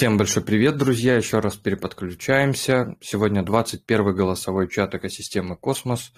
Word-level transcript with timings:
Всем 0.00 0.16
большой 0.16 0.42
привет, 0.42 0.78
друзья! 0.78 1.14
Еще 1.14 1.40
раз 1.40 1.56
переподключаемся. 1.56 2.96
Сегодня 3.02 3.42
21 3.42 4.14
голосовой 4.14 4.66
чат 4.66 4.94
экосистемы 4.94 5.58
«Cosmos». 5.58 6.14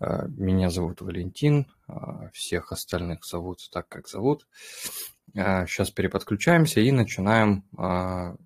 Э, 0.00 0.26
меня 0.26 0.68
зовут 0.68 1.00
Валентин, 1.00 1.68
э, 1.86 1.92
всех 2.32 2.72
остальных 2.72 3.24
зовут 3.24 3.60
так, 3.70 3.86
как 3.88 4.08
зовут. 4.08 4.48
Сейчас 5.32 5.90
э, 5.90 5.92
переподключаемся 5.92 6.80
и 6.80 6.90
начинаем 6.90 7.62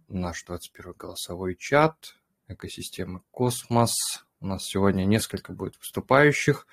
наш 0.06 0.44
21 0.44 0.92
голосовой 0.98 1.56
чат 1.58 2.16
экосистемы 2.46 3.22
«Cosmos». 3.30 3.94
У 4.40 4.46
нас 4.48 4.66
сегодня 4.66 5.04
несколько 5.04 5.54
будет 5.54 5.78
выступающих, 5.78 6.66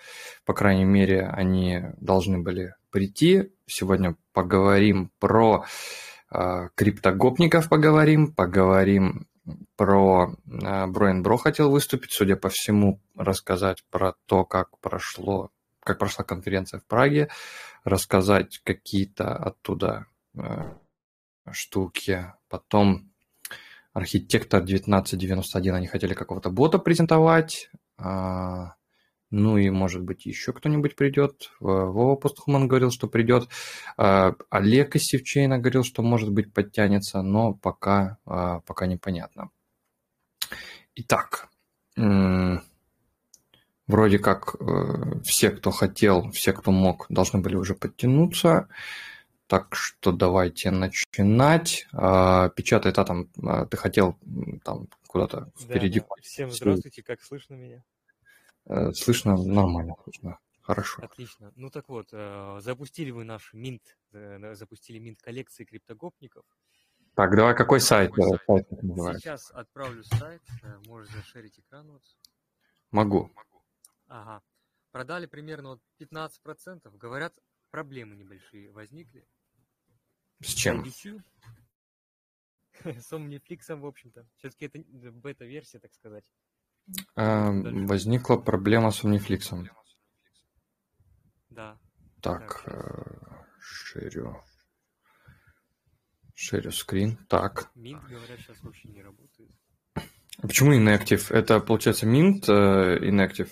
по 0.43 0.53
крайней 0.53 0.83
мере, 0.83 1.27
они 1.27 1.81
должны 1.95 2.39
были 2.39 2.75
прийти. 2.91 3.53
Сегодня 3.67 4.17
поговорим 4.33 5.11
про 5.17 5.63
а, 5.63 5.65
криптогопников 6.75 7.69
поговорим, 7.69 8.33
поговорим 8.33 9.27
про 9.75 10.35
а, 10.63 10.87
Бро 10.87 11.37
хотел 11.37 11.69
выступить, 11.71 12.11
судя 12.11 12.35
по 12.35 12.49
всему, 12.49 13.01
рассказать 13.15 13.83
про 13.89 14.13
то, 14.25 14.43
как 14.45 14.77
прошло, 14.79 15.51
как 15.79 15.99
прошла 15.99 16.23
конференция 16.23 16.79
в 16.79 16.85
Праге, 16.85 17.29
рассказать 17.83 18.59
какие-то 18.63 19.35
оттуда 19.35 20.07
а, 20.37 20.77
штуки. 21.51 22.33
Потом 22.49 23.11
архитектор 23.93 24.61
1991, 24.61 25.75
они 25.75 25.87
хотели 25.87 26.13
какого-то 26.13 26.49
бота 26.49 26.79
презентовать. 26.79 27.69
Ну 29.37 29.57
и, 29.57 29.69
может 29.69 30.01
быть, 30.01 30.25
еще 30.25 30.53
кто-нибудь 30.53 30.95
придет. 30.95 31.51
Вова 31.59 32.15
Постхуман 32.15 32.69
говорил, 32.69 32.89
что 32.89 33.09
придет. 33.09 33.49
А, 33.97 34.33
Олег 34.49 34.95
из 34.95 35.03
Севчейна 35.03 35.59
говорил, 35.59 35.83
что, 35.83 36.01
может 36.01 36.31
быть, 36.31 36.53
подтянется, 36.53 37.21
но 37.21 37.53
пока, 37.53 38.17
а, 38.25 38.61
пока 38.61 38.85
непонятно. 38.85 39.49
Итак, 40.95 41.49
вроде 41.97 42.61
как 44.19 44.55
э, 44.57 45.19
все, 45.25 45.51
кто 45.51 45.71
хотел, 45.71 46.31
все, 46.31 46.53
кто 46.53 46.71
мог, 46.71 47.05
должны 47.09 47.41
были 47.41 47.57
уже 47.57 47.75
подтянуться. 47.75 48.69
Так 49.47 49.75
что 49.75 50.13
давайте 50.13 50.71
начинать. 50.71 51.87
А, 51.91 52.47
печатай, 52.47 52.93
та 52.93 53.03
там, 53.03 53.27
ты 53.69 53.75
хотел 53.75 54.17
там 54.63 54.87
куда-то 55.07 55.51
впереди. 55.59 55.99
Да, 55.99 56.05
да. 56.07 56.15
Всем 56.21 56.51
здравствуйте, 56.51 57.03
как 57.03 57.21
слышно 57.21 57.55
меня? 57.55 57.83
Э, 58.67 58.91
слышно 58.93 59.35
нормально, 59.37 59.95
слышно. 60.03 60.39
Хорошо. 60.61 61.03
Отлично. 61.03 61.51
Ну 61.55 61.69
так 61.69 61.87
вот, 61.89 62.09
э, 62.11 62.57
запустили 62.59 63.11
вы 63.11 63.23
наш 63.23 63.53
Минт, 63.53 63.97
э, 64.13 64.55
запустили 64.55 64.97
Минт 64.97 65.21
коллекции 65.21 65.63
криптогопников. 65.63 66.43
Так, 67.13 67.35
давай 67.35 67.55
какой 67.55 67.79
сайт? 67.79 68.11
сайт 68.15 68.67
Сейчас 69.21 69.51
отправлю 69.51 70.03
сайт, 70.03 70.41
можешь 70.87 71.13
зашерить 71.13 71.59
экран. 71.59 71.91
Вот. 71.91 72.01
Могу. 72.91 73.31
Ага. 74.07 74.41
Продали 74.91 75.27
примерно 75.27 75.69
вот 75.69 75.81
15%. 75.99 76.97
Говорят, 76.97 77.33
проблемы 77.69 78.15
небольшие 78.15 78.71
возникли. 78.71 79.27
С 80.41 80.53
чем? 80.53 80.83
С 82.83 83.13
Omniflix, 83.13 83.75
в 83.75 83.85
общем-то. 83.85 84.27
Все-таки 84.37 84.65
это 84.65 84.79
бета-версия, 85.11 85.79
так 85.79 85.93
сказать. 85.93 86.29
Эм, 87.15 87.87
возникла 87.87 88.37
проблема 88.37 88.91
с 88.91 89.03
Omniflix. 89.03 89.67
Да. 91.49 91.79
Так, 92.21 92.63
э, 92.67 93.45
шерю. 93.59 94.41
Шерю 96.35 96.71
скрин. 96.71 97.17
Так. 97.27 97.71
Mint, 97.75 98.05
говорят, 98.07 98.39
сейчас 98.39 98.61
вообще 98.61 98.89
не 98.89 99.01
работает. 99.01 99.51
А 99.95 100.47
почему 100.47 100.73
inactive? 100.73 101.33
Это, 101.33 101.59
получается, 101.59 102.05
Mint 102.05 102.49
э, 102.49 102.99
inactive? 102.99 103.49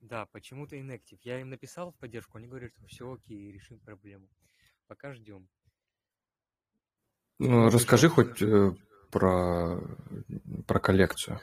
Да, 0.00 0.26
почему-то 0.26 0.76
inactive. 0.76 1.18
Я 1.22 1.40
им 1.40 1.50
написал 1.50 1.92
в 1.92 1.96
поддержку, 1.96 2.38
они 2.38 2.48
говорят, 2.48 2.72
что 2.76 2.86
все 2.86 3.12
окей, 3.12 3.52
решим 3.52 3.78
проблему. 3.78 4.28
Пока 4.86 5.14
ждем. 5.14 5.48
Ну, 7.38 7.70
расскажи 7.70 8.08
хоть 8.08 8.42
э, 8.42 8.74
про, 9.10 9.80
про 10.66 10.80
коллекцию. 10.80 11.40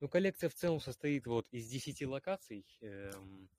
Ну, 0.00 0.08
коллекция 0.08 0.48
в 0.48 0.54
целом 0.54 0.80
состоит 0.80 1.26
вот 1.26 1.48
из 1.50 1.68
10 1.68 2.06
локаций. 2.06 2.64
Эм, 2.80 3.50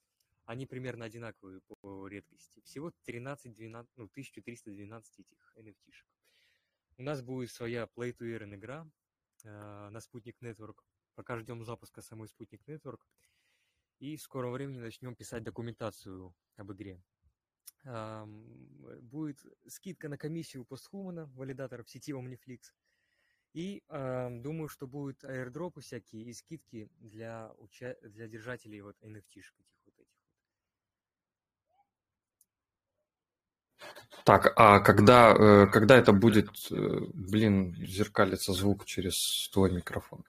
они 0.45 0.65
примерно 0.65 1.05
одинаковые 1.05 1.59
по 1.61 2.07
редкости. 2.07 2.61
Всего 2.61 2.91
13, 3.03 3.53
12, 3.53 3.91
ну, 3.97 4.05
1312 4.05 5.19
этих 5.19 5.53
NFT-шек. 5.57 6.07
У 6.97 7.03
нас 7.03 7.21
будет 7.21 7.51
своя 7.51 7.89
Play 7.95 8.15
to 8.15 8.25
Earn 8.37 8.55
игра 8.55 8.89
э, 9.43 9.89
на 9.89 9.99
Спутник 9.99 10.41
Network. 10.41 10.77
Пока 11.15 11.37
ждем 11.37 11.63
запуска 11.65 12.01
самой 12.01 12.29
Спутник 12.29 12.65
Network. 12.67 13.01
И 13.99 14.15
в 14.15 14.21
скором 14.21 14.53
времени 14.53 14.79
начнем 14.79 15.15
писать 15.15 15.43
документацию 15.43 16.33
об 16.55 16.71
игре. 16.71 17.03
Эм, 17.83 18.45
будет 19.01 19.39
скидка 19.67 20.07
на 20.07 20.17
комиссию 20.17 20.65
постхумана, 20.65 21.25
валидатора 21.35 21.83
в 21.83 21.89
сети 21.89 22.13
Omniflix. 22.13 22.71
И 23.53 23.83
э, 23.89 24.29
думаю, 24.29 24.67
что 24.67 24.85
будут 24.85 25.23
аирдропы 25.23 25.81
всякие 25.81 26.23
и 26.23 26.33
скидки 26.33 26.89
для, 26.99 27.51
уча... 27.57 27.95
для 28.03 28.27
держателей 28.27 28.81
вот 28.81 28.95
NFT-шек 29.01 29.55
этих 29.59 29.73
вот 29.75 29.97
этих 29.97 29.97
вот. 29.97 30.07
Так, 34.23 34.53
а 34.55 34.79
когда, 34.79 35.33
э, 35.33 35.65
когда 35.67 35.97
это 35.97 36.13
будет, 36.13 36.49
э, 36.71 36.99
блин, 37.13 37.75
зеркалится 37.75 38.53
звук 38.53 38.85
через 38.85 39.49
твой 39.51 39.71
микрофон? 39.71 40.23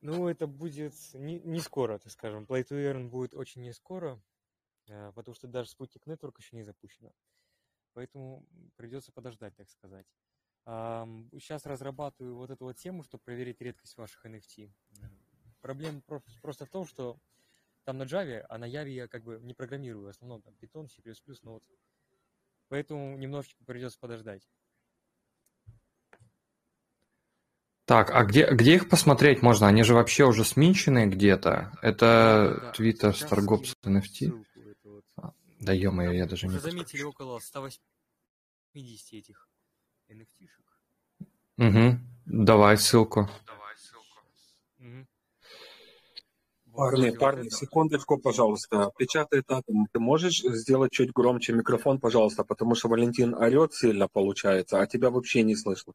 Ну, 0.00 0.28
это 0.28 0.46
будет 0.46 0.94
не, 1.12 1.40
не 1.40 1.60
скоро, 1.60 1.98
так 1.98 2.10
скажем. 2.10 2.44
Play 2.44 2.64
to 2.64 2.76
Earn 2.76 3.08
будет 3.08 3.34
очень 3.34 3.62
не 3.62 3.74
скоро, 3.74 4.18
э, 4.88 5.12
потому 5.14 5.34
что 5.34 5.46
даже 5.46 5.68
спутник 5.68 6.06
Network 6.06 6.36
еще 6.38 6.56
не 6.56 6.62
запущена 6.62 7.10
поэтому 7.94 8.44
придется 8.76 9.12
подождать, 9.12 9.54
так 9.56 9.70
сказать. 9.70 10.06
Сейчас 10.66 11.66
разрабатываю 11.66 12.36
вот 12.36 12.50
эту 12.50 12.64
вот 12.64 12.76
тему, 12.76 13.02
чтобы 13.02 13.22
проверить 13.24 13.60
редкость 13.60 13.96
ваших 13.96 14.26
NFT. 14.26 14.70
Проблема 15.60 16.02
просто 16.42 16.66
в 16.66 16.70
том, 16.70 16.86
что 16.86 17.18
там 17.84 17.98
на 17.98 18.04
Java, 18.04 18.44
а 18.48 18.58
на 18.58 18.68
Java 18.68 18.88
я 18.88 19.08
как 19.08 19.22
бы 19.22 19.38
не 19.42 19.54
программирую, 19.54 20.06
в 20.06 20.08
основном 20.08 20.42
там 20.42 20.54
Python, 20.60 20.88
C++, 20.88 21.00
Node. 21.42 21.62
Поэтому 22.68 23.16
немножечко 23.16 23.62
придется 23.64 23.98
подождать. 23.98 24.48
Так, 27.84 28.10
а 28.10 28.24
где, 28.24 28.50
где 28.50 28.76
их 28.76 28.88
посмотреть 28.88 29.42
можно? 29.42 29.66
Они 29.68 29.82
же 29.82 29.92
вообще 29.92 30.24
уже 30.24 30.44
сминчены 30.44 31.06
где-то. 31.06 31.72
Это 31.82 32.72
Twitter 32.74 33.12
Stargops 33.12 33.74
NFT. 33.84 34.46
Да 35.64 35.72
ё-моё, 35.72 36.12
я 36.12 36.26
даже 36.26 36.46
Уже 36.46 36.56
не 36.56 36.60
заметили 36.60 37.02
около 37.02 37.38
180 37.38 39.12
этих 39.14 39.48
NFT-шек. 40.10 40.64
Угу. 41.56 41.98
Давай 42.26 42.76
ссылку. 42.76 43.30
Давай 43.46 43.74
ссылку. 43.76 44.18
Угу. 44.78 45.06
Парни, 46.76 47.10
парни, 47.10 47.48
секундочку, 47.48 48.18
пожалуйста. 48.18 48.90
Печатай 48.98 49.42
татом. 49.42 49.86
Ты 49.90 50.00
можешь 50.00 50.40
сделать 50.40 50.92
чуть 50.92 51.12
громче 51.12 51.54
микрофон, 51.54 51.98
пожалуйста, 51.98 52.44
потому 52.44 52.74
что 52.74 52.88
Валентин 52.88 53.34
орет 53.34 53.72
сильно 53.72 54.06
получается, 54.08 54.80
а 54.80 54.86
тебя 54.86 55.10
вообще 55.10 55.42
не 55.44 55.56
слышно 55.56 55.94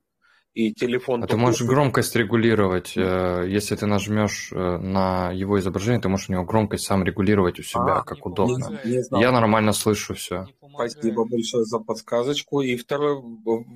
и 0.54 0.74
телефон... 0.74 1.24
А 1.24 1.28
ты 1.28 1.38
можешь 1.38 1.62
громкость 1.62 2.16
регулировать. 2.16 2.94
Э, 2.98 3.46
если 3.48 3.76
ты 3.76 3.86
нажмешь 3.86 4.52
э, 4.52 4.78
на 4.78 5.32
его 5.32 5.60
изображение, 5.60 6.02
ты 6.02 6.10
можешь 6.10 6.30
у 6.30 6.34
него 6.34 6.44
громкость 6.44 6.86
сам 6.86 7.04
регулировать 7.04 7.60
у 7.60 7.64
себя, 7.64 7.98
а, 7.98 8.04
как 8.04 8.26
удобно. 8.26 8.80
Не, 8.84 9.04
не 9.12 9.22
Я 9.22 9.32
нормально 9.32 9.74
слышу 9.74 10.16
все. 10.16 10.48
Спасибо 10.74 11.26
большое 11.26 11.66
за 11.66 11.80
подсказочку. 11.80 12.62
И 12.62 12.76
второй 12.78 13.22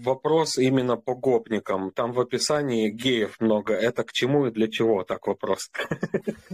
вопрос 0.03 0.57
именно 0.57 0.97
по 0.97 1.15
гопникам. 1.15 1.91
Там 1.91 2.11
в 2.11 2.19
описании 2.19 2.89
геев 2.89 3.39
много. 3.39 3.73
Это 3.73 4.03
к 4.03 4.11
чему 4.11 4.47
и 4.47 4.51
для 4.51 4.67
чего? 4.67 5.03
Так 5.03 5.27
вопрос. 5.27 5.69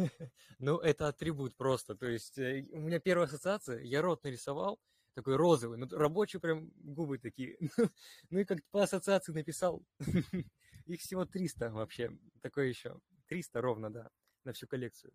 Ну, 0.62 0.78
это 0.78 1.08
атрибут 1.08 1.56
просто. 1.56 1.96
То 1.96 2.08
есть 2.08 2.38
э, 2.38 2.66
у 2.74 2.80
меня 2.80 3.00
первая 3.00 3.28
ассоциация, 3.28 3.80
я 3.80 4.02
рот 4.02 4.26
нарисовал, 4.26 4.78
такой 5.14 5.36
розовый, 5.36 5.78
ну, 5.78 5.88
рабочие 5.92 6.40
прям 6.40 6.72
губы 6.78 7.18
такие. 7.18 7.58
ну 8.30 8.40
и 8.40 8.46
как 8.46 8.60
по 8.72 8.84
ассоциации 8.84 9.34
написал. 9.34 9.84
Их 10.86 11.02
всего 11.02 11.26
300 11.26 11.72
вообще, 11.72 12.12
такое 12.42 12.68
еще. 12.68 13.00
300 13.28 13.62
ровно, 13.62 13.90
да, 13.92 14.10
на 14.44 14.54
всю 14.54 14.68
коллекцию. 14.68 15.14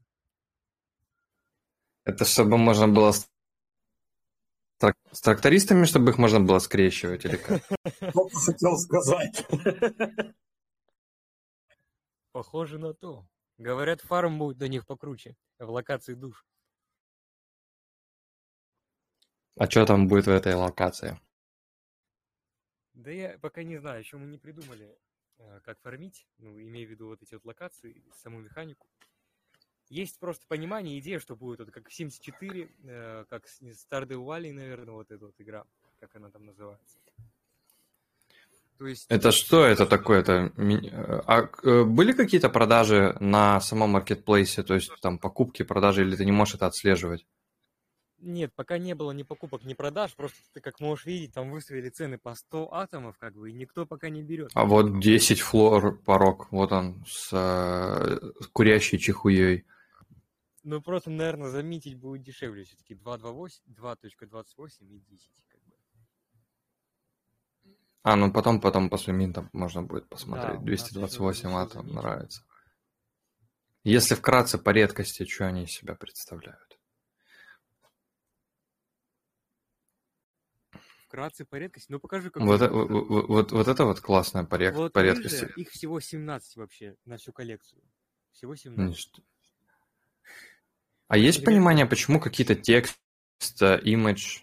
Это 2.05 2.25
чтобы 2.25 2.58
можно 2.58 2.87
было 2.87 3.12
с, 3.12 3.29
с 5.11 5.20
трактористами, 5.20 5.87
чтобы 5.87 6.11
их 6.11 6.19
можно 6.19 6.40
было 6.40 6.58
скрещивать 6.58 7.25
или 7.25 7.37
как? 7.37 7.62
Хотел 8.44 8.76
сказать? 8.76 9.47
Похоже 12.32 12.79
на 12.79 12.93
то. 12.93 13.26
Говорят, 13.58 14.00
фарм 14.00 14.38
будет 14.38 14.58
до 14.58 14.69
них 14.69 14.87
покруче, 14.87 15.37
в 15.58 15.70
локации 15.70 16.14
душ. 16.14 16.44
А 19.56 19.70
что 19.70 19.86
там 19.86 20.08
будет 20.08 20.26
в 20.26 20.30
этой 20.30 20.54
локации? 20.54 21.18
Да 22.94 23.10
я 23.10 23.38
пока 23.40 23.62
не 23.62 23.76
знаю, 23.76 24.00
еще 24.00 24.16
мы 24.16 24.26
не 24.26 24.38
придумали, 24.38 24.96
э, 25.38 25.60
как 25.64 25.80
фармить, 25.80 26.26
ну, 26.38 26.60
имея 26.60 26.86
в 26.86 26.90
виду 26.90 27.08
вот 27.08 27.22
эти 27.22 27.34
вот 27.34 27.44
локации, 27.44 28.02
саму 28.22 28.40
механику. 28.40 28.86
Есть 29.90 30.18
просто 30.18 30.46
понимание, 30.48 30.98
идея, 30.98 31.18
что 31.18 31.36
будет 31.36 31.60
вот 31.60 31.70
как 31.70 31.90
74, 31.90 32.68
э, 32.84 33.24
как 33.28 33.44
Stardew 33.46 34.24
Valley, 34.24 34.52
наверное, 34.52 34.94
вот 34.94 35.10
эта 35.10 35.26
вот 35.26 35.34
игра, 35.38 35.64
как 36.00 36.16
она 36.16 36.30
там 36.30 36.46
называется. 36.46 36.98
То 38.78 38.86
есть... 38.88 39.06
Это 39.08 39.30
что 39.30 39.64
это 39.64 39.86
такое? 39.86 40.20
Это... 40.20 40.52
А 41.26 41.48
э, 41.62 41.84
были 41.84 42.12
какие-то 42.12 42.48
продажи 42.48 43.16
на 43.20 43.60
самом 43.60 43.90
маркетплейсе, 43.90 44.62
то 44.62 44.74
есть 44.74 44.90
там 45.00 45.18
покупки, 45.18 45.62
продажи, 45.62 46.02
или 46.02 46.16
ты 46.16 46.24
не 46.24 46.32
можешь 46.32 46.56
это 46.56 46.66
отслеживать? 46.66 47.24
Нет, 48.25 48.55
пока 48.55 48.79
не 48.79 48.94
было 48.94 49.12
ни 49.12 49.23
покупок, 49.23 49.65
ни 49.65 49.75
продаж, 49.75 50.15
просто 50.17 50.38
ты, 50.55 50.61
как 50.61 50.81
можешь 50.81 51.05
видеть, 51.05 51.35
там 51.35 51.50
выставили 51.50 51.91
цены 51.91 52.17
по 52.17 52.35
100 52.35 52.73
атомов, 52.73 53.19
как 53.19 53.35
бы, 53.35 53.50
и 53.50 53.53
никто 53.53 53.85
пока 53.85 54.09
не 54.09 54.23
берет. 54.23 54.50
А 54.55 54.65
вот 54.65 54.99
10 54.99 55.41
флор 55.43 55.99
порог, 55.99 56.50
вот 56.50 56.73
он, 56.73 57.05
с, 57.06 57.29
э, 57.32 58.19
курящей 58.55 58.99
чехуей. 58.99 59.67
Ну, 60.62 60.81
просто, 60.81 61.11
наверное, 61.11 61.50
заметить 61.50 61.97
будет 61.97 62.23
дешевле 62.23 62.65
все-таки 62.65 62.94
2.28, 62.94 63.61
2.28 63.69 64.71
и 64.88 65.00
10, 65.00 65.31
как 65.49 65.61
бы. 65.62 65.75
А, 68.03 68.17
ну 68.17 68.32
потом, 68.32 68.59
потом 68.59 68.88
после 68.88 69.12
минта 69.12 69.50
можно 69.53 69.82
будет 69.82 70.09
посмотреть. 70.09 70.61
Да, 70.61 70.65
228 70.65 71.50
атом 71.50 71.88
нравится. 71.88 72.43
Если 73.82 74.15
вкратце 74.15 74.56
по 74.56 74.71
редкости, 74.71 75.26
что 75.26 75.47
они 75.47 75.65
из 75.65 75.73
себя 75.73 75.94
представляют? 75.94 76.74
Вкратце 81.14 81.44
по 81.44 81.55
редкости? 81.55 81.93
Ну 81.93 82.00
покажи, 82.00 82.28
как... 82.28 82.43
Вот, 82.43 82.61
вот, 82.61 82.90
вот, 82.90 83.28
вот, 83.28 83.52
вот 83.52 83.69
это 83.69 83.84
вот 83.84 84.00
классная 84.00 84.43
по, 84.43 84.56
ред... 84.56 84.75
вот 84.75 84.93
по 84.93 84.99
редкости. 84.99 85.49
Их 85.55 85.70
всего 85.70 86.00
17 86.00 86.56
вообще 86.56 86.96
на 87.05 87.19
всю 87.19 87.32
коллекцию. 87.32 87.81
Всего 88.32 88.56
17. 88.56 89.20
А 91.06 91.16
есть 91.16 91.44
понимание, 91.44 91.87
почему 91.87 92.19
какие-то 92.19 92.56
текст, 92.56 92.99
имидж? 93.62 94.40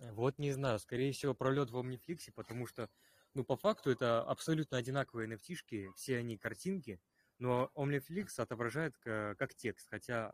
Вот 0.00 0.38
не 0.38 0.52
знаю, 0.52 0.78
скорее 0.78 1.12
всего 1.12 1.34
пролет 1.34 1.70
в 1.70 1.76
Omniflix, 1.76 2.32
потому 2.34 2.66
что, 2.66 2.88
ну, 3.34 3.44
по 3.44 3.58
факту 3.58 3.90
это 3.90 4.22
абсолютно 4.22 4.78
одинаковые 4.78 5.28
nft 5.28 5.92
все 5.94 6.16
они 6.16 6.38
картинки, 6.38 7.02
но 7.38 7.70
Omniflix 7.74 8.28
отображает 8.38 8.96
как 8.96 9.54
текст, 9.56 9.90
хотя 9.90 10.32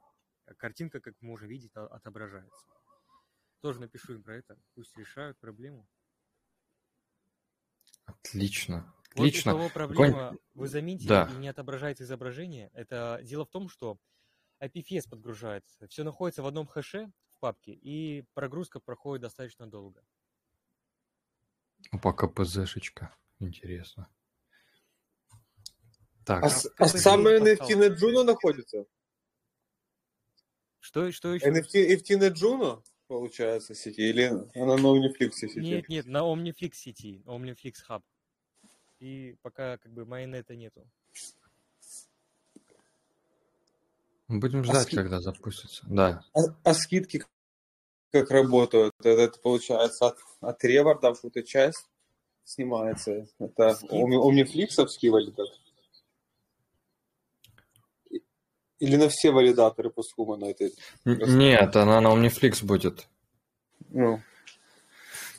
картинка, 0.56 1.00
как 1.00 1.14
мы 1.20 1.30
можем 1.30 1.48
видеть, 1.48 1.72
отображается. 1.74 2.77
Тоже 3.60 3.80
напишу 3.80 4.14
им 4.14 4.22
про 4.22 4.36
это, 4.36 4.56
пусть 4.74 4.96
решают 4.96 5.38
проблему. 5.38 5.88
Отлично. 8.04 8.94
Отлично. 9.10 9.54
Вот 9.54 9.72
проблема, 9.72 10.36
вы 10.54 10.68
заметили, 10.68 11.08
да. 11.08 11.28
и 11.32 11.36
не 11.36 11.48
отображается 11.48 12.04
изображение, 12.04 12.70
это 12.72 13.20
дело 13.22 13.44
в 13.44 13.50
том, 13.50 13.68
что 13.68 13.98
IPFS 14.62 15.08
подгружается. 15.08 15.86
Все 15.88 16.04
находится 16.04 16.42
в 16.42 16.46
одном 16.46 16.66
хэше 16.66 17.10
в 17.34 17.40
папке, 17.40 17.72
и 17.72 18.24
прогрузка 18.34 18.80
проходит 18.80 19.22
достаточно 19.22 19.68
долго. 19.68 20.02
Опа, 21.90 22.12
КПЗшечка. 22.12 23.14
Интересно. 23.40 24.08
Так. 26.24 26.44
А, 26.44 26.50
а 26.76 26.88
самый 26.88 27.40
NFT 27.40 27.76
на 27.76 27.94
Juno 27.94 28.22
находится? 28.24 28.84
Что, 30.80 31.10
что 31.12 31.34
еще? 31.34 31.48
NFT, 31.48 31.96
NFT 31.96 32.16
на 32.18 32.30
Juno, 32.30 32.84
получается, 33.08 33.74
сети? 33.74 34.02
Или 34.02 34.24
она 34.54 34.76
на 34.76 34.86
Omniflix 34.86 35.32
сети? 35.32 35.58
Нет, 35.58 35.88
нет, 35.88 36.06
на 36.06 36.18
Omniflix 36.18 36.74
сети, 36.74 37.22
Omniflix 37.26 37.74
Hub. 37.88 38.02
И 39.00 39.36
пока 39.42 39.78
как 39.78 39.92
бы 39.92 40.04
майонета 40.04 40.54
нету. 40.54 40.86
Будем 44.28 44.60
а 44.60 44.64
ждать, 44.64 44.76
а 44.76 44.82
ски... 44.82 44.96
когда 44.96 45.20
запустится. 45.20 45.86
Да. 45.88 46.22
А, 46.34 46.40
а 46.62 46.74
скидки 46.74 47.24
как 48.10 48.30
работают? 48.30 48.94
Это, 49.00 49.08
это 49.08 49.38
получается 49.40 50.06
от, 50.06 50.18
от 50.40 50.64
реворда 50.64 51.12
какую-то 51.14 51.42
часть 51.42 51.88
снимается. 52.44 53.26
Это 53.38 53.78
омнифликсовский 53.90 55.08
валидатор? 55.08 55.54
Или 58.78 58.96
на 58.96 59.08
все 59.08 59.30
валидаторы 59.30 59.90
постхума 59.90 60.36
на 60.36 60.46
этой? 60.46 60.72
Нет, 61.04 61.74
она 61.76 62.00
на 62.00 62.08
Omniflix 62.08 62.64
будет. 62.64 63.08
Ну. 63.90 64.20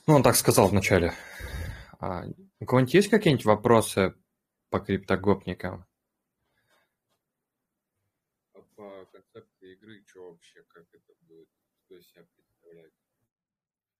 Ну, 0.07 0.15
он 0.15 0.23
так 0.23 0.35
сказал 0.35 0.67
вначале. 0.67 1.13
А, 1.99 2.23
у 2.59 2.65
кого-нибудь 2.65 2.93
есть 2.93 3.09
какие-нибудь 3.09 3.45
вопросы 3.45 4.13
по 4.69 4.79
криптогопникам? 4.79 5.85
игры, 9.73 10.03
что 10.05 10.31
вообще, 10.31 10.63
как 10.69 10.85
это 10.93 11.13
будет, 11.21 11.49
что 11.85 11.97
из 11.97 12.07
себя 12.09 12.25
представляет. 12.35 12.93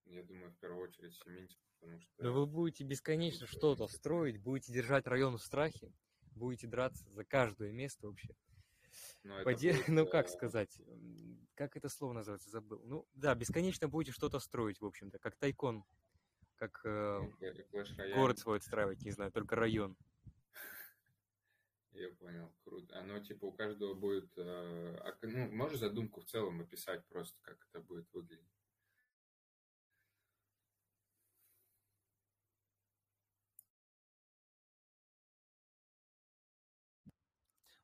Я 0.06 0.22
думаю, 0.22 0.50
в 0.50 0.56
первую 0.58 0.88
очередь 0.88 1.14
Сементик, 1.14 1.58
потому 1.78 2.00
что... 2.00 2.22
Да 2.22 2.30
вы 2.30 2.46
будете 2.46 2.84
бесконечно 2.84 3.46
что-то 3.46 3.86
строить, 3.86 4.42
будете 4.42 4.72
держать 4.72 5.06
район 5.06 5.36
в 5.36 5.42
страхе, 5.42 5.92
будете 6.34 6.66
драться 6.66 7.04
за 7.10 7.24
каждое 7.24 7.72
место 7.72 8.08
вообще. 8.08 8.34
Но 9.22 9.42
Поде... 9.44 9.72
будет, 9.72 9.88
ну, 9.88 10.06
как 10.06 10.28
сказать, 10.28 10.80
как 11.54 11.76
это 11.76 11.88
слово 11.88 12.14
называется, 12.14 12.50
забыл. 12.50 12.80
Ну, 12.84 13.06
да, 13.14 13.34
бесконечно 13.34 13.88
будете 13.88 14.12
что-то 14.12 14.40
строить, 14.40 14.80
в 14.80 14.86
общем-то, 14.86 15.18
как 15.18 15.36
тайкон, 15.36 15.84
как 16.56 16.80
э, 16.84 17.20
город 18.14 18.38
свой 18.38 18.58
отстраивать, 18.58 19.02
не 19.02 19.10
знаю, 19.10 19.32
только 19.32 19.56
район. 19.56 19.96
Я 21.92 22.08
понял, 22.14 22.52
круто. 22.64 22.98
Оно 22.98 23.18
типа 23.20 23.46
у 23.46 23.52
каждого 23.52 23.94
будет... 23.94 24.30
Э, 24.36 25.14
ну, 25.22 25.50
можешь 25.52 25.80
задумку 25.80 26.20
в 26.20 26.26
целом 26.26 26.60
описать 26.60 27.04
просто, 27.06 27.38
как 27.42 27.58
это 27.70 27.80
будет 27.80 28.10
выглядеть? 28.12 28.59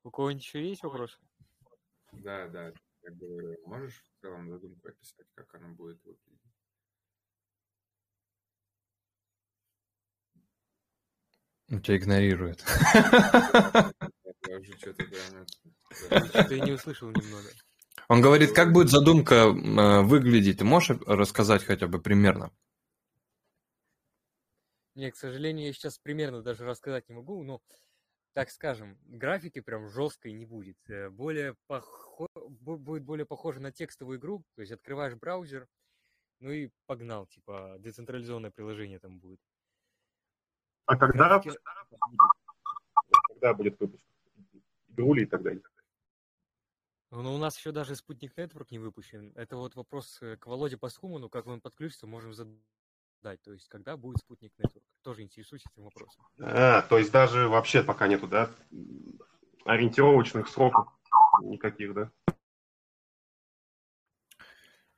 У 0.07 0.11
кого-нибудь 0.13 0.45
еще 0.45 0.65
есть 0.65 0.85
вопросы? 0.85 1.19
Да, 2.13 2.47
да, 2.47 2.73
я 3.03 3.11
говорю. 3.11 3.57
Можешь 3.67 4.05
в 4.05 4.21
целом 4.21 4.49
задумку 4.49 4.87
описать, 4.87 5.27
как 5.35 5.53
оно 5.57 5.75
будет 5.75 6.01
выглядеть? 6.05 6.41
Тебя 11.83 11.97
игнорирует. 11.97 12.59
Ты 15.99 16.61
не 16.61 16.71
услышал 16.71 17.11
немного. 17.11 17.49
Он 18.07 18.21
говорит, 18.21 18.53
как 18.55 18.73
будет 18.73 18.91
задумка 18.91 19.35
э, 19.35 20.03
выглядеть? 20.03 20.59
Ты 20.59 20.65
можешь 20.65 21.01
рассказать 21.05 21.65
хотя 21.65 21.89
бы 21.89 22.01
примерно? 22.01 22.53
Не, 24.95 25.11
к 25.11 25.17
сожалению, 25.17 25.67
я 25.67 25.73
сейчас 25.73 25.99
примерно 25.99 26.43
даже 26.43 26.65
рассказать 26.65 27.09
не 27.09 27.17
могу, 27.17 27.43
но, 27.43 27.61
так 28.37 28.51
скажем, 28.51 28.99
графики 29.07 29.61
прям 29.61 29.89
жесткой 29.89 30.33
не 30.33 30.45
будет. 30.45 30.77
Э, 30.91 31.09
более 31.09 31.55
похо... 31.69 32.29
Будет 32.61 33.03
более 33.03 33.25
похоже 33.25 33.61
на 33.61 33.73
текстовую 33.73 34.19
игру, 34.19 34.45
то 34.55 34.61
есть 34.61 34.73
открываешь 34.73 35.15
браузер, 35.15 35.67
ну 36.41 36.51
и 36.51 36.69
погнал, 36.85 37.27
типа 37.27 37.77
децентрализованное 37.79 38.51
приложение 38.51 38.99
там 38.99 39.19
будет. 39.21 39.41
А 40.85 40.99
когда, 40.99 41.41
когда 43.29 43.55
будет 43.55 43.81
выпуск? 43.81 44.05
Игрули 44.89 45.23
и 45.23 45.27
так 45.27 45.43
далее. 45.43 45.63
Ну, 47.13 47.35
у 47.35 47.39
нас 47.39 47.57
еще 47.57 47.73
даже 47.73 47.97
спутник 47.97 48.37
Network 48.37 48.67
не 48.71 48.79
выпущен. 48.79 49.33
Это 49.35 49.57
вот 49.57 49.77
вопрос 49.77 50.21
э, 50.21 50.37
к 50.37 50.47
Володе 50.47 50.77
Пасхуману, 50.77 51.31
как 51.31 51.47
он 51.47 51.63
подключится, 51.63 52.07
можем 52.07 52.35
задать. 52.35 52.61
То 53.43 53.53
есть, 53.53 53.69
когда 53.69 53.97
будет 53.97 54.19
спутник 54.19 54.53
Network? 54.59 54.83
Тоже 55.03 55.23
интересуюсь 55.23 55.65
этим 55.73 55.85
вопросом. 55.85 56.25
А, 56.41 56.83
то 56.83 56.99
есть 56.99 57.11
даже 57.11 57.49
вообще 57.49 57.83
пока 57.83 58.07
нету, 58.07 58.29
да? 58.29 58.51
Ориентировочных 59.65 60.49
сроков 60.49 60.89
никаких, 61.43 61.95
да? 61.95 62.11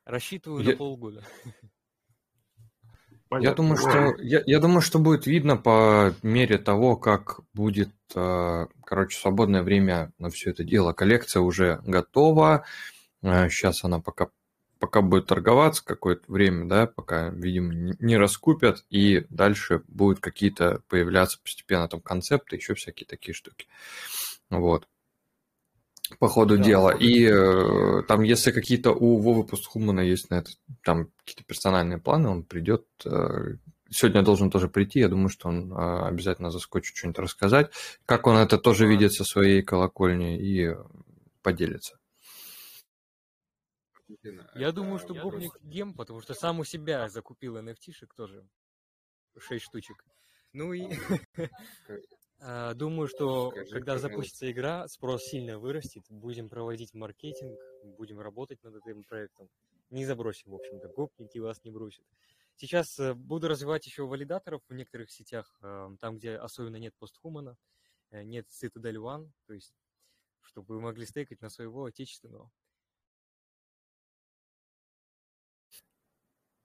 Рассчитываю 0.05 0.63
Я... 0.63 0.73
на 0.73 0.77
полгода. 0.77 1.25
Я 3.31 3.53
думаю, 3.53 3.77
что 3.77 4.15
я, 4.23 4.43
я 4.47 4.59
думаю, 4.59 4.81
что 4.81 4.99
будет 4.99 5.27
видно 5.27 5.59
по 5.59 6.15
мере 6.23 6.57
того, 6.57 6.97
как 6.97 7.41
будет, 7.53 7.93
э, 8.15 8.67
короче, 8.85 9.19
свободное 9.21 9.63
время 9.63 10.13
на 10.19 10.31
все 10.31 10.51
это 10.51 10.65
дело. 10.65 10.95
Коллекция 10.95 11.43
уже 11.43 11.83
готова. 11.85 12.65
Сейчас 13.23 13.85
э, 13.85 13.87
она 13.87 14.01
пока 14.01 14.31
пока 14.79 15.03
будет 15.03 15.27
торговаться 15.27 15.85
какое-то 15.85 16.31
время, 16.31 16.69
да, 16.69 16.87
пока, 16.87 17.31
видимо, 17.31 17.95
не 17.99 18.17
раскупят, 18.17 18.85
и 18.91 19.27
дальше 19.31 19.83
будут 19.89 20.21
какие-то 20.21 20.83
появляться 20.89 21.39
постепенно 21.43 21.89
там 21.89 22.01
концепты, 22.01 22.57
еще 22.57 22.75
всякие 22.75 23.07
такие 23.07 23.35
штуки. 23.35 23.67
Вот 24.51 24.87
по 26.19 26.29
ходу 26.29 26.57
да, 26.57 26.65
дела. 26.65 26.91
И 26.91 27.25
э, 27.25 28.03
там, 28.09 28.23
если 28.23 28.51
какие-то 28.51 28.93
у 28.93 29.19
Вовы 29.19 29.45
Пустхумана 29.45 30.01
есть 30.01 30.31
на 30.31 30.37
это, 30.37 30.51
там 30.83 31.11
какие-то 31.19 31.45
персональные 31.45 31.99
планы, 31.99 32.29
он 32.29 32.45
придет, 32.45 32.87
э, 33.05 33.57
сегодня 33.91 34.23
должен 34.23 34.51
тоже 34.51 34.69
прийти. 34.69 35.01
Я 35.01 35.09
думаю, 35.09 35.29
что 35.29 35.49
он 35.49 35.73
а, 35.75 36.07
обязательно 36.07 36.51
заскочит 36.51 36.97
что-нибудь 36.97 37.19
рассказать, 37.19 37.71
как 38.07 38.27
он 38.27 38.37
это 38.37 38.59
тоже 38.59 38.87
видит 38.87 39.13
со 39.13 39.25
своей 39.25 39.63
колокольни 39.63 40.39
и 40.39 40.75
поделится. 41.43 41.99
Я 44.55 44.73
думаю, 44.73 44.99
что 44.99 45.15
Гопник 45.15 45.61
гем, 45.62 45.95
потому 45.95 46.21
что 46.21 46.35
сам 46.35 46.61
у 46.61 46.65
себя 46.65 47.09
закупил 47.09 47.57
NFT-шек 47.59 48.15
тоже. 48.17 48.49
6 49.37 49.65
штучек. 49.65 50.05
Ну 50.53 50.73
и 50.73 50.88
а, 52.41 52.75
думаю, 52.75 53.09
что 53.09 53.50
когда 53.71 53.99
запустится 53.99 54.50
игра, 54.50 54.88
спрос 54.88 55.25
сильно 55.25 55.59
вырастет, 55.59 56.05
будем 56.09 56.49
проводить 56.49 56.95
маркетинг, 56.95 57.59
будем 57.85 58.19
работать 58.21 58.62
над 58.62 58.77
этим 58.77 59.05
проектом. 59.05 59.49
Не 59.91 60.05
забросим, 60.05 60.50
в 60.50 60.55
общем-то, 60.55 60.88
гопники 60.88 61.38
вас 61.38 61.62
не 61.65 61.71
бросят. 61.71 62.05
Сейчас 62.57 62.99
э, 62.99 63.15
буду 63.15 63.47
развивать 63.49 63.87
еще 63.87 64.05
валидаторов 64.05 64.62
в 64.69 64.75
некоторых 64.75 65.11
сетях, 65.11 65.57
там, 65.61 66.17
где 66.17 66.35
особенно 66.35 66.77
нет 66.77 66.93
постхумана, 66.99 67.57
э, 68.11 68.25
нет 68.25 68.47
Citadel 68.49 68.97
One, 68.97 69.31
то 69.47 69.55
есть, 69.55 69.73
чтобы 70.41 70.75
вы 70.75 70.81
могли 70.81 71.07
стейкать 71.07 71.41
на 71.41 71.50
своего 71.50 71.85
отечественного. 71.85 72.50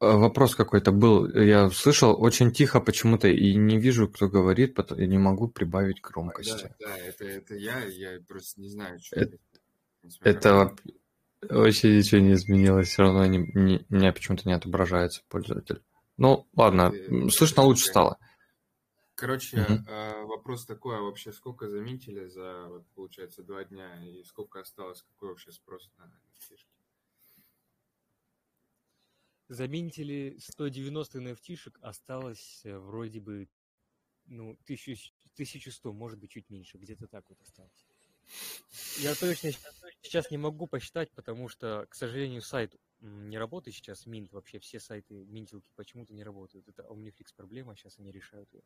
Вопрос 0.03 0.55
какой-то 0.55 0.91
был, 0.91 1.29
я 1.33 1.69
слышал 1.69 2.15
очень 2.21 2.51
тихо 2.51 2.81
почему-то 2.81 3.27
и 3.27 3.55
не 3.55 3.79
вижу, 3.79 4.09
кто 4.09 4.27
говорит, 4.27 4.77
и 4.97 5.07
не 5.07 5.17
могу 5.17 5.47
прибавить 5.47 6.01
громкости. 6.01 6.75
Да, 6.79 6.87
да, 6.87 6.97
это, 6.97 7.25
это 7.25 7.55
я, 7.55 7.85
я 7.85 8.19
просто 8.27 8.61
не 8.61 8.69
знаю, 8.69 8.99
что 8.99 9.19
это. 9.19 9.37
Это 10.21 10.75
вообще 11.49 11.97
ничего 11.97 12.21
не 12.21 12.33
изменилось, 12.33 12.89
все 12.89 13.03
равно 13.03 13.25
не, 13.25 13.37
не, 13.53 13.85
меня 13.89 14.11
почему-то 14.13 14.47
не 14.47 14.53
отображается 14.53 15.21
пользователь. 15.29 15.81
Ну, 16.17 16.47
ладно, 16.55 16.91
ты, 16.91 17.29
слышно 17.29 17.63
лучше 17.63 17.85
стало. 17.85 18.17
Короче, 19.15 19.61
угу. 19.61 20.27
вопрос 20.27 20.65
такой, 20.65 20.97
а 20.97 21.01
вообще 21.01 21.31
сколько 21.31 21.69
заметили 21.69 22.27
за, 22.27 22.67
вот, 22.67 22.85
получается, 22.95 23.43
два 23.43 23.63
дня, 23.63 24.03
и 24.03 24.23
сколько 24.23 24.59
осталось, 24.59 25.01
какой 25.03 25.29
вообще 25.29 25.51
спрос 25.51 25.89
на 25.97 26.11
фишки? 26.39 26.72
Заменители 29.49 30.37
190 30.39 31.19
nft 31.19 31.73
осталось 31.81 32.61
э, 32.63 32.77
вроде 32.77 33.19
бы, 33.19 33.49
ну, 34.25 34.57
1100, 34.63 35.93
может 35.93 36.19
быть, 36.19 36.31
чуть 36.31 36.49
меньше, 36.49 36.77
где-то 36.77 37.07
так 37.07 37.29
вот 37.29 37.41
осталось. 37.41 37.85
Я 38.99 39.13
точно 39.15 39.51
сейчас 40.01 40.31
не 40.31 40.37
могу 40.37 40.67
посчитать, 40.67 41.11
потому 41.11 41.49
что, 41.49 41.85
к 41.89 41.95
сожалению, 41.95 42.41
сайт 42.41 42.75
не 42.99 43.37
работает 43.37 43.75
сейчас, 43.75 44.07
Mint 44.07 44.29
вообще, 44.31 44.59
все 44.59 44.79
сайты 44.79 45.25
минтилки 45.25 45.69
почему-то 45.75 46.13
не 46.13 46.23
работают. 46.23 46.67
Это 46.67 46.83
Omniflix 46.83 47.27
проблема, 47.35 47.75
сейчас 47.75 47.99
они 47.99 48.11
решают 48.11 48.51
ее. 48.53 48.63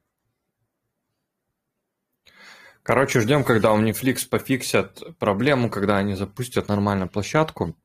Короче, 2.83 3.19
ждем, 3.19 3.43
когда 3.43 3.75
Omniflix 3.75 4.29
пофиксят 4.29 5.17
проблему, 5.17 5.69
когда 5.69 5.97
они 5.97 6.13
запустят 6.13 6.67
нормальную 6.67 7.09
площадку. 7.09 7.75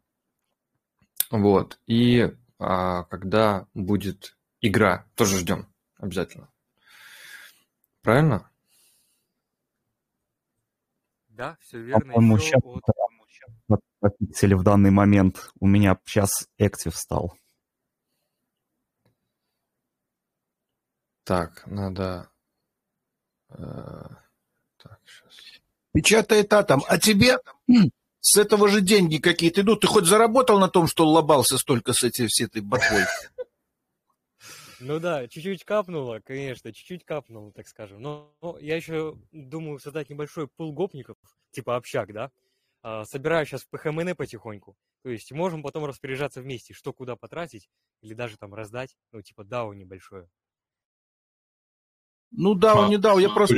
Вот. 1.30 1.80
И 1.87 2.37
а, 2.62 3.04
когда 3.04 3.66
будет 3.75 4.37
игра. 4.61 5.07
Тоже 5.14 5.38
ждем. 5.38 5.73
Обязательно. 5.99 6.49
Правильно? 8.02 8.50
Да, 11.28 11.57
все 11.61 11.81
верно. 11.81 12.12
По-моему, 12.12 12.38
сейчас 12.38 12.62
от... 13.69 13.81
пофиксили 14.00 14.54
в 14.54 14.62
данный 14.62 14.90
момент. 14.90 15.50
У 15.59 15.66
меня 15.66 15.99
сейчас 16.04 16.49
Active 16.61 16.95
стал. 16.95 17.37
Так, 21.25 21.66
надо... 21.66 22.31
Э, 23.49 23.54
так, 24.76 25.00
сейчас. 25.04 25.61
Печатает 25.92 26.52
атом. 26.52 26.83
А 26.88 26.99
тебе 26.99 27.38
с 28.22 28.36
этого 28.36 28.68
же 28.68 28.80
деньги 28.80 29.18
какие-то 29.18 29.60
идут. 29.62 29.80
Ты 29.80 29.88
хоть 29.88 30.04
заработал 30.04 30.60
на 30.60 30.68
том, 30.68 30.86
что 30.86 31.06
лобался 31.06 31.58
столько 31.58 31.92
с 31.92 32.04
этой, 32.04 32.28
всей 32.28 32.46
этой 32.46 32.62
ботвой? 32.62 33.04
Ну 34.78 35.00
да, 35.00 35.26
чуть-чуть 35.28 35.64
капнуло, 35.64 36.20
конечно, 36.20 36.72
чуть-чуть 36.72 37.04
капнуло, 37.04 37.52
так 37.52 37.66
скажем. 37.66 38.00
Но, 38.00 38.32
но 38.40 38.58
я 38.58 38.76
еще 38.76 39.18
думаю 39.32 39.80
создать 39.80 40.08
небольшой 40.08 40.48
пул 40.48 40.72
гопников, 40.72 41.16
типа 41.50 41.76
общак, 41.76 42.12
да. 42.12 42.30
А, 42.82 43.04
собираю 43.04 43.44
сейчас 43.44 43.62
в 43.62 43.68
ПХМН 43.68 44.14
потихоньку. 44.16 44.76
То 45.02 45.10
есть 45.10 45.32
можем 45.32 45.62
потом 45.62 45.84
распоряжаться 45.84 46.40
вместе, 46.40 46.74
что 46.74 46.92
куда 46.92 47.16
потратить, 47.16 47.68
или 48.02 48.14
даже 48.14 48.36
там 48.36 48.54
раздать, 48.54 48.96
ну 49.10 49.20
типа 49.20 49.42
дау 49.42 49.72
небольшое. 49.72 50.28
Ну 52.30 52.54
да, 52.54 52.76
он 52.76 52.88
не 52.88 52.98
дал. 52.98 53.18
Я 53.18 53.30
просто 53.30 53.56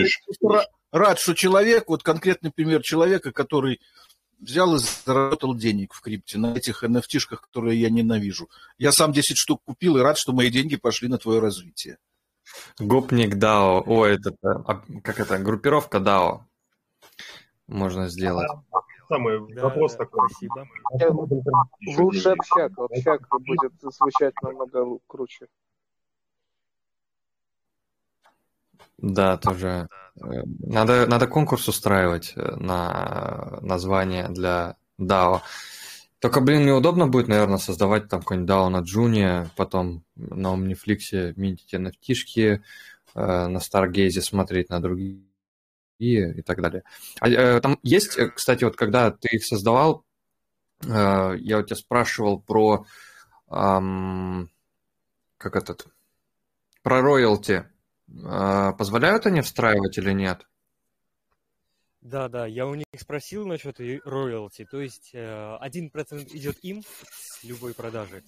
рад, 0.91 1.19
что 1.19 1.35
человек, 1.35 1.89
вот 1.89 2.03
конкретный 2.03 2.51
пример 2.51 2.83
человека, 2.83 3.31
который 3.31 3.81
взял 4.41 4.75
и 4.75 4.79
заработал 4.79 5.55
денег 5.55 5.93
в 5.95 6.01
крипте 6.01 6.39
на 6.39 6.55
этих 6.55 6.85
NFT-шках, 6.85 7.41
которые 7.41 7.81
я 7.81 7.91
ненавижу. 7.91 8.49
Я 8.79 8.93
сам 8.93 9.13
10 9.13 9.37
штук 9.37 9.63
купил 9.65 9.97
и 9.97 10.01
рад, 10.01 10.19
что 10.19 10.33
мои 10.33 10.51
деньги 10.51 10.77
пошли 10.77 11.09
на 11.09 11.19
твое 11.19 11.41
развитие. 11.41 11.99
Гопник 12.79 13.35
DAO. 13.35 13.83
О, 13.87 14.05
это, 14.05 14.37
а, 14.43 14.83
как 15.03 15.21
это, 15.21 15.39
группировка 15.39 15.99
DAO. 15.99 16.41
Можно 17.67 18.09
сделать. 18.09 18.49
Самый 19.09 19.55
да, 19.55 19.63
вопрос 19.65 19.93
да, 19.93 19.99
такой. 19.99 20.29
Спасибо. 20.31 20.67
Лучше 21.99 22.31
общак. 22.31 22.73
Общак 22.79 23.29
будет 23.41 23.73
звучать 23.81 24.35
намного 24.43 24.99
круче. 25.07 25.47
Да, 28.99 29.37
тоже. 29.37 29.89
Э, 30.17 30.43
надо, 30.61 31.07
надо 31.07 31.27
конкурс 31.27 31.69
устраивать 31.69 32.33
э, 32.37 32.57
на 32.57 33.59
название 33.61 34.29
для 34.29 34.77
DAO. 35.01 35.41
Только, 36.21 36.41
блин, 36.41 36.65
неудобно 36.65 37.07
будет, 37.07 37.29
наверное, 37.29 37.59
создавать 37.59 38.09
там 38.09 38.21
какой-нибудь 38.21 38.51
DAO 38.51 38.69
на 38.69 38.79
Джуне, 38.81 39.51
потом 39.57 40.05
на 40.17 40.55
Omniflix 40.55 41.35
минтить 41.37 41.75
nft 41.75 42.61
э, 43.15 43.47
на 43.47 43.59
Stargaze 43.59 44.21
смотреть 44.21 44.71
на 44.71 44.81
другие 44.81 45.25
и 45.99 46.43
так 46.43 46.61
далее. 46.61 46.85
А, 47.21 47.61
там 47.61 47.79
есть, 47.83 48.17
кстати, 48.35 48.65
вот 48.65 48.77
когда 48.77 49.11
ты 49.11 49.29
их 49.37 49.45
создавал, 49.45 50.05
я 50.83 51.59
у 51.59 51.63
тебя 51.63 51.77
спрашивал 51.77 52.41
про, 52.43 52.85
эм, 53.51 54.51
как 55.39 55.57
этот, 55.57 55.87
про 56.83 57.01
роялти. 57.01 57.65
А, 58.25 58.73
позволяют 58.73 59.27
они 59.27 59.41
встраивать 59.41 59.99
или 59.99 60.13
нет? 60.13 60.47
Да, 62.05 62.29
да, 62.29 62.47
я 62.47 62.67
у 62.67 62.75
них 62.75 62.85
спросил 62.99 63.47
насчет 63.47 63.81
роялти, 63.81 64.67
то 64.71 64.79
есть 64.79 65.13
э, 65.15 65.57
один 65.59 65.89
процент 65.89 66.35
идет 66.35 66.59
им 66.63 66.83
с 67.11 67.43
любой 67.43 67.73
продажи, 67.73 68.23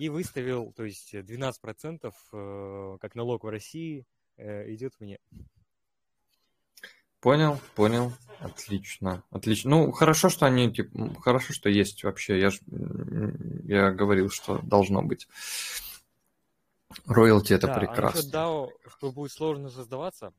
и 0.00 0.08
выставил, 0.08 0.72
то 0.72 0.82
есть 0.82 1.14
12% 1.14 2.12
э, 2.32 2.98
как 3.00 3.14
налог 3.14 3.44
в 3.44 3.48
России 3.48 4.04
э, 4.36 4.72
идет 4.74 4.94
мне. 4.98 5.20
Понял, 7.20 7.60
понял, 7.76 8.12
отлично, 8.40 9.22
отлично. 9.30 9.70
Ну, 9.70 9.92
хорошо, 9.92 10.28
что 10.28 10.46
они, 10.46 10.72
типа, 10.72 11.14
хорошо, 11.20 11.52
что 11.52 11.68
есть 11.68 12.02
вообще, 12.02 12.40
я, 12.40 12.50
ж, 12.50 12.58
я 13.64 13.92
говорил, 13.92 14.28
что 14.28 14.58
должно 14.58 15.02
быть. 15.02 15.28
Роялти 17.06 17.52
это 17.52 17.68
да, 17.68 17.74
прекрасно. 17.74 18.08
А 18.08 18.14
насчет 18.14 18.34
DAO, 18.34 18.68
что 18.88 19.12
будет 19.12 19.32
сложно 19.32 19.68
создаваться, 19.68 20.32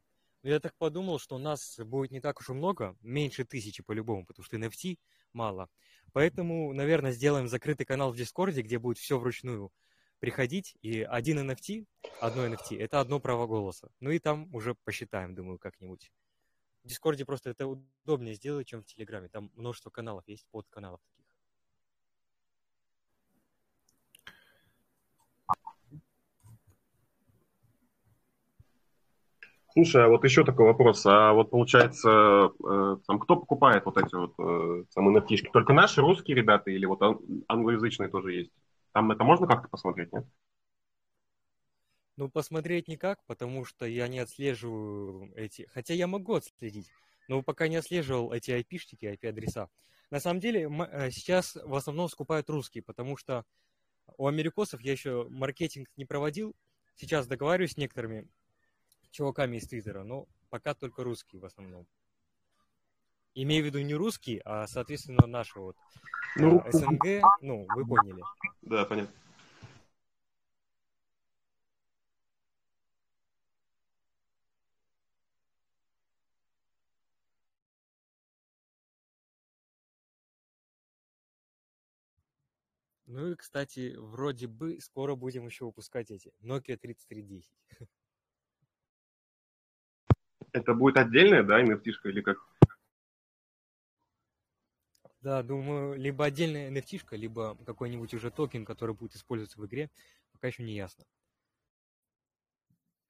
ну, 0.43 0.49
я 0.49 0.59
так 0.59 0.75
подумал, 0.77 1.19
что 1.19 1.35
у 1.35 1.39
нас 1.39 1.79
будет 1.79 2.11
не 2.11 2.19
так 2.19 2.39
уж 2.39 2.49
и 2.49 2.53
много, 2.53 2.97
меньше 3.01 3.45
тысячи 3.45 3.83
по-любому, 3.83 4.25
потому 4.25 4.43
что 4.43 4.57
NFT 4.57 4.97
мало. 5.33 5.69
Поэтому, 6.13 6.73
наверное, 6.73 7.11
сделаем 7.11 7.47
закрытый 7.47 7.85
канал 7.85 8.11
в 8.11 8.17
Дискорде, 8.17 8.61
где 8.61 8.79
будет 8.79 8.97
все 8.97 9.19
вручную 9.19 9.71
приходить, 10.19 10.75
и 10.81 11.01
один 11.01 11.49
NFT, 11.49 11.85
одно 12.19 12.47
NFT, 12.47 12.79
это 12.79 12.99
одно 12.99 13.19
право 13.19 13.47
голоса. 13.47 13.89
Ну 13.99 14.11
и 14.11 14.19
там 14.19 14.53
уже 14.53 14.75
посчитаем, 14.75 15.35
думаю, 15.35 15.57
как-нибудь. 15.57 16.11
В 16.83 16.87
Дискорде 16.87 17.25
просто 17.25 17.51
это 17.51 17.67
удобнее 17.67 18.33
сделать, 18.33 18.67
чем 18.67 18.81
в 18.81 18.85
Телеграме. 18.85 19.29
Там 19.29 19.51
множество 19.55 19.89
каналов 19.89 20.27
есть, 20.27 20.47
подканалов 20.51 21.01
таких. 21.07 21.20
Слушай, 29.73 30.03
а 30.03 30.07
вот 30.09 30.23
еще 30.25 30.43
такой 30.43 30.65
вопрос. 30.65 31.05
А 31.05 31.31
вот 31.31 31.49
получается, 31.49 32.51
э, 32.63 32.97
там, 33.07 33.19
кто 33.19 33.37
покупает 33.37 33.85
вот 33.85 33.97
эти 33.97 34.13
вот 34.13 34.33
э, 34.37 34.83
там 34.93 35.15
nft 35.15 35.49
Только 35.53 35.71
наши 35.71 36.01
русские 36.01 36.35
ребята 36.35 36.71
или 36.71 36.85
вот 36.85 37.01
англоязычные 37.47 38.09
тоже 38.09 38.33
есть? 38.33 38.51
Там 38.91 39.11
это 39.11 39.23
можно 39.23 39.47
как-то 39.47 39.69
посмотреть, 39.69 40.11
нет? 40.11 40.25
Ну, 42.17 42.29
посмотреть 42.29 42.89
никак, 42.89 43.23
потому 43.25 43.63
что 43.63 43.85
я 43.85 44.09
не 44.09 44.19
отслеживаю 44.19 45.31
эти... 45.35 45.67
Хотя 45.73 45.93
я 45.93 46.07
могу 46.07 46.35
отследить, 46.35 46.91
но 47.29 47.41
пока 47.41 47.69
не 47.69 47.77
отслеживал 47.77 48.33
эти 48.33 48.51
IP-штики, 48.51 49.05
IP-адреса. 49.05 49.69
На 50.09 50.19
самом 50.19 50.41
деле, 50.41 50.69
э, 50.69 51.11
сейчас 51.11 51.55
в 51.55 51.73
основном 51.73 52.09
скупают 52.09 52.49
русские, 52.49 52.83
потому 52.83 53.15
что 53.15 53.45
у 54.17 54.27
америкосов 54.27 54.81
я 54.81 54.91
еще 54.91 55.27
маркетинг 55.29 55.87
не 55.95 56.03
проводил, 56.03 56.53
сейчас 56.95 57.25
договариваюсь 57.27 57.71
с 57.71 57.77
некоторыми 57.77 58.27
чуваками 59.11 59.57
из 59.57 59.67
Твиттера, 59.67 60.03
но 60.03 60.27
пока 60.49 60.73
только 60.73 61.03
русские 61.03 61.41
в 61.41 61.45
основном. 61.45 61.85
Имею 63.33 63.63
в 63.63 63.65
виду 63.67 63.79
не 63.79 63.93
русские, 63.93 64.41
а, 64.43 64.67
соответственно, 64.67 65.25
наши 65.25 65.59
вот 65.59 65.77
ну, 66.35 66.63
СНГ, 66.69 67.23
ну, 67.41 67.65
вы 67.75 67.85
поняли. 67.85 68.21
Да, 68.61 68.85
понятно. 68.85 69.15
Ну 83.11 83.27
и, 83.27 83.35
кстати, 83.35 83.95
вроде 83.97 84.47
бы 84.47 84.79
скоро 84.79 85.15
будем 85.15 85.45
еще 85.45 85.65
выпускать 85.65 86.11
эти 86.11 86.31
Nokia 86.41 86.77
3310. 86.77 87.51
Это 90.53 90.73
будет 90.73 90.97
отдельная, 90.97 91.43
да, 91.43 91.61
nft 91.61 91.83
или 92.03 92.21
как? 92.21 92.37
Да, 95.21 95.43
думаю, 95.43 95.97
либо 95.97 96.25
отдельная 96.25 96.69
nft 96.69 97.15
либо 97.15 97.55
какой-нибудь 97.65 98.13
уже 98.13 98.31
токен, 98.31 98.65
который 98.65 98.95
будет 98.95 99.15
использоваться 99.15 99.59
в 99.59 99.65
игре, 99.65 99.89
пока 100.33 100.47
еще 100.47 100.63
не 100.63 100.75
ясно. 100.75 101.05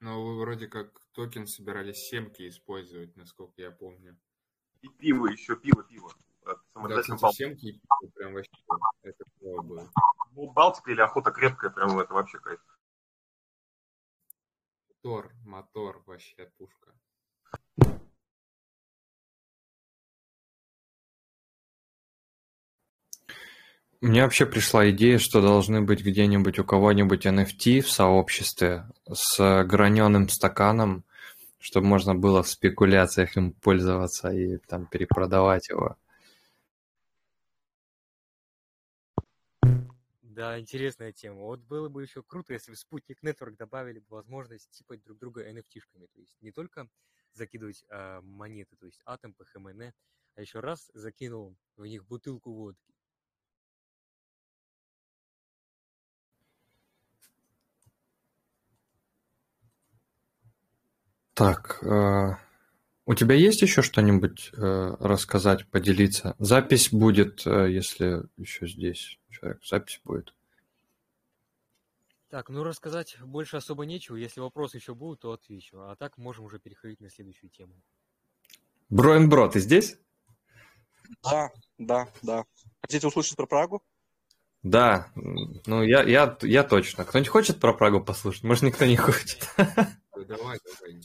Но 0.01 0.23
вы 0.23 0.39
вроде 0.39 0.67
как 0.67 0.99
токен 1.13 1.47
собирались 1.47 2.09
семки 2.09 2.47
использовать, 2.47 3.15
насколько 3.15 3.61
я 3.61 3.71
помню. 3.71 4.17
И 4.81 4.89
пиво 4.89 5.27
еще, 5.27 5.55
пиво, 5.55 5.83
пиво. 5.83 6.11
Да, 6.43 7.01
кстати, 7.01 7.35
семки 7.35 7.65
и 7.67 7.73
пиво 7.73 8.11
прям 8.15 8.33
вообще 8.33 8.51
это 9.03 9.23
клево 9.39 9.61
было. 9.61 9.91
Ну, 10.31 10.51
Балтика 10.51 10.91
или 10.91 11.01
охота 11.01 11.31
крепкая, 11.31 11.69
прям 11.71 11.99
это 11.99 12.13
вообще 12.13 12.39
кайф. 12.39 12.59
Мотор, 14.89 15.33
мотор, 15.45 16.03
вообще 16.05 16.51
пушка. 16.57 16.93
Мне 24.01 24.23
вообще 24.23 24.47
пришла 24.47 24.89
идея, 24.89 25.19
что 25.19 25.41
должны 25.41 25.79
быть 25.83 26.03
где-нибудь 26.03 26.57
у 26.57 26.63
кого-нибудь 26.65 27.27
NFT 27.27 27.81
в 27.81 27.91
сообществе 27.91 28.89
с 29.07 29.63
граненым 29.63 30.27
стаканом, 30.27 31.03
чтобы 31.59 31.85
можно 31.85 32.15
было 32.15 32.41
в 32.41 32.49
спекуляциях 32.49 33.37
им 33.37 33.53
пользоваться 33.53 34.29
и 34.29 34.57
там 34.57 34.87
перепродавать 34.87 35.69
его. 35.69 35.97
Да, 40.23 40.59
интересная 40.59 41.11
тема. 41.11 41.41
Вот 41.41 41.59
было 41.59 41.87
бы 41.87 42.01
еще 42.01 42.23
круто, 42.23 42.53
если 42.53 42.71
бы 42.71 42.77
Спутник 42.77 43.21
Network 43.21 43.55
добавили 43.55 43.99
бы 43.99 44.15
возможность 44.15 44.71
типать 44.71 45.03
друг 45.03 45.19
друга 45.19 45.47
NFT-шками. 45.47 46.07
То 46.11 46.19
есть 46.19 46.35
не 46.41 46.51
только 46.51 46.89
закидывать 47.33 47.85
а, 47.91 48.21
монеты, 48.21 48.75
то 48.77 48.87
есть 48.87 48.99
атом, 49.05 49.35
ПХМН, 49.35 49.91
а 50.33 50.41
еще 50.41 50.59
раз 50.59 50.89
закинул 50.95 51.55
в 51.77 51.85
них 51.85 52.03
бутылку 52.07 52.51
водки. 52.51 52.90
Так, 61.41 61.79
э, 61.81 62.35
у 63.07 63.15
тебя 63.15 63.33
есть 63.33 63.63
еще 63.63 63.81
что-нибудь 63.81 64.51
э, 64.53 64.95
рассказать, 64.99 65.67
поделиться? 65.71 66.35
Запись 66.37 66.93
будет, 66.93 67.47
э, 67.47 67.71
если 67.71 68.25
еще 68.37 68.67
здесь 68.67 69.17
человек, 69.31 69.59
запись 69.65 70.01
будет. 70.03 70.35
Так, 72.29 72.49
ну 72.49 72.63
рассказать 72.63 73.17
больше 73.23 73.57
особо 73.57 73.87
нечего. 73.87 74.17
Если 74.17 74.39
вопросы 74.39 74.77
еще 74.77 74.93
будут, 74.93 75.21
то 75.21 75.31
отвечу. 75.31 75.79
А 75.79 75.95
так 75.95 76.19
можем 76.19 76.45
уже 76.45 76.59
переходить 76.59 77.01
на 77.01 77.09
следующую 77.09 77.49
тему. 77.49 77.73
Броин 78.91 79.27
Бро, 79.27 79.47
ты 79.47 79.61
здесь? 79.61 79.97
Да, 81.23 81.49
да, 81.79 82.07
да. 82.21 82.45
Хотите 82.81 83.07
услышать 83.07 83.35
про 83.35 83.47
Прагу? 83.47 83.81
Да, 84.61 85.11
ну 85.15 85.81
я, 85.81 86.03
я, 86.03 86.37
я 86.43 86.63
точно. 86.63 87.03
Кто-нибудь 87.03 87.29
хочет 87.31 87.59
про 87.59 87.73
Прагу 87.73 87.99
послушать? 87.99 88.43
Может, 88.43 88.61
никто 88.61 88.85
не 88.85 88.95
хочет. 88.95 89.49
Давай, 90.25 90.59
давай. 90.63 91.01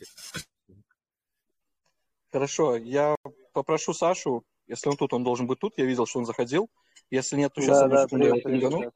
Хорошо, 2.31 2.77
я 2.77 3.17
попрошу 3.53 3.95
Сашу, 3.95 4.45
если 4.67 4.89
он 4.89 4.97
тут, 4.97 5.13
он 5.13 5.25
должен 5.25 5.47
быть 5.47 5.59
тут. 5.59 5.79
Я 5.79 5.87
видел, 5.87 6.07
что 6.07 6.19
он 6.19 6.27
заходил. 6.27 6.71
Если 7.11 7.37
нет, 7.37 7.53
то 7.55 7.61
сейчас 7.61 7.81
да, 7.81 7.89
да, 7.89 8.05
секунду 8.05 8.25
привет, 8.25 8.63
я 8.63 8.69
привет, 8.71 8.95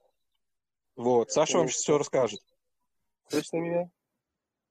Вот, 0.96 1.30
Саша 1.30 1.52
привет. 1.52 1.60
вам 1.60 1.68
все 1.68 1.98
расскажет. 1.98 2.40
Слышно 3.28 3.56
меня? 3.58 3.90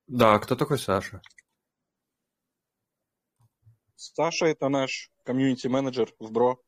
Да, 0.07 0.38
кто 0.39 0.55
такой 0.55 0.77
Саша? 0.77 1.21
Саша 3.95 4.45
это 4.45 4.69
наш 4.69 5.09
комьюнити-менеджер 5.23 6.13
в 6.19 6.31
Бро. 6.31 6.62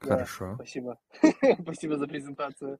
Хорошо. 0.00 0.50
Да, 0.50 0.54
спасибо. 0.54 0.98
спасибо 1.62 1.96
за 1.98 2.06
презентацию. 2.06 2.78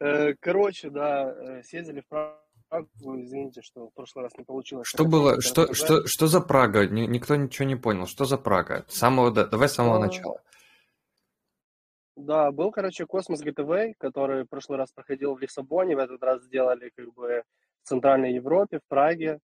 Э, 0.00 0.34
короче, 0.40 0.90
да, 0.90 1.30
э, 1.30 1.62
съездили 1.62 2.00
в 2.00 2.08
Прагу, 2.08 2.88
извините, 3.22 3.62
что 3.62 3.88
в 3.88 3.94
прошлый 3.94 4.24
раз 4.24 4.36
не 4.36 4.44
получилось. 4.44 4.88
Что 4.88 5.04
было, 5.04 5.40
что, 5.40 5.72
что, 5.74 6.06
что 6.06 6.26
за 6.26 6.40
Прага? 6.40 6.86
Никто 6.86 7.36
ничего 7.36 7.66
не 7.66 7.76
понял. 7.76 8.06
Что 8.06 8.24
за 8.24 8.36
Прага? 8.36 8.84
Самого, 8.88 9.30
давай 9.30 9.68
с 9.68 9.74
самого 9.74 9.96
а, 9.96 10.00
начала. 10.00 10.40
Да, 12.16 12.50
был, 12.50 12.70
короче, 12.70 13.06
Космос 13.06 13.40
ГТВ, 13.40 13.96
который 13.98 14.44
в 14.44 14.48
прошлый 14.48 14.78
раз 14.78 14.92
проходил 14.92 15.34
в 15.34 15.40
Лиссабоне, 15.40 15.96
в 15.96 16.00
этот 16.00 16.22
раз 16.22 16.42
сделали 16.42 16.90
как 16.96 17.12
бы 17.14 17.42
в 17.82 17.88
Центральной 17.88 18.34
Европе, 18.34 18.78
в 18.78 18.88
Праге. 18.88 19.38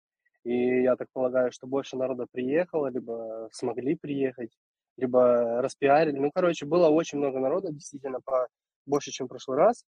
И 0.44 0.82
я 0.82 0.96
так 0.96 1.08
полагаю, 1.12 1.52
что 1.52 1.66
больше 1.66 1.96
народа 1.96 2.26
приехало, 2.30 2.88
либо 2.88 3.48
смогли 3.52 3.94
приехать, 3.94 4.56
либо 4.96 5.60
распиарили. 5.60 6.18
Ну, 6.18 6.30
короче, 6.34 6.64
было 6.64 6.88
очень 6.88 7.18
много 7.18 7.38
народа, 7.38 7.72
действительно, 7.72 8.20
по 8.20 8.48
больше, 8.86 9.10
чем 9.10 9.26
в 9.26 9.30
прошлый 9.30 9.58
раз. 9.58 9.84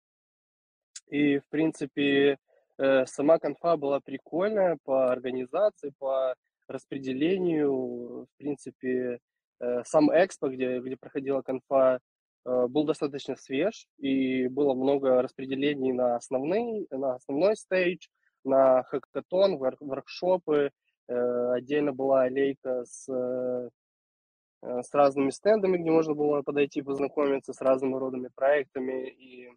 И, 1.12 1.38
в 1.40 1.48
принципе, 1.50 2.38
э, 2.78 3.04
сама 3.04 3.38
конфа 3.38 3.76
была 3.76 4.00
прикольная 4.00 4.78
по 4.82 5.12
организации, 5.12 5.92
по 5.98 6.34
распределению. 6.66 8.24
В 8.24 8.28
принципе, 8.38 9.18
э, 9.60 9.84
сам 9.84 10.10
экспо, 10.10 10.48
где, 10.48 10.80
где 10.80 10.96
проходила 10.96 11.42
конфа, 11.42 11.98
э, 12.46 12.66
был 12.66 12.84
достаточно 12.84 13.36
свеж, 13.36 13.86
и 13.98 14.48
было 14.48 14.72
много 14.72 15.20
распределений 15.20 15.92
на 15.92 16.16
основный, 16.16 16.86
на 16.90 17.16
основной 17.16 17.56
стейдж, 17.56 18.06
на 18.42 18.82
хакатон, 18.84 19.58
воркшопы. 19.58 20.70
Отдельно 21.08 21.92
была 21.92 22.22
аллейка 22.22 22.84
с, 22.86 23.06
с 24.62 24.94
разными 24.94 25.30
стендами, 25.30 25.76
где 25.76 25.90
можно 25.90 26.14
было 26.14 26.40
подойти, 26.42 26.80
познакомиться 26.80 27.52
с 27.52 27.60
разными 27.60 27.96
родами 27.96 28.30
проектами 28.34 29.10
и 29.10 29.50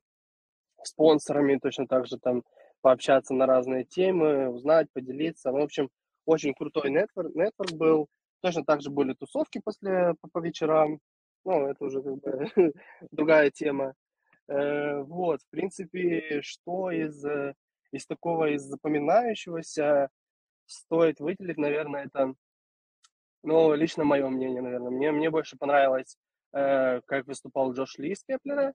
спонсорами, 0.87 1.57
точно 1.57 1.87
так 1.87 2.07
же 2.07 2.17
там 2.17 2.43
пообщаться 2.81 3.33
на 3.33 3.45
разные 3.45 3.83
темы, 3.83 4.49
узнать, 4.49 4.87
поделиться. 4.93 5.51
Ну, 5.51 5.59
в 5.59 5.63
общем, 5.63 5.89
очень 6.25 6.53
крутой 6.53 6.91
нетворк, 6.91 7.33
нетворк 7.35 7.71
был. 7.73 8.07
Точно 8.41 8.63
так 8.63 8.81
же 8.81 8.89
были 8.89 9.13
тусовки 9.13 9.59
после 9.63 10.13
по, 10.21 10.29
по 10.29 10.39
вечерам. 10.39 10.99
Ну, 11.45 11.67
это 11.67 11.83
уже 11.83 12.01
как 12.01 12.17
бы 12.17 12.51
другая 13.11 13.51
тема. 13.51 13.93
Э, 14.47 15.01
вот, 15.01 15.41
в 15.41 15.49
принципе, 15.49 16.41
что 16.41 16.91
из, 16.91 17.23
из 17.91 18.05
такого, 18.05 18.51
из 18.51 18.61
запоминающегося 18.63 20.09
стоит 20.65 21.19
выделить, 21.19 21.57
наверное, 21.57 22.05
это, 22.05 22.33
ну, 23.43 23.73
лично 23.73 24.03
мое 24.03 24.27
мнение, 24.29 24.61
наверное. 24.61 24.91
Мне, 24.91 25.11
мне 25.11 25.29
больше 25.29 25.57
понравилось, 25.57 26.17
э, 26.53 27.01
как 27.05 27.27
выступал 27.27 27.73
Джош 27.73 27.97
Ли 27.97 28.11
из 28.11 28.23
Кеплера. 28.23 28.73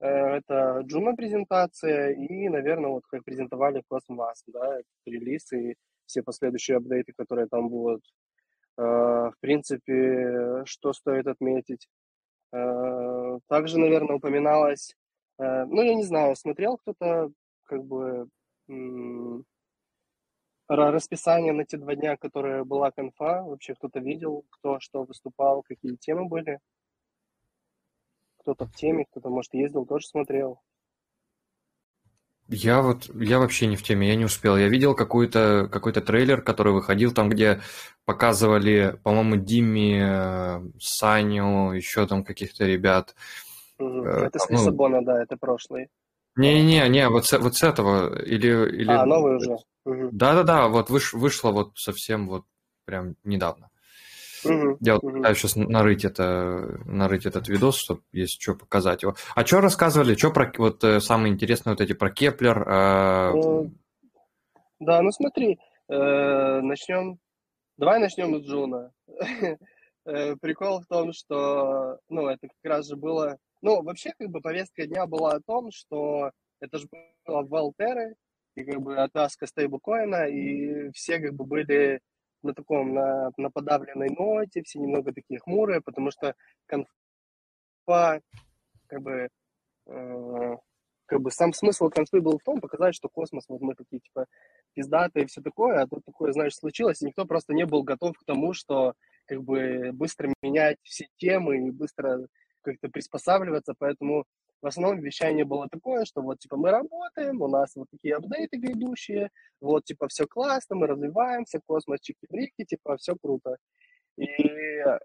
Э, 0.00 0.06
это 0.36 0.80
Джуна 0.84 1.14
презентация 1.14 2.10
и, 2.12 2.48
наверное, 2.48 2.90
вот 2.90 3.04
как 3.08 3.24
презентовали 3.24 3.82
Cosmos, 3.90 4.42
да, 4.46 4.78
релиз 5.06 5.52
и 5.52 5.74
все 6.06 6.22
последующие 6.22 6.76
апдейты, 6.76 7.12
которые 7.16 7.48
там 7.48 7.68
будут. 7.68 8.02
Э, 8.78 8.82
в 8.82 9.34
принципе, 9.40 10.62
что 10.64 10.92
стоит 10.92 11.26
отметить? 11.26 11.88
Э, 12.52 13.38
также, 13.48 13.78
наверное, 13.78 14.16
упоминалось, 14.16 14.94
ну, 15.40 15.82
я 15.82 15.94
не 15.94 16.02
знаю, 16.02 16.34
смотрел 16.34 16.78
кто-то 16.78 17.30
как 17.64 17.84
бы 17.84 18.26
расписание 20.66 21.52
на 21.52 21.64
те 21.64 21.76
два 21.76 21.94
дня, 21.94 22.16
которые 22.16 22.64
была 22.64 22.90
конфа, 22.90 23.42
вообще 23.42 23.74
кто-то 23.74 24.00
видел, 24.00 24.44
кто 24.50 24.80
что 24.80 25.04
выступал, 25.04 25.62
какие 25.62 25.94
темы 25.94 26.26
были? 26.26 26.58
Кто-то 28.48 28.64
в 28.64 28.74
теме, 28.74 29.04
кто-то, 29.10 29.28
может, 29.28 29.52
ездил, 29.52 29.84
тоже 29.84 30.06
смотрел. 30.06 30.60
Я 32.48 32.80
вот, 32.80 33.10
я 33.14 33.38
вообще 33.38 33.66
не 33.66 33.76
в 33.76 33.82
теме, 33.82 34.08
я 34.08 34.16
не 34.16 34.24
успел. 34.24 34.56
Я 34.56 34.68
видел 34.68 34.94
какой-то 34.94 35.68
какой 35.70 35.92
трейлер, 35.92 36.40
который 36.40 36.72
выходил 36.72 37.12
там, 37.12 37.28
где 37.28 37.60
показывали, 38.06 38.98
по-моему, 39.02 39.36
Димми, 39.36 40.00
э, 40.00 40.60
Саню, 40.80 41.72
еще 41.72 42.06
там 42.06 42.24
каких-то 42.24 42.64
ребят. 42.64 43.14
Угу. 43.78 44.04
Это 44.04 44.38
с 44.38 44.48
ну, 44.48 44.56
Лиссабона, 44.56 45.04
да, 45.04 45.22
это 45.22 45.36
прошлый. 45.36 45.90
Не-не, 46.36 46.88
не, 46.88 47.06
вот 47.10 47.26
с, 47.26 47.38
вот 47.38 47.54
с 47.54 47.62
этого 47.62 48.18
или 48.22 48.48
или. 48.78 48.90
А 48.90 49.04
новый 49.04 49.36
уже. 49.36 49.58
Да-да-да, 49.84 50.68
вот 50.68 50.88
выш, 50.88 51.12
вышло 51.12 51.50
вот 51.50 51.72
совсем 51.76 52.26
вот 52.26 52.44
прям 52.86 53.14
недавно. 53.24 53.68
Угу, 54.44 54.78
Я 54.80 54.94
вот 54.94 55.04
угу. 55.04 55.16
пытаюсь 55.16 55.38
сейчас 55.38 55.56
нарыть 55.56 56.04
это, 56.04 56.80
нарыть 56.84 57.26
этот 57.26 57.48
видос, 57.48 57.76
чтобы 57.76 58.02
есть 58.12 58.40
что 58.40 58.54
показать 58.54 59.02
его. 59.02 59.14
А 59.34 59.44
что 59.44 59.60
рассказывали, 59.60 60.14
что 60.14 60.30
про 60.30 60.52
вот 60.58 60.84
э, 60.84 61.00
самое 61.00 61.32
интересное 61.32 61.72
вот 61.72 61.80
эти 61.80 61.92
про 61.92 62.10
Кеплер? 62.10 62.68
Э... 62.68 63.32
Ну, 63.34 63.70
да, 64.80 65.02
ну 65.02 65.10
смотри, 65.10 65.58
э, 65.88 66.60
начнем. 66.60 67.18
Давай 67.76 68.00
начнем 68.00 68.40
с 68.40 68.46
Джуна. 68.46 68.92
Э, 70.04 70.36
прикол 70.36 70.80
в 70.80 70.86
том, 70.86 71.12
что, 71.12 71.98
ну, 72.08 72.28
это 72.28 72.48
как 72.48 72.70
раз 72.70 72.88
же 72.88 72.96
было, 72.96 73.36
ну, 73.60 73.82
вообще, 73.82 74.14
как 74.18 74.30
бы, 74.30 74.40
повестка 74.40 74.86
дня 74.86 75.04
была 75.04 75.32
о 75.32 75.40
том, 75.40 75.70
что 75.70 76.30
это 76.60 76.78
же 76.78 76.88
было 77.26 77.42
в 77.42 77.50
Валтере, 77.50 78.14
и, 78.54 78.64
как 78.64 78.80
бы, 78.80 78.96
отвязка 78.96 79.46
стейблкоина, 79.46 80.26
и 80.28 80.90
все, 80.92 81.18
как 81.18 81.34
бы, 81.34 81.44
были 81.44 82.00
на 82.42 82.54
таком, 82.54 82.94
на, 82.94 83.30
на 83.36 83.50
подавленной 83.50 84.08
ноте, 84.10 84.62
все 84.62 84.78
немного 84.78 85.12
такие 85.12 85.40
хмурые, 85.40 85.80
потому 85.80 86.10
что 86.10 86.34
конфа, 86.66 88.20
как 88.86 89.02
бы, 89.02 89.28
э, 89.86 90.56
как 91.06 91.20
бы 91.20 91.30
сам 91.30 91.52
смысл 91.52 91.88
конфы 91.88 92.20
был 92.20 92.38
в 92.38 92.44
том, 92.44 92.60
показать, 92.60 92.94
что 92.94 93.08
космос, 93.08 93.44
вот 93.48 93.60
мы 93.60 93.74
такие, 93.74 94.00
типа, 94.00 94.26
пиздатые 94.74 95.24
и 95.24 95.26
все 95.26 95.40
такое, 95.40 95.80
а 95.80 95.86
тут 95.86 96.04
такое, 96.04 96.32
знаешь, 96.32 96.54
случилось, 96.54 97.02
и 97.02 97.06
никто 97.06 97.24
просто 97.24 97.54
не 97.54 97.66
был 97.66 97.82
готов 97.82 98.16
к 98.16 98.24
тому, 98.24 98.52
что, 98.52 98.94
как 99.26 99.42
бы, 99.42 99.90
быстро 99.92 100.32
менять 100.42 100.78
все 100.82 101.06
темы 101.16 101.66
и 101.66 101.70
быстро 101.70 102.26
как-то 102.62 102.88
приспосабливаться, 102.88 103.74
поэтому 103.78 104.24
в 104.60 104.66
основном 104.66 105.00
вещание 105.00 105.44
было 105.44 105.68
такое, 105.68 106.04
что 106.04 106.22
вот, 106.22 106.38
типа, 106.38 106.56
мы 106.56 106.70
работаем, 106.70 107.40
у 107.40 107.48
нас 107.48 107.76
вот 107.76 107.88
такие 107.90 108.16
апдейты 108.16 108.56
грядущие, 108.58 109.30
вот, 109.60 109.84
типа, 109.84 110.08
все 110.08 110.26
классно, 110.26 110.76
мы 110.76 110.86
развиваемся, 110.86 111.60
космос, 111.64 112.00
чики-брики, 112.00 112.64
типа, 112.66 112.96
все 112.96 113.14
круто. 113.16 113.56
И, 114.16 114.24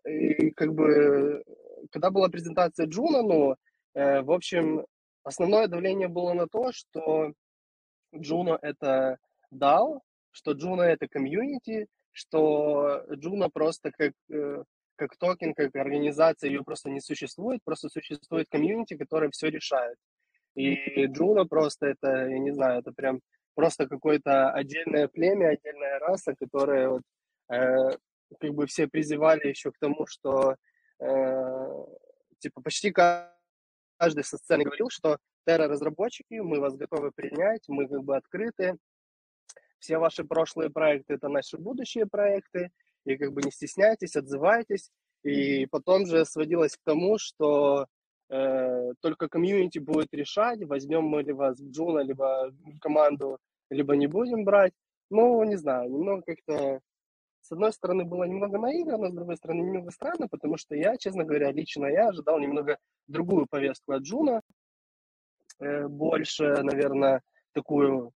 и 0.09 0.51
как 0.51 0.73
бы, 0.73 1.43
когда 1.91 2.09
была 2.09 2.29
презентация 2.29 2.87
Джуна, 2.87 3.21
ну, 3.21 3.55
э, 3.93 4.21
в 4.21 4.31
общем, 4.31 4.85
основное 5.23 5.67
давление 5.67 6.07
было 6.07 6.33
на 6.33 6.47
то, 6.47 6.71
что 6.71 7.33
Джуна 8.15 8.57
это 8.61 9.17
DAO, 9.53 9.99
что 10.31 10.53
Джуна 10.53 10.81
это 10.81 11.07
комьюнити, 11.07 11.87
что 12.11 13.03
Джуна 13.13 13.49
просто 13.49 13.91
как 13.91 14.13
э, 14.31 14.63
как 15.03 15.17
токен, 15.17 15.53
как 15.53 15.75
организация, 15.75 16.49
ее 16.49 16.63
просто 16.63 16.89
не 16.89 17.01
существует, 17.01 17.59
просто 17.65 17.89
существует 17.89 18.47
комьюнити, 18.49 18.95
которое 18.95 19.29
все 19.31 19.49
решает. 19.49 19.97
И 20.55 21.07
Джуна 21.07 21.45
просто 21.45 21.87
это, 21.87 22.27
я 22.27 22.39
не 22.39 22.51
знаю, 22.51 22.79
это 22.79 22.93
прям 22.93 23.19
просто 23.53 23.87
какое-то 23.87 24.51
отдельное 24.51 25.07
племя, 25.09 25.49
отдельная 25.49 25.99
раса, 25.99 26.35
которая 26.39 26.89
вот, 26.89 27.01
э, 27.51 27.89
как 28.39 28.53
бы 28.53 28.65
все 28.65 28.87
призывали 28.87 29.49
еще 29.49 29.71
к 29.71 29.79
тому, 29.79 30.05
что 30.07 30.55
э, 30.99 31.85
типа 32.39 32.61
почти 32.61 32.91
каждый 32.91 34.23
со 34.23 34.37
сцены 34.37 34.63
говорил, 34.63 34.89
что 34.89 35.17
Терра-разработчики, 35.45 36.35
мы 36.35 36.61
вас 36.61 36.75
готовы 36.75 37.11
принять, 37.11 37.67
мы 37.67 37.89
как 37.89 38.03
бы 38.03 38.15
открыты, 38.15 38.77
все 39.79 39.97
ваши 39.97 40.23
прошлые 40.23 40.69
проекты– 40.69 41.13
это 41.15 41.27
наши 41.27 41.57
будущие 41.57 42.05
проекты, 42.05 42.71
и 43.05 43.17
как 43.17 43.33
бы 43.33 43.41
не 43.41 43.51
стесняйтесь, 43.51 44.15
отзывайтесь. 44.15 44.89
И 45.23 45.65
потом 45.67 46.05
же 46.05 46.25
сводилось 46.25 46.75
к 46.75 46.81
тому, 46.83 47.17
что 47.17 47.87
э, 48.29 48.93
только 48.99 49.29
комьюнити 49.29 49.79
будет 49.79 50.13
решать, 50.13 50.63
возьмем 50.65 51.03
мы 51.05 51.23
ли 51.23 51.31
вас 51.31 51.59
в 51.59 51.71
Джуна, 51.71 51.99
либо 51.99 52.51
команду, 52.81 53.37
либо 53.69 53.95
не 53.95 54.07
будем 54.07 54.43
брать. 54.43 54.73
Ну, 55.09 55.43
не 55.43 55.55
знаю, 55.55 55.89
немного 55.89 56.23
как-то... 56.23 56.81
С 57.41 57.51
одной 57.51 57.73
стороны, 57.73 58.05
было 58.05 58.23
немного 58.23 58.57
наигранно, 58.57 59.09
с 59.09 59.13
другой 59.13 59.35
стороны, 59.35 59.61
немного 59.61 59.91
странно, 59.91 60.29
потому 60.29 60.55
что 60.55 60.75
я, 60.75 60.95
честно 60.95 61.25
говоря, 61.25 61.51
лично 61.51 61.87
я 61.87 62.07
ожидал 62.07 62.39
немного 62.39 62.77
другую 63.07 63.47
повестку 63.49 63.91
от 63.91 64.03
Джуна, 64.03 64.41
э, 65.59 65.87
больше, 65.87 66.63
наверное, 66.63 67.21
такую 67.51 68.13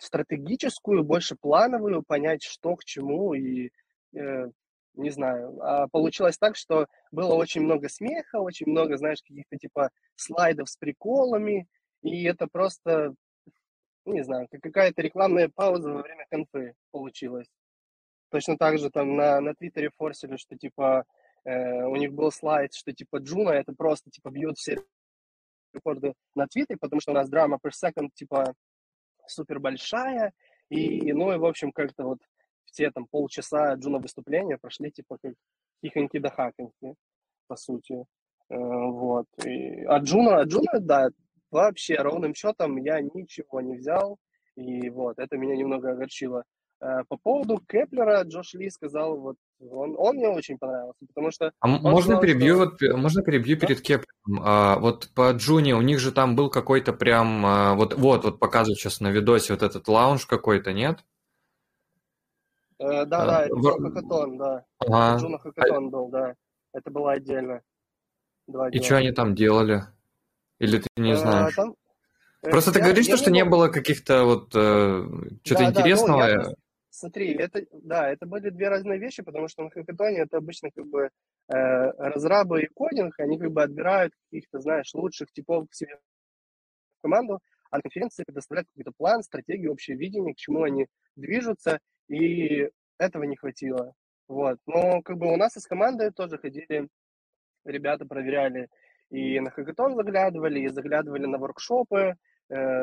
стратегическую, 0.00 1.04
больше 1.04 1.36
плановую, 1.36 2.02
понять, 2.02 2.42
что 2.42 2.76
к 2.76 2.84
чему, 2.84 3.34
и 3.34 3.70
э, 4.14 4.50
не 4.94 5.10
знаю. 5.10 5.60
А 5.60 5.88
получилось 5.88 6.38
так, 6.38 6.56
что 6.56 6.86
было 7.10 7.34
очень 7.34 7.62
много 7.62 7.88
смеха, 7.88 8.40
очень 8.40 8.66
много, 8.68 8.96
знаешь, 8.96 9.22
каких-то 9.22 9.56
типа 9.56 9.90
слайдов 10.16 10.68
с 10.68 10.76
приколами, 10.76 11.66
и 12.02 12.24
это 12.24 12.46
просто, 12.46 13.14
не 14.04 14.24
знаю, 14.24 14.48
какая-то 14.50 15.02
рекламная 15.02 15.48
пауза 15.48 15.92
во 15.92 16.02
время 16.02 16.26
конфы 16.30 16.74
получилась. 16.90 17.48
Точно 18.30 18.56
так 18.56 18.78
же 18.78 18.90
там 18.90 19.16
на, 19.16 19.40
на 19.40 19.54
Твиттере 19.54 19.90
форсили, 19.96 20.36
что 20.36 20.56
типа 20.56 21.04
э, 21.44 21.84
у 21.84 21.96
них 21.96 22.12
был 22.12 22.30
слайд, 22.30 22.74
что 22.74 22.92
типа 22.92 23.18
Джуна 23.18 23.50
это 23.50 23.72
просто 23.72 24.10
типа 24.10 24.30
бьет 24.30 24.56
все 24.56 24.78
рекорды 25.72 26.14
на 26.34 26.46
Твиттере, 26.46 26.78
потому 26.80 27.00
что 27.00 27.12
у 27.12 27.14
нас 27.14 27.28
drama 27.28 27.58
per 27.62 27.70
second 27.70 28.08
типа 28.14 28.54
супер 29.30 29.60
большая, 29.60 30.32
и, 30.68 31.12
ну, 31.12 31.32
и, 31.32 31.38
в 31.38 31.44
общем, 31.44 31.72
как-то 31.72 32.04
вот 32.04 32.18
все 32.64 32.90
там 32.90 33.06
полчаса 33.06 33.74
Джуна 33.74 33.98
выступления 33.98 34.58
прошли, 34.58 34.90
типа, 34.90 35.18
как 35.20 35.34
хихоньки 35.84 36.18
да 36.18 36.30
хаконьки, 36.30 36.94
по 37.48 37.56
сути. 37.56 38.04
Э, 38.48 38.56
вот. 38.56 39.26
И, 39.44 39.84
а 39.84 39.98
Джуна, 39.98 40.40
а 40.40 40.44
Джуна, 40.44 40.80
да, 40.80 41.08
вообще 41.50 41.96
ровным 41.96 42.34
счетом 42.34 42.76
я 42.76 43.00
ничего 43.00 43.60
не 43.60 43.76
взял, 43.76 44.18
и 44.56 44.88
вот, 44.90 45.18
это 45.18 45.36
меня 45.36 45.56
немного 45.56 45.92
огорчило. 45.92 46.44
Э, 46.80 47.04
по 47.08 47.16
поводу 47.16 47.60
Кеплера 47.68 48.22
Джош 48.22 48.54
Ли 48.54 48.70
сказал, 48.70 49.18
вот 49.18 49.36
он, 49.60 49.94
он 49.98 50.16
мне 50.16 50.28
очень 50.28 50.58
понравился, 50.58 51.04
потому 51.06 51.30
что... 51.30 51.52
А 51.60 51.66
можно 51.66 52.00
сказал, 52.00 52.20
перебью, 52.20 52.54
что... 52.54 52.64
вот, 52.64 52.96
можно 52.96 53.22
перебью 53.22 53.56
да? 53.58 53.66
перед 53.66 53.80
Кеплером? 53.82 54.42
А, 54.42 54.78
вот 54.78 55.10
по 55.14 55.30
Джуне 55.32 55.72
у 55.72 55.82
них 55.82 55.98
же 55.98 56.12
там 56.12 56.34
был 56.36 56.48
какой-то 56.48 56.92
прям... 56.92 57.44
А, 57.44 57.74
вот, 57.74 57.94
вот, 57.94 58.24
вот 58.24 58.38
показывают 58.38 58.78
сейчас 58.78 59.00
на 59.00 59.08
видосе 59.10 59.52
вот 59.52 59.62
этот 59.62 59.86
лаунж 59.88 60.26
какой-то, 60.26 60.72
нет? 60.72 61.04
Э, 62.78 63.04
да, 63.04 63.22
а, 63.22 63.26
да, 63.26 63.44
это 63.44 63.54
в... 63.54 63.82
Хакатон, 63.82 64.38
да. 64.38 64.64
Ага. 64.78 65.18
Джуна 65.20 65.38
Хакатон 65.38 65.90
был, 65.90 66.08
да. 66.08 66.34
Это 66.72 66.90
было 66.90 67.12
отдельно. 67.12 67.60
Два 68.46 68.70
И 68.70 68.80
что 68.82 68.96
они 68.96 69.12
там 69.12 69.34
делали? 69.34 69.84
Или 70.58 70.78
ты 70.78 70.88
не 70.96 71.12
э, 71.12 71.16
знаешь? 71.16 71.54
Там... 71.54 71.74
Просто 72.40 72.70
я, 72.70 72.74
ты 72.74 72.80
говоришь, 72.80 73.06
я, 73.06 73.16
что, 73.18 73.26
я 73.26 73.32
не, 73.32 73.40
не 73.40 73.44
было 73.44 73.68
каких-то 73.68 74.24
вот 74.24 74.52
э, 74.54 75.06
что-то 75.44 75.64
да, 75.64 75.70
интересного. 75.70 76.22
Да, 76.22 76.34
ну, 76.36 76.48
я, 76.48 76.54
Смотри, 76.90 77.34
это, 77.34 77.64
да, 77.72 78.10
это 78.10 78.26
были 78.26 78.50
две 78.50 78.68
разные 78.68 78.98
вещи, 78.98 79.22
потому 79.22 79.48
что 79.48 79.62
на 79.62 79.70
хакатоне 79.70 80.18
это 80.18 80.38
обычно 80.38 80.70
как 80.72 80.86
бы 80.86 81.04
э, 81.04 81.10
разрабы 81.52 82.62
и 82.62 82.66
кодинг, 82.66 83.18
они 83.20 83.38
как 83.38 83.52
бы 83.52 83.62
отбирают 83.62 84.12
каких-то, 84.24 84.58
знаешь, 84.58 84.92
лучших 84.94 85.30
типов 85.32 85.68
к 85.68 85.74
себе 85.74 85.96
в 86.98 87.02
команду, 87.02 87.38
а 87.70 87.76
на 87.76 87.82
конференции 87.82 88.24
предоставляют 88.24 88.68
какой-то 88.68 88.92
план, 88.96 89.22
стратегию, 89.22 89.72
общее 89.72 89.96
видение, 89.96 90.34
к 90.34 90.38
чему 90.38 90.64
они 90.64 90.88
движутся, 91.14 91.78
и 92.08 92.68
этого 92.98 93.22
не 93.22 93.36
хватило. 93.36 93.94
Вот. 94.26 94.58
Но 94.66 95.00
как 95.02 95.16
бы 95.16 95.32
у 95.32 95.36
нас 95.36 95.56
из 95.56 95.66
команды 95.66 96.10
тоже 96.10 96.38
ходили 96.38 96.88
ребята, 97.64 98.04
проверяли 98.04 98.68
и 99.10 99.40
на 99.40 99.50
хакатон 99.50 99.96
заглядывали, 99.96 100.60
и 100.60 100.68
заглядывали 100.68 101.26
на 101.26 101.38
воркшопы, 101.38 102.14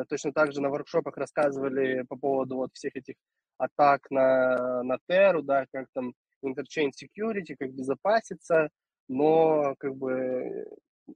точно 0.09 0.31
так 0.33 0.53
же 0.53 0.61
на 0.61 0.69
воркшопах 0.69 1.17
рассказывали 1.17 2.03
по 2.03 2.15
поводу 2.15 2.55
вот 2.57 2.69
всех 2.73 2.95
этих 2.95 3.15
атак 3.57 4.09
на, 4.09 4.83
на 4.83 4.97
Теру, 5.07 5.41
да, 5.41 5.65
как 5.71 5.87
там 5.93 6.13
interchain 6.45 6.91
security, 6.91 7.55
как 7.57 7.73
безопаситься, 7.73 8.69
но 9.07 9.75
как 9.79 9.95
бы 9.95 10.65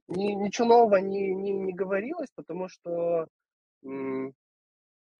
ни, 0.08 0.32
ничего 0.32 0.68
нового 0.68 0.96
не, 0.96 1.34
не, 1.34 1.52
не 1.52 1.72
говорилось, 1.72 2.30
потому 2.34 2.68
что 2.68 3.26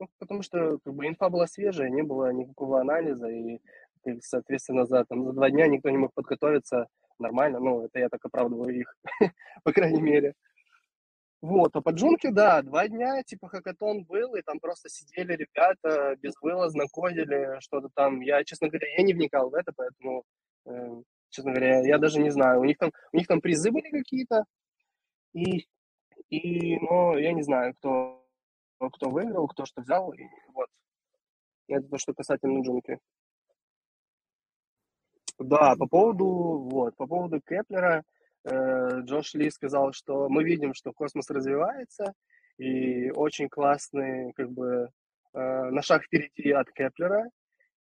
ну, 0.03 0.09
потому 0.19 0.43
что 0.43 0.79
как 0.85 0.95
бы 0.95 1.07
инфа 1.07 1.29
была 1.29 1.47
свежая, 1.47 1.91
не 1.91 2.03
было 2.03 2.33
никакого 2.33 2.81
анализа, 2.81 3.29
и, 3.29 3.61
соответственно, 4.21 4.85
за, 4.85 5.05
там, 5.05 5.25
за 5.25 5.33
два 5.33 5.51
дня 5.51 5.67
никто 5.69 5.91
не 5.91 5.99
мог 5.99 6.13
подготовиться 6.15 6.89
нормально, 7.19 7.61
ну, 7.61 7.85
это 7.85 8.01
я 8.01 8.09
так 8.09 8.25
оправдываю 8.25 8.81
их, 8.81 8.97
по 9.65 9.73
крайней 9.73 10.03
мере. 10.03 10.35
Вот, 11.43 11.75
а 11.75 11.81
по 11.81 11.91
джунке, 11.91 12.31
да, 12.31 12.63
два 12.63 12.87
дня, 12.87 13.21
типа, 13.25 13.49
хакатон 13.49 14.05
был, 14.05 14.37
и 14.37 14.43
там 14.43 14.61
просто 14.61 14.89
сидели 14.89 15.35
ребята, 15.35 16.15
безвылазно 16.23 16.87
кодили 16.87 17.59
что-то 17.59 17.89
там. 17.95 18.21
Я, 18.21 18.45
честно 18.45 18.69
говоря, 18.69 18.87
я 18.97 19.03
не 19.03 19.13
вникал 19.13 19.51
в 19.51 19.55
это, 19.55 19.73
поэтому, 19.77 20.23
э, 20.67 21.03
честно 21.31 21.51
говоря, 21.51 21.81
я 21.81 21.99
даже 21.99 22.21
не 22.21 22.31
знаю. 22.31 22.61
У 22.61 22.65
них 22.65 22.79
там, 22.79 22.93
у 23.13 23.17
них 23.17 23.27
там 23.27 23.41
призы 23.41 23.73
были 23.73 23.91
какие-то, 23.91 24.45
и, 25.33 25.67
и, 26.31 26.79
но 26.79 27.19
я 27.19 27.33
не 27.33 27.43
знаю, 27.43 27.75
кто, 27.75 28.25
кто 28.79 29.11
выиграл, 29.11 29.49
кто 29.49 29.65
что 29.65 29.83
взял, 29.83 30.13
и 30.13 30.23
вот. 30.55 30.69
Это 31.67 31.89
то, 31.89 31.99
что 31.99 32.15
касательно 32.15 32.63
джунки. 32.63 33.01
Да, 35.41 35.75
по 35.77 35.89
поводу, 35.89 36.69
вот, 36.71 36.97
по 36.97 37.09
поводу 37.09 37.41
Кеплера, 37.41 38.05
Джош 38.47 39.35
Ли 39.35 39.51
сказал, 39.51 39.93
что 39.93 40.29
мы 40.29 40.45
видим, 40.45 40.75
что 40.75 40.93
космос 40.93 41.31
развивается, 41.31 42.13
и 42.59 43.11
очень 43.11 43.49
классный, 43.49 44.33
как 44.33 44.51
бы, 44.51 44.91
на 45.33 45.83
шаг 45.83 46.05
впереди 46.05 46.51
от 46.51 46.71
Кеплера, 46.73 47.31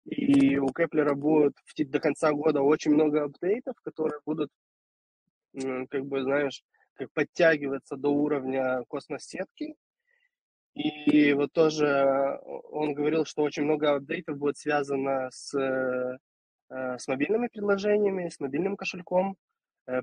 и 0.04 0.58
у 0.58 0.68
Кеплера 0.68 1.14
будет 1.14 1.54
до 1.76 2.00
конца 2.00 2.32
года 2.32 2.62
очень 2.62 2.92
много 2.92 3.24
апдейтов, 3.24 3.74
которые 3.82 4.20
будут, 4.24 4.50
как 5.54 6.06
бы, 6.06 6.22
знаешь, 6.22 6.62
как 6.94 7.10
подтягиваться 7.12 7.96
до 7.96 8.10
уровня 8.10 8.84
космос-сетки. 8.88 9.74
И 10.74 11.32
вот 11.32 11.52
тоже 11.52 12.38
он 12.44 12.94
говорил, 12.94 13.24
что 13.24 13.42
очень 13.42 13.64
много 13.64 13.94
апдейтов 13.94 14.38
будет 14.38 14.56
связано 14.56 15.28
с, 15.32 15.52
э, 15.58 16.18
с 16.68 17.08
мобильными 17.08 17.48
приложениями, 17.48 18.28
с 18.28 18.38
мобильным 18.38 18.76
кошельком, 18.76 19.32
э, 19.32 19.49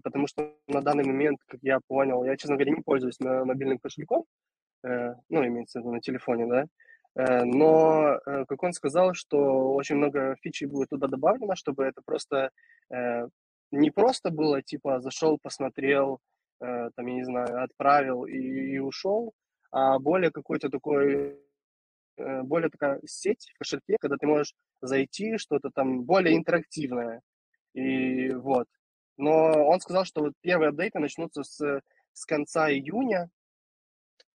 потому 0.03 0.27
что 0.27 0.55
на 0.67 0.81
данный 0.81 1.05
момент, 1.05 1.39
как 1.47 1.59
я 1.63 1.79
понял, 1.87 2.23
я, 2.23 2.37
честно 2.37 2.55
говоря, 2.55 2.75
не 2.75 2.81
пользуюсь 2.81 3.19
мобильным 3.19 3.79
кошельком, 3.79 4.25
э, 4.83 5.13
ну, 5.29 5.45
имеется 5.45 5.79
в 5.79 5.83
виду 5.83 5.93
на 5.93 6.01
телефоне, 6.01 6.47
да, 6.47 6.65
Э, 7.17 7.43
но, 7.45 8.19
э, 8.25 8.45
как 8.47 8.63
он 8.63 8.73
сказал, 8.73 9.13
что 9.13 9.73
очень 9.73 9.95
много 9.95 10.35
фичей 10.41 10.67
будет 10.67 10.89
туда 10.89 11.07
добавлено, 11.07 11.55
чтобы 11.55 11.83
это 11.83 12.01
просто 12.05 12.51
э, 12.91 13.27
не 13.71 13.89
просто 13.91 14.29
было, 14.29 14.61
типа, 14.61 15.01
зашел, 15.01 15.39
посмотрел, 15.41 16.19
там, 16.59 17.05
я 17.05 17.13
не 17.13 17.23
знаю, 17.23 17.63
отправил 17.63 18.25
и, 18.25 18.35
и 18.35 18.79
ушел, 18.79 19.33
а 19.71 19.99
более 19.99 20.31
какой-то 20.31 20.69
такой, 20.69 21.37
более 22.17 22.71
такая 22.71 22.99
сеть 23.05 23.51
в 23.53 23.59
кошельке, 23.59 23.97
когда 23.99 24.17
ты 24.17 24.25
можешь 24.25 24.55
зайти, 24.81 25.37
что-то 25.37 25.69
там 25.69 26.03
более 26.03 26.35
интерактивное. 26.35 27.21
И 27.73 28.29
вот. 28.31 28.67
Но 29.17 29.67
он 29.67 29.79
сказал, 29.79 30.05
что 30.05 30.21
вот 30.21 30.33
первые 30.41 30.69
апдейты 30.69 30.99
начнутся 30.99 31.43
с, 31.43 31.81
с 32.13 32.25
конца 32.25 32.71
июня, 32.71 33.29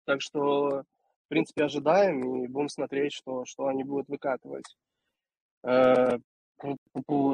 так 0.04 0.20
что 0.20 0.84
принципе, 1.32 1.64
ожидаем 1.64 2.44
и 2.44 2.46
будем 2.46 2.68
смотреть, 2.68 3.14
что, 3.14 3.46
что 3.46 3.66
они 3.66 3.84
будут 3.84 4.06
выкатывать. 4.08 4.76
Э, 5.64 6.18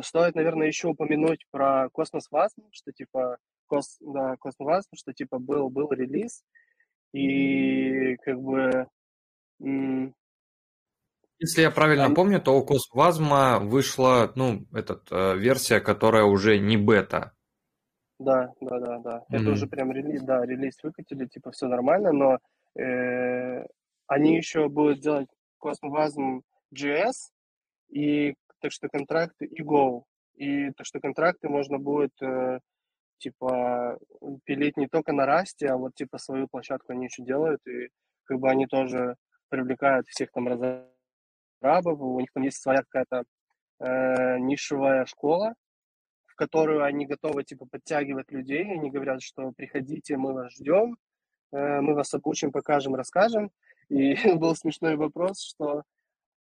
стоит, 0.02 0.36
наверное, 0.36 0.68
еще 0.68 0.86
упомянуть 0.86 1.44
про 1.50 1.88
Cosmos 1.90 2.30
Wasm, 2.30 2.62
что 2.70 2.92
типа 2.92 3.38
Кос, 3.66 3.96
да, 4.00 4.36
Cosmos 4.36 4.66
Wasm, 4.66 4.90
что 4.94 5.12
типа 5.12 5.40
был, 5.40 5.68
был 5.68 5.90
релиз, 5.90 6.44
и 7.12 8.14
как 8.18 8.40
бы... 8.40 8.86
Если 11.40 11.62
я 11.62 11.72
правильно 11.72 12.14
помню, 12.14 12.40
то 12.40 12.56
у 12.56 12.64
Космвазма 12.64 13.58
вышла, 13.58 14.30
ну, 14.36 14.64
этот, 14.72 15.10
э, 15.10 15.36
версия, 15.36 15.80
которая 15.80 16.22
уже 16.22 16.60
не 16.60 16.76
бета. 16.76 17.32
Да, 18.18 18.52
да, 18.60 18.78
да, 18.80 18.98
да. 18.98 19.16
Mm-hmm. 19.18 19.40
Это 19.40 19.50
уже 19.50 19.66
прям 19.66 19.92
релиз, 19.92 20.22
да, 20.22 20.44
релиз 20.44 20.82
выкатили, 20.82 21.26
типа 21.26 21.52
все 21.52 21.68
нормально, 21.68 22.12
но 22.12 22.38
э, 22.80 23.64
они 24.06 24.36
еще 24.36 24.68
будут 24.68 25.00
делать 25.00 25.28
Cosmovasm 25.62 26.42
JS, 26.74 27.30
и 27.90 28.34
так 28.60 28.72
что 28.72 28.88
контракты 28.88 29.46
и 29.46 29.62
Go. 29.62 30.02
И 30.34 30.70
так 30.72 30.86
что 30.86 31.00
контракты 31.00 31.48
можно 31.48 31.78
будет 31.78 32.12
э, 32.22 32.60
типа 33.18 33.98
пилить 34.44 34.76
не 34.76 34.88
только 34.88 35.12
на 35.12 35.26
Расте, 35.26 35.68
а 35.68 35.76
вот 35.76 35.94
типа 35.94 36.18
свою 36.18 36.48
площадку 36.48 36.92
они 36.92 37.06
еще 37.06 37.22
делают, 37.22 37.60
и 37.66 37.88
как 38.24 38.38
бы 38.38 38.50
они 38.50 38.66
тоже 38.66 39.16
привлекают 39.48 40.06
всех 40.08 40.30
там 40.32 40.48
разрабов, 40.48 42.00
у 42.00 42.20
них 42.20 42.30
там 42.32 42.42
есть 42.42 42.60
своя 42.60 42.82
какая-то 42.82 43.24
э, 43.80 44.38
нишевая 44.38 45.06
школа, 45.06 45.54
которую 46.38 46.84
они 46.84 47.04
готовы 47.04 47.42
типа 47.42 47.66
подтягивать 47.66 48.30
людей, 48.30 48.64
они 48.72 48.90
говорят, 48.90 49.22
что 49.22 49.52
приходите, 49.52 50.16
мы 50.16 50.32
вас 50.32 50.52
ждем, 50.54 50.96
э, 51.52 51.80
мы 51.80 51.94
вас 51.94 52.14
обучим, 52.14 52.52
покажем, 52.52 52.94
расскажем, 52.94 53.50
и 53.88 54.14
был 54.38 54.54
смешной 54.54 54.96
вопрос, 54.96 55.42
что, 55.42 55.82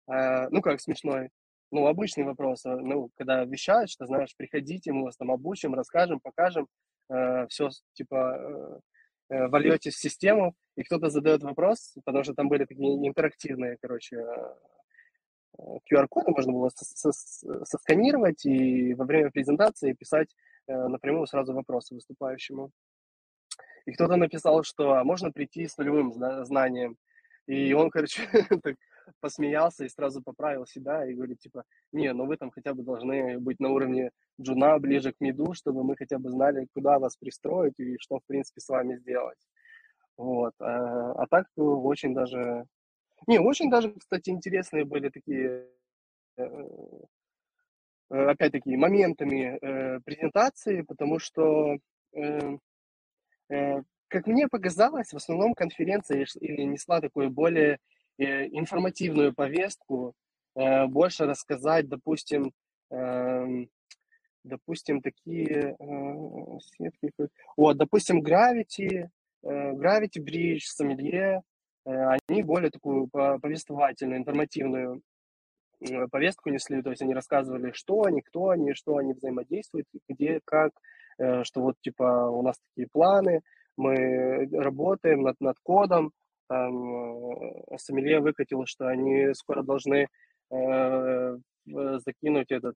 э, 0.06 0.48
ну 0.50 0.62
как 0.62 0.80
смешной, 0.80 1.30
ну 1.72 1.86
обычный 1.86 2.24
вопрос, 2.24 2.64
э, 2.64 2.76
ну 2.76 3.10
когда 3.16 3.44
вещают, 3.44 3.90
что 3.90 4.06
знаешь, 4.06 4.34
приходите, 4.36 4.92
мы 4.92 5.02
вас 5.02 5.16
там 5.16 5.32
обучим, 5.32 5.74
расскажем, 5.74 6.20
покажем, 6.20 6.68
э, 7.10 7.46
все 7.48 7.70
типа 7.94 8.80
э, 9.30 9.34
э 9.34 9.48
вольете 9.48 9.90
в 9.90 9.96
систему, 9.96 10.54
и 10.76 10.84
кто-то 10.84 11.10
задает 11.10 11.42
вопрос, 11.42 11.96
потому 12.04 12.22
что 12.22 12.34
там 12.34 12.48
были 12.48 12.64
такие 12.66 13.08
интерактивные, 13.08 13.76
короче, 13.82 14.24
QR-коды 15.58 16.30
можно 16.30 16.52
было 16.52 16.70
сосканировать 17.64 18.44
и 18.46 18.94
во 18.94 19.04
время 19.04 19.30
презентации 19.30 19.92
писать 19.92 20.34
напрямую 20.66 21.26
сразу 21.26 21.52
вопросы 21.54 21.94
выступающему. 21.94 22.70
И 23.86 23.92
кто-то 23.92 24.16
написал, 24.16 24.62
что 24.64 24.92
а 24.92 25.04
можно 25.04 25.32
прийти 25.32 25.66
с 25.66 25.76
нулевым 25.78 26.12
знанием. 26.44 26.96
И 27.46 27.72
он, 27.72 27.90
короче, 27.90 28.22
так 28.62 28.76
посмеялся 29.20 29.84
и 29.84 29.88
сразу 29.88 30.22
поправил 30.22 30.66
себя 30.66 31.06
и 31.06 31.14
говорит, 31.14 31.38
типа, 31.38 31.64
не, 31.92 32.12
ну 32.12 32.26
вы 32.26 32.36
там 32.36 32.50
хотя 32.50 32.74
бы 32.74 32.82
должны 32.82 33.38
быть 33.38 33.60
на 33.60 33.70
уровне 33.70 34.10
джуна, 34.40 34.78
ближе 34.78 35.12
к 35.12 35.20
миду, 35.20 35.54
чтобы 35.54 35.84
мы 35.84 35.96
хотя 35.96 36.18
бы 36.18 36.30
знали, 36.30 36.68
куда 36.74 36.98
вас 36.98 37.16
пристроить 37.16 37.78
и 37.78 37.96
что, 37.98 38.18
в 38.18 38.26
принципе, 38.26 38.60
с 38.60 38.68
вами 38.68 38.96
сделать. 38.96 39.38
Вот. 40.16 40.52
А, 40.60 41.12
а 41.12 41.26
так 41.26 41.46
ну, 41.56 41.82
очень 41.84 42.14
даже... 42.14 42.64
Не, 43.26 43.38
очень 43.40 43.70
даже, 43.70 43.92
кстати, 43.92 44.30
интересные 44.30 44.84
были 44.84 45.08
такие, 45.08 45.66
э, 46.36 46.44
э, 48.10 48.24
опять-таки, 48.30 48.76
моментами 48.76 49.58
э, 49.60 50.00
презентации, 50.00 50.82
потому 50.82 51.18
что 51.18 51.76
как 54.08 54.26
мне 54.26 54.48
показалось, 54.48 55.12
в 55.12 55.16
основном 55.16 55.54
конференция 55.54 56.26
несла 56.40 57.00
такую 57.00 57.30
более 57.30 57.78
информативную 58.18 59.34
повестку, 59.34 60.14
больше 60.54 61.24
рассказать, 61.26 61.88
допустим, 61.88 62.52
эм, 62.90 63.70
допустим, 64.44 65.00
такие 65.00 65.76
сетки, 66.76 67.12
вот, 67.56 67.76
допустим, 67.78 68.22
Gravity, 68.22 69.08
Gravity 69.42 70.18
Bridge, 70.18 70.62
Sommelier, 70.78 71.40
они 71.84 72.42
более 72.42 72.70
такую 72.70 73.08
повествовательную, 73.08 74.18
информативную 74.18 75.02
повестку 76.10 76.50
несли, 76.50 76.82
то 76.82 76.90
есть 76.90 77.02
они 77.02 77.14
рассказывали, 77.14 77.72
что 77.72 78.02
они, 78.02 78.20
кто 78.20 78.48
они, 78.48 78.74
что 78.74 78.96
они 78.96 79.12
взаимодействуют, 79.12 79.86
где, 80.08 80.40
как, 80.44 80.72
что 81.16 81.60
вот, 81.62 81.76
типа, 81.80 82.28
у 82.30 82.42
нас 82.42 82.56
такие 82.74 82.88
планы, 82.92 83.42
мы 83.78 84.48
работаем 84.52 85.22
над, 85.22 85.40
над 85.40 85.56
кодом. 85.62 86.12
Э, 86.50 86.68
Сомелье 87.76 88.20
выкатил, 88.20 88.64
что 88.66 88.88
они 88.88 89.32
скоро 89.34 89.62
должны 89.62 90.08
э, 90.50 91.36
закинуть 91.64 92.50
этот 92.50 92.74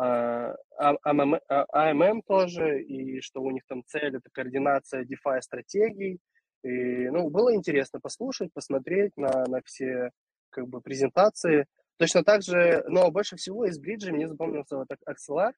э, 0.00 0.54
АММ, 0.78 1.40
АММ 1.48 2.22
тоже, 2.22 2.82
и 2.82 3.20
что 3.20 3.42
у 3.42 3.50
них 3.50 3.62
там 3.68 3.82
цель 3.86 4.16
это 4.16 4.30
координация 4.32 5.04
DeFi 5.04 5.40
стратегий. 5.42 6.18
И, 6.62 7.08
ну, 7.10 7.30
было 7.30 7.54
интересно 7.54 8.00
послушать, 8.00 8.52
посмотреть 8.52 9.16
на, 9.16 9.44
на 9.46 9.60
все 9.64 10.10
как 10.50 10.68
бы 10.68 10.80
презентации. 10.80 11.66
Точно 11.96 12.22
так 12.22 12.42
же, 12.42 12.84
но 12.88 13.10
больше 13.10 13.36
всего 13.36 13.66
из 13.66 13.78
бриджа 13.78 14.12
мне 14.12 14.28
запомнился 14.28 14.76
вот 14.76 14.88
Axelar, 15.08 15.52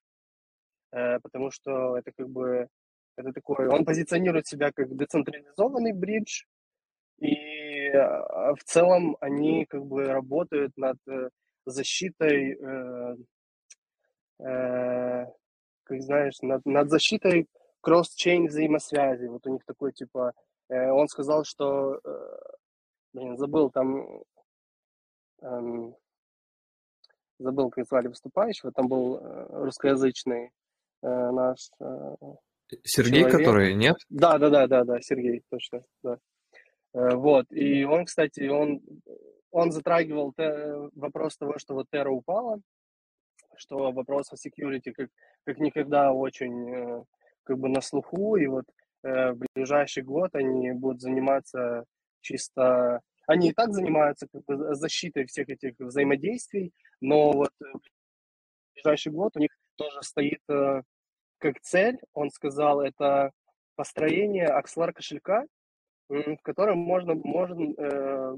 э, 0.91 1.19
потому 1.19 1.51
что 1.51 1.97
это 1.97 2.11
как 2.15 2.29
бы 2.29 2.67
это 3.15 3.31
такой, 3.31 3.67
он 3.67 3.85
позиционирует 3.85 4.47
себя 4.47 4.71
как 4.73 4.95
децентрализованный 4.95 5.93
бридж, 5.93 6.43
и 7.19 7.89
а, 7.89 8.55
в 8.55 8.63
целом 8.63 9.17
они 9.19 9.65
как 9.65 9.85
бы 9.85 10.05
работают 10.05 10.75
над 10.77 10.97
э, 11.07 11.29
защитой, 11.65 12.57
э, 12.59 13.15
э, 14.39 15.25
как 15.83 16.01
знаешь, 16.01 16.39
над, 16.41 16.65
над 16.65 16.89
защитой 16.89 17.47
кросс-чейн 17.81 18.47
взаимосвязи. 18.47 19.27
Вот 19.27 19.45
у 19.45 19.53
них 19.53 19.63
такой 19.65 19.93
типа, 19.93 20.33
он 20.69 21.07
сказал, 21.07 21.43
что, 21.43 21.99
э, 22.03 22.37
блин, 23.13 23.37
забыл 23.37 23.69
там, 23.69 24.23
э, 25.41 25.93
забыл, 27.39 27.69
как 27.69 27.85
звали 27.85 28.07
выступающего, 28.07 28.71
там 28.71 28.87
был 28.87 29.17
э, 29.17 29.45
русскоязычный 29.49 30.51
э, 31.01 31.07
наш 31.31 31.69
э, 31.79 32.15
Сергей, 32.83 33.21
человек. 33.21 33.37
который, 33.37 33.75
нет? 33.75 33.97
Да, 34.09 34.37
да, 34.37 34.49
да, 34.49 34.67
да, 34.67 34.83
да, 34.83 35.01
Сергей, 35.01 35.43
точно, 35.49 35.83
да. 36.01 36.17
Э, 36.93 37.15
вот, 37.15 37.45
и 37.51 37.83
он, 37.83 38.05
кстати, 38.05 38.47
он, 38.47 38.81
он 39.51 39.71
затрагивал 39.71 40.33
те, 40.33 40.89
вопрос 40.95 41.37
того, 41.37 41.57
что 41.57 41.75
вот 41.75 41.87
Terra 41.91 42.09
упала, 42.09 42.59
что 43.55 43.91
вопрос 43.91 44.31
о 44.31 44.35
security 44.35 44.91
как, 44.93 45.09
как 45.45 45.59
никогда 45.59 46.11
очень 46.11 46.73
э, 46.73 47.03
как 47.43 47.57
бы 47.59 47.69
на 47.69 47.81
слуху, 47.81 48.35
и 48.37 48.47
вот 48.47 48.65
э, 48.67 48.82
в 49.03 49.37
ближайший 49.53 50.03
год 50.03 50.33
они 50.35 50.71
будут 50.71 51.01
заниматься 51.01 51.85
чисто... 52.21 53.01
Они 53.27 53.49
и 53.49 53.53
так 53.53 53.71
занимаются 53.73 54.27
как 54.31 54.43
бы 54.45 54.75
защитой 54.75 55.25
всех 55.25 55.49
этих 55.49 55.73
взаимодействий, 55.79 56.73
но 57.01 57.31
вот 57.31 57.51
в 57.59 57.79
ближайший 58.75 59.11
год 59.11 59.35
у 59.35 59.39
них 59.39 59.51
тоже 59.75 60.01
стоит 60.01 60.41
как 61.43 61.59
цель, 61.59 61.99
он 62.13 62.29
сказал, 62.29 62.79
это 62.79 63.31
построение 63.75 64.47
Axlar 64.47 64.93
кошелька, 64.93 65.45
в 66.07 66.37
котором 66.41 66.77
можно, 66.77 67.15
можно, 67.15 67.73
э, 67.77 68.37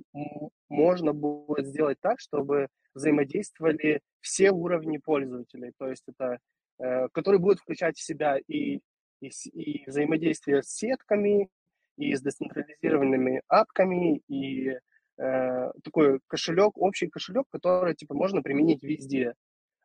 можно 0.69 1.13
будет 1.13 1.67
сделать 1.67 1.99
так, 2.01 2.19
чтобы 2.19 2.67
взаимодействовали 2.95 4.01
все 4.21 4.51
уровни 4.51 4.97
пользователей. 4.97 5.71
То 5.77 5.87
есть 5.87 6.03
это, 6.07 6.39
э, 6.79 7.07
который 7.09 7.39
будет 7.39 7.59
включать 7.59 7.95
в 7.95 8.03
себя 8.03 8.39
и, 8.47 8.79
и, 9.21 9.29
и 9.53 9.83
взаимодействие 9.87 10.63
с 10.63 10.67
сетками, 10.67 11.49
и 11.97 12.15
с 12.15 12.21
децентрализированными 12.21 13.41
апками, 13.47 14.21
и 14.27 14.77
э, 15.17 15.71
такой 15.83 16.19
кошелек, 16.27 16.77
общий 16.77 17.07
кошелек, 17.07 17.45
который 17.49 17.95
типа 17.95 18.13
можно 18.13 18.41
применить 18.41 18.83
везде, 18.83 19.33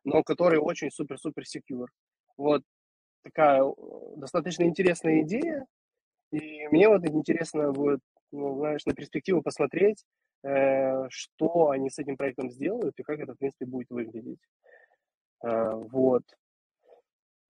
но 0.03 0.23
который 0.23 0.59
очень 0.59 0.91
супер-супер 0.91 1.45
секьюр. 1.45 1.89
Вот 2.37 2.63
такая 3.23 3.63
э, 3.63 3.73
достаточно 4.17 4.63
интересная 4.63 5.21
идея, 5.21 5.65
и 6.31 6.67
мне 6.69 6.87
вот 6.89 7.05
интересно 7.05 7.71
будет, 7.71 7.99
ну, 8.31 8.57
знаешь, 8.57 8.85
на 8.85 8.93
перспективу 8.93 9.41
посмотреть, 9.41 10.03
э, 10.43 11.07
что 11.09 11.69
они 11.69 11.89
с 11.89 11.99
этим 11.99 12.17
проектом 12.17 12.49
сделают 12.49 12.99
и 12.99 13.03
как 13.03 13.19
это, 13.19 13.33
в 13.33 13.37
принципе, 13.37 13.65
будет 13.65 13.89
выглядеть. 13.89 14.39
Э, 15.43 15.71
вот. 15.73 16.23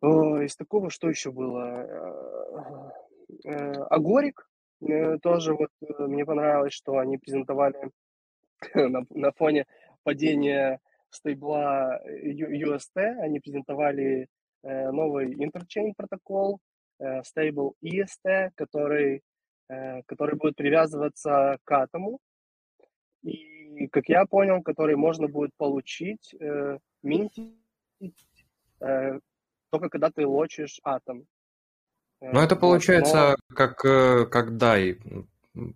Из 0.02 0.56
такого, 0.56 0.90
что 0.90 1.10
еще 1.10 1.32
было? 1.32 2.92
Э, 3.46 3.50
э, 3.50 3.72
Агорик 3.90 4.50
э, 4.82 5.18
тоже 5.20 5.54
вот 5.54 5.70
э, 5.82 6.08
мне 6.08 6.26
понравилось, 6.26 6.74
что 6.74 6.98
они 6.98 7.18
презентовали 7.18 7.92
на, 8.74 9.06
на 9.10 9.32
фоне 9.32 9.66
падения 10.04 10.80
стейбла 11.12 12.02
UST, 12.08 12.96
они 12.96 13.40
презентовали 13.40 14.28
э, 14.64 14.92
новый 14.92 15.34
интерчейн 15.34 15.94
протокол, 15.94 16.60
Э, 17.02 17.24
стейбл 17.24 17.76
EST, 17.84 18.52
который, 18.54 19.24
э, 19.70 20.04
который 20.04 20.36
будет 20.36 20.56
привязываться 20.56 21.58
к 21.64 21.72
атому, 21.72 22.20
и, 23.24 23.88
как 23.88 24.08
я 24.08 24.26
понял, 24.26 24.62
который 24.62 24.96
можно 24.96 25.28
будет 25.28 25.50
получить, 25.58 26.36
э, 26.40 26.78
минтить, 27.02 27.56
только 29.72 29.90
когда 29.90 30.12
ты 30.12 30.28
лочишь 30.28 30.80
атом. 30.84 31.26
Ну, 32.22 32.40
это 32.40 32.56
получается 32.56 33.36
Но... 33.50 33.56
как, 33.56 33.78
как 34.30 34.58
дай, 34.58 35.00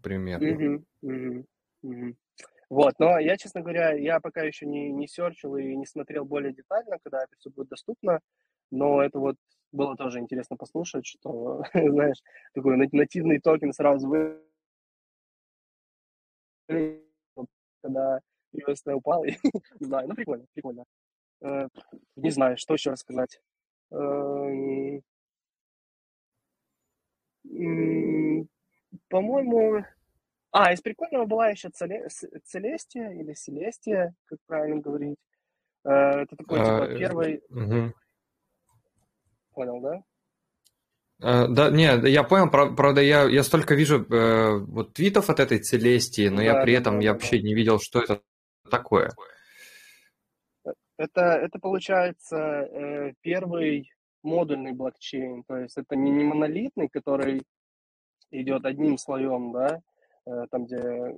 примерно. 0.03 0.51
Угу, 0.51 0.85
угу, 1.01 1.45
угу. 1.81 2.15
Вот, 2.69 2.93
но 2.99 3.19
я, 3.19 3.37
честно 3.37 3.61
говоря, 3.61 3.93
я 3.93 4.19
пока 4.19 4.41
еще 4.41 4.65
не, 4.65 4.91
не 4.91 5.07
серчил 5.07 5.55
и 5.55 5.75
не 5.75 5.85
смотрел 5.85 6.25
более 6.25 6.53
детально, 6.53 6.97
когда 7.03 7.23
это 7.23 7.35
все 7.37 7.49
будет 7.49 7.69
доступно, 7.69 8.19
но 8.71 9.01
это 9.01 9.19
вот 9.19 9.37
было 9.71 9.95
тоже 9.95 10.19
интересно 10.19 10.55
послушать, 10.55 11.05
что, 11.05 11.63
знаешь, 11.73 12.21
такой 12.53 12.77
нативный 12.91 13.39
токен 13.39 13.73
сразу 13.73 14.07
вы 14.07 14.41
когда 17.81 18.19
USD 18.55 18.93
упал, 18.93 19.23
и, 19.23 19.31
не 19.79 19.85
знаю, 19.85 20.07
ну 20.07 20.15
прикольно, 20.15 20.45
прикольно. 20.53 20.85
Э, 21.41 21.67
не 22.15 22.31
знаю, 22.31 22.57
что 22.57 22.73
еще 22.73 22.91
рассказать. 22.91 23.39
Эм, 23.91 25.01
по-моему, 29.09 29.85
а, 30.51 30.73
из 30.73 30.81
прикольного 30.81 31.25
была 31.25 31.49
еще 31.49 31.69
Целестия 31.69 33.11
или 33.11 33.33
Селестия, 33.33 34.13
как 34.25 34.39
правильно 34.47 34.81
говорить. 34.81 35.17
Э, 35.83 36.21
это 36.21 36.35
такой, 36.35 36.59
типа, 36.59 36.83
а, 36.85 36.97
первый... 36.97 37.41
Угу 37.49 37.93
понял, 39.55 39.81
да? 39.81 40.03
Uh, 41.21 41.47
да, 41.47 41.69
не, 41.71 42.09
я 42.09 42.23
понял, 42.23 42.49
правда, 42.49 43.01
я, 43.01 43.23
я 43.23 43.41
столько 43.43 43.73
вижу 43.73 44.03
э, 44.03 44.57
вот 44.59 44.93
твитов 44.93 45.29
от 45.29 45.39
этой 45.39 45.59
Целестии, 45.59 46.27
но 46.27 46.37
да, 46.37 46.43
я 46.43 46.61
при 46.61 46.73
да, 46.73 46.81
этом 46.81 46.95
да, 46.95 47.05
я 47.05 47.13
да. 47.13 47.13
вообще 47.13 47.41
не 47.41 47.53
видел, 47.53 47.79
что 47.79 48.01
это 48.01 48.21
такое. 48.69 49.11
Это, 50.97 51.21
это 51.21 51.59
получается 51.59 52.37
э, 52.37 53.13
первый 53.21 53.91
модульный 54.23 54.71
блокчейн, 54.71 55.43
то 55.43 55.57
есть 55.57 55.77
это 55.77 55.95
не, 55.95 56.09
не 56.09 56.23
монолитный, 56.23 56.87
который 56.87 57.43
идет 58.31 58.65
одним 58.65 58.97
слоем, 58.97 59.51
да, 59.51 59.81
э, 60.25 60.45
там 60.49 60.65
где 60.65 60.77
э, 60.77 61.13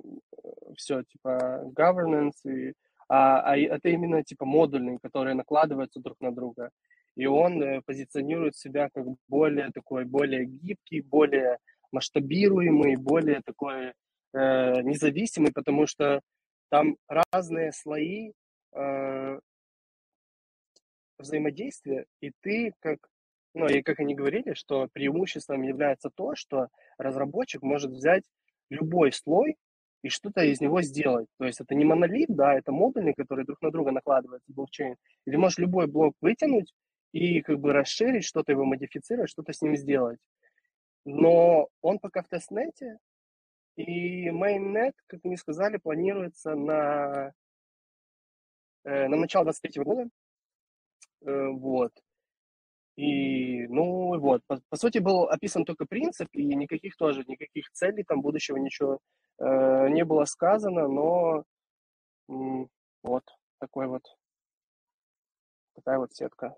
все 0.76 1.04
типа 1.04 1.70
governance, 1.76 2.42
и, 2.44 2.74
а, 3.08 3.40
а 3.40 3.56
это 3.56 3.88
именно 3.88 4.24
типа 4.24 4.44
модульный, 4.44 4.98
которые 4.98 5.34
накладываются 5.34 6.00
друг 6.00 6.20
на 6.20 6.32
друга. 6.32 6.70
И 7.14 7.26
он 7.26 7.82
позиционирует 7.84 8.56
себя 8.56 8.90
как 8.92 9.06
более 9.28 9.70
такой, 9.72 10.04
более 10.04 10.44
гибкий, 10.44 11.00
более 11.00 11.58
масштабируемый, 11.92 12.96
более 12.96 13.42
такой 13.44 13.92
э, 14.34 14.82
независимый, 14.82 15.52
потому 15.52 15.86
что 15.86 16.20
там 16.68 16.96
разные 17.08 17.72
слои 17.72 18.32
взаимодействия, 21.18 22.06
и 22.20 22.32
ты 22.40 22.72
как, 22.80 22.98
ну 23.54 23.66
и 23.66 23.82
как 23.82 24.00
они 24.00 24.14
говорили, 24.14 24.54
что 24.54 24.88
преимуществом 24.92 25.62
является 25.62 26.10
то, 26.10 26.34
что 26.34 26.68
разработчик 26.98 27.62
может 27.62 27.90
взять 27.90 28.24
любой 28.70 29.12
слой 29.12 29.56
и 30.02 30.08
что-то 30.08 30.44
из 30.44 30.60
него 30.60 30.82
сделать. 30.82 31.26
То 31.38 31.46
есть 31.46 31.60
это 31.60 31.74
не 31.74 31.84
монолит, 31.84 32.28
да, 32.28 32.54
это 32.54 32.72
модульный, 32.72 33.14
который 33.14 33.44
друг 33.44 33.60
на 33.62 33.70
друга 33.70 33.90
накладывается 33.90 34.52
блокчейн. 34.52 34.96
Или 35.26 35.36
можешь 35.36 35.58
любой 35.58 35.86
блок 35.86 36.14
вытянуть 36.20 36.72
и 37.12 37.40
как 37.42 37.58
бы 37.58 37.72
расширить 37.72 38.24
что-то, 38.24 38.52
его 38.52 38.64
модифицировать, 38.64 39.30
что-то 39.30 39.52
с 39.52 39.62
ним 39.62 39.76
сделать. 39.76 40.18
Но 41.04 41.68
он 41.80 41.98
пока 41.98 42.22
в 42.22 42.28
тестнете, 42.28 42.98
и 43.76 44.28
mainnet, 44.28 44.92
как 45.06 45.20
они 45.24 45.36
сказали, 45.36 45.76
планируется 45.76 46.54
на, 46.54 47.32
э, 48.84 49.08
на 49.08 49.16
начало 49.16 49.44
23 49.44 49.84
года. 49.84 50.08
Э, 51.26 51.48
вот. 51.48 51.92
И, 52.96 53.66
ну, 53.68 54.18
вот, 54.18 54.42
по, 54.48 54.60
по 54.68 54.76
сути, 54.76 54.98
был 54.98 55.24
описан 55.28 55.64
только 55.64 55.86
принцип, 55.86 56.28
и 56.32 56.44
никаких 56.54 56.96
тоже, 56.96 57.24
никаких 57.28 57.70
целей 57.72 58.02
там 58.02 58.22
будущего 58.22 58.56
ничего 58.56 58.98
э, 59.38 59.88
не 59.90 60.04
было 60.04 60.24
сказано, 60.24 60.88
но 60.88 61.44
м, 62.30 62.68
вот 63.02 63.24
такой 63.60 63.88
вот, 63.88 64.02
такая 65.74 65.98
вот 65.98 66.12
сетка. 66.12 66.54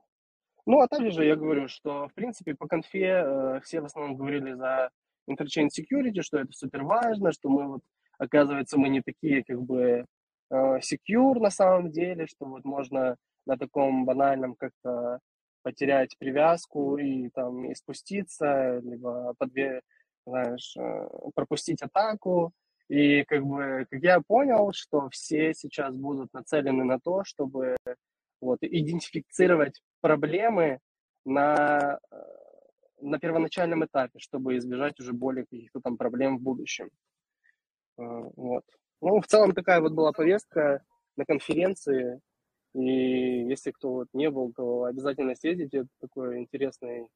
Ну, 0.67 0.81
а 0.81 0.89
также 0.89 1.11
же 1.13 1.25
я 1.25 1.37
говорю, 1.37 1.69
что, 1.69 2.09
в 2.09 2.15
принципе, 2.15 2.55
по 2.55 2.69
конфе 2.69 3.23
э, 3.25 3.61
все 3.65 3.81
в 3.81 3.87
основном 3.87 4.17
говорили 4.17 4.53
за 4.55 4.91
interchain 5.31 5.69
security, 5.69 6.23
что 6.23 6.39
это 6.39 6.53
супер 6.53 6.85
важно, 6.85 7.33
что 7.33 7.51
мы 7.51 7.69
вот, 7.69 7.83
оказывается, 8.19 8.79
мы 8.79 8.89
не 8.91 9.03
такие, 9.03 9.45
как 9.45 9.61
бы, 9.63 10.07
э, 10.51 10.57
secure 10.81 11.41
на 11.41 11.51
самом 11.51 11.91
деле, 11.93 12.27
что 12.27 12.47
вот 12.47 12.65
можно 12.65 13.17
на 13.51 13.59
таком 13.59 14.05
банальном 14.05 14.55
как-то 14.55 15.19
потерять 15.63 16.17
привязку 16.19 16.97
и 16.97 17.29
там 17.31 17.65
и 17.65 17.75
спуститься, 17.75 18.79
либо 18.79 19.35
подве, 19.39 19.83
знаешь, 20.25 20.77
э, 20.77 21.09
пропустить 21.35 21.83
атаку. 21.83 22.53
И 22.89 23.25
как 23.25 23.45
бы, 23.45 23.87
как 23.91 24.03
я 24.03 24.21
понял, 24.21 24.71
что 24.73 25.09
все 25.11 25.53
сейчас 25.55 25.95
будут 25.95 26.33
нацелены 26.33 26.85
на 26.85 27.01
то, 27.01 27.25
чтобы 27.25 27.77
вот, 28.41 28.59
идентифицировать 28.63 29.83
проблемы 30.01 30.79
на, 31.25 31.99
э, 32.13 32.17
на 33.01 33.19
первоначальном 33.19 33.85
этапе, 33.85 34.21
чтобы 34.21 34.57
избежать 34.59 35.01
уже 35.01 35.13
более 35.13 35.45
каких-то 35.45 35.81
там 35.81 35.97
проблем 35.97 36.39
в 36.39 36.43
будущем. 36.43 36.89
Э, 37.99 38.03
вот. 38.37 38.65
Ну, 39.03 39.21
в 39.21 39.27
целом 39.27 39.53
такая 39.55 39.81
вот 39.81 39.93
была 39.93 40.13
повестка 40.13 40.85
на 41.17 41.25
конференции, 41.25 42.21
и 42.75 43.49
если 43.49 43.71
кто 43.73 43.93
вот 43.93 44.09
не 44.13 44.31
был, 44.31 44.53
то 44.53 44.85
обязательно 44.85 45.35
съездите, 45.35 45.79
это 45.79 45.89
такой 46.01 46.39
интересный 46.39 47.07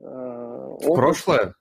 э, 0.00 0.04
опыт. 0.04 0.94
Прошлое? 0.94 1.54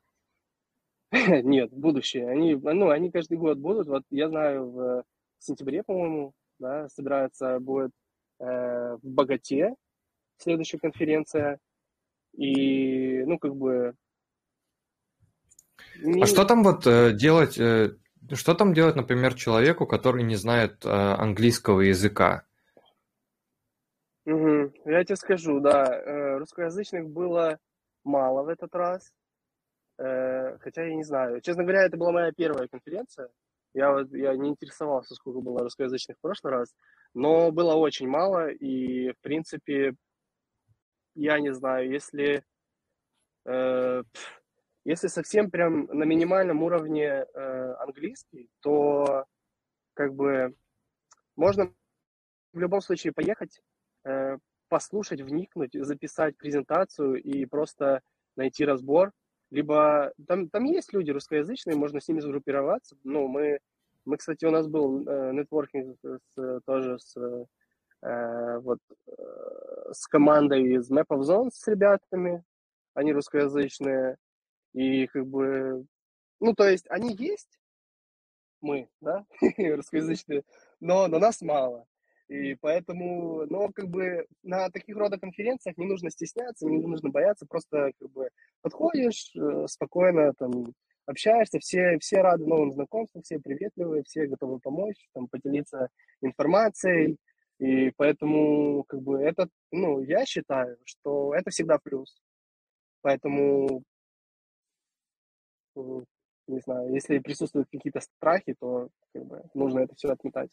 Нет, 1.11 1.71
будущее. 1.71 2.29
Они, 2.29 2.55
ну, 2.55 2.89
они 2.89 3.11
каждый 3.11 3.37
год 3.37 3.57
будут. 3.57 3.87
Вот 3.87 4.03
я 4.09 4.29
знаю, 4.29 4.69
в 4.71 5.03
сентябре, 5.39 5.83
по-моему, 5.83 6.33
да, 6.59 6.89
собирается, 6.89 7.59
будет 7.59 7.91
э, 8.39 8.97
в 9.01 9.07
Богате 9.07 9.75
следующая 10.37 10.79
конференция. 10.79 11.59
И, 12.33 13.23
ну, 13.25 13.37
как 13.39 13.55
бы... 13.55 13.93
Не... 16.01 16.23
А 16.23 16.25
что 16.25 16.45
там 16.45 16.63
вот 16.63 16.85
э, 16.85 17.13
делать, 17.13 17.57
э, 17.57 17.95
что 18.33 18.53
там 18.53 18.73
делать, 18.73 18.95
например, 18.95 19.35
человеку, 19.35 19.85
который 19.85 20.23
не 20.23 20.35
знает 20.35 20.83
э, 20.83 20.89
английского 20.89 21.81
языка? 21.81 22.45
Угу. 24.25 24.73
Я 24.85 25.03
тебе 25.03 25.15
скажу, 25.15 25.59
да, 25.59 26.37
русскоязычных 26.39 27.07
было 27.07 27.59
мало 28.03 28.43
в 28.43 28.47
этот 28.47 28.73
раз, 28.73 29.13
хотя 29.97 30.83
я 30.83 30.95
не 30.95 31.03
знаю. 31.03 31.41
Честно 31.41 31.63
говоря, 31.63 31.83
это 31.83 31.97
была 31.97 32.11
моя 32.11 32.31
первая 32.31 32.67
конференция. 32.67 33.29
Я 33.75 33.91
вот 33.91 34.11
я 34.13 34.35
не 34.35 34.49
интересовался, 34.49 35.15
сколько 35.15 35.41
было 35.41 35.59
русскоязычных 35.59 36.17
в 36.17 36.21
прошлый 36.21 36.53
раз, 36.53 36.73
но 37.13 37.51
было 37.51 37.75
очень 37.75 38.07
мало, 38.07 38.49
и, 38.49 39.11
в 39.11 39.19
принципе, 39.19 39.95
я 41.13 41.39
не 41.39 41.53
знаю, 41.53 41.91
если... 41.91 42.43
Э, 43.45 44.03
если 44.85 45.07
совсем 45.07 45.49
прям 45.49 45.85
на 45.85 46.03
минимальном 46.03 46.61
уровне 46.61 47.03
э, 47.03 47.73
английский, 47.79 48.49
то 48.61 49.25
как 49.93 50.13
бы 50.13 50.55
можно 51.35 51.73
в 52.53 52.59
любом 52.59 52.81
случае 52.81 53.11
поехать, 53.11 53.59
э, 53.59 53.74
послушать, 54.69 55.21
вникнуть, 55.21 55.73
записать 55.73 56.37
презентацию 56.37 57.21
и 57.21 57.45
просто 57.45 58.01
найти 58.35 58.65
разбор. 58.65 59.11
Либо 59.51 60.11
там, 60.27 60.49
там 60.49 60.63
есть 60.65 60.93
люди 60.93 61.11
русскоязычные, 61.11 61.77
можно 61.77 61.99
с 61.99 62.07
ними 62.07 62.19
сгруппироваться. 62.19 62.97
Ну, 63.03 63.27
мы, 63.27 63.59
мы 64.03 64.17
кстати, 64.17 64.45
у 64.45 64.51
нас 64.51 64.67
был 64.67 65.07
э, 65.07 65.31
нетворкинг 65.33 65.97
с, 66.03 66.61
тоже 66.65 66.99
с, 66.99 67.15
э, 68.01 68.59
вот, 68.59 68.79
э, 69.07 69.91
с 69.93 70.07
командой 70.07 70.63
из 70.73 70.91
Map 70.91 71.07
of 71.09 71.21
Zones 71.21 71.51
с 71.53 71.67
ребятами, 71.67 72.43
они 72.95 73.13
русскоязычные. 73.13 74.17
И 74.73 75.07
как 75.07 75.25
бы, 75.27 75.85
ну, 76.39 76.53
то 76.53 76.67
есть 76.67 76.85
они 76.89 77.15
есть, 77.15 77.59
мы, 78.61 78.89
да, 78.99 79.25
русскоязычные, 79.57 80.43
но, 80.79 81.07
но 81.07 81.19
нас 81.19 81.41
мало. 81.41 81.85
И 82.27 82.55
поэтому, 82.55 83.45
но 83.45 83.69
как 83.71 83.87
бы 83.87 84.25
на 84.41 84.69
таких 84.71 84.95
рода 84.97 85.19
конференциях 85.19 85.77
не 85.77 85.85
нужно 85.85 86.09
стесняться, 86.09 86.65
не 86.65 86.85
нужно 86.85 87.09
бояться, 87.09 87.45
просто 87.45 87.91
как 87.99 88.11
бы 88.11 88.29
подходишь 88.61 89.31
э, 89.35 89.67
спокойно, 89.67 90.33
там, 90.33 90.73
общаешься, 91.05 91.59
все, 91.59 91.99
все 91.99 92.21
рады 92.21 92.45
новым 92.45 92.71
знакомствам, 92.71 93.21
все 93.21 93.39
приветливые, 93.39 94.03
все 94.03 94.25
готовы 94.25 94.59
помочь, 94.59 95.07
там, 95.13 95.27
поделиться 95.27 95.89
информацией, 96.21 97.17
и 97.59 97.91
поэтому, 97.95 98.83
как 98.85 99.01
бы, 99.01 99.21
это, 99.21 99.47
ну, 99.71 100.01
я 100.01 100.25
считаю, 100.25 100.77
что 100.83 101.33
это 101.35 101.51
всегда 101.51 101.77
плюс. 101.77 102.19
Поэтому 103.01 103.83
не 106.47 106.59
знаю, 106.59 106.93
если 106.93 107.19
присутствуют 107.19 107.69
какие-то 107.71 108.01
страхи, 108.01 108.55
то 108.59 108.89
как 109.13 109.25
бы, 109.25 109.43
нужно 109.53 109.79
это 109.79 109.95
все 109.95 110.09
отметать. 110.09 110.49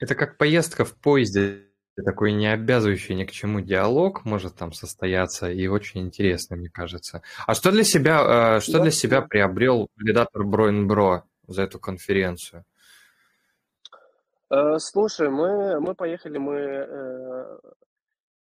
Это 0.00 0.14
как 0.14 0.38
поездка 0.38 0.84
в 0.84 0.94
поезде, 0.94 1.66
такой 2.04 2.32
не 2.32 2.46
обязывающий 2.46 3.14
ни 3.14 3.24
к 3.24 3.30
чему 3.30 3.60
диалог 3.60 4.24
может 4.24 4.56
там 4.56 4.72
состояться 4.72 5.50
и 5.50 5.66
очень 5.66 6.00
интересно, 6.00 6.56
мне 6.56 6.70
кажется. 6.70 7.22
А 7.46 7.54
что 7.54 7.70
для 7.70 7.84
себя, 7.84 8.56
э, 8.56 8.60
что 8.60 8.78
да, 8.78 8.82
для 8.82 8.90
себя 8.90 9.20
приобрел 9.20 9.88
валидатор 9.96 10.42
Бро 10.44 11.24
за 11.46 11.62
эту 11.62 11.78
конференцию? 11.78 12.64
Э, 14.50 14.78
слушай, 14.78 15.28
мы, 15.28 15.78
мы 15.80 15.94
поехали, 15.94 16.38
мы, 16.38 16.54
э, 16.54 17.58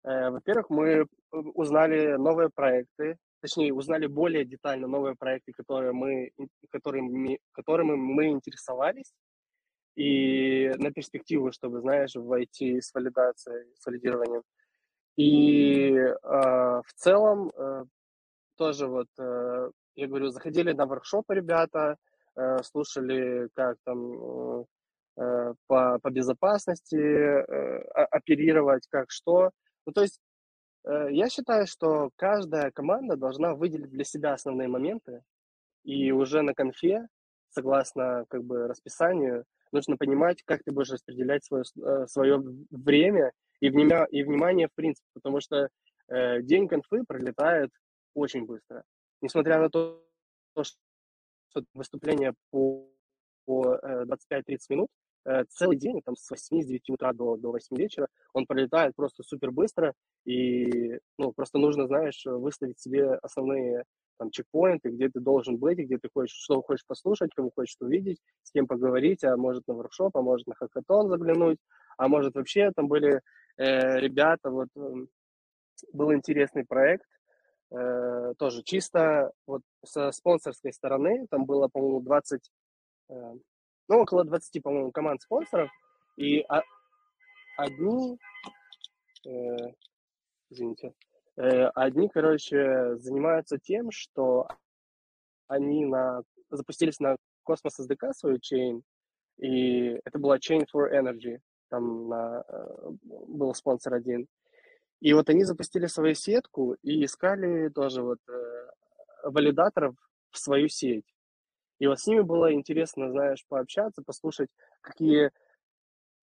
э, 0.06 0.30
во-первых, 0.30 0.70
мы 0.70 1.06
узнали 1.32 2.16
новые 2.16 2.49
проекты, 2.49 3.18
точнее, 3.41 3.74
узнали 3.74 4.08
более 4.08 4.45
детально 4.45 4.88
новые 4.88 5.16
проекты, 5.16 5.52
которые 5.52 5.91
мы, 5.91 6.32
которыми, 6.72 7.39
которыми 7.52 7.95
мы 7.95 8.30
интересовались, 8.30 9.12
и 9.95 10.71
на 10.77 10.91
перспективу, 10.91 11.51
чтобы, 11.51 11.81
знаешь, 11.81 12.15
войти 12.15 12.79
с 12.79 12.93
валидацией, 12.93 13.65
с 13.77 13.85
валидированием. 13.85 14.43
И 15.17 15.93
э, 15.93 16.15
в 16.23 16.93
целом 16.95 17.51
э, 17.55 17.85
тоже 18.57 18.87
вот, 18.87 19.07
э, 19.19 19.69
я 19.95 20.07
говорю, 20.07 20.29
заходили 20.29 20.71
на 20.71 20.85
воркшопы 20.85 21.35
ребята, 21.35 21.97
э, 22.35 22.63
слушали, 22.63 23.49
как 23.53 23.77
там 23.83 24.63
э, 25.17 25.53
по, 25.67 25.99
по 25.99 26.09
безопасности 26.09 26.95
э, 26.95 27.81
оперировать, 28.11 28.87
как 28.89 29.11
что. 29.11 29.51
Ну, 29.85 29.93
то 29.93 30.01
есть 30.01 30.19
Э, 30.83 31.07
я 31.11 31.29
считаю, 31.29 31.67
что 31.67 32.11
каждая 32.15 32.71
команда 32.71 33.15
должна 33.15 33.53
выделить 33.55 33.91
для 33.91 34.03
себя 34.03 34.33
основные 34.33 34.67
моменты, 34.67 35.23
и 35.83 36.11
уже 36.11 36.41
на 36.41 36.53
конфе, 36.53 37.07
согласно 37.49 38.25
как 38.29 38.43
бы 38.43 38.67
расписанию, 38.67 39.45
нужно 39.72 39.97
понимать, 39.97 40.43
как 40.43 40.63
ты 40.63 40.72
будешь 40.72 40.91
распределять 40.91 41.43
свое, 41.45 41.63
э, 41.84 42.07
свое 42.07 42.41
время 42.69 43.32
и, 43.59 43.69
внимание, 43.69 44.07
и 44.11 44.24
внимание 44.24 44.67
в 44.67 44.74
принципе, 44.76 45.07
потому 45.13 45.39
что 45.41 45.69
э, 46.07 46.41
день 46.41 46.67
конфы 46.67 47.03
пролетает 47.07 47.69
очень 48.13 48.45
быстро. 48.45 48.84
Несмотря 49.22 49.59
на 49.59 49.69
то, 49.69 50.03
что 50.61 51.63
выступление 51.74 52.34
по, 52.49 52.89
по 53.45 53.80
25-30 53.84 54.57
минут, 54.69 54.89
Э, 55.24 55.43
целый 55.49 55.78
день, 55.78 56.01
там, 56.01 56.15
с 56.15 56.30
8, 56.30 56.61
с 56.61 56.65
9 56.65 56.89
утра 56.89 57.13
до, 57.13 57.38
до 57.38 57.51
8 57.51 57.78
вечера, 57.78 58.07
он 58.34 58.45
пролетает 58.47 58.95
просто 58.95 59.24
супер 59.24 59.51
быстро, 59.51 59.93
и, 60.26 60.99
ну, 61.17 61.32
просто 61.32 61.59
нужно, 61.59 61.86
знаешь, 61.88 62.24
выставить 62.26 62.80
себе 62.80 63.13
основные 63.22 63.84
там 64.22 64.30
чекпоинты, 64.30 64.89
где 64.91 65.09
ты 65.09 65.19
должен 65.19 65.57
быть, 65.57 65.80
где 65.80 65.97
ты 65.97 66.07
хочешь, 66.13 66.38
что 66.38 66.61
хочешь 66.61 66.86
послушать, 66.86 67.32
кого 67.36 67.49
хочешь 67.49 67.76
увидеть, 67.80 68.19
с 68.43 68.51
кем 68.51 68.67
поговорить, 68.67 69.24
а 69.24 69.36
может 69.36 69.67
на 69.67 69.74
воркшоп, 69.74 70.15
а 70.15 70.22
может 70.22 70.45
на 70.45 70.53
хакатон 70.53 71.09
заглянуть, 71.09 71.57
а 71.97 72.07
может 72.07 72.36
вообще 72.36 72.72
там 72.76 72.88
были 72.88 73.22
э, 73.57 73.99
ребята, 73.99 74.51
вот 74.51 74.67
э, 74.76 75.07
был 75.91 76.13
интересный 76.13 76.63
проект, 76.63 77.07
э, 77.72 78.36
тоже 78.38 78.61
чисто 78.61 79.32
вот 79.47 79.63
со 79.84 80.11
спонсорской 80.11 80.72
стороны, 80.72 81.26
там 81.32 81.45
было, 81.45 81.67
по-моему, 81.67 82.01
20, 82.01 82.51
э, 83.09 83.13
ну, 83.88 84.01
около 84.01 84.24
20, 84.24 84.61
по-моему, 84.61 84.91
команд 84.91 85.24
спонсоров, 85.24 85.72
и 86.15 86.45
одни, 87.57 88.19
э, 89.26 89.57
извините, 90.51 90.93
одни, 91.75 92.09
короче, 92.09 92.97
занимаются 92.97 93.57
тем, 93.57 93.91
что 93.91 94.47
они 95.47 95.85
на, 95.85 96.23
запустились 96.49 96.99
на 96.99 97.15
Cosmos 97.47 97.79
SDK 97.79 98.13
свою 98.13 98.37
chain, 98.37 98.81
и 99.37 99.99
это 100.05 100.19
была 100.19 100.37
Chain 100.37 100.65
for 100.73 100.91
Energy, 100.91 101.39
там 101.69 102.07
на, 102.07 102.43
э, 102.47 102.89
был 103.01 103.53
спонсор 103.55 103.95
один. 103.95 104.27
И 104.99 105.13
вот 105.13 105.29
они 105.29 105.43
запустили 105.43 105.87
свою 105.87 106.13
сетку 106.13 106.75
и 106.83 107.03
искали 107.03 107.69
тоже 107.69 108.03
вот 108.03 108.19
э, 108.29 108.67
валидаторов 109.23 109.95
в 110.29 110.37
свою 110.37 110.67
сеть. 110.67 111.11
И 111.79 111.87
вот 111.87 111.99
с 111.99 112.05
ними 112.05 112.21
было 112.21 112.53
интересно, 112.53 113.09
знаешь, 113.09 113.43
пообщаться, 113.47 114.03
послушать, 114.05 114.49
какие, 114.81 115.31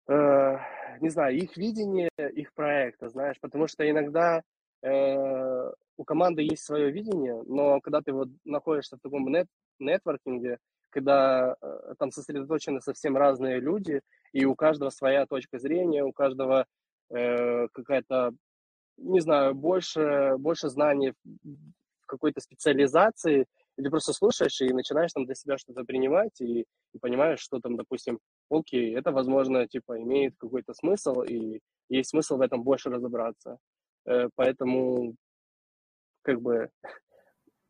э, 0.08 0.58
не 1.00 1.08
знаю, 1.10 1.36
их 1.36 1.56
видение, 1.56 2.10
их 2.32 2.52
проекта, 2.54 3.08
знаешь, 3.10 3.38
потому 3.40 3.68
что 3.68 3.88
иногда 3.88 4.42
э, 4.84 5.72
у 5.96 6.04
команды 6.04 6.42
есть 6.42 6.64
свое 6.64 6.90
видение, 6.90 7.42
но 7.46 7.80
когда 7.80 8.00
ты 8.00 8.12
вот 8.12 8.28
находишься 8.44 8.96
в 8.96 9.00
таком 9.00 9.26
нет, 9.28 9.46
нетворкинге, 9.78 10.58
когда 10.90 11.56
э, 11.60 11.94
там 11.98 12.10
сосредоточены 12.10 12.80
совсем 12.80 13.16
разные 13.16 13.60
люди, 13.60 14.00
и 14.32 14.44
у 14.44 14.54
каждого 14.54 14.90
своя 14.90 15.26
точка 15.26 15.58
зрения, 15.58 16.04
у 16.04 16.12
каждого 16.12 16.66
э, 17.10 17.68
какая-то, 17.72 18.32
не 18.96 19.20
знаю, 19.20 19.54
больше, 19.54 20.34
больше 20.38 20.68
знаний 20.68 21.14
в 21.42 22.06
какой-то 22.06 22.40
специализации, 22.40 23.46
и 23.76 23.82
ты 23.82 23.90
просто 23.90 24.12
слушаешь 24.12 24.60
и 24.60 24.72
начинаешь 24.72 25.12
там 25.12 25.24
для 25.24 25.34
себя 25.34 25.58
что-то 25.58 25.84
принимать 25.84 26.40
и, 26.40 26.64
и 26.92 26.98
понимаешь, 27.00 27.40
что 27.40 27.58
там, 27.58 27.76
допустим, 27.76 28.20
окей, 28.50 28.94
это, 28.96 29.10
возможно, 29.10 29.66
типа, 29.66 30.00
имеет 30.00 30.34
какой-то 30.38 30.74
смысл, 30.74 31.22
и 31.22 31.60
есть 31.88 32.10
смысл 32.10 32.36
в 32.36 32.40
этом 32.40 32.62
больше 32.62 32.90
разобраться. 32.90 33.58
Э, 34.06 34.28
поэтому, 34.34 35.14
как 36.22 36.40
бы, 36.40 36.70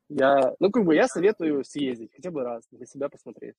я, 0.09 0.55
ну, 0.59 0.71
как 0.71 0.85
бы, 0.85 0.95
я 0.95 1.09
советую 1.09 1.65
съездить 1.65 2.13
хотя 2.15 2.31
бы 2.31 2.43
раз, 2.43 2.65
для 2.71 2.87
себя 2.87 3.09
посмотреть. 3.09 3.55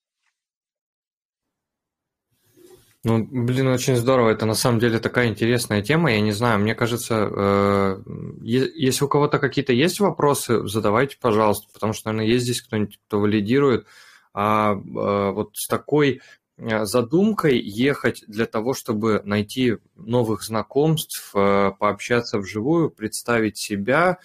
Ну, 3.04 3.24
блин, 3.24 3.68
очень 3.68 3.94
здорово. 3.94 4.30
Это 4.30 4.46
на 4.46 4.54
самом 4.54 4.80
деле 4.80 4.98
такая 4.98 5.28
интересная 5.28 5.80
тема. 5.80 6.10
Я 6.10 6.20
не 6.20 6.32
знаю, 6.32 6.58
мне 6.58 6.74
кажется, 6.74 7.30
э, 7.30 8.02
если 8.42 9.04
у 9.04 9.08
кого-то 9.08 9.38
какие-то 9.38 9.72
есть 9.72 10.00
вопросы, 10.00 10.66
задавайте, 10.66 11.16
пожалуйста, 11.20 11.68
потому 11.72 11.92
что, 11.92 12.08
наверное, 12.08 12.32
есть 12.32 12.44
здесь 12.44 12.62
кто-нибудь, 12.62 12.98
кто 13.06 13.20
валидирует. 13.20 13.86
А 14.34 14.72
э, 14.72 15.30
вот 15.30 15.56
с 15.56 15.68
такой 15.68 16.20
задумкой 16.58 17.58
ехать 17.58 18.24
для 18.26 18.46
того, 18.46 18.72
чтобы 18.74 19.20
найти 19.24 19.76
новых 19.94 20.42
знакомств, 20.42 21.32
пообщаться 21.32 22.38
вживую, 22.38 22.90
представить 22.90 23.58
себя, 23.58 24.18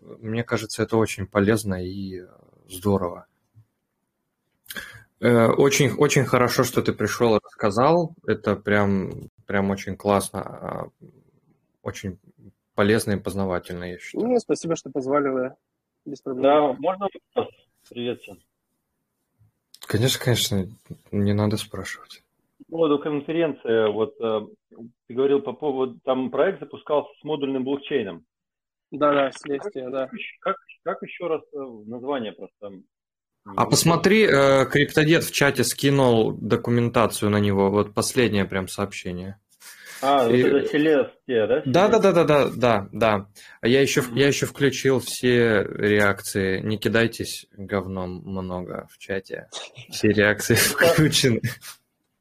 мне 0.00 0.44
кажется, 0.44 0.82
это 0.82 0.96
очень 0.96 1.26
полезно 1.26 1.84
и 1.84 2.24
здорово. 2.68 3.26
Э, 5.20 5.48
очень, 5.48 5.92
очень 5.92 6.24
хорошо, 6.24 6.64
что 6.64 6.82
ты 6.82 6.92
пришел 6.92 7.36
и 7.36 7.40
рассказал. 7.42 8.14
Это 8.26 8.56
прям, 8.56 9.28
прям 9.46 9.70
очень 9.70 9.96
классно. 9.96 10.90
Очень 11.82 12.18
полезно 12.74 13.12
и 13.12 13.16
познавательно, 13.16 13.84
я 13.84 13.98
считаю. 13.98 14.28
Ну, 14.28 14.38
спасибо, 14.38 14.76
что 14.76 14.90
позвали 14.90 15.28
вы. 15.28 15.54
Без 16.06 16.22
проблем. 16.22 16.42
Да, 16.42 16.72
можно 16.78 17.08
вопрос? 17.34 17.54
Привет 17.90 18.20
всем. 18.22 18.38
Конечно, 19.90 20.24
конечно, 20.24 20.68
не 21.10 21.32
надо 21.32 21.56
спрашивать. 21.56 22.22
По 22.58 22.76
поводу 22.76 23.00
конференции, 23.00 23.92
вот 23.92 24.14
э, 24.20 24.46
ты 25.08 25.14
говорил 25.14 25.40
по 25.40 25.52
поводу, 25.52 25.98
там 26.04 26.30
проект 26.30 26.60
запускался 26.60 27.10
с 27.20 27.24
модульным 27.24 27.64
блокчейном. 27.64 28.24
Да, 28.92 29.12
да, 29.12 29.32
следствие, 29.32 29.90
да. 29.90 30.08
Как 30.38 30.56
Как 30.84 31.02
еще 31.02 31.26
раз 31.26 31.42
э, 31.52 31.58
название 31.86 32.30
просто? 32.30 32.72
А 33.44 33.66
посмотри, 33.66 34.26
э, 34.26 34.64
Криптодед 34.66 35.24
в 35.24 35.32
чате 35.32 35.64
скинул 35.64 36.34
документацию 36.34 37.28
на 37.28 37.40
него, 37.40 37.68
вот 37.68 37.92
последнее 37.92 38.44
прям 38.44 38.68
сообщение. 38.68 39.40
А, 40.02 40.28
и... 40.30 40.40
это 40.40 40.68
Селестия, 40.68 41.46
да? 41.46 41.62
Да, 41.64 41.88
да, 41.88 41.98
да, 41.98 42.12
да, 42.12 42.24
да, 42.24 42.50
да, 42.54 42.88
да. 42.92 43.26
А 43.60 43.68
я 43.68 43.80
еще, 43.80 44.00
mm-hmm. 44.00 44.18
я 44.18 44.28
еще 44.28 44.46
включил 44.46 45.00
все 45.00 45.62
реакции. 45.62 46.60
Не 46.60 46.78
кидайтесь 46.78 47.46
говном 47.52 48.22
много 48.24 48.88
в 48.90 48.98
чате. 48.98 49.48
Все 49.90 50.08
реакции 50.08 50.54
включены. 50.54 51.40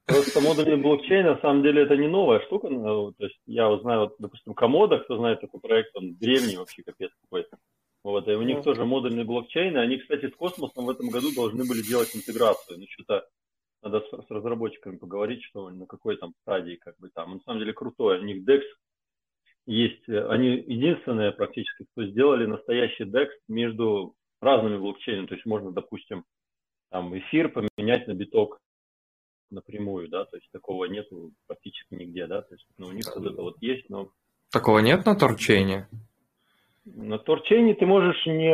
Просто 0.05 0.41
модульный 0.41 0.77
блокчейн, 0.77 1.25
на 1.25 1.39
самом 1.39 1.61
деле, 1.61 1.83
это 1.83 1.95
не 1.95 2.07
новая 2.07 2.39
штука. 2.41 2.67
Ну, 2.67 3.11
то 3.11 3.25
есть 3.25 3.39
я 3.45 3.67
вот 3.67 3.81
знаю, 3.81 4.01
вот, 4.01 4.15
допустим, 4.17 4.55
Комода, 4.55 4.97
кто 4.97 5.17
знает 5.17 5.39
такой 5.39 5.59
проект, 5.59 5.95
он 5.95 6.15
древний 6.15 6.57
вообще, 6.57 6.81
капец 6.83 7.11
какой-то. 7.21 7.57
Вот, 8.03 8.27
и 8.27 8.31
у 8.31 8.41
них 8.41 8.63
тоже 8.63 8.85
модульный 8.85 9.23
блокчейн. 9.23 9.77
Они, 9.77 9.97
кстати, 9.97 10.29
с 10.29 10.35
космосом 10.35 10.85
в 10.85 10.89
этом 10.89 11.09
году 11.09 11.33
должны 11.35 11.65
были 11.65 11.81
делать 11.81 12.15
интеграцию. 12.15 12.79
Ну, 12.79 12.85
что-то 12.89 13.27
надо 13.81 14.01
с, 14.01 14.27
с 14.27 14.29
разработчиками 14.29 14.97
поговорить, 14.97 15.43
что 15.43 15.69
на 15.69 15.85
какой 15.85 16.17
там 16.17 16.33
стадии, 16.41 16.75
как 16.75 16.97
бы 16.99 17.09
там. 17.09 17.33
На 17.33 17.39
самом 17.41 17.59
деле 17.59 17.73
крутой. 17.73 18.19
У 18.19 18.23
них 18.23 18.47
DEX 18.47 18.61
есть. 19.65 20.07
Они 20.07 20.49
единственные 20.49 21.31
практически, 21.31 21.85
кто 21.91 22.05
сделали 22.05 22.45
настоящий 22.45 23.03
DEX 23.03 23.29
между 23.47 24.15
разными 24.41 24.77
блокчейнами. 24.77 25.27
То 25.27 25.35
есть 25.35 25.45
можно, 25.45 25.71
допустим, 25.71 26.23
там 26.89 27.17
эфир 27.17 27.49
поменять 27.49 28.07
на 28.07 28.13
биток 28.13 28.59
напрямую, 29.51 30.09
да, 30.09 30.25
то 30.25 30.37
есть 30.37 30.49
такого 30.51 30.85
нету 30.85 31.31
практически 31.47 31.95
нигде, 31.95 32.27
да, 32.27 32.41
то 32.41 32.53
есть 32.53 32.67
ну, 32.77 32.87
у 32.87 32.91
них 32.91 33.05
вот 33.15 33.25
это 33.25 33.41
вот 33.41 33.57
есть, 33.61 33.89
но... 33.89 34.11
Такого 34.51 34.79
нет 34.79 35.05
на 35.05 35.15
торчейне? 35.15 35.87
На 36.85 37.19
торчейне 37.19 37.75
ты 37.75 37.85
можешь 37.85 38.25
не, 38.25 38.53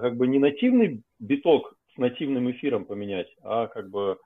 как 0.00 0.16
бы 0.16 0.26
не 0.26 0.38
нативный 0.38 1.02
биток 1.18 1.74
с 1.94 1.98
нативным 1.98 2.50
эфиром 2.50 2.84
поменять, 2.84 3.28
а 3.42 3.66
как 3.66 3.90
бы 3.90 4.18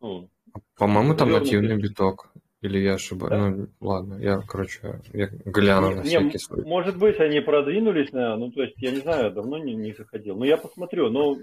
ну, 0.00 0.28
По-моему, 0.76 1.14
там 1.14 1.30
нативный 1.30 1.76
биток. 1.76 2.32
Или 2.62 2.78
я 2.78 2.94
ошибаюсь? 2.94 3.30
Да? 3.30 3.50
Ну, 3.50 3.68
ладно, 3.80 4.14
я, 4.20 4.42
короче, 4.42 5.00
я 5.14 5.28
гляну 5.46 5.90
не, 5.90 5.94
на 5.94 6.02
всякий 6.02 6.24
не, 6.24 6.38
случай. 6.38 6.68
Может 6.68 6.98
быть, 6.98 7.18
они 7.18 7.40
продвинулись, 7.40 8.12
на, 8.12 8.36
ну, 8.36 8.50
то 8.50 8.62
есть, 8.62 8.74
я 8.76 8.90
не 8.90 8.98
знаю, 8.98 9.32
давно 9.32 9.56
не, 9.56 9.74
не 9.74 9.94
заходил. 9.94 10.36
Но 10.36 10.44
я 10.44 10.58
посмотрю. 10.58 11.08
Но 11.08 11.38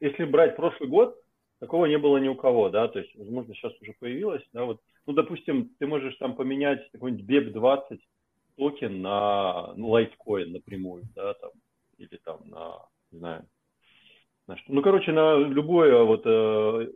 если 0.00 0.24
брать 0.24 0.56
прошлый 0.56 0.88
год, 0.88 1.16
такого 1.60 1.86
не 1.86 1.98
было 1.98 2.16
ни 2.18 2.28
у 2.28 2.34
кого, 2.34 2.68
да, 2.68 2.88
то 2.88 2.98
есть, 2.98 3.14
возможно, 3.14 3.54
сейчас 3.54 3.72
уже 3.80 3.94
появилось, 3.98 4.42
да, 4.52 4.64
вот, 4.64 4.80
ну, 5.06 5.12
допустим, 5.12 5.70
ты 5.78 5.86
можешь 5.86 6.16
там 6.16 6.34
поменять 6.34 6.90
какой-нибудь 6.92 7.26
BEP20 7.26 7.98
токен 8.56 9.02
на 9.02 9.72
ну, 9.76 9.96
Litecoin 9.96 10.46
напрямую, 10.46 11.04
да, 11.14 11.34
там, 11.34 11.50
или 11.98 12.18
там 12.24 12.40
на, 12.48 12.86
не 13.12 13.18
знаю, 13.18 13.46
на 14.48 14.56
что, 14.56 14.72
ну, 14.72 14.82
короче, 14.82 15.12
на 15.12 15.36
любое 15.38 16.02
вот 16.02 16.22
э, 16.24 16.88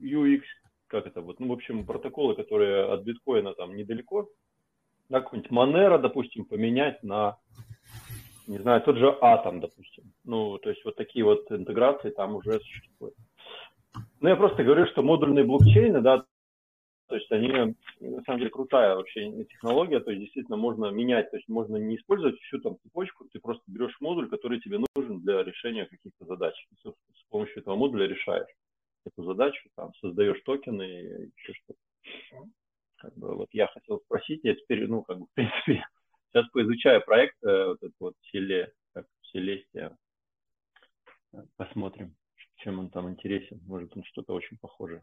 UX, 0.00 0.42
как 0.86 1.06
это 1.06 1.20
вот, 1.20 1.40
ну, 1.40 1.48
в 1.48 1.52
общем, 1.52 1.86
протоколы, 1.86 2.34
которые 2.34 2.84
от 2.84 3.02
биткоина 3.02 3.54
там 3.54 3.74
недалеко, 3.74 4.28
да, 5.08 5.20
какой-нибудь 5.20 5.50
Monero, 5.50 6.00
допустим, 6.00 6.44
поменять 6.44 7.02
на, 7.02 7.38
не 8.46 8.58
знаю, 8.58 8.82
тот 8.82 8.96
же 8.96 9.06
Atom, 9.20 9.60
допустим. 9.60 10.12
Ну, 10.24 10.58
то 10.58 10.70
есть 10.70 10.84
вот 10.84 10.96
такие 10.96 11.24
вот 11.24 11.50
интеграции 11.50 12.10
там 12.10 12.36
уже 12.36 12.60
существуют. 12.60 13.14
Ну, 14.20 14.28
я 14.28 14.36
просто 14.36 14.64
говорю, 14.64 14.86
что 14.86 15.02
модульные 15.02 15.44
блокчейны, 15.44 16.00
да, 16.00 16.24
то 17.06 17.16
есть 17.16 17.30
они, 17.30 17.48
на 18.00 18.22
самом 18.24 18.38
деле, 18.38 18.50
крутая 18.50 18.96
вообще 18.96 19.44
технология, 19.44 20.00
то 20.00 20.10
есть 20.10 20.22
действительно 20.22 20.56
можно 20.56 20.86
менять, 20.90 21.30
то 21.30 21.36
есть 21.36 21.48
можно 21.48 21.76
не 21.76 21.96
использовать 21.96 22.40
всю 22.40 22.60
там 22.60 22.76
цепочку, 22.82 23.26
ты 23.30 23.40
просто 23.40 23.62
берешь 23.66 23.96
модуль, 24.00 24.28
который 24.28 24.58
тебе 24.60 24.80
нужен 24.96 25.20
для 25.20 25.44
решения 25.44 25.84
каких-то 25.84 26.24
задач. 26.24 26.54
С 26.82 27.22
помощью 27.28 27.60
этого 27.60 27.76
модуля 27.76 28.06
решаешь 28.06 28.48
эту 29.06 29.24
задачу, 29.24 29.68
там, 29.76 29.92
создаешь 29.94 30.40
токены 30.42 30.82
и 30.82 31.32
еще 31.36 31.52
что-то. 31.54 32.48
Как 32.96 33.14
бы, 33.16 33.34
вот 33.34 33.48
я 33.52 33.66
хотел 33.68 34.00
спросить, 34.00 34.40
я 34.44 34.54
теперь, 34.54 34.86
ну, 34.86 35.02
как 35.02 35.18
бы, 35.18 35.26
в 35.26 35.32
принципе, 35.34 35.84
сейчас 36.32 36.48
поизучаю 36.50 37.04
проект, 37.04 37.36
э, 37.44 37.66
вот 37.66 37.78
этот 37.82 37.96
вот 38.00 38.14
Селе, 38.30 38.72
как 38.92 39.06
Селестия, 39.22 39.96
посмотрим, 41.56 42.14
чем 42.56 42.78
он 42.78 42.90
там 42.90 43.10
интересен. 43.10 43.60
Может, 43.66 43.96
он 43.96 44.04
что-то 44.04 44.34
очень 44.34 44.58
похожее. 44.58 45.02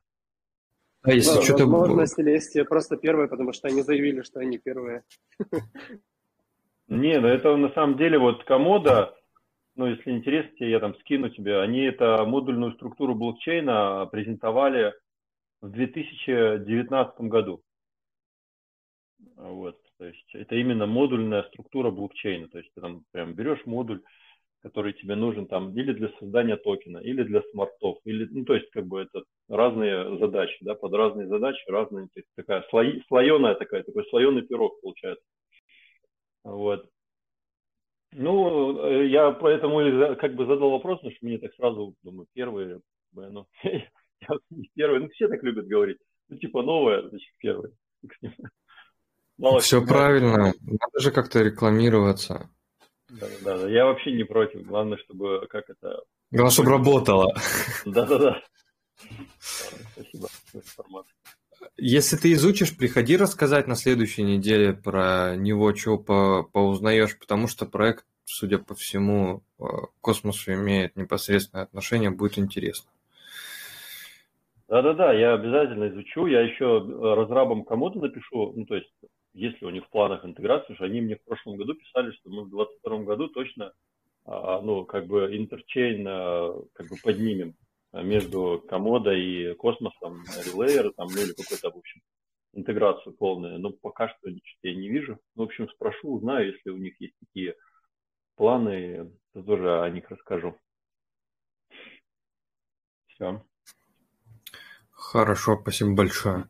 А 1.03 1.11
если 1.11 1.35
ну, 1.35 1.41
что-то... 1.41 1.65
Возможно, 1.65 2.05
Селестия 2.05 2.63
просто 2.63 2.95
первая, 2.95 3.27
потому 3.27 3.53
что 3.53 3.67
они 3.67 3.81
заявили, 3.81 4.21
что 4.21 4.39
они 4.39 4.57
первые. 4.59 5.03
Не, 6.87 7.19
ну 7.19 7.27
это 7.27 7.55
на 7.55 7.69
самом 7.73 7.97
деле 7.97 8.19
вот 8.19 8.43
комода, 8.43 9.15
ну, 9.81 9.87
если 9.87 10.11
интересно 10.11 10.55
тебе, 10.57 10.69
я 10.69 10.79
там 10.79 10.93
скину 10.99 11.29
тебе. 11.29 11.59
Они 11.59 11.79
это 11.79 12.23
модульную 12.23 12.73
структуру 12.73 13.15
блокчейна 13.15 14.07
презентовали 14.11 14.93
в 15.59 15.71
2019 15.71 17.21
году. 17.21 17.63
Вот, 19.35 19.79
то 19.97 20.05
есть 20.05 20.35
это 20.35 20.53
именно 20.53 20.85
модульная 20.85 21.41
структура 21.49 21.89
блокчейна. 21.89 22.47
То 22.49 22.59
есть 22.59 22.71
ты 22.75 22.81
там 22.81 23.05
прям 23.11 23.33
берешь 23.33 23.65
модуль, 23.65 24.03
который 24.61 24.93
тебе 24.93 25.15
нужен 25.15 25.47
там 25.47 25.75
или 25.75 25.93
для 25.93 26.09
создания 26.19 26.57
токена, 26.57 26.99
или 26.99 27.23
для 27.23 27.41
смартов, 27.49 27.97
или, 28.05 28.27
ну, 28.29 28.45
то 28.45 28.53
есть 28.53 28.69
как 28.69 28.85
бы 28.85 29.01
это 29.01 29.23
разные 29.49 30.19
задачи, 30.19 30.57
да, 30.61 30.75
под 30.75 30.93
разные 30.93 31.27
задачи 31.27 31.63
разные, 31.67 32.05
то 32.05 32.19
есть 32.19 32.29
такая 32.35 32.63
слои, 32.69 33.01
слоеная 33.07 33.55
такая, 33.55 33.81
такой 33.81 34.05
слоеный 34.09 34.43
пирог 34.43 34.79
получается. 34.79 35.25
Вот. 36.43 36.87
Ну, 38.13 38.85
э, 38.85 39.07
я 39.07 39.31
поэтому 39.31 40.15
как 40.17 40.35
бы 40.35 40.45
задал 40.45 40.71
вопрос, 40.71 40.99
потому 40.99 41.15
что 41.15 41.25
мне 41.25 41.37
так 41.37 41.53
сразу, 41.55 41.95
думаю, 42.03 42.27
первые, 42.33 42.81
ну, 43.13 43.47
я 43.63 43.87
не 44.49 44.69
первые, 44.75 45.01
ну, 45.01 45.09
все 45.09 45.27
так 45.27 45.41
любят 45.43 45.67
говорить. 45.67 45.97
Ну, 46.29 46.37
типа 46.37 46.61
новое, 46.61 47.07
значит, 47.07 47.33
первые. 47.37 47.73
Мало 49.37 49.59
Все 49.59 49.85
правильно, 49.85 50.53
надо 50.61 50.99
же 50.99 51.11
как-то 51.11 51.41
рекламироваться. 51.41 52.49
Да, 53.09 53.27
да, 53.43 53.57
да, 53.57 53.69
я 53.69 53.85
вообще 53.85 54.11
не 54.13 54.23
против, 54.23 54.65
главное, 54.65 54.97
чтобы 54.97 55.47
как 55.49 55.69
это... 55.69 56.03
Главное, 56.31 56.51
чтобы 56.51 56.69
работало. 56.71 57.33
Да-да-да. 57.85 58.41
Спасибо 59.39 60.27
за 60.51 60.59
информацию. 60.59 61.15
Если 61.77 62.15
ты 62.15 62.33
изучишь, 62.33 62.77
приходи 62.77 63.17
рассказать 63.17 63.67
на 63.67 63.75
следующей 63.75 64.23
неделе 64.23 64.73
про 64.73 65.35
него, 65.35 65.71
чего 65.71 65.97
по 65.97 66.43
поузнаешь, 66.43 67.17
потому 67.17 67.47
что 67.47 67.65
проект, 67.65 68.05
судя 68.25 68.57
по 68.59 68.75
всему, 68.75 69.43
э, 69.59 69.63
к 69.63 70.01
космосу 70.01 70.53
имеет 70.53 70.95
непосредственное 70.95 71.63
отношение, 71.63 72.11
будет 72.11 72.37
интересно. 72.37 72.89
Да-да-да, 74.67 75.11
я 75.11 75.33
обязательно 75.33 75.89
изучу. 75.89 76.27
Я 76.27 76.41
еще 76.41 76.79
разрабам 76.79 77.65
кому-то 77.65 77.99
напишу, 77.99 78.53
ну, 78.55 78.65
то 78.65 78.75
есть, 78.75 78.93
если 79.33 79.65
у 79.65 79.69
них 79.69 79.85
в 79.85 79.89
планах 79.89 80.23
интеграции, 80.23 80.75
что 80.75 80.85
они 80.85 81.01
мне 81.01 81.17
в 81.17 81.23
прошлом 81.23 81.57
году 81.57 81.73
писали, 81.73 82.11
что 82.11 82.29
мы 82.29 82.43
в 82.43 82.49
2022 82.49 83.03
году 83.03 83.27
точно, 83.27 83.73
а, 84.25 84.61
ну, 84.61 84.85
как 84.85 85.07
бы 85.07 85.35
интерчейн 85.35 86.05
а, 86.07 86.61
как 86.73 86.87
бы 86.87 86.95
поднимем 87.03 87.55
между 87.93 88.63
комода 88.69 89.11
и 89.11 89.53
космосом, 89.55 90.23
релейер, 90.45 90.93
там, 90.93 91.07
ну 91.13 91.21
или 91.21 91.33
какой-то, 91.33 91.71
в 91.71 91.77
общем, 91.77 92.01
интеграцию 92.53 93.13
полную. 93.13 93.59
Но 93.59 93.71
пока 93.71 94.09
что 94.09 94.29
ничего 94.29 94.59
я 94.63 94.75
не 94.75 94.89
вижу. 94.89 95.19
Ну, 95.35 95.43
в 95.43 95.45
общем, 95.47 95.69
спрошу, 95.69 96.13
узнаю, 96.13 96.53
если 96.53 96.69
у 96.69 96.77
них 96.77 96.99
есть 96.99 97.15
такие 97.19 97.55
планы, 98.35 99.11
то 99.33 99.43
тоже 99.43 99.81
о 99.81 99.89
них 99.89 100.09
расскажу. 100.09 100.57
Все. 103.07 103.43
Хорошо, 104.91 105.59
спасибо 105.61 105.93
большое. 105.93 106.47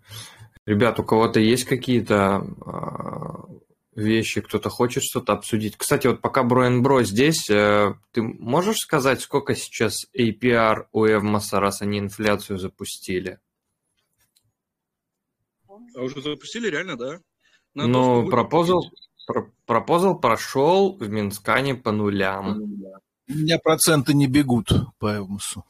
Ребят, 0.66 1.00
у 1.00 1.04
кого-то 1.04 1.40
есть 1.40 1.66
какие-то 1.66 2.44
а, 2.66 3.48
вещи, 3.94 4.42
кто-то 4.42 4.70
хочет 4.70 5.04
что-то 5.04 5.34
обсудить. 5.34 5.78
Кстати, 5.78 6.08
вот 6.08 6.22
пока 6.22 6.44
Броен 6.44 6.82
Бро 6.82 7.04
здесь, 7.04 7.50
э, 7.50 7.94
ты 8.12 8.22
можешь 8.22 8.78
сказать, 8.78 9.22
сколько 9.22 9.56
сейчас 9.56 10.06
APR 10.18 10.88
у 10.92 11.06
Эвмоса, 11.06 11.60
раз 11.60 11.82
они 11.82 12.00
инфляцию 12.00 12.58
запустили? 12.58 13.40
А 15.68 16.02
уже 16.02 16.22
запустили, 16.22 16.70
реально, 16.70 16.98
да? 16.98 17.22
Надо 17.74 17.90
ну, 17.90 18.30
пропозал, 18.30 18.84
пропозал 19.66 20.20
прошел 20.20 20.98
в 20.98 21.10
Минскане 21.10 21.76
по 21.76 21.92
нулям. 21.92 22.62
У 23.28 23.34
меня 23.34 23.60
проценты 23.60 24.14
не 24.14 24.28
бегут 24.28 24.70
по 25.00 25.18
Эвмосу. 25.18 25.66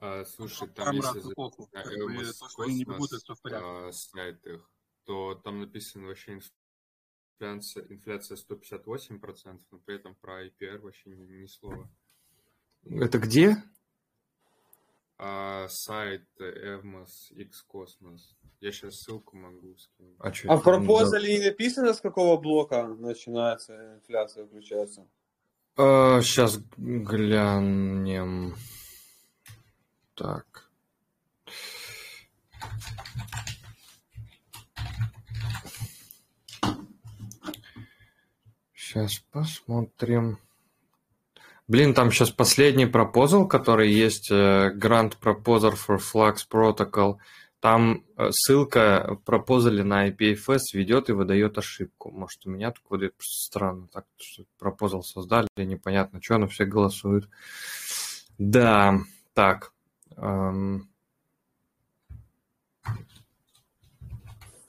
А, 0.00 0.24
слушай, 0.24 0.68
там, 0.68 0.86
там 0.86 0.94
если 0.96 2.32
запустить 2.32 2.86
на 3.44 3.92
сайт 3.92 4.46
их, 4.46 4.70
то 5.04 5.34
там 5.36 5.60
написано 5.60 6.08
вообще 6.08 6.40
инфляция, 7.40 7.86
инфляция 7.88 8.36
158%, 8.36 9.60
но 9.70 9.78
при 9.78 9.96
этом 9.96 10.14
про 10.14 10.46
IPR 10.46 10.78
вообще 10.78 11.10
ни, 11.10 11.14
ни 11.14 11.46
слова. 11.46 11.88
Это 12.84 13.18
где? 13.18 13.56
А, 15.18 15.66
сайт 15.68 16.26
Evmos 16.38 17.30
X 17.30 17.64
Cosmos. 17.72 18.20
Я 18.60 18.72
сейчас 18.72 18.96
ссылку 18.96 19.36
могу 19.36 19.76
скинуть. 19.76 20.16
А, 20.18 20.32
а 20.48 20.56
в 20.56 20.62
пропозале 20.62 21.38
не 21.38 21.44
написано, 21.46 21.94
с 21.94 22.00
какого 22.00 22.40
блока 22.40 22.86
начинается 22.86 23.94
инфляция, 23.94 24.46
включается? 24.46 25.06
Uh, 25.76 26.22
сейчас 26.22 26.58
глянем. 26.76 28.56
Так. 30.14 30.65
Сейчас 38.96 39.22
посмотрим. 39.30 40.38
Блин, 41.68 41.92
там 41.92 42.10
сейчас 42.10 42.30
последний 42.30 42.86
пропозал, 42.86 43.46
который 43.46 43.92
есть, 43.92 44.30
uh, 44.30 44.74
Grant 44.74 45.18
Proposer 45.20 45.74
for 45.74 45.98
Flux 45.98 46.36
Protocol. 46.50 47.18
Там 47.60 48.04
uh, 48.16 48.30
ссылка 48.30 49.18
в 49.20 49.24
пропозале 49.24 49.84
на 49.84 50.08
IPFS 50.08 50.60
ведет 50.72 51.10
и 51.10 51.12
выдает 51.12 51.58
ошибку. 51.58 52.10
Может, 52.10 52.46
у 52.46 52.50
меня 52.50 52.70
тут 52.70 52.84
выдает 52.88 53.14
странно. 53.18 53.86
Так, 53.92 54.06
что 54.16 54.44
пропозал 54.58 55.02
создали, 55.02 55.46
непонятно, 55.58 56.22
что, 56.22 56.38
но 56.38 56.46
все 56.46 56.64
голосуют. 56.64 57.28
Да, 58.38 59.00
так. 59.34 59.74
Um... 60.16 60.84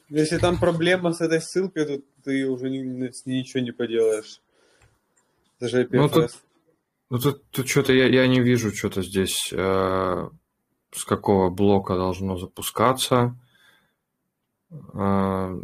Если 0.09 0.37
там 0.37 0.57
проблема 0.57 1.13
с 1.13 1.21
этой 1.21 1.41
ссылкой, 1.41 1.85
то 1.85 2.01
ты 2.27 2.45
уже 2.45 2.69
ни, 2.69 2.79
ничего 3.29 3.63
не 3.63 3.71
поделаешь. 3.71 4.41
Даже 5.61 5.85
IPFS. 5.85 5.97
Ну, 5.97 6.09
тут, 6.09 6.31
ну, 7.09 7.19
тут, 7.19 7.49
тут 7.51 7.69
что-то 7.69 7.93
я, 7.93 8.07
я 8.07 8.27
не 8.27 8.41
вижу 8.41 8.75
что-то 8.75 9.01
здесь, 9.01 9.53
э, 9.53 10.29
с 10.91 11.05
какого 11.05 11.49
блока 11.49 11.95
должно 11.95 12.37
запускаться. 12.37 13.33
Э, 14.93 15.57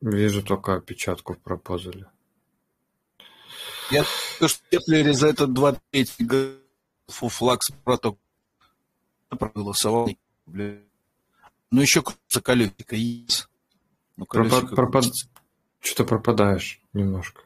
вижу 0.00 0.44
только 0.44 0.74
опечатку 0.74 1.34
в 1.34 1.40
пропозале. 1.40 2.06
Я 3.90 4.04
то, 4.38 4.46
что 4.46 4.62
Кеплере 4.70 5.12
за 5.12 5.26
этот 5.26 5.52
23 5.54 6.06
фуфлакс 7.08 7.72
протокол 7.82 8.20
проголосовал. 9.28 10.08
Ну, 10.46 11.80
еще 11.82 12.04
коллектика 12.44 12.94
есть. 12.94 13.48
Ну, 14.18 14.26
Пропад, 14.26 14.70
пропад... 14.74 15.04
Что-то 15.78 16.04
пропадаешь 16.04 16.82
немножко. 16.92 17.42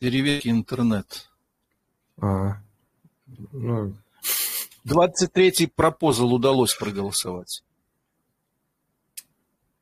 Переверки 0.00 0.48
интернет. 0.48 1.30
А, 2.20 2.60
ну... 3.52 3.94
23-й 4.84 5.68
пропозал 5.68 6.34
удалось 6.34 6.74
проголосовать. 6.74 7.62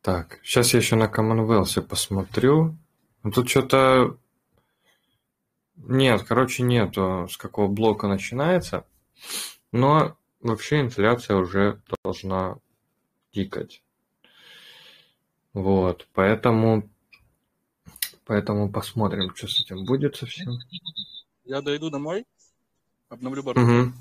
Так, 0.03 0.41
сейчас 0.43 0.75
я 0.75 0.81
еще 0.81 0.97
на 0.97 1.07
Commonwealth 1.07 1.81
посмотрю. 1.81 2.77
Ну, 3.23 3.31
тут 3.31 3.49
что-то... 3.49 4.19
Нет, 5.77 6.23
короче, 6.25 6.65
нету, 6.65 7.29
с 7.31 7.39
какого 7.39 7.69
блока 7.69 8.09
начинается. 8.09 8.85
Но 9.73 10.19
вообще 10.43 10.81
инфляция 10.81 11.37
уже 11.39 11.81
должна 12.05 12.59
тикать. 13.33 13.83
Вот, 15.59 16.07
поэтому, 16.15 16.89
поэтому 18.25 18.71
посмотрим, 18.71 19.35
что 19.35 19.49
с 19.49 19.61
этим 19.61 19.85
будет 19.85 20.15
совсем. 20.15 20.53
Я 21.45 21.63
дойду 21.63 21.91
домой, 21.91 22.27
обновлю 23.09 23.43
бару. 23.43 23.61
Угу. 23.61 23.93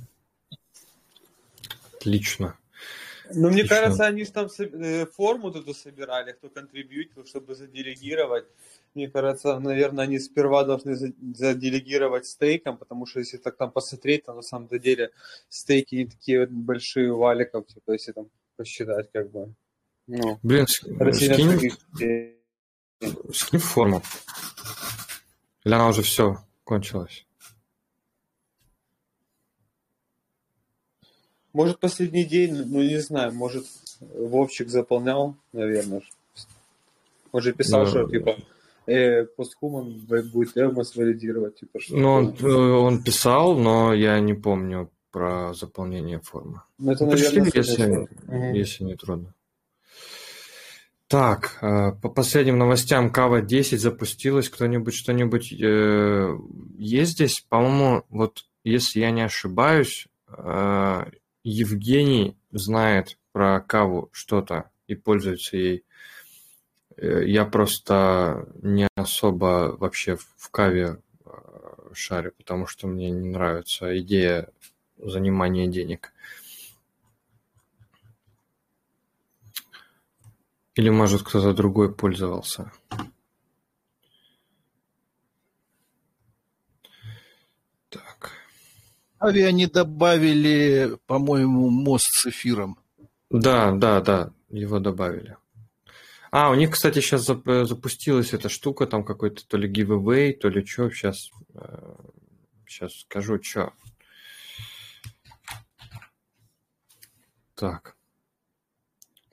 Отлично. 1.95 2.55
Ну, 3.33 3.49
мне 3.49 3.63
Отлично. 3.63 3.75
кажется, 3.75 4.05
они 4.05 4.23
же 4.23 4.31
там 4.31 4.47
э, 4.59 5.05
форму 5.07 5.49
эту 5.49 5.73
собирали, 5.73 6.33
кто 6.33 6.49
контрибьютил, 6.49 7.25
чтобы 7.25 7.55
заделегировать. 7.55 8.45
Мне 8.93 9.09
кажется, 9.09 9.57
наверное, 9.59 10.03
они 10.03 10.19
сперва 10.19 10.63
должны 10.63 10.95
заделегировать 10.95 12.27
стейком, 12.27 12.77
потому 12.77 13.07
что 13.07 13.19
если 13.19 13.37
так 13.37 13.57
там 13.57 13.71
посмотреть, 13.71 14.25
то 14.25 14.33
на 14.33 14.43
самом 14.43 14.67
деле 14.67 15.09
стейки 15.49 15.95
не 15.95 16.05
такие 16.05 16.41
вот 16.41 16.49
большие 16.49 17.11
валиков, 17.11 17.65
типа, 17.65 17.93
если 17.93 18.11
там 18.11 18.29
посчитать, 18.57 19.09
как 19.11 19.31
бы. 19.31 19.55
Ну, 20.07 20.39
Блин, 20.41 20.67
скинь, 20.67 21.71
скинь 23.33 23.59
форму. 23.59 24.01
Или 25.65 25.73
она 25.73 25.89
уже 25.89 26.01
все 26.01 26.37
кончилась? 26.63 27.25
Может, 31.51 31.79
последний 31.79 32.23
день, 32.23 32.53
ну 32.53 32.81
не 32.81 33.01
знаю, 33.01 33.33
может, 33.33 33.65
Вовчик 33.99 34.69
заполнял, 34.69 35.35
наверное. 35.53 36.01
Может, 37.33 37.57
писал, 37.57 37.83
да. 37.83 37.89
что 37.89 38.07
типа 38.07 38.37
э, 38.85 39.25
постхуман 39.25 40.05
будет 40.31 40.55
Эвмос 40.55 40.95
валидировать, 40.95 41.59
типа 41.59 41.79
что. 41.79 41.95
Ну, 41.97 42.09
он, 42.09 42.35
э, 42.39 42.47
он 42.47 43.03
писал, 43.03 43.57
но 43.57 43.93
я 43.93 44.19
не 44.19 44.35
помню 44.35 44.89
про 45.11 45.53
заполнение 45.53 46.19
формы. 46.19 46.61
Ну, 46.77 46.91
это, 46.91 47.05
наверное, 47.05 47.51
если, 47.53 47.91
угу. 47.91 48.55
если 48.55 48.83
не 48.83 48.95
трудно. 48.95 49.33
Так, 51.07 51.57
э, 51.61 51.93
по 52.01 52.09
последним 52.09 52.57
новостям 52.57 53.11
Кава 53.11 53.41
10 53.41 53.79
запустилась. 53.79 54.49
Кто-нибудь 54.49 54.93
что-нибудь 54.93 55.53
э, 55.53 56.37
есть 56.77 57.13
здесь? 57.13 57.45
По-моему, 57.47 58.03
вот 58.09 58.45
если 58.65 58.99
я 58.99 59.11
не 59.11 59.21
ошибаюсь, 59.21 60.07
э, 60.27 61.05
Евгений 61.43 62.35
знает 62.51 63.17
про 63.31 63.61
Каву 63.61 64.09
что-то 64.11 64.69
и 64.87 64.95
пользуется 64.95 65.55
ей. 65.55 65.85
Э, 66.97 67.23
я 67.25 67.45
просто 67.45 68.49
не 68.61 68.89
особо 68.95 69.77
вообще 69.79 70.17
в 70.17 70.49
Каве 70.51 70.97
э, 71.23 71.29
шарю, 71.93 72.33
потому 72.37 72.67
что 72.67 72.87
мне 72.87 73.11
не 73.11 73.29
нравится 73.29 73.97
идея 73.99 74.49
занимания 74.97 75.67
денег. 75.67 76.11
Или, 80.77 80.89
может, 80.89 81.23
кто-то 81.23 81.53
другой 81.53 81.91
пользовался. 81.91 82.71
Так. 87.89 88.31
Ави 89.17 89.41
они 89.41 89.65
добавили, 89.65 90.99
по-моему, 91.07 91.71
мост 91.71 92.11
с 92.11 92.27
эфиром. 92.27 92.77
Да, 93.31 93.71
да, 93.71 94.01
да, 94.01 94.33
его 94.49 94.77
добавили. 94.77 95.35
А, 96.29 96.51
у 96.51 96.53
них, 96.53 96.69
кстати, 96.69 96.99
сейчас 96.99 97.25
запустилась 97.25 98.33
эта 98.33 98.47
штука, 98.47 98.85
там 98.85 99.03
какой-то 99.03 99.47
то 99.47 99.57
ли 99.57 99.67
giveaway, 99.67 100.33
то 100.33 100.47
ли 100.47 100.63
что. 100.63 100.91
Сейчас, 100.91 101.31
сейчас 102.67 102.91
э, 102.91 102.99
скажу, 102.99 103.41
что. 103.41 103.73
Так. 107.55 107.96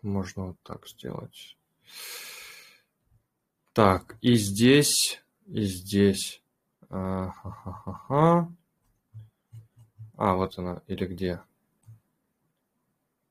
Можно 0.04 0.48
вот 0.48 0.56
так 0.62 0.86
сделать. 0.86 1.56
Так, 3.72 4.18
и 4.20 4.34
здесь, 4.34 5.22
и 5.46 5.62
здесь. 5.62 6.42
А, 6.90 7.32
а, 10.16 10.34
вот 10.34 10.58
она, 10.58 10.82
или 10.88 11.06
где? 11.06 11.40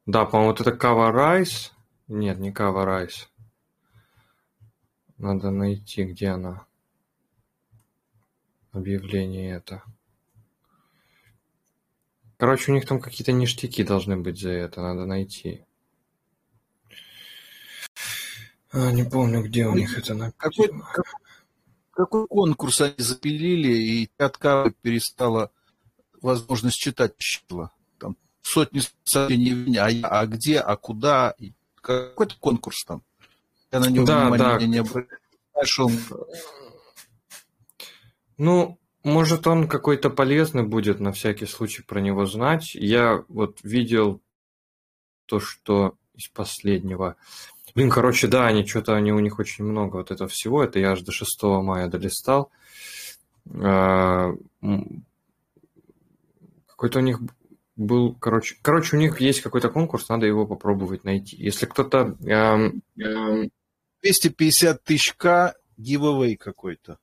Да, 0.07 0.25
по-моему, 0.25 0.51
вот 0.51 0.61
это 0.61 0.71
Cover 0.71 1.13
Rice. 1.13 1.71
Нет, 2.07 2.39
не 2.39 2.51
Cover 2.51 2.87
Rice. 2.87 3.27
Надо 5.19 5.51
найти, 5.51 6.05
где 6.05 6.29
она. 6.29 6.65
Объявление 8.71 9.57
это. 9.57 9.83
Короче, 12.37 12.71
у 12.71 12.75
них 12.75 12.87
там 12.87 12.99
какие-то 12.99 13.31
ништяки 13.31 13.83
должны 13.83 14.17
быть 14.17 14.39
за 14.39 14.49
это, 14.49 14.81
надо 14.81 15.05
найти. 15.05 15.63
А, 17.95 18.62
не 18.73 19.03
помню, 19.03 19.43
где 19.43 19.65
у 19.67 19.75
них 19.75 19.97
это 19.97 20.15
написано. 20.15 20.33
Какой, 20.37 20.71
какой, 21.91 22.27
конкурс 22.27 22.81
они 22.81 22.95
запилили, 22.97 23.71
и 23.71 24.09
Тятка 24.17 24.73
перестала 24.81 25.51
возможность 26.21 26.79
читать 26.79 27.17
числа. 27.17 27.71
Там 27.99 28.17
сотни 28.41 28.81
сообщений, 29.03 29.77
а, 29.77 30.21
а 30.21 30.25
где, 30.25 30.59
а 30.59 30.75
куда. 30.75 31.35
Какой-то 31.81 32.35
конкурс 32.39 32.83
там. 32.85 33.03
Я 33.71 33.79
на 33.79 33.89
него 33.89 34.05
да, 34.05 34.29
внимания 34.29 34.59
да. 34.59 34.65
не 34.65 34.77
обратил. 34.77 35.91
Ну, 38.37 38.79
может, 39.03 39.47
он 39.47 39.67
какой-то 39.67 40.09
полезный 40.09 40.63
будет 40.63 40.99
на 40.99 41.11
всякий 41.11 41.45
случай 41.45 41.83
про 41.83 41.99
него 41.99 42.25
знать. 42.25 42.73
Я 42.73 43.23
вот 43.27 43.59
видел 43.63 44.21
то, 45.25 45.39
что 45.39 45.97
из 46.15 46.27
последнего. 46.27 47.15
Блин, 47.75 47.89
короче, 47.89 48.27
да, 48.27 48.45
они 48.45 48.65
что-то, 48.65 48.95
они 48.95 49.11
у 49.11 49.19
них 49.19 49.39
очень 49.39 49.63
много 49.65 49.97
вот 49.97 50.11
этого 50.11 50.29
всего. 50.29 50.63
Это 50.63 50.79
я 50.79 50.91
аж 50.91 51.01
до 51.01 51.11
6 51.11 51.43
мая 51.43 51.87
долистал. 51.87 52.51
А, 53.51 54.31
какой-то 56.67 56.99
у 56.99 57.01
них 57.01 57.19
был, 57.75 58.15
короче, 58.15 58.57
короче, 58.61 58.95
у 58.95 58.99
них 58.99 59.19
есть 59.19 59.41
какой-то 59.41 59.69
конкурс, 59.69 60.09
надо 60.09 60.27
его 60.27 60.45
попробовать 60.45 61.03
найти. 61.03 61.35
Если 61.37 61.65
кто-то... 61.65 62.15
Эм, 62.25 62.83
эм... 62.99 63.49
250 64.01 64.83
тысяч 64.83 65.13
К, 65.13 65.55
giveaway 65.79 66.35
какой-то. 66.35 66.99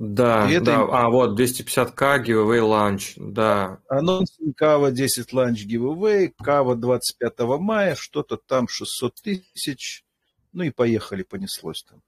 Да, 0.00 0.48
И 0.50 0.54
это 0.54 0.64
да. 0.64 0.80
А, 0.80 1.10
вот, 1.10 1.38
250к, 1.38 2.24
giveaway 2.24 2.60
launch, 2.62 3.12
да. 3.18 3.80
Анонс 3.86 4.34
Кава 4.56 4.90
10 4.90 5.30
ланч 5.34 5.66
giveaway, 5.66 6.32
Кава 6.42 6.74
25 6.74 7.38
мая, 7.58 7.94
что-то 7.94 8.38
там 8.38 8.66
600 8.66 9.14
тысяч. 9.22 10.06
Ну 10.54 10.62
и 10.62 10.70
поехали, 10.70 11.22
понеслось 11.22 11.82
там. 11.82 12.00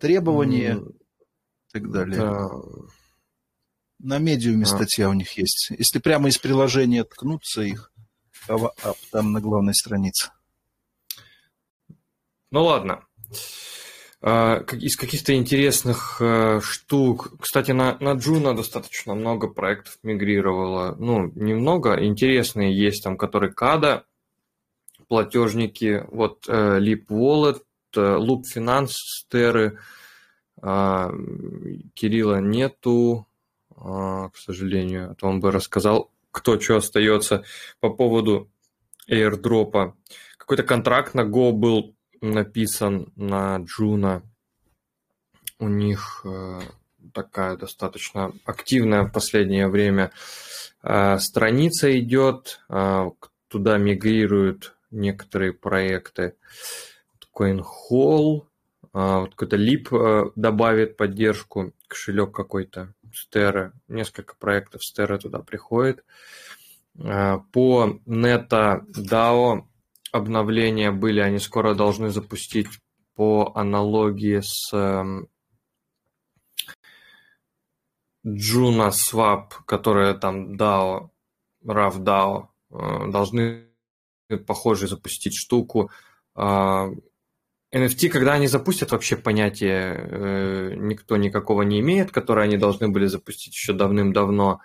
Требования 0.00 0.70
М, 0.70 0.88
и 0.88 0.94
так 1.70 1.90
далее. 1.92 2.16
Да. 2.16 2.48
На 3.98 4.16
медиуме 4.16 4.62
А. 4.62 4.66
статья 4.66 5.10
у 5.10 5.12
них 5.12 5.36
есть. 5.36 5.68
Если 5.68 5.98
прямо 5.98 6.30
из 6.30 6.38
приложения 6.38 7.04
ткнуться 7.04 7.60
их, 7.60 7.92
Кава 8.46 8.72
Ап, 8.82 8.96
там 9.12 9.32
на 9.32 9.42
главной 9.42 9.74
странице. 9.74 10.30
Ну 12.50 12.64
ладно. 12.64 13.04
А, 14.26 14.64
Из 14.72 14.96
каких-то 14.96 15.34
интересных 15.34 16.16
э, 16.18 16.60
штук. 16.62 17.34
Кстати, 17.38 17.72
на, 17.72 17.98
на 18.00 18.14
Juno 18.14 18.54
достаточно 18.54 19.14
много 19.14 19.48
проектов 19.48 19.98
мигрировало. 20.02 20.96
Ну, 20.98 21.30
немного. 21.34 22.02
Интересные 22.02 22.74
есть 22.74 23.04
там, 23.04 23.18
которые 23.18 23.52
када, 23.52 24.06
платежники, 25.08 26.06
вот 26.10 26.46
э, 26.48 26.78
Leap 26.80 27.08
Wallet, 27.10 27.60
э, 27.96 28.00
Loop 28.00 28.44
Finance, 28.56 28.92
Стеры. 28.92 29.78
А, 30.62 31.10
Кирилла 31.92 32.40
нету, 32.40 33.26
а, 33.76 34.30
к 34.30 34.38
сожалению. 34.38 35.10
А 35.10 35.14
то 35.16 35.26
он 35.26 35.40
бы 35.40 35.50
рассказал, 35.50 36.10
кто 36.30 36.58
что 36.58 36.76
остается 36.76 37.44
по 37.78 37.90
поводу 37.90 38.50
airdropа. 39.06 39.94
Какой-то 40.38 40.62
контракт 40.62 41.12
на 41.12 41.26
Go 41.26 41.52
был 41.52 41.94
написан 42.24 43.12
на 43.16 43.58
Juno. 43.58 44.22
У 45.58 45.68
них 45.68 46.22
э, 46.24 46.60
такая 47.12 47.56
достаточно 47.56 48.32
активная 48.44 49.04
в 49.04 49.12
последнее 49.12 49.68
время 49.68 50.10
э, 50.82 51.18
страница 51.18 51.96
идет. 51.98 52.60
э, 52.68 53.10
туда 53.48 53.78
мигрируют 53.78 54.76
некоторые 54.90 55.52
проекты. 55.52 56.36
CoinHall, 57.36 58.46
вот 58.92 59.34
какой-то 59.34 59.56
Lip 59.56 60.32
добавит 60.36 60.96
поддержку, 60.96 61.72
кошелек 61.88 62.32
какой-то, 62.32 62.94
Stera, 63.12 63.72
несколько 63.88 64.36
проектов 64.36 64.82
Stera 64.82 65.18
туда 65.18 65.40
приходит. 65.40 66.04
По 66.94 68.00
Neta 68.06 68.82
DAO 68.86 69.64
обновления 70.14 70.92
были, 70.92 71.20
они 71.20 71.38
скоро 71.38 71.74
должны 71.74 72.10
запустить 72.10 72.68
по 73.14 73.52
аналогии 73.54 74.40
с 74.42 74.72
эм, 74.72 75.28
Juno 78.24 78.90
Swap, 78.90 79.50
которая 79.66 80.14
там 80.14 80.54
DAO, 80.54 81.10
RAV 81.64 81.98
DAO, 81.98 82.48
должны 83.10 83.68
похоже 84.46 84.88
запустить 84.88 85.34
штуку. 85.34 85.90
А, 86.34 86.88
NFT, 87.74 88.08
когда 88.08 88.34
они 88.34 88.46
запустят, 88.46 88.92
вообще 88.92 89.16
понятия 89.16 89.94
э, 89.96 90.74
никто 90.76 91.16
никакого 91.16 91.62
не 91.62 91.80
имеет, 91.80 92.12
которое 92.12 92.42
они 92.42 92.56
должны 92.56 92.88
были 92.88 93.06
запустить 93.06 93.54
еще 93.54 93.72
давным-давно. 93.72 94.60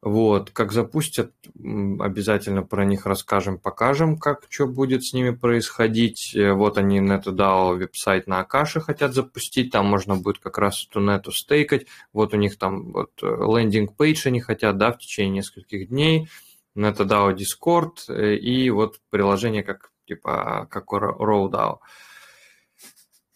Вот, 0.00 0.50
как 0.52 0.70
запустят, 0.70 1.32
обязательно 1.56 2.62
про 2.62 2.84
них 2.84 3.04
расскажем, 3.04 3.58
покажем, 3.58 4.16
как 4.16 4.46
что 4.48 4.68
будет 4.68 5.04
с 5.04 5.12
ними 5.12 5.30
происходить. 5.30 6.36
Э, 6.36 6.52
Вот 6.52 6.78
они 6.78 7.00
NetDAO 7.00 7.74
веб-сайт 7.76 8.28
на 8.28 8.40
Акаше 8.40 8.80
хотят 8.80 9.12
запустить, 9.12 9.72
там 9.72 9.86
можно 9.86 10.14
будет 10.14 10.38
как 10.38 10.58
раз 10.58 10.86
эту 10.88 11.00
нету 11.00 11.32
стейкать. 11.32 11.86
Вот 12.12 12.32
у 12.32 12.36
них 12.36 12.58
там 12.58 12.92
вот 12.92 13.10
лендинг-пейдж 13.20 14.28
они 14.28 14.40
хотят, 14.40 14.78
да, 14.78 14.92
в 14.92 14.98
течение 14.98 15.38
нескольких 15.38 15.88
дней. 15.88 16.28
NetDAO 16.76 17.34
Discord 17.34 17.96
э, 18.08 18.36
и 18.36 18.70
вот 18.70 19.00
приложение 19.10 19.64
как 19.64 19.90
типа 20.06 20.68
как 20.70 20.92
RowDAO. 20.92 21.78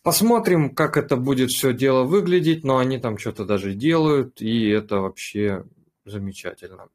Посмотрим, 0.05 0.75
как 0.75 0.97
это 0.97 1.17
будет 1.17 1.51
все 1.51 1.73
дело 1.73 2.05
выглядеть, 2.05 2.63
но 2.65 2.79
они 2.79 2.99
там 2.99 3.19
что-то 3.19 3.45
даже 3.45 3.75
делают, 3.75 4.41
и 4.41 4.69
это 4.69 5.01
вообще 5.01 5.65
замечательно. 6.05 6.89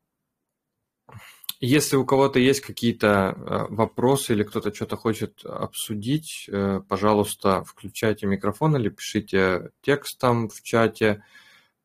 Если 1.60 1.96
у 1.96 2.06
кого-то 2.06 2.38
есть 2.38 2.62
какие-то 2.62 3.34
э, 3.36 3.66
вопросы 3.74 4.34
или 4.34 4.44
кто-то 4.44 4.72
что-то 4.72 4.96
хочет 4.96 5.44
обсудить, 5.44 6.48
э, 6.52 6.82
пожалуйста, 6.88 7.64
включайте 7.64 8.28
микрофон 8.28 8.76
или 8.76 8.90
пишите 8.90 9.72
текстом 9.82 10.50
в 10.50 10.62
чате, 10.62 11.24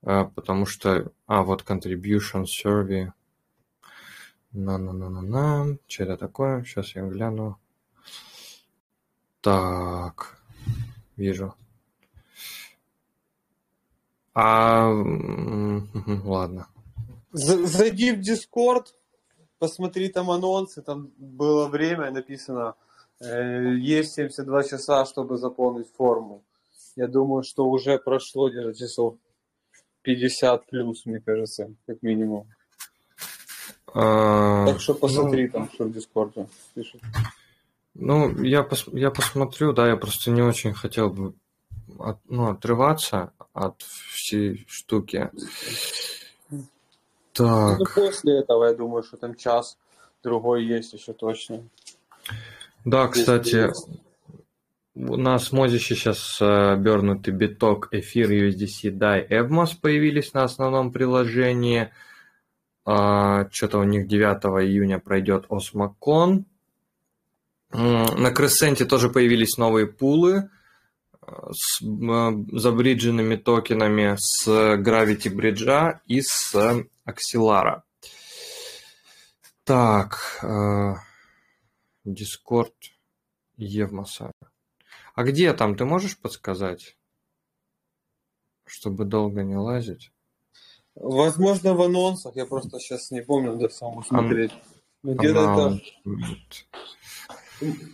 э, 0.03 0.25
потому 0.35 0.67
что... 0.67 1.11
А, 1.27 1.43
вот 1.43 1.63
contribution 1.63 2.45
survey. 2.45 3.13
На-на-на-на-на. 4.53 5.79
Что 5.87 6.03
это 6.05 6.17
такое? 6.19 6.65
Сейчас 6.65 6.95
я 6.95 7.07
гляну. 7.07 7.57
Так, 9.41 10.39
вижу. 11.17 11.55
А, 14.35 14.89
ладно. 16.25 16.69
Зайди 17.33 18.13
в 18.13 18.21
Discord, 18.21 18.87
посмотри 19.59 20.09
там 20.09 20.31
анонсы, 20.31 20.83
там 20.83 21.11
было 21.17 21.69
время 21.69 22.11
написано, 22.11 22.75
э, 23.21 23.75
есть 23.77 24.15
72 24.15 24.65
часа, 24.65 25.05
чтобы 25.07 25.39
заполнить 25.39 25.89
форму. 25.97 26.43
Я 26.97 27.09
думаю, 27.09 27.43
что 27.43 27.65
уже 27.69 27.99
прошло 27.99 28.51
где-то 28.51 28.75
часов 28.75 29.15
50 30.03 30.67
плюс, 30.67 31.07
мне 31.07 31.21
кажется, 31.21 31.71
как 31.87 32.03
минимум. 32.03 32.47
А, 33.95 34.67
Так 34.67 34.81
что 34.81 34.95
посмотри 34.95 35.49
там, 35.49 35.71
что 35.73 35.85
в 35.85 35.93
Дискорде 35.93 36.47
пишут. 36.75 37.01
Ну, 37.95 38.43
я, 38.43 38.63
пос, 38.63 38.87
я 38.93 39.11
посмотрю, 39.11 39.73
да, 39.73 39.89
я 39.89 39.97
просто 39.97 40.31
не 40.31 40.43
очень 40.43 40.73
хотел 40.73 41.11
бы 41.11 41.35
от- 41.99 42.21
ну, 42.29 42.49
отрываться 42.51 43.33
от 43.53 43.83
всей 43.83 44.65
штуки. 44.67 45.31
Ну, 47.39 47.79
Так, 47.79 47.95
после 47.95 48.39
этого, 48.41 48.67
я 48.67 48.75
думаю, 48.75 49.03
что 49.03 49.17
там 49.17 49.35
час 49.35 49.79
другой 50.23 50.65
есть 50.65 50.93
еще 50.93 51.13
точно. 51.13 51.63
да, 52.85 53.09
кстати, 53.09 53.69
есть. 53.69 53.89
у 54.95 55.17
нас 55.17 55.53
Мозище 55.53 55.95
сейчас 55.95 56.41
обернутый 56.41 57.33
биток, 57.33 57.89
эфир, 57.93 58.31
USDC, 58.31 58.91
DAI, 58.91 59.29
Evmos 59.29 59.71
появились 59.81 60.33
на 60.35 60.45
основном 60.45 60.93
приложении. 60.93 61.91
Что-то 62.85 63.79
у 63.79 63.85
них 63.85 64.09
9 64.09 64.67
июня 64.67 64.99
пройдет 64.99 65.47
Осмокон. 65.49 66.47
На 67.71 68.31
Кресенте 68.33 68.85
тоже 68.85 69.09
появились 69.09 69.57
новые 69.57 69.87
пулы 69.87 70.35
э, 70.37 70.49
с 71.53 71.83
м, 71.83 72.49
забридженными 72.59 73.37
токенами 73.37 74.17
с 74.19 74.47
Gravity 74.49 75.35
Bridge 75.35 76.01
и 76.07 76.21
с 76.21 76.55
Axelara. 77.07 77.83
Так, 79.65 80.41
э, 80.43 80.95
Discord 82.05 82.73
Евмоса. 83.57 84.33
А 85.15 85.25
где 85.25 85.53
там, 85.53 85.77
ты 85.77 85.85
можешь 85.85 86.19
подсказать? 86.19 86.97
Чтобы 88.65 89.05
долго 89.05 89.43
не 89.43 89.57
лазить. 89.57 90.11
Возможно, 90.95 91.75
в 91.75 91.83
анонсах, 91.83 92.37
я 92.37 92.47
просто 92.47 92.79
сейчас 92.79 93.11
не 93.11 93.23
помню, 93.23 93.53
надо 93.53 93.69
самому 93.69 94.03
смотреть. 94.03 94.53
Где-то 95.03 95.41
это... 95.41 95.81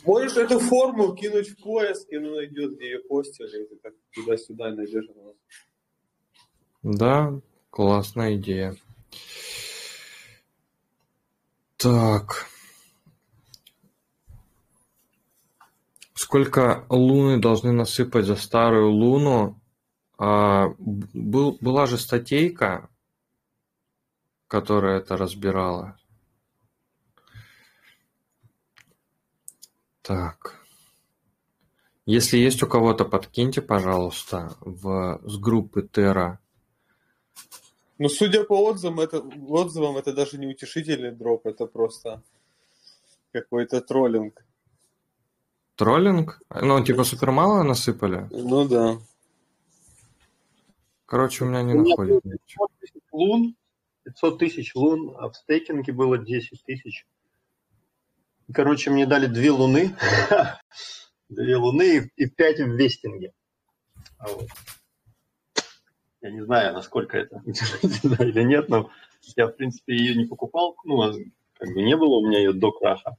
Можешь 0.05 0.37
эту 0.37 0.59
форму 0.61 1.15
кинуть 1.15 1.49
в 1.49 1.63
поиск, 1.63 2.09
и 2.11 2.17
она 2.17 2.31
найдет, 2.31 2.77
где 2.77 2.93
ее 2.93 3.01
постили, 3.01 3.65
и 3.65 3.69
ты 3.69 3.77
так 3.77 3.95
туда-сюда 4.15 4.71
найдешь. 4.73 5.07
Да, 6.83 7.41
классная 7.71 8.37
идея. 8.37 8.77
Так. 11.77 12.47
Сколько 16.15 16.85
луны 16.89 17.39
должны 17.39 17.73
насыпать 17.73 18.27
за 18.27 18.37
старую 18.37 18.91
луну? 18.91 19.61
А, 20.19 20.75
был, 20.79 21.59
была 21.61 21.87
же 21.87 21.97
статейка, 21.97 22.91
которая 24.49 24.99
это 24.99 25.17
разбирала. 25.17 25.98
Так. 30.09 30.57
Если 32.07 32.39
есть 32.39 32.63
у 32.63 32.67
кого-то, 32.67 33.05
подкиньте, 33.05 33.61
пожалуйста, 33.61 34.57
в, 34.61 35.21
с 35.23 35.37
группы 35.37 35.83
Терра. 35.83 36.41
Ну, 37.99 38.09
судя 38.09 38.45
по 38.45 38.55
отзывам, 38.71 39.01
это, 39.01 39.19
отзывам, 39.19 39.99
это 39.99 40.15
даже 40.15 40.39
не 40.39 40.47
утешительный 40.47 41.13
дроп, 41.13 41.47
это 41.47 41.67
просто 41.67 42.23
какой-то 43.33 43.83
троллинг. 43.83 44.43
Троллинг? 45.77 46.41
Ну, 46.59 46.83
типа 46.83 47.05
супер 47.05 47.31
мало 47.31 47.63
насыпали? 47.63 48.29
Ну 48.31 48.67
да. 48.67 48.97
Короче, 51.05 51.45
у 51.45 51.49
меня 51.49 51.63
не 51.63 51.75
у 51.75 51.87
находит. 51.87 52.23
500 52.23 52.71
тысяч 52.81 53.03
лун, 53.13 53.57
500 54.05 54.39
тысяч 54.39 54.75
лун, 54.75 55.15
а 55.19 55.29
в 55.29 55.37
стейкинге 55.37 55.93
было 55.93 56.17
10 56.17 56.65
тысяч. 56.65 57.05
Короче, 58.53 58.91
мне 58.91 59.07
дали 59.07 59.27
две 59.27 59.51
луны, 59.51 59.95
две 61.29 61.57
луны 61.57 62.11
и 62.17 62.27
пять 62.27 62.59
в 62.61 62.75
вестинге. 62.77 63.33
А. 64.19 64.27
Я 66.21 66.31
не 66.31 66.45
знаю, 66.45 66.75
насколько 66.75 67.17
это 67.19 67.43
или 67.45 68.43
нет, 68.43 68.69
но 68.69 68.91
я, 69.37 69.47
в 69.47 69.53
принципе, 69.53 69.97
ее 69.97 70.15
не 70.17 70.25
покупал. 70.25 70.77
Ну, 70.85 71.01
а 71.03 71.13
как 71.59 71.75
бы 71.75 71.83
не 71.83 71.97
было 71.97 72.17
у 72.17 72.27
меня 72.27 72.39
ее 72.39 72.53
до 72.53 72.73
краха. 72.73 73.17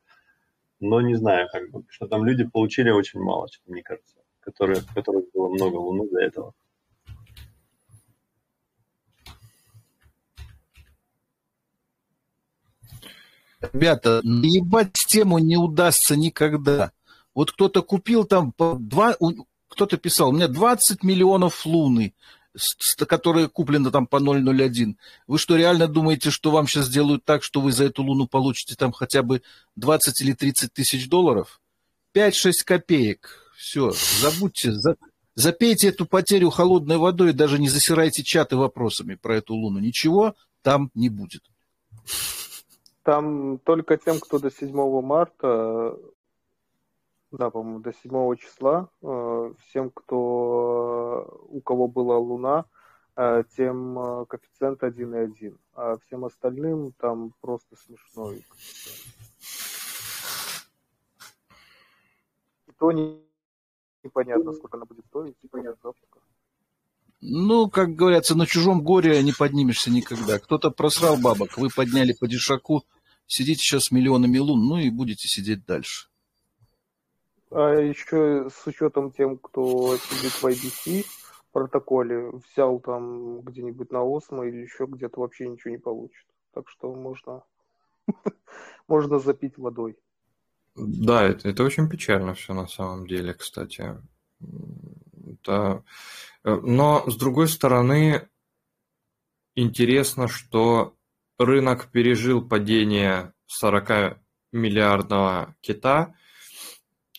Но 0.79 1.01
не 1.01 1.15
знаю, 1.15 1.47
как 1.51 1.69
бы, 1.71 1.83
что 1.89 2.07
там 2.07 2.25
люди 2.25 2.45
получили 2.45 2.89
очень 2.89 3.19
мало, 3.19 3.47
мне 3.67 3.83
кажется, 3.83 4.15
которые, 4.39 4.81
которых 4.93 5.25
было 5.33 5.49
много 5.49 5.75
луны 5.75 6.09
до 6.09 6.19
этого. 6.19 6.53
Ребята, 13.61 14.21
наебать 14.23 14.93
тему 14.93 15.37
не 15.39 15.57
удастся 15.57 16.15
никогда. 16.15 16.91
Вот 17.35 17.51
кто-то 17.51 17.81
купил 17.81 18.23
там, 18.23 18.53
два, 18.57 19.15
кто-то 19.67 19.97
писал, 19.97 20.29
у 20.29 20.31
меня 20.31 20.47
20 20.47 21.03
миллионов 21.03 21.65
луны, 21.65 22.13
которые 23.07 23.49
куплены 23.49 23.91
там 23.91 24.07
по 24.07 24.19
001. 24.19 24.97
Вы 25.27 25.37
что, 25.37 25.55
реально 25.55 25.87
думаете, 25.87 26.31
что 26.31 26.51
вам 26.51 26.67
сейчас 26.67 26.85
сделают 26.85 27.25
так, 27.25 27.43
что 27.43 27.61
вы 27.61 27.71
за 27.71 27.85
эту 27.85 28.03
луну 28.03 28.27
получите 28.27 28.75
там 28.75 28.91
хотя 28.91 29.23
бы 29.23 29.41
20 29.75 30.21
или 30.21 30.33
30 30.33 30.73
тысяч 30.73 31.09
долларов? 31.09 31.61
5-6 32.15 32.51
копеек. 32.65 33.53
Все, 33.57 33.91
забудьте, 34.21 34.71
за, 34.71 34.95
запейте 35.35 35.89
эту 35.89 36.05
потерю 36.05 36.49
холодной 36.49 36.97
водой 36.97 37.31
и 37.31 37.33
даже 37.33 37.59
не 37.59 37.67
засирайте 37.67 38.23
чаты 38.23 38.55
вопросами 38.55 39.15
про 39.15 39.37
эту 39.37 39.53
луну. 39.53 39.79
Ничего 39.79 40.33
там 40.61 40.91
не 40.93 41.09
будет. 41.09 41.43
Там 43.03 43.59
только 43.59 43.97
тем, 43.97 44.19
кто 44.19 44.39
до 44.39 44.51
7 44.51 45.01
марта, 45.01 45.97
да, 47.31 47.49
по-моему, 47.49 47.79
до 47.79 47.93
7 47.93 48.35
числа, 48.35 48.89
э, 49.01 49.53
всем, 49.59 49.89
кто, 49.91 51.45
у 51.47 51.61
кого 51.61 51.87
была 51.87 52.17
Луна, 52.17 52.65
э, 53.15 53.43
тем 53.55 53.99
э, 53.99 54.25
коэффициент 54.25 54.83
1,1. 54.83 55.57
А 55.73 55.97
всем 56.05 56.25
остальным 56.25 56.91
там 56.93 57.33
просто 57.39 57.75
смешной 57.75 58.45
И 62.67 62.71
то 62.77 62.91
не, 62.91 63.23
непонятно, 64.03 64.51
сколько 64.53 64.77
она 64.77 64.85
будет 64.85 65.05
стоить, 65.05 65.37
непонятно 65.43 65.93
сколько. 65.93 66.28
Ну, 67.21 67.69
как 67.69 67.95
говорится, 67.95 68.35
на 68.35 68.45
чужом 68.45 68.81
горе 68.81 69.21
не 69.23 69.33
поднимешься 69.33 69.91
никогда. 69.91 70.39
Кто-то 70.39 70.71
просрал 70.71 71.17
бабок, 71.17 71.57
вы 71.57 71.69
подняли 71.69 72.13
по 72.13 72.27
дешаку, 72.27 72.85
Сидите 73.29 73.61
сейчас 73.61 73.83
с 73.85 73.91
миллионами 73.91 74.39
лун, 74.39 74.65
ну 74.65 74.77
и 74.77 74.89
будете 74.89 75.27
сидеть 75.27 75.63
дальше. 75.63 76.09
А 77.51 77.75
еще 77.75 78.49
с 78.49 78.65
учетом 78.65 79.11
тем, 79.11 79.37
кто 79.37 79.95
сидит 79.97 80.31
в 80.31 80.43
IBC 80.43 81.05
протоколе, 81.51 82.31
взял 82.31 82.79
там 82.79 83.41
где-нибудь 83.41 83.91
на 83.91 84.01
Осмо 84.01 84.47
или 84.47 84.57
еще 84.57 84.87
где-то 84.87 85.19
вообще 85.19 85.47
ничего 85.47 85.69
не 85.69 85.77
получит. 85.77 86.25
Так 86.55 86.69
что 86.69 86.91
можно, 86.95 87.43
можно 88.87 89.19
запить 89.19 89.59
водой. 89.59 89.95
Да, 90.75 91.23
это, 91.23 91.49
это 91.49 91.63
очень 91.63 91.87
печально 91.87 92.33
все 92.33 92.55
на 92.55 92.67
самом 92.67 93.05
деле, 93.05 93.35
кстати. 93.35 93.95
Это... 95.41 95.83
Э, 96.43 96.55
но, 96.55 97.03
с 97.09 97.15
другой 97.15 97.47
стороны, 97.47 98.27
интересно, 99.55 100.27
что 100.27 100.95
рынок 101.37 101.87
пережил 101.91 102.47
падение 102.47 103.33
40-миллиардного 103.63 105.53
кита 105.61 106.13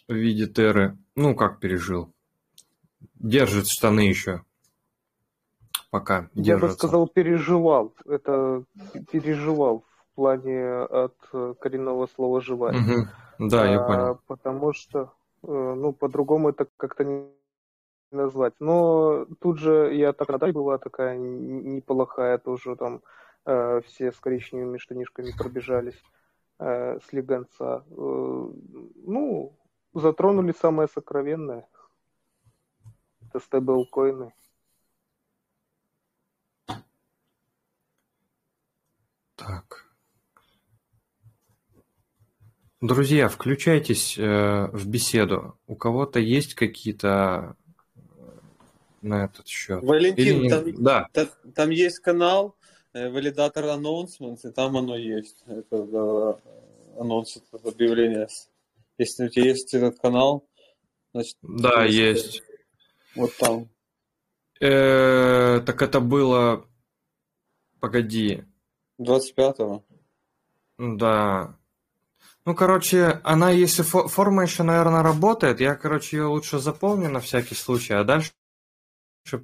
в 0.08 0.14
виде 0.14 0.46
Терры. 0.46 0.98
Ну, 1.16 1.34
как 1.34 1.60
пережил? 1.60 2.12
Держит 3.14 3.66
штаны 3.68 4.00
еще. 4.00 4.42
Пока 5.90 6.28
Я 6.34 6.42
держится. 6.42 6.66
бы 6.66 6.72
сказал, 6.72 7.08
переживал. 7.08 7.94
Это 8.06 8.64
переживал 9.10 9.84
в 10.12 10.14
плане 10.14 10.82
от 10.82 11.16
коренного 11.60 12.06
слова 12.06 12.40
«жевать». 12.40 12.76
Угу. 12.76 13.48
Да, 13.48 13.66
я 13.66 13.80
а, 13.80 13.86
понял. 13.86 14.20
Потому 14.26 14.72
что, 14.72 15.12
э, 15.42 15.46
ну, 15.48 15.92
по-другому 15.92 16.50
это 16.50 16.66
как-то 16.76 17.04
не 17.04 17.26
назвать. 18.10 18.54
Но 18.60 19.26
тут 19.40 19.58
же 19.58 19.94
я 19.94 20.12
так 20.12 20.28
тогда 20.28 20.52
была 20.52 20.78
такая 20.78 21.16
неплохая 21.18 22.38
тоже 22.38 22.76
там 22.76 23.02
Э, 23.46 23.80
все 23.86 24.12
с 24.12 24.18
коричневыми 24.20 24.78
штанишками 24.78 25.32
пробежались 25.36 26.00
э, 26.58 26.98
с 27.00 27.12
легонца. 27.12 27.84
Э, 27.90 28.50
ну, 29.06 29.58
затронули 29.94 30.52
самое 30.52 30.88
сокровенное. 30.88 31.66
Это 33.22 33.40
стейблкоины. 33.40 34.32
Так. 39.36 39.86
Друзья, 42.82 43.28
включайтесь 43.28 44.18
э, 44.18 44.66
в 44.72 44.86
беседу. 44.86 45.58
У 45.66 45.76
кого-то 45.76 46.18
есть 46.18 46.54
какие-то 46.54 47.56
на 49.00 49.24
этот 49.24 49.46
счет? 49.46 49.82
Валентин, 49.82 50.40
Или... 50.40 50.48
там, 50.48 50.82
да. 50.82 51.08
там, 51.12 51.28
там 51.54 51.70
есть 51.70 51.98
канал, 52.00 52.56
Э, 52.92 53.08
валидатор 53.08 53.64
announcements, 53.66 54.48
и 54.48 54.50
там 54.50 54.76
оно 54.76 54.96
есть. 54.96 55.44
Это 55.46 55.84
да, 55.84 56.40
анонс, 57.00 57.36
это 57.36 57.68
объявление. 57.68 58.26
Если 58.98 59.26
у 59.26 59.28
тебя 59.28 59.44
есть 59.44 59.72
этот 59.74 60.00
канал, 60.00 60.44
значит... 61.14 61.36
Да, 61.42 61.84
есть. 61.84 62.42
Вот 63.14 63.30
там. 63.36 63.68
Э, 64.60 65.60
так 65.64 65.82
это 65.82 66.00
было... 66.00 66.66
Погоди. 67.78 68.44
25-го. 69.00 69.84
Да. 70.76 71.56
Ну, 72.44 72.54
короче, 72.54 73.20
она, 73.22 73.50
если 73.50 73.82
форма 73.82 74.42
еще, 74.42 74.64
наверное, 74.64 75.02
работает, 75.02 75.60
я, 75.60 75.76
короче, 75.76 76.16
ее 76.16 76.24
лучше 76.24 76.58
заполню 76.58 77.08
на 77.08 77.20
всякий 77.20 77.54
случай, 77.54 77.94
а 77.94 78.04
дальше 78.04 78.32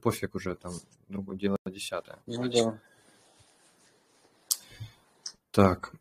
пофиг 0.03 0.35
уже, 0.35 0.55
там, 0.55 0.72
другое 1.09 1.37
дело 1.37 1.57
десятое. 1.66 2.18
Ну 2.27 2.49
да. 2.49 2.79
Так. 5.51 5.93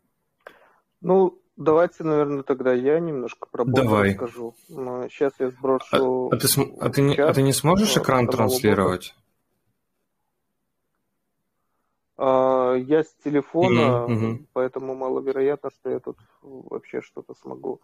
Ну, 1.00 1.38
давайте, 1.56 2.04
наверное, 2.04 2.42
тогда 2.42 2.72
я 2.72 3.00
немножко 3.00 3.48
про 3.50 3.64
бот 3.64 3.74
Давай. 3.74 4.10
расскажу. 4.10 4.54
Сейчас 4.68 5.32
я 5.38 5.50
сброшу. 5.50 6.30
А, 6.30 6.34
а, 6.34 6.38
ты, 6.38 6.48
а, 6.80 6.90
ты, 6.90 7.02
не, 7.02 7.14
а 7.16 7.32
ты 7.32 7.42
не 7.42 7.52
сможешь 7.52 7.96
экран 7.96 8.28
транслировать? 8.28 9.14
А, 12.18 12.74
я 12.74 13.04
с 13.04 13.14
телефона, 13.24 14.04
угу, 14.04 14.46
поэтому 14.52 14.94
маловероятно, 14.94 15.70
что 15.70 15.90
я 15.90 16.00
тут 16.00 16.18
вообще 16.42 17.00
что-то 17.02 17.34
смогу. 17.34 17.80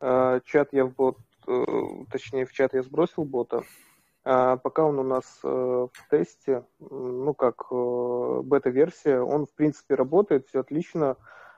А, 0.00 0.40
чат 0.40 0.72
я 0.72 0.84
в 0.84 0.94
бот, 0.94 1.18
э, 1.46 1.64
точнее 2.10 2.46
в 2.46 2.52
чат 2.52 2.74
я 2.74 2.82
сбросил 2.82 3.24
бота. 3.24 3.62
А 4.24 4.56
пока 4.56 4.84
он 4.84 4.98
у 5.00 5.02
нас 5.02 5.40
э, 5.42 5.48
в 5.48 6.08
тесте, 6.08 6.64
ну 6.78 7.34
как 7.34 7.66
э, 7.72 8.40
бета-версия, 8.44 9.20
он 9.20 9.46
в 9.46 9.54
принципе 9.54 9.96
работает, 9.96 10.46
все 10.46 10.60
отлично. 10.60 11.16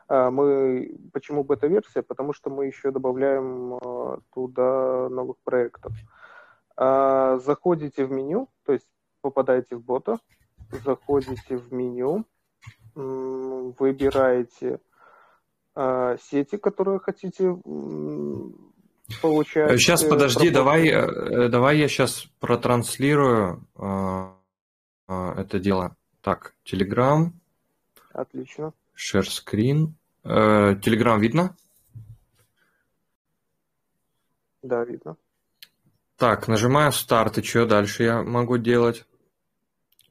А 0.08 0.30
мы 0.30 0.98
почему 1.12 1.44
бета-версия? 1.44 2.02
Потому 2.02 2.32
что 2.32 2.48
мы 2.48 2.66
еще 2.66 2.90
добавляем 2.90 3.74
э, 3.74 4.18
туда 4.32 5.10
новых 5.10 5.36
проектов. 5.44 5.92
А 6.76 7.38
заходите 7.38 8.06
в 8.06 8.10
меню, 8.10 8.48
то 8.64 8.72
есть 8.72 8.88
попадаете 9.20 9.76
в 9.76 9.84
бота, 9.84 10.18
заходите 10.84 11.58
в 11.58 11.72
меню, 11.72 12.24
выбираете 12.94 14.80
сети, 15.76 16.56
которые 16.56 16.98
хотите 17.00 17.56
получается. 19.20 19.78
Сейчас, 19.78 20.05
подожди, 20.05 20.50
давай, 20.50 20.88
э, 20.88 21.48
давай 21.48 21.78
я 21.78 21.88
сейчас 21.88 22.26
протранслирую 22.40 23.66
э, 23.76 24.28
э, 25.09 25.32
это 25.40 25.59
дело. 25.59 25.96
Так, 26.20 26.55
Telegram. 26.64 27.30
Отлично. 28.12 28.72
Share 28.96 29.22
screen. 29.22 29.92
Telegram 30.24 31.18
видно? 31.18 31.55
Да, 34.62 34.84
видно. 34.84 35.16
Так, 36.16 36.48
нажимаю 36.48 36.92
старт, 36.92 37.36
и 37.38 37.42
что 37.42 37.66
дальше 37.66 38.05
я 38.05 38.22
могу 38.22 38.57
делать? 38.57 39.05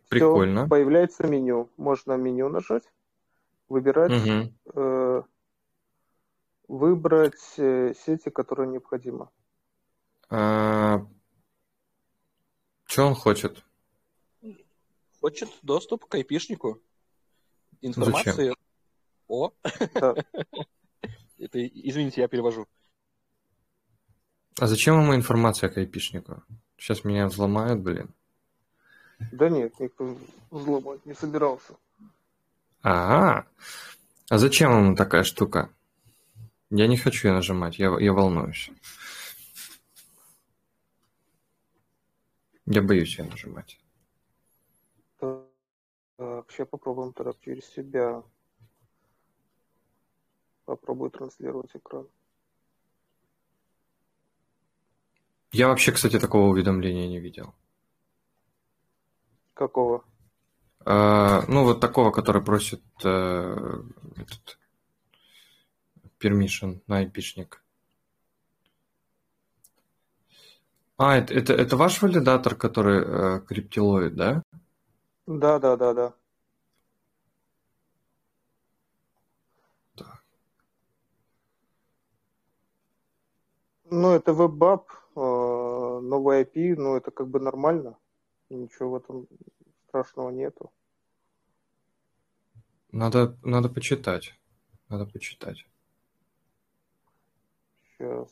Прикольно. 0.10 0.62
Все, 0.62 0.70
появляется 0.70 1.26
меню. 1.26 1.70
Можно 1.78 2.14
меню 2.14 2.50
нажать, 2.50 2.84
выбирать 3.70 4.12
угу 4.12 5.26
выбрать 6.74 7.54
э, 7.58 7.94
сети, 7.94 8.30
которые 8.30 8.68
необходимо. 8.68 9.30
А... 10.30 11.06
Что 12.86 13.06
он 13.06 13.16
хочет? 13.16 13.64
хочет 15.22 15.50
доступ 15.62 16.06
к 16.06 16.16
айпишнику. 16.16 16.82
Информации 17.82 18.32
Зачем? 18.32 18.56
о... 19.28 19.52
Это, 21.38 21.68
извините, 21.68 22.22
я 22.22 22.28
перевожу. 22.28 22.68
А 24.60 24.68
зачем 24.68 25.02
ему 25.02 25.16
информация 25.16 25.70
к 25.70 25.78
айпишнику? 25.78 26.44
Сейчас 26.78 27.04
меня 27.06 27.28
взломают, 27.28 27.82
блин. 27.82 28.14
Да 29.32 29.50
нет, 29.50 29.80
никто 29.80 30.18
взломать 30.52 31.06
не 31.06 31.14
собирался. 31.14 31.76
А, 32.82 33.46
а 34.30 34.38
зачем 34.38 34.72
ему 34.72 34.96
такая 34.96 35.24
штука? 35.24 35.70
Я 36.76 36.88
не 36.88 36.98
хочу 36.98 37.28
ее 37.28 37.36
нажимать, 37.36 37.78
я, 37.78 37.96
я 38.00 38.14
волнуюсь. 38.14 38.72
Я 42.66 42.82
боюсь 42.82 43.20
ее 43.20 43.26
нажимать. 43.26 43.80
Так, 45.20 45.46
сейчас 46.50 46.68
попробуем 46.68 47.14
тогда 47.14 47.34
через 47.42 47.64
себя. 47.68 48.24
Попробую 50.66 51.12
транслировать 51.12 51.76
экран. 51.76 52.08
Я 55.52 55.68
вообще, 55.68 55.92
кстати, 55.92 56.20
такого 56.20 56.50
уведомления 56.50 57.08
не 57.08 57.20
видел. 57.20 57.54
Какого? 59.54 60.04
А, 60.86 61.44
ну, 61.48 61.66
вот 61.66 61.80
такого, 61.80 62.10
который 62.10 62.44
просит 62.44 62.82
э, 63.04 63.84
этот 64.16 64.58
permission 66.24 66.82
на 66.88 66.98
айпишник. 66.98 67.64
А, 70.98 71.18
это, 71.18 71.34
это, 71.34 71.54
это 71.54 71.76
ваш 71.76 72.02
валидатор, 72.02 72.56
который 72.56 73.04
э, 73.04 73.42
криптилоид, 73.42 74.16
да? 74.16 74.44
Да, 75.26 75.60
да, 75.60 75.76
да, 75.76 75.94
да. 75.94 76.14
Ну, 83.90 84.12
это 84.12 84.32
WebApp, 84.32 84.86
э, 85.16 86.00
новый 86.02 86.42
IP, 86.44 86.76
ну, 86.78 86.96
это 86.96 87.12
как 87.12 87.28
бы 87.28 87.40
нормально. 87.40 87.96
Ничего 88.50 88.92
в 88.92 88.96
этом 88.96 89.28
страшного 89.88 90.32
нету. 90.32 90.72
Надо, 92.92 93.38
надо 93.44 93.70
почитать. 93.70 94.34
Надо 94.90 95.06
почитать. 95.06 95.66
Сейчас. 98.04 98.28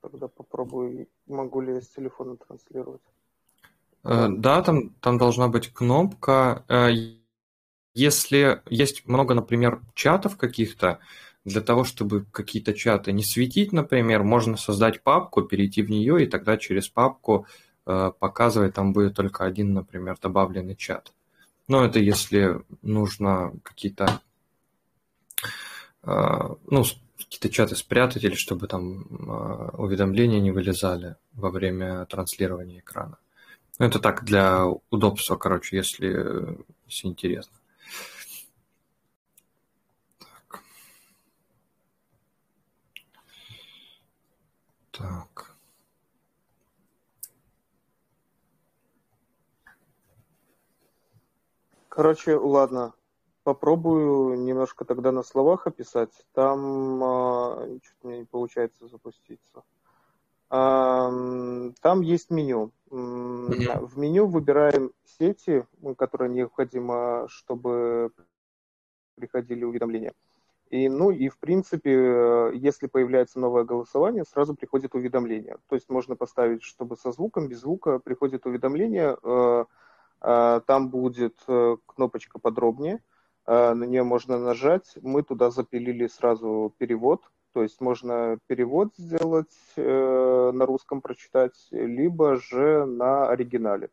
Тогда 0.00 0.28
попробую, 0.28 1.08
могу 1.26 1.60
ли 1.60 1.74
я 1.74 1.80
с 1.80 1.88
телефона 1.88 2.36
транслировать. 2.36 3.00
Э, 4.04 4.28
да, 4.28 4.62
там, 4.62 4.90
там 5.00 5.18
должна 5.18 5.48
быть 5.48 5.72
кнопка. 5.72 6.64
Э, 6.68 6.90
если 7.94 8.62
есть 8.68 9.06
много, 9.06 9.34
например, 9.34 9.80
чатов 9.94 10.36
каких-то, 10.36 11.00
для 11.44 11.60
того, 11.60 11.84
чтобы 11.84 12.24
какие-то 12.24 12.72
чаты 12.72 13.12
не 13.12 13.24
светить, 13.24 13.72
например, 13.72 14.22
можно 14.22 14.56
создать 14.56 15.02
папку, 15.02 15.42
перейти 15.42 15.82
в 15.82 15.90
нее, 15.90 16.24
и 16.24 16.26
тогда 16.26 16.56
через 16.56 16.88
папку 16.88 17.46
э, 17.86 18.12
показывать, 18.18 18.74
там 18.74 18.92
будет 18.92 19.14
только 19.14 19.44
один, 19.44 19.72
например, 19.72 20.16
добавленный 20.20 20.76
чат. 20.76 21.12
Но 21.68 21.84
это 21.84 21.98
если 21.98 22.62
нужно 22.82 23.54
какие-то 23.62 24.20
ну, 26.04 26.84
какие-то 27.24 27.48
чаты 27.50 27.76
спрятать 27.76 28.24
или 28.24 28.34
чтобы 28.34 28.66
там 28.68 29.06
уведомления 29.78 30.40
не 30.40 30.50
вылезали 30.50 31.16
во 31.32 31.50
время 31.50 32.06
транслирования 32.06 32.80
экрана. 32.80 33.18
Ну, 33.78 33.86
это 33.86 33.98
так, 33.98 34.24
для 34.24 34.66
удобства, 34.90 35.36
короче, 35.36 35.76
если, 35.76 36.56
если 36.86 37.08
интересно. 37.08 37.56
Так. 40.18 40.62
Так. 44.90 45.56
Короче, 51.88 52.36
ладно. 52.36 52.94
Попробую 53.44 54.40
немножко 54.40 54.84
тогда 54.84 55.10
на 55.10 55.22
словах 55.22 55.66
описать. 55.66 56.12
Там 56.32 57.02
а, 57.02 57.68
что-то 57.82 58.06
мне 58.08 58.18
не 58.20 58.24
получается 58.24 58.86
запуститься. 58.86 59.64
А, 60.48 61.10
там 61.80 62.02
есть 62.02 62.30
меню. 62.30 62.72
Mm-hmm. 62.90 63.86
В 63.86 63.98
меню 63.98 64.26
выбираем 64.26 64.92
сети, 65.18 65.66
которые 65.96 66.30
необходимо, 66.30 67.26
чтобы 67.28 68.12
приходили 69.16 69.64
уведомления. 69.64 70.12
И, 70.72 70.88
ну 70.88 71.10
и 71.10 71.28
в 71.28 71.38
принципе, 71.38 72.50
если 72.54 72.86
появляется 72.86 73.38
новое 73.38 73.64
голосование, 73.64 74.24
сразу 74.24 74.54
приходит 74.54 74.94
уведомление. 74.94 75.58
То 75.68 75.74
есть 75.74 75.90
можно 75.90 76.16
поставить, 76.16 76.62
чтобы 76.62 76.96
со 76.96 77.12
звуком, 77.12 77.48
без 77.48 77.60
звука 77.60 77.98
приходит 77.98 78.46
уведомление. 78.46 79.18
Э, 79.22 79.64
э, 80.22 80.60
там 80.66 80.88
будет 80.88 81.36
э, 81.46 81.76
кнопочка 81.84 82.38
подробнее, 82.38 83.00
на 83.46 83.84
нее 83.84 84.02
можно 84.04 84.38
нажать. 84.38 84.96
Мы 85.02 85.22
туда 85.22 85.50
запилили 85.50 86.06
сразу 86.06 86.72
перевод, 86.78 87.22
то 87.52 87.62
есть 87.62 87.80
можно 87.80 88.38
перевод 88.46 88.94
сделать, 88.96 89.54
э, 89.76 90.50
на 90.54 90.66
русском 90.66 91.00
прочитать, 91.00 91.68
либо 91.70 92.36
же 92.36 92.86
на 92.86 93.28
оригинале. 93.28 93.90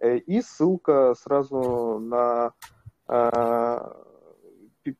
Э, 0.00 0.16
и 0.18 0.42
ссылка 0.42 1.14
сразу 1.14 1.98
на 1.98 2.52
э, 3.08 3.92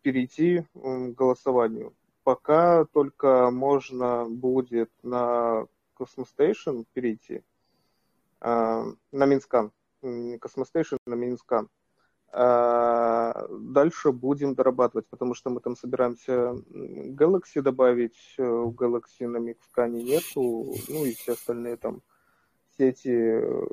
перейти 0.02 0.64
к 0.74 1.14
голосованию. 1.14 1.94
Пока 2.22 2.84
только 2.86 3.50
можно 3.50 4.26
будет 4.28 4.90
на 5.02 5.66
Cosmostation 5.98 6.84
перейти, 6.92 7.42
э, 8.40 8.84
на 9.12 9.26
Mintscan, 9.26 9.72
не 10.02 10.36
Cosmostation, 10.36 10.98
на 11.06 11.14
Mintscan. 11.14 11.68
А 12.32 13.46
дальше 13.50 14.12
будем 14.12 14.54
дорабатывать, 14.54 15.06
потому 15.08 15.34
что 15.34 15.50
мы 15.50 15.60
там 15.60 15.76
собираемся 15.76 16.54
Galaxy 16.70 17.60
добавить, 17.60 18.34
э, 18.38 18.42
в 18.42 18.70
Galaxy 18.70 19.26
на 19.26 19.38
Mintscan 19.38 20.02
нету, 20.02 20.74
ну 20.88 21.04
и 21.04 21.14
все 21.14 21.32
остальные 21.32 21.76
там 21.76 22.02
сети 22.78 23.10
э, 23.10 23.66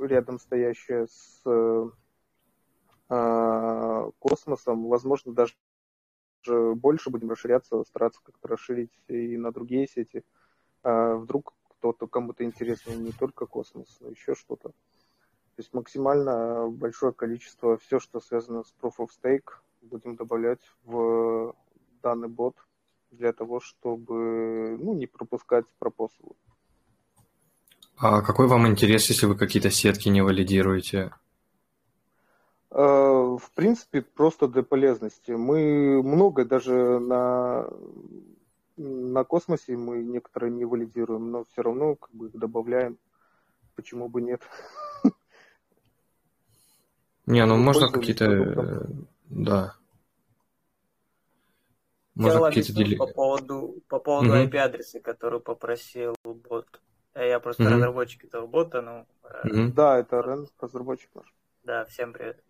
рядом 0.00 0.40
стоящие 0.40 1.06
с 1.06 1.42
а, 3.08 4.10
космосом, 4.18 4.88
возможно, 4.88 5.32
даже 5.32 5.54
больше 6.74 7.10
будем 7.10 7.30
расширяться, 7.30 7.84
стараться 7.84 8.20
как-то 8.24 8.48
расширить 8.48 8.92
и 9.08 9.36
на 9.36 9.52
другие 9.52 9.86
сети. 9.86 10.24
А 10.82 11.14
вдруг 11.14 11.54
кто-то 11.68 12.06
кому-то 12.06 12.44
интересно 12.44 12.92
не 12.92 13.12
только 13.12 13.46
космос, 13.46 13.98
но 14.00 14.08
еще 14.08 14.34
что-то. 14.34 14.72
То 15.56 15.62
есть 15.62 15.72
максимально 15.72 16.68
большое 16.68 17.12
количество, 17.12 17.76
все, 17.78 18.00
что 18.00 18.20
связано 18.20 18.64
с 18.64 18.74
Proof 18.80 18.94
of 18.98 19.08
Stake, 19.22 19.52
будем 19.82 20.16
добавлять 20.16 20.60
в 20.84 21.54
данный 22.02 22.28
бот 22.28 22.56
для 23.12 23.32
того, 23.32 23.60
чтобы 23.60 24.76
ну, 24.80 24.94
не 24.94 25.06
пропускать 25.06 25.64
пропосылы. 25.78 26.34
А 27.96 28.22
какой 28.22 28.48
вам 28.48 28.66
интерес, 28.66 29.08
если 29.08 29.26
вы 29.26 29.36
какие-то 29.36 29.70
сетки 29.70 30.08
не 30.08 30.22
валидируете? 30.22 31.12
Э, 32.70 33.36
в 33.40 33.50
принципе, 33.54 34.02
просто 34.02 34.48
для 34.48 34.64
полезности. 34.64 35.30
Мы 35.30 36.02
много 36.02 36.44
даже 36.44 36.98
на, 36.98 37.68
на 38.76 39.22
космосе 39.22 39.76
мы 39.76 40.02
некоторые 40.02 40.50
не 40.50 40.64
валидируем, 40.64 41.30
но 41.30 41.44
все 41.44 41.62
равно 41.62 41.94
как 41.94 42.10
бы 42.10 42.26
их 42.26 42.32
добавляем. 42.36 42.98
Почему 43.76 44.08
бы 44.08 44.20
нет? 44.20 44.42
Не, 47.26 47.44
ну 47.46 47.56
можно 47.56 47.90
какие-то... 47.90 48.86
Да. 49.28 49.74
Можно 52.14 52.46
какие-то 52.46 52.72
дели... 52.72 52.96
по 52.96 53.06
поводу, 53.06 53.82
по 53.88 53.98
поводу 53.98 54.28
угу. 54.28 54.36
IP-адреса, 54.36 55.00
который 55.00 55.40
попросил 55.40 56.14
бот. 56.22 56.80
Э, 57.14 57.28
я 57.28 57.40
просто 57.40 57.64
угу. 57.64 57.72
разработчик 57.72 58.24
этого 58.24 58.46
бота, 58.46 58.82
ну... 58.82 59.06
Угу. 59.44 59.72
Да, 59.72 59.98
это 59.98 60.20
Рен, 60.20 60.46
разработчик 60.60 61.10
наш. 61.14 61.34
Да, 61.64 61.84
всем 61.86 62.12
привет. 62.12 62.42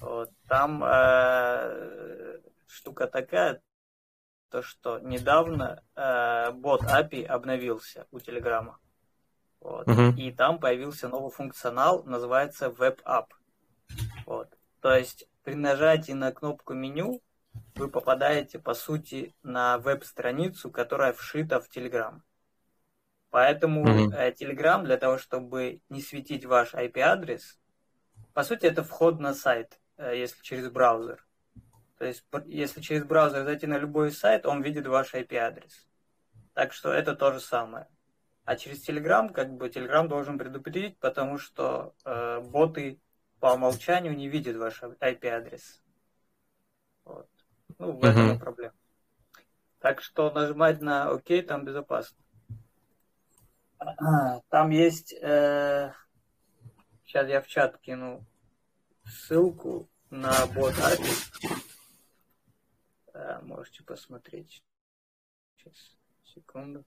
Вот. 0.00 0.30
Там 0.48 0.82
э, 0.82 2.40
штука 2.66 3.06
такая, 3.06 3.62
то 4.50 4.62
что 4.62 4.98
недавно 4.98 5.82
э, 5.94 6.52
бот 6.52 6.82
API 6.82 7.24
обновился 7.26 8.06
у 8.10 8.18
Телеграма. 8.18 8.78
Вот. 9.60 9.88
Угу. 9.88 10.16
И 10.16 10.32
там 10.32 10.58
появился 10.58 11.08
новый 11.08 11.30
функционал, 11.30 12.02
называется 12.04 12.66
Web 12.66 13.02
App. 13.04 13.26
Вот. 14.26 14.56
То 14.80 14.94
есть 14.94 15.28
при 15.42 15.54
нажатии 15.54 16.12
на 16.12 16.32
кнопку 16.32 16.74
меню 16.74 17.22
вы 17.74 17.88
попадаете, 17.88 18.58
по 18.58 18.74
сути, 18.74 19.34
на 19.42 19.78
веб-страницу, 19.78 20.70
которая 20.70 21.12
вшита 21.12 21.60
в 21.60 21.68
Telegram. 21.68 22.20
Поэтому 23.30 23.84
mm-hmm. 23.84 24.36
Telegram 24.36 24.82
для 24.82 24.96
того, 24.96 25.18
чтобы 25.18 25.80
не 25.88 26.00
светить 26.00 26.44
ваш 26.44 26.74
IP-адрес, 26.74 27.58
по 28.32 28.44
сути, 28.44 28.66
это 28.66 28.84
вход 28.84 29.18
на 29.18 29.34
сайт, 29.34 29.80
э, 29.96 30.16
если 30.16 30.42
через 30.42 30.68
браузер. 30.68 31.26
То 31.98 32.04
есть, 32.04 32.24
если 32.44 32.80
через 32.80 33.04
браузер 33.04 33.44
зайти 33.44 33.66
на 33.66 33.78
любой 33.78 34.12
сайт, 34.12 34.46
он 34.46 34.62
видит 34.62 34.86
ваш 34.86 35.14
IP-адрес. 35.14 35.86
Так 36.52 36.72
что 36.72 36.92
это 36.92 37.14
то 37.14 37.32
же 37.32 37.40
самое. 37.40 37.88
А 38.44 38.56
через 38.56 38.86
Telegram, 38.88 39.32
как 39.32 39.52
бы, 39.54 39.68
Telegram 39.68 40.06
должен 40.06 40.38
предупредить, 40.38 40.98
потому 40.98 41.38
что 41.38 41.94
э, 42.04 42.40
боты 42.40 43.00
по 43.46 43.54
умолчанию 43.54 44.16
не 44.16 44.26
видят 44.26 44.56
ваш 44.56 44.82
IP-адрес. 44.82 45.80
Вот. 47.04 47.30
Ну, 47.78 47.92
в 47.92 48.04
этом 48.04 48.32
uh-huh. 48.32 48.38
проблема. 48.40 48.74
Так 49.78 50.02
что 50.02 50.32
нажимать 50.32 50.80
на 50.80 51.12
ОК 51.12 51.46
там 51.46 51.64
безопасно. 51.64 52.18
А, 53.78 54.40
там 54.48 54.70
есть... 54.70 55.12
Э, 55.22 55.92
сейчас 57.04 57.28
я 57.28 57.40
в 57.40 57.46
чат 57.46 57.78
кину 57.78 58.26
ссылку 59.04 59.88
на 60.10 60.32
бот 60.48 60.74
API. 60.74 61.62
Э, 63.14 63.40
можете 63.42 63.84
посмотреть. 63.84 64.60
Сейчас, 65.54 65.96
секунду. 66.24 66.84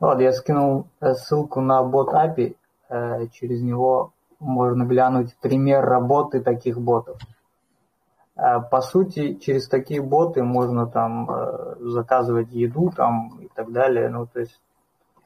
Вот, 0.00 0.18
я 0.20 0.32
скинул 0.32 0.86
э, 1.00 1.14
ссылку 1.14 1.60
на 1.60 1.82
бот 1.82 2.14
API, 2.14 2.56
э, 2.88 3.26
через 3.32 3.60
него 3.60 4.12
можно 4.38 4.84
глянуть 4.84 5.36
пример 5.36 5.84
работы 5.84 6.40
таких 6.40 6.80
ботов. 6.80 7.20
Э, 8.34 8.60
по 8.70 8.80
сути, 8.80 9.34
через 9.34 9.68
такие 9.68 10.00
боты 10.00 10.42
можно 10.42 10.86
там 10.86 11.28
заказывать 11.80 12.50
еду 12.50 12.90
там 12.96 13.40
и 13.40 13.48
так 13.54 13.70
далее. 13.72 14.08
Ну, 14.08 14.26
то 14.26 14.40
есть... 14.40 14.58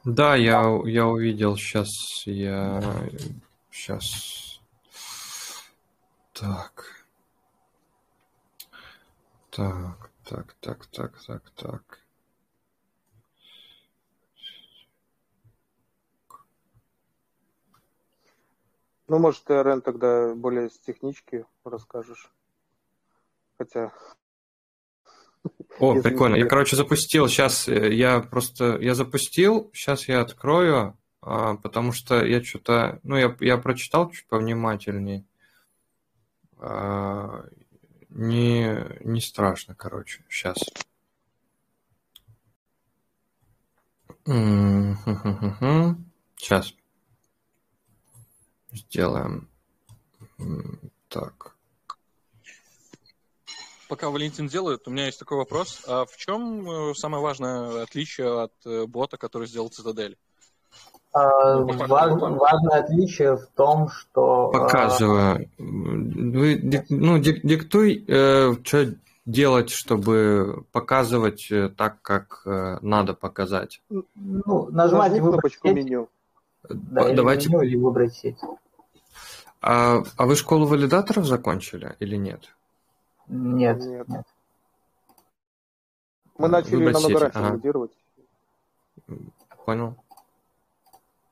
Да, 0.03 0.35
я, 0.35 0.61
я 0.83 1.07
увидел 1.07 1.55
сейчас, 1.55 1.89
я 2.25 2.81
сейчас... 3.71 4.59
Так. 6.33 6.83
Так, 9.51 10.11
так, 10.29 10.53
так, 10.59 10.85
так, 10.87 11.13
так, 11.25 11.43
так. 11.55 12.04
Ну, 19.07 19.19
может, 19.19 19.43
ты, 19.43 19.53
Рен, 19.61 19.81
тогда 19.81 20.33
более 20.33 20.69
с 20.69 20.79
технички 20.79 21.45
расскажешь. 21.63 22.31
Хотя... 23.57 23.93
О, 25.79 26.01
прикольно. 26.01 26.35
Я, 26.35 26.47
короче, 26.47 26.75
запустил. 26.75 27.27
Сейчас 27.27 27.67
э, 27.67 27.93
я 27.93 28.19
просто... 28.19 28.77
Я 28.79 28.95
запустил, 28.95 29.69
сейчас 29.73 30.07
я 30.07 30.21
открою, 30.21 30.97
а, 31.21 31.55
потому 31.55 31.91
что 31.91 32.25
я 32.25 32.43
что-то... 32.43 32.99
Ну, 33.03 33.15
я, 33.15 33.35
я 33.41 33.57
прочитал 33.57 34.09
чуть 34.09 34.27
повнимательнее. 34.27 35.23
А, 36.57 37.45
не, 38.09 38.87
не 39.01 39.21
страшно, 39.21 39.75
короче. 39.75 40.23
Сейчас. 40.29 40.57
Сейчас. 46.37 46.73
Сделаем 48.75 49.49
так. 51.09 51.55
Пока 53.87 54.09
Валентин 54.09 54.47
делает, 54.47 54.87
у 54.87 54.91
меня 54.91 55.05
есть 55.05 55.19
такой 55.19 55.37
вопрос. 55.37 55.83
А 55.87 56.05
в 56.05 56.17
чем 56.17 56.69
э, 56.69 56.93
самое 56.95 57.21
важное 57.21 57.83
отличие 57.83 58.43
от 58.43 58.53
э, 58.65 58.85
бота, 58.87 59.17
который 59.17 59.47
сделал 59.47 59.69
Цитадель? 59.69 60.17
А, 61.13 61.59
Важ, 61.59 62.11
важное 62.19 62.79
отличие 62.79 63.37
в 63.37 63.45
том, 63.55 63.89
что... 63.89 64.49
А, 64.49 64.59
Показываю. 64.59 65.49
Вы, 65.57 66.83
ну, 66.89 67.19
диктуй, 67.19 68.03
э, 68.07 68.55
что 68.63 68.95
делать, 69.25 69.69
чтобы 69.69 70.65
показывать 70.71 71.51
так, 71.77 72.01
как 72.01 72.41
э, 72.45 72.79
надо 72.81 73.13
показать. 73.13 73.81
Ну, 73.89 74.69
нажимать 74.71 75.17
кнопочку 75.17 75.69
меню. 75.69 76.09
Да, 76.67 77.13
Давайте... 77.13 77.49
меню, 77.49 77.61
или 77.61 77.75
выбрать 77.77 78.15
сеть. 78.15 78.37
А, 79.61 80.03
а 80.17 80.25
вы 80.25 80.35
школу 80.35 80.65
валидаторов 80.65 81.25
закончили 81.25 81.95
или 81.99 82.15
нет? 82.15 82.55
Нет, 83.27 83.79
нет. 83.79 84.07
нет. 84.07 84.25
Мы 86.37 86.47
начали 86.49 86.75
Выбрать 86.75 86.93
намного 86.93 87.19
раньше 87.19 87.37
ага. 87.39 87.49
валидировать. 87.49 87.91
Понял. 89.65 89.95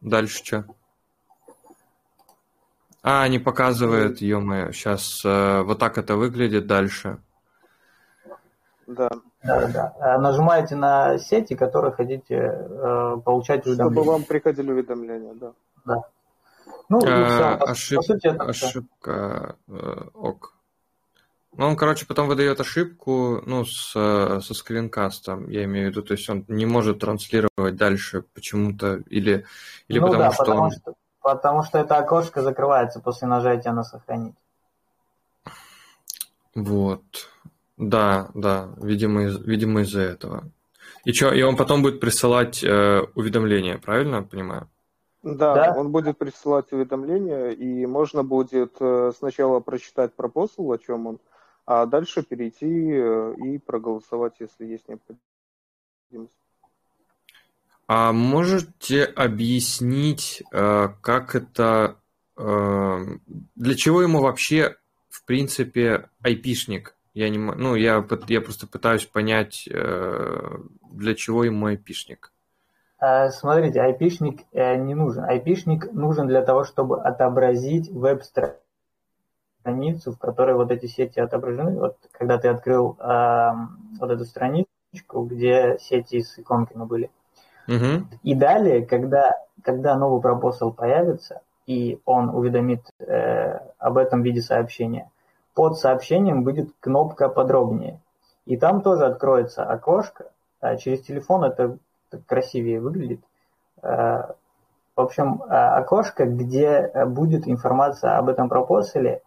Дальше 0.01 0.43
что? 0.43 0.65
А, 3.01 3.27
не 3.27 3.37
показывает, 3.37 4.21
ё-моё, 4.21 4.71
сейчас 4.71 5.23
э, 5.25 5.61
вот 5.63 5.77
так 5.77 5.97
это 5.97 6.15
выглядит 6.15 6.67
дальше. 6.67 7.19
Да. 8.87 9.09
Да, 9.43 9.67
да. 9.67 9.93
А 9.99 10.17
нажимаете 10.19 10.75
на 10.75 11.17
сети, 11.19 11.53
которые 11.53 11.91
хотите 11.91 12.35
э, 12.35 13.17
получать 13.25 13.65
уведомления. 13.65 13.93
Чтобы 13.93 14.03
вам 14.03 14.23
приходили 14.23 14.71
уведомления, 14.71 15.33
да. 15.33 15.53
Да. 15.85 16.03
Ну, 16.89 16.99
а, 17.05 17.55
ошиб... 17.55 17.97
по 17.97 18.03
сути, 18.03 18.27
это 18.27 18.43
ошибка 18.43 19.55
э, 19.67 20.01
ок. 20.13 20.53
Ну, 21.55 21.67
он, 21.67 21.75
короче, 21.75 22.05
потом 22.05 22.27
выдает 22.27 22.59
ошибку, 22.59 23.41
ну, 23.45 23.63
с, 23.63 23.91
со 23.91 24.53
скринкастом, 24.53 25.49
я 25.49 25.65
имею 25.65 25.87
в 25.87 25.91
виду, 25.91 26.01
то 26.01 26.13
есть 26.13 26.27
он 26.29 26.45
не 26.47 26.65
может 26.65 26.99
транслировать 26.99 27.75
дальше 27.75 28.23
почему-то, 28.33 29.03
или, 29.07 29.45
или 29.87 29.99
ну, 29.99 30.07
потому 30.07 30.23
да, 30.23 30.31
что 30.31 30.43
потому 30.43 30.61
он... 30.63 30.71
Что, 30.71 30.93
потому 31.21 31.63
что 31.63 31.77
это 31.77 31.97
окошко 31.97 32.41
закрывается 32.41 32.99
после 32.99 33.27
нажатия 33.27 33.71
на 33.71 33.83
сохранить. 33.83 34.35
Вот. 36.55 37.03
Да, 37.77 38.29
да, 38.33 38.69
видимо, 38.77 39.25
из, 39.25 39.39
видимо 39.39 39.81
из-за 39.81 40.01
этого. 40.01 40.49
И 41.05 41.13
что, 41.13 41.33
и 41.33 41.41
он 41.41 41.55
потом 41.55 41.81
будет 41.81 41.99
присылать 41.99 42.63
э, 42.63 43.01
уведомления, 43.15 43.77
правильно 43.77 44.23
понимаю? 44.23 44.69
Да, 45.23 45.55
да, 45.55 45.73
он 45.77 45.91
будет 45.91 46.17
присылать 46.17 46.71
уведомления, 46.73 47.51
и 47.51 47.85
можно 47.85 48.23
будет 48.23 48.75
э, 48.81 49.13
сначала 49.17 49.61
прочитать 49.61 50.13
пропосл, 50.13 50.69
о 50.69 50.77
чем 50.77 51.07
он, 51.07 51.19
а 51.65 51.85
дальше 51.85 52.23
перейти 52.23 52.91
э, 52.91 53.33
и 53.37 53.57
проголосовать, 53.57 54.33
если 54.39 54.65
есть 54.65 54.83
необходимость. 54.89 56.37
А 57.87 58.11
можете 58.11 59.05
объяснить, 59.05 60.43
э, 60.51 60.89
как 61.01 61.35
это, 61.35 61.99
для 62.35 63.75
чего 63.75 64.01
ему 64.01 64.19
вообще, 64.19 64.75
в 65.07 65.23
принципе, 65.23 66.09
айпишник? 66.21 66.95
Я 67.13 67.29
не, 67.29 67.37
ну, 67.37 67.75
я, 67.75 68.05
я 68.27 68.41
просто 68.41 68.65
пытаюсь 68.65 69.05
понять, 69.05 69.69
для 69.69 71.15
чего 71.15 71.43
ему 71.43 71.67
айпишник. 71.67 72.32
Э, 73.03 73.29
смотрите, 73.31 73.81
айпишник 73.81 74.45
э, 74.53 74.77
не 74.77 74.95
нужен. 74.95 75.25
Айпишник 75.25 75.91
нужен 75.91 76.27
для 76.27 76.41
того, 76.41 76.63
чтобы 76.63 77.01
отобразить 77.01 77.91
веб-страницу, 77.91 78.61
в 80.13 80.17
которой 80.17 80.55
вот 80.55 80.71
эти 80.71 80.85
сети 80.85 81.19
отображены. 81.19 81.77
Вот 81.77 81.97
когда 82.13 82.37
ты 82.37 82.47
открыл 82.47 82.95
э, 82.97 83.51
вот 83.99 84.09
эту 84.09 84.23
страничку, 84.23 85.23
где 85.23 85.77
сети 85.81 86.21
с 86.21 86.39
иконками 86.39 86.85
были. 86.85 87.11
Угу. 87.67 88.05
И 88.23 88.35
далее, 88.35 88.85
когда, 88.85 89.35
когда 89.63 89.97
новый 89.97 90.21
пропосл 90.21 90.71
появится, 90.71 91.41
и 91.65 91.99
он 92.05 92.29
уведомит 92.29 92.85
э, 92.99 93.59
об 93.79 93.97
этом 93.97 94.21
в 94.21 94.23
виде 94.23 94.41
сообщения, 94.41 95.11
под 95.53 95.77
сообщением 95.77 96.45
будет 96.45 96.69
кнопка 96.79 97.27
подробнее. 97.27 97.99
И 98.45 98.55
там 98.55 98.81
тоже 98.81 99.05
откроется 99.05 99.65
окошко. 99.65 100.31
А 100.61 100.77
через 100.77 101.01
телефон 101.01 101.43
это 101.43 101.77
красивее 102.25 102.79
выглядит. 102.79 103.21
Э, 103.81 104.33
в 104.95 105.01
общем, 105.01 105.41
э, 105.43 105.47
окошко, 105.47 106.25
где 106.25 106.91
будет 107.07 107.47
информация 107.47 108.17
об 108.17 108.29
этом 108.29 108.49
пропоселе, 108.49 109.21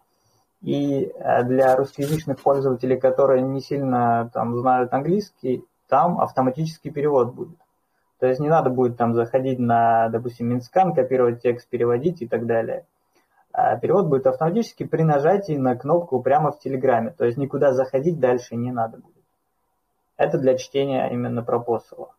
и 0.61 1.05
э, 1.05 1.43
для 1.43 1.75
русскоязычных 1.75 2.41
пользователей, 2.41 2.99
которые 2.99 3.41
не 3.41 3.61
сильно 3.61 4.29
там 4.33 4.57
знают 4.57 4.93
английский, 4.93 5.63
там 5.87 6.19
автоматический 6.19 6.89
перевод 6.89 7.33
будет. 7.33 7.57
То 8.19 8.25
есть 8.25 8.39
не 8.39 8.49
надо 8.49 8.69
будет 8.69 8.97
там 8.97 9.13
заходить 9.13 9.59
на, 9.59 10.09
допустим, 10.09 10.47
Mintscan, 10.47 10.93
копировать 10.93 11.41
текст, 11.41 11.69
переводить 11.69 12.21
и 12.21 12.27
так 12.27 12.47
далее. 12.47 12.85
А 13.51 13.75
перевод 13.77 14.07
будет 14.07 14.25
автоматически 14.25 14.83
при 14.85 15.03
нажатии 15.03 15.53
на 15.53 15.75
кнопку 15.75 16.21
прямо 16.21 16.51
в 16.51 16.59
Телеграме. 16.59 17.11
То 17.11 17.25
есть 17.25 17.37
никуда 17.37 17.73
заходить 17.73 18.19
дальше 18.19 18.55
не 18.55 18.71
надо 18.71 18.97
будет. 18.97 19.13
Это 20.15 20.39
для 20.39 20.57
чтения 20.57 21.07
именно 21.11 21.43
пропозала. 21.43 22.13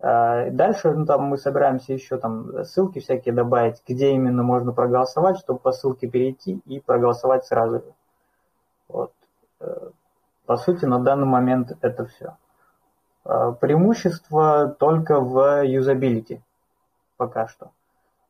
Дальше 0.00 0.92
ну, 0.92 1.04
там 1.04 1.24
мы 1.24 1.36
собираемся 1.36 1.92
еще 1.92 2.16
там 2.16 2.64
ссылки 2.64 3.00
всякие 3.00 3.34
добавить, 3.34 3.82
где 3.86 4.12
именно 4.12 4.42
можно 4.42 4.72
проголосовать, 4.72 5.38
чтобы 5.38 5.58
по 5.58 5.72
ссылке 5.72 6.08
перейти 6.08 6.62
и 6.64 6.80
проголосовать 6.80 7.44
сразу. 7.44 7.82
Вот. 8.88 9.12
По 10.46 10.56
сути, 10.56 10.86
на 10.86 11.00
данный 11.00 11.26
момент 11.26 11.76
это 11.82 12.06
все. 12.06 12.36
Преимущество 13.24 14.74
только 14.78 15.20
в 15.20 15.64
юзабилити 15.66 16.40
пока 17.18 17.46
что. 17.46 17.70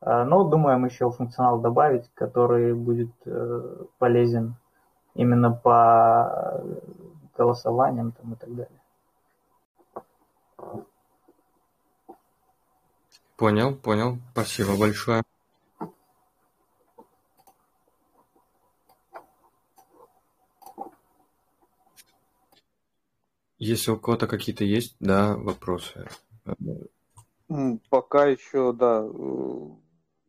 Но 0.01 0.43
думаем 0.43 0.85
еще 0.87 1.11
функционал 1.11 1.61
добавить, 1.61 2.11
который 2.15 2.75
будет 2.75 3.13
э, 3.27 3.85
полезен 3.99 4.57
именно 5.15 5.53
по 5.53 6.61
голосованиям 7.37 8.13
там, 8.13 8.33
и 8.33 8.37
так 8.37 8.49
далее. 8.55 8.81
Понял, 13.41 13.75
понял. 13.75 14.19
Спасибо 14.33 14.77
большое. 14.79 15.23
Если 23.57 23.93
у 23.93 23.97
кого-то 23.97 24.27
какие-то 24.27 24.65
есть, 24.65 24.95
да, 25.01 25.39
вопросы. 25.39 26.07
Пока 27.89 28.27
еще, 28.27 28.75
да, 28.75 29.09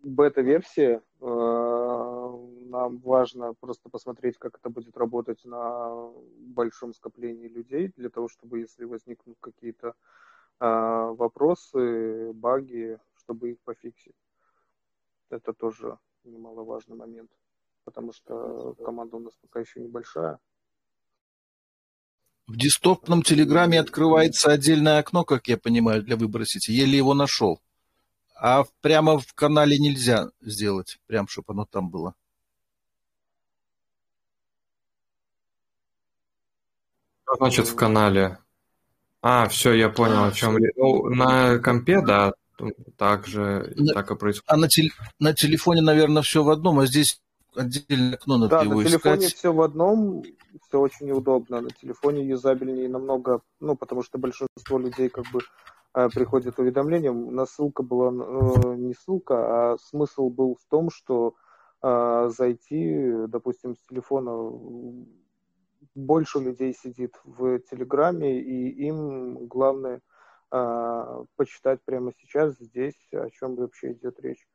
бета-версия. 0.04 1.02
Э, 1.20 2.38
нам 2.70 2.98
важно 3.00 3.54
просто 3.56 3.90
посмотреть, 3.90 4.38
как 4.38 4.58
это 4.58 4.70
будет 4.70 4.96
работать 4.96 5.44
на 5.44 6.12
большом 6.38 6.94
скоплении 6.94 7.50
людей, 7.50 7.92
для 7.98 8.10
того, 8.10 8.30
чтобы, 8.30 8.60
если 8.60 8.86
возникнут 8.86 9.36
какие-то 9.42 9.96
вопросы, 10.68 12.32
баги, 12.34 13.00
чтобы 13.16 13.52
их 13.52 13.60
пофиксить. 13.62 14.16
Это 15.30 15.54
тоже 15.54 15.98
немаловажный 16.24 16.96
момент, 16.96 17.32
потому 17.84 18.14
что 18.14 18.76
команда 18.76 19.18
у 19.18 19.20
нас 19.22 19.34
пока 19.42 19.60
еще 19.60 19.80
небольшая. 19.80 20.40
В 22.48 22.58
десктопном 22.58 23.22
телеграме 23.24 23.80
открывается 23.80 24.52
отдельное 24.52 25.00
окно, 25.00 25.24
как 25.24 25.48
я 25.48 25.58
понимаю, 25.58 26.04
для 26.04 26.18
выбора 26.18 26.46
сети. 26.46 26.74
Еле 26.74 26.98
его 26.98 27.14
нашел. 27.14 27.62
А 28.36 28.66
прямо 28.82 29.20
в 29.20 29.34
канале 29.34 29.78
нельзя 29.78 30.32
сделать, 30.42 31.00
прям 31.06 31.28
чтобы 31.28 31.54
оно 31.54 31.66
там 31.66 31.90
было. 31.90 32.14
Что 37.24 37.36
значит 37.38 37.68
в 37.68 37.76
канале? 37.76 38.38
А, 39.22 39.48
все, 39.48 39.74
я 39.74 39.90
понял, 39.90 40.24
о 40.24 40.32
чем. 40.32 40.58
Ну, 40.76 41.10
на 41.10 41.60
компе, 41.60 42.02
да, 42.02 42.34
так 42.98 43.28
же 43.28 43.74
на, 43.76 43.94
так 43.94 44.12
и 44.12 44.16
происходит. 44.16 44.50
А 44.50 44.58
на, 44.58 44.68
тел, 44.68 44.90
на 45.20 45.34
телефоне, 45.34 45.82
наверное, 45.82 46.22
все 46.22 46.44
в 46.44 46.50
одном, 46.50 46.80
а 46.80 46.86
здесь 46.86 47.22
отдельное 47.56 48.16
окно 48.16 48.38
надо 48.38 48.58
да, 48.58 48.64
его 48.64 48.82
на 48.82 48.88
телефоне 48.88 49.16
искать. 49.16 49.34
все 49.34 49.54
в 49.54 49.62
одном, 49.62 50.24
все 50.68 50.80
очень 50.80 51.08
неудобно. 51.08 51.62
На 51.62 51.70
телефоне 51.70 52.26
юзабельнее 52.26 52.90
намного, 52.90 53.42
ну, 53.60 53.76
потому 53.76 54.04
что 54.04 54.18
большинство 54.18 54.80
людей 54.80 55.10
как 55.10 55.26
бы 55.32 55.42
э, 55.94 56.10
приходит 56.10 56.58
уведомление. 56.60 57.12
У 57.12 57.32
нас 57.32 57.52
ссылка 57.52 57.84
была, 57.84 58.10
э, 58.10 58.76
не 58.76 58.94
ссылка, 58.94 59.74
а 59.74 59.78
смысл 59.78 60.30
был 60.30 60.56
в 60.56 60.70
том, 60.70 60.90
что 60.90 61.36
э, 61.84 62.32
зайти, 62.36 63.28
допустим, 63.28 63.76
с 63.76 63.88
телефона 63.88 64.32
больше 65.96 66.40
людей 66.40 66.74
сидит 66.74 67.20
в 67.24 67.60
Телеграме, 67.60 68.40
и 68.40 68.70
им 68.88 69.48
главное 69.48 70.02
э, 70.52 71.26
почитать 71.36 71.82
прямо 71.84 72.14
сейчас, 72.18 72.58
здесь, 72.58 72.96
о 73.14 73.30
чем 73.30 73.56
вообще 73.56 73.94
идет 73.94 74.20
речь. 74.20 74.48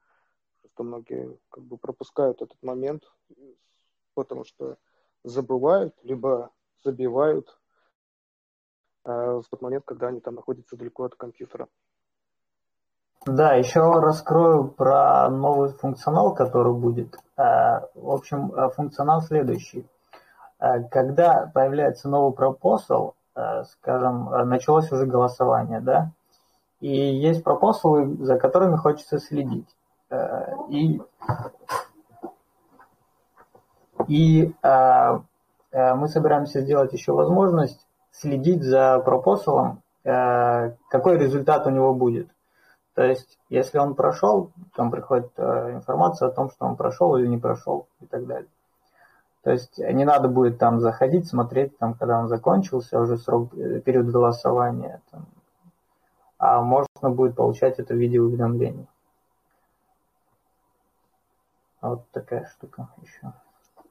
Просто 0.61 0.83
многие 0.83 1.39
как 1.51 1.65
бы 1.65 1.79
пропускают 1.79 2.43
этот 2.43 2.63
момент, 2.63 3.03
потому 4.15 4.45
что 4.45 4.77
забывают, 5.25 5.95
либо 6.03 6.51
забивают 6.83 7.59
э, 9.05 9.11
в 9.11 9.45
тот 9.51 9.63
момент, 9.63 9.85
когда 9.85 10.09
они 10.09 10.21
там 10.21 10.35
находятся 10.35 10.77
далеко 10.77 11.05
от 11.05 11.15
компьютера. 11.15 11.69
Да, 13.27 13.55
еще 13.55 13.81
раскрою 13.81 14.69
про 14.69 15.29
новый 15.31 15.71
функционал, 15.71 16.35
который 16.35 16.73
будет. 16.73 17.17
Э, 17.37 17.81
в 17.95 18.11
общем, 18.11 18.53
э, 18.53 18.71
функционал 18.71 19.21
следующий. 19.21 19.87
Когда 20.59 21.51
появляется 21.53 22.09
новый 22.09 22.33
пропосал, 22.33 23.15
скажем, 23.71 24.31
началось 24.49 24.91
уже 24.91 25.05
голосование, 25.05 25.81
да, 25.81 26.11
и 26.81 26.89
есть 26.89 27.45
пропосалы, 27.45 28.17
за 28.25 28.39
которыми 28.39 28.77
хочется 28.77 29.19
следить. 29.19 29.69
И 30.71 31.01
и 34.09 34.53
э, 34.63 35.19
э, 35.73 35.95
мы 35.95 36.09
собираемся 36.09 36.61
сделать 36.61 36.93
еще 36.93 37.13
возможность 37.13 37.87
следить 38.13 38.63
за 38.63 39.01
пропосалом, 39.01 39.83
э, 40.05 40.73
какой 40.89 41.19
результат 41.19 41.67
у 41.67 41.71
него 41.71 41.95
будет. 41.95 42.29
То 42.95 43.03
есть, 43.03 43.39
если 43.51 43.79
он 43.79 43.95
прошел, 43.95 44.53
там 44.75 44.91
приходит 44.91 45.31
э, 45.37 45.73
информация 45.73 46.29
о 46.29 46.33
том, 46.33 46.51
что 46.51 46.67
он 46.67 46.77
прошел 46.77 47.17
или 47.17 47.27
не 47.27 47.39
прошел 47.39 47.89
и 48.01 48.07
так 48.07 48.27
далее. 48.27 48.49
То 49.47 49.53
есть 49.53 49.79
не 49.79 50.05
надо 50.05 50.27
будет 50.27 50.59
там 50.59 50.81
заходить, 50.81 51.29
смотреть, 51.29 51.79
там, 51.79 51.95
когда 51.95 52.19
он 52.19 52.27
закончился, 52.27 52.99
уже 52.99 53.17
срок, 53.17 53.55
э, 53.55 53.81
период 53.81 54.09
голосования, 54.09 55.01
там, 55.13 55.25
а 56.37 56.63
можно 56.63 57.11
будет 57.11 57.37
получать 57.37 57.79
это 57.79 57.95
в 57.95 57.97
виде 57.97 58.21
уведомлений. 58.21 58.89
Вот 61.81 62.11
такая 62.11 62.51
штука 62.53 62.89
еще 63.05 63.33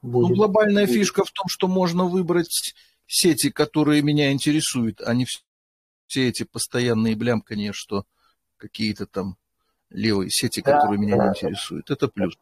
будет. 0.02 0.28
Ну, 0.28 0.34
глобальная 0.36 0.86
фишка 0.86 1.24
в 1.24 1.30
том, 1.30 1.46
что 1.48 1.68
можно 1.68 2.04
выбрать 2.04 2.74
сети, 3.06 3.50
которые 3.50 4.02
меня 4.02 4.32
интересуют, 4.32 5.00
а 5.00 5.14
не 5.14 5.24
все 6.06 6.28
эти 6.28 6.42
постоянные 6.42 7.16
блямкания, 7.16 7.72
что 7.72 8.04
какие-то 8.58 9.06
там 9.06 9.38
левые 9.88 10.28
сети, 10.28 10.60
да, 10.60 10.74
которые 10.74 10.98
меня 10.98 11.16
да. 11.16 11.24
не 11.24 11.28
интересуют. 11.30 11.90
Это 11.90 12.08
плюс. 12.08 12.36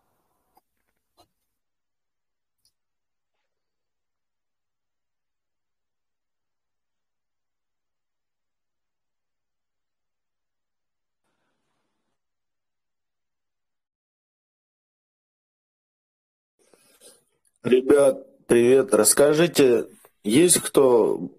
Ребят, 17.64 18.26
привет. 18.46 18.92
Расскажите, 18.92 19.86
есть 20.22 20.58
кто 20.60 21.30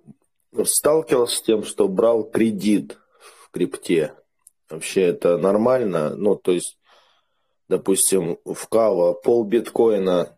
сталкивался 0.64 1.36
с 1.36 1.42
тем, 1.44 1.64
что 1.64 1.88
брал 1.88 2.24
кредит 2.24 2.98
в 3.44 3.52
крипте? 3.52 4.16
Вообще 4.68 5.04
это 5.04 5.38
нормально? 5.38 6.16
Ну, 6.16 6.36
то 6.36 6.52
есть, 6.52 6.80
допустим, 7.70 8.40
в 8.44 8.68
Кава 8.68 9.14
пол 9.14 9.44
биткоина, 9.44 10.36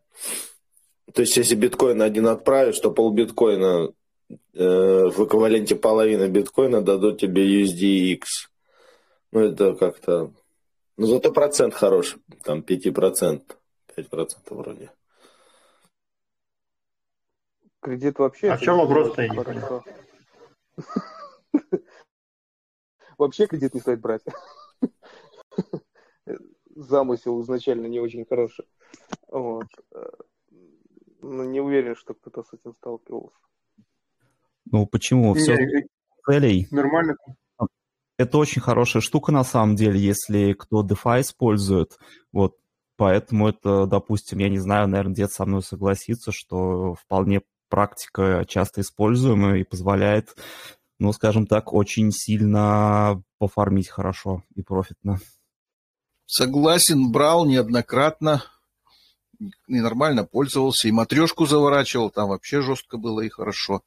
то 1.13 1.21
есть 1.21 1.37
если 1.37 1.55
биткоин 1.55 2.01
один 2.01 2.27
отправишь, 2.27 2.79
то 2.79 2.91
пол 2.91 3.13
биткоина 3.13 3.93
э, 4.29 4.35
в 4.55 5.25
эквиваленте 5.25 5.77
половины 5.77 6.27
биткоина 6.27 6.81
дадут 6.81 7.21
тебе 7.21 7.63
USDX. 7.63 8.23
Ну, 9.31 9.39
это 9.39 9.73
как-то... 9.73 10.33
Ну, 10.97 11.07
зато 11.07 11.31
процент 11.31 11.73
хороший, 11.73 12.19
там 12.43 12.59
5%, 12.59 13.41
5% 13.95 14.35
вроде. 14.49 14.91
Кредит 17.87 18.19
вообще... 18.19 18.49
А 18.49 18.57
в 18.57 18.61
чем 18.61 18.79
вопрос-то, 18.79 19.21
я 19.21 19.29
не 19.29 19.41
понял. 19.41 19.81
Вообще 23.17 23.47
кредит 23.47 23.73
не 23.73 23.79
стоит 23.79 24.01
брать. 24.01 24.23
Замысел 26.75 27.41
изначально 27.41 27.87
не 27.87 28.01
очень 28.01 28.25
хороший. 28.25 28.65
Вот. 29.29 29.67
Но 31.21 31.45
не 31.45 31.61
уверен, 31.61 31.95
что 31.95 32.13
кто-то 32.13 32.43
с 32.43 32.51
этим 32.51 32.73
сталкивался. 32.73 33.37
Ну 34.65 34.85
почему? 34.85 35.33
Все 35.33 35.55
целей. 36.25 36.67
Нормально. 36.71 37.15
Это 38.17 38.37
очень 38.37 38.61
хорошая 38.61 39.01
штука 39.01 39.31
на 39.31 39.45
самом 39.45 39.77
деле, 39.77 39.97
если 39.97 40.51
кто 40.51 40.85
DeFi 40.85 41.21
использует. 41.21 41.97
Вот 42.33 42.57
Поэтому 42.97 43.47
это, 43.47 43.85
допустим, 43.85 44.39
я 44.39 44.49
не 44.49 44.57
знаю, 44.57 44.87
наверное, 44.87 45.13
дед 45.13 45.31
со 45.31 45.45
мной 45.45 45.61
согласится, 45.61 46.31
что 46.31 46.95
вполне 46.95 47.43
практика 47.69 48.45
часто 48.47 48.81
используемая 48.81 49.57
и 49.57 49.63
позволяет, 49.63 50.35
ну, 50.99 51.13
скажем 51.13 51.47
так, 51.47 51.73
очень 51.73 52.11
сильно 52.11 53.21
пофармить 53.37 53.89
хорошо 53.89 54.43
и 54.55 54.61
профитно. 54.61 55.19
Согласен, 56.25 57.11
брал 57.11 57.45
неоднократно, 57.45 58.43
и 59.39 59.79
нормально 59.79 60.25
пользовался, 60.25 60.87
и 60.87 60.91
матрешку 60.91 61.45
заворачивал, 61.45 62.09
там 62.09 62.29
вообще 62.29 62.61
жестко 62.61 62.97
было 62.97 63.21
и 63.21 63.29
хорошо. 63.29 63.81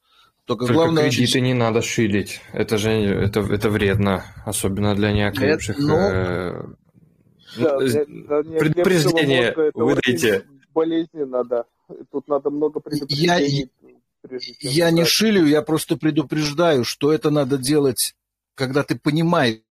Только, 0.45 0.65
Только 0.65 0.73
главное... 0.73 1.09
кредиты 1.09 1.39
не 1.39 1.53
надо 1.53 1.81
шилить. 1.81 2.41
Это 2.51 2.77
же 2.77 2.89
это, 2.91 3.41
это 3.41 3.69
вредно, 3.69 4.25
особенно 4.45 4.95
для 4.95 5.11
неокрепших. 5.11 5.77
Это, 5.77 5.87
ну... 5.87 5.95
э, 5.97 6.63
да, 7.57 7.79
для, 7.79 8.59
предупреждение 8.59 9.53
выдайте. 9.73 10.45
Болезненно, 10.73 11.43
да. 11.43 11.65
Тут 12.11 12.27
надо 12.27 12.49
много 12.49 12.79
предупреждений. 12.79 13.69
Я, 13.79 14.39
я 14.59 14.91
не 14.91 15.05
шилю, 15.05 15.45
я 15.45 15.61
просто 15.61 15.97
предупреждаю, 15.97 16.83
что 16.83 17.11
это 17.11 17.29
надо 17.29 17.57
делать, 17.57 18.15
когда 18.55 18.83
ты 18.83 18.97
понимаешь, 18.97 19.61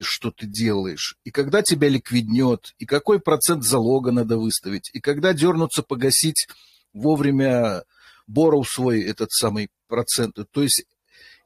что 0.00 0.30
ты 0.30 0.46
делаешь, 0.46 1.16
и 1.24 1.30
когда 1.30 1.62
тебя 1.62 1.88
ликвиднет, 1.88 2.74
и 2.78 2.86
какой 2.86 3.20
процент 3.20 3.64
залога 3.64 4.12
надо 4.12 4.38
выставить, 4.38 4.90
и 4.92 5.00
когда 5.00 5.32
дернуться 5.32 5.82
погасить 5.82 6.46
вовремя 6.92 7.82
боров 8.26 8.68
свой 8.68 9.02
этот 9.02 9.32
самый 9.32 9.70
процент. 9.88 10.36
То 10.52 10.62
есть, 10.62 10.84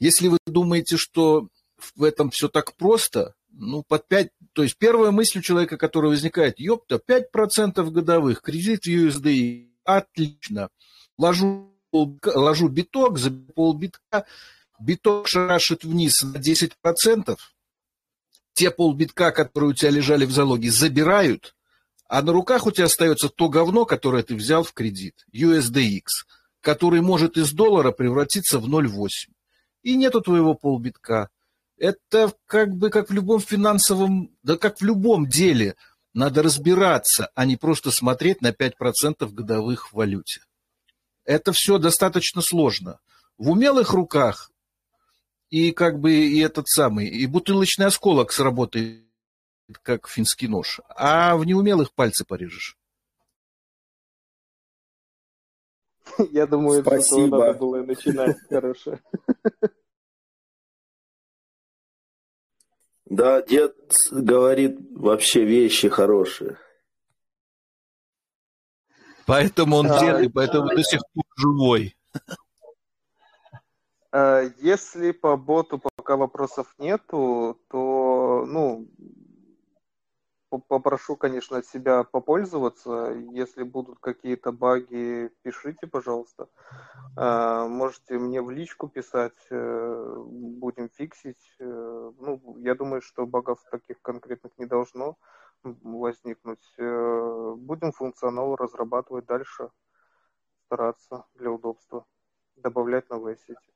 если 0.01 0.29
вы 0.29 0.39
думаете, 0.47 0.97
что 0.97 1.49
в 1.97 2.03
этом 2.03 2.31
все 2.31 2.49
так 2.49 2.75
просто, 2.75 3.35
ну, 3.51 3.83
под 3.83 4.07
5, 4.09 4.31
то 4.53 4.63
есть 4.63 4.77
первая 4.77 5.11
мысль 5.11 5.39
у 5.39 5.43
человека, 5.43 5.77
которая 5.77 6.11
возникает, 6.11 6.59
ёпта, 6.59 6.97
5% 6.97 7.91
годовых, 7.91 8.43
кредит 8.43 8.85
в 8.85 8.89
USD, 8.89 9.72
отлично. 9.85 10.69
Ложу, 11.19 11.75
ложу 11.93 12.69
биток 12.69 13.19
за 13.19 13.31
полбитка, 13.31 14.27
биток 14.81 15.29
шарашит 15.29 15.85
вниз 15.85 16.23
на 16.23 16.37
10%, 16.37 17.37
те 18.55 18.71
полбитка, 18.71 19.31
которые 19.31 19.71
у 19.71 19.75
тебя 19.75 19.91
лежали 19.91 20.25
в 20.25 20.33
залоге, 20.33 20.71
забирают, 20.71 21.55
а 22.09 22.23
на 22.23 22.33
руках 22.33 22.67
у 22.67 22.71
тебя 22.71 22.87
остается 22.87 23.29
то 23.29 23.49
говно, 23.49 23.87
которое 23.87 24.23
ты 24.23 24.35
взял 24.35 24.63
в 24.63 24.73
кредит, 24.73 25.25
USDX, 25.33 26.03
который 26.61 27.01
может 27.01 27.37
из 27.37 27.53
доллара 27.53 27.91
превратиться 27.91 28.59
в 28.59 28.67
0,8. 28.67 29.09
И 29.83 29.97
нету 29.97 30.21
твоего 30.21 30.55
полбитка. 30.55 31.31
Это 31.79 32.33
как 32.47 32.77
бы 32.77 32.91
как 32.91 33.09
в 33.09 33.13
любом 33.13 33.41
финансовом, 33.41 34.31
да 34.43 34.57
как 34.57 34.81
в 34.81 34.85
любом 34.85 35.27
деле, 35.27 35.75
надо 36.15 36.43
разбираться, 36.43 37.31
а 37.35 37.45
не 37.45 37.57
просто 37.57 37.91
смотреть 37.91 38.41
на 38.43 38.51
5% 38.51 39.27
годовых 39.31 39.89
в 39.89 39.97
валюте. 39.97 40.43
Это 41.25 41.53
все 41.53 41.79
достаточно 41.79 42.43
сложно. 42.43 43.01
В 43.39 43.51
умелых 43.51 43.93
руках 43.93 44.51
и 45.51 45.73
как 45.73 46.01
бы 46.01 46.13
и 46.13 46.39
этот 46.41 46.69
самый, 46.69 47.09
и 47.09 47.27
бутылочный 47.27 47.87
осколок 47.87 48.33
сработает, 48.33 49.05
как 49.83 50.09
финский 50.09 50.49
нож, 50.49 50.81
а 50.89 51.37
в 51.37 51.45
неумелых 51.45 51.93
пальцы 51.93 52.25
порежешь. 52.25 52.77
Я 56.31 56.47
думаю, 56.47 56.83
Спасибо. 56.83 57.27
этого 57.27 57.47
надо 57.47 57.59
было 57.59 57.83
начинать, 57.83 58.37
хорошее. 58.49 59.01
Да, 63.13 63.43
дед 63.43 63.77
говорит 64.11 64.79
вообще 64.97 65.45
вещи 65.45 65.91
хорошие. 65.91 66.57
Поэтому 69.27 69.77
он 69.77 69.89
дед, 69.89 70.23
и 70.23 70.29
поэтому 70.31 70.69
до 70.69 70.83
сих 70.83 71.01
пор 71.13 71.25
живой. 71.37 71.95
Э, 74.13 74.51
если 74.63 75.11
по 75.13 75.37
боту 75.37 75.79
пока 75.79 76.17
вопросов 76.17 76.73
нету, 76.79 77.61
то, 77.69 78.47
ну, 78.49 78.89
попрошу, 80.59 81.17
конечно, 81.17 81.59
от 81.59 81.67
себя 81.67 82.05
попользоваться. 82.05 83.15
Если 83.33 83.63
будут 83.63 83.99
какие-то 84.01 84.53
баги, 84.53 85.31
пишите, 85.43 85.87
пожалуйста. 85.87 86.49
Э, 87.17 87.67
можете 87.69 88.19
мне 88.19 88.41
в 88.43 88.51
личку 88.51 88.89
писать, 88.89 89.47
э, 89.51 90.15
будем 90.27 90.89
фиксить. 90.89 91.57
Ну, 91.59 92.57
я 92.59 92.75
думаю, 92.75 93.03
что 93.03 93.27
багов 93.27 93.63
таких 93.71 94.01
конкретных 94.03 94.53
не 94.59 94.67
должно 94.67 95.17
возникнуть. 95.63 96.75
Будем 96.79 97.93
функционал 97.93 98.57
разрабатывать 98.57 99.27
дальше, 99.27 99.71
стараться 100.67 101.25
для 101.35 101.51
удобства, 101.51 102.05
добавлять 102.57 103.11
новые 103.11 103.37
сети. 103.37 103.73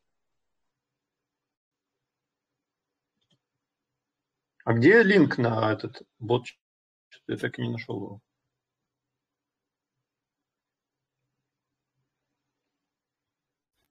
А 4.67 4.73
где 4.73 5.05
линк 5.05 5.39
на 5.39 5.73
этот 5.73 6.03
бот? 6.19 6.47
Что-то 7.09 7.33
я 7.33 7.39
так 7.39 7.59
и 7.59 7.63
не 7.63 7.73
нашел 7.73 7.97
его. 7.97 8.21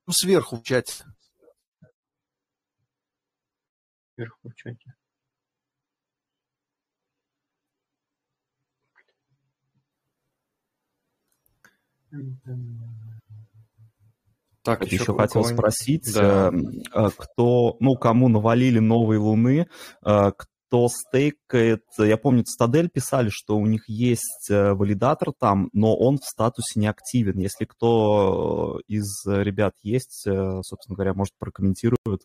Ну, 0.08 0.14
сверху 0.14 0.58
в 0.58 0.64
чате. 0.64 1.04
Сверху 4.16 4.50
в 4.50 4.56
чате. 4.56 4.94
Так, 14.62 14.84
еще, 14.86 14.96
еще 14.96 15.16
хотел 15.16 15.44
спросить, 15.44 16.12
да. 16.14 16.52
Э, 16.94 17.10
кто, 17.16 17.78
ну, 17.80 17.96
кому 17.96 18.30
навалили 18.30 18.80
новые 18.80 19.20
луны, 19.20 19.68
э, 20.76 20.78
кто 20.78 20.90
стейкает, 20.90 21.84
я 21.98 22.18
помню, 22.18 22.44
Цитадель 22.44 22.90
писали, 22.90 23.30
что 23.32 23.58
у 23.58 23.66
них 23.66 23.88
есть 23.88 24.50
э, 24.50 24.74
валидатор 24.74 25.32
там, 25.40 25.70
но 25.74 25.96
он 25.96 26.18
в 26.18 26.26
статусе 26.26 26.80
не 26.80 26.88
активен. 26.88 27.40
Если 27.40 27.66
кто 27.66 28.82
из 28.88 29.26
ребят 29.26 29.74
есть, 29.84 30.24
собственно 30.24 30.96
говоря, 30.96 31.14
может 31.14 31.34
прокомментирует. 31.40 32.24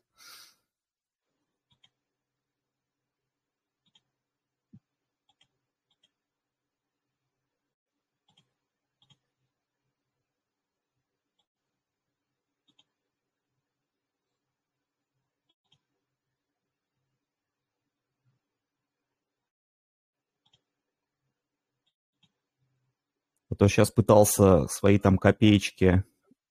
То 23.61 23.69
сейчас 23.69 23.91
пытался 23.91 24.67
свои 24.69 24.99
там 24.99 25.19
копеечки 25.19 26.03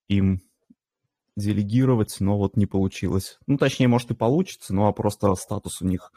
им 0.08 0.42
делегировать, 1.36 2.18
но 2.20 2.38
вот 2.38 2.56
не 2.56 2.68
получилось. 2.68 3.40
Ну, 3.48 3.58
точнее, 3.58 3.88
может 3.88 4.12
и 4.12 4.14
получится, 4.14 4.76
но 4.76 4.94
просто 4.94 5.34
статус 5.34 5.82
у 5.82 5.88
них 5.88 6.14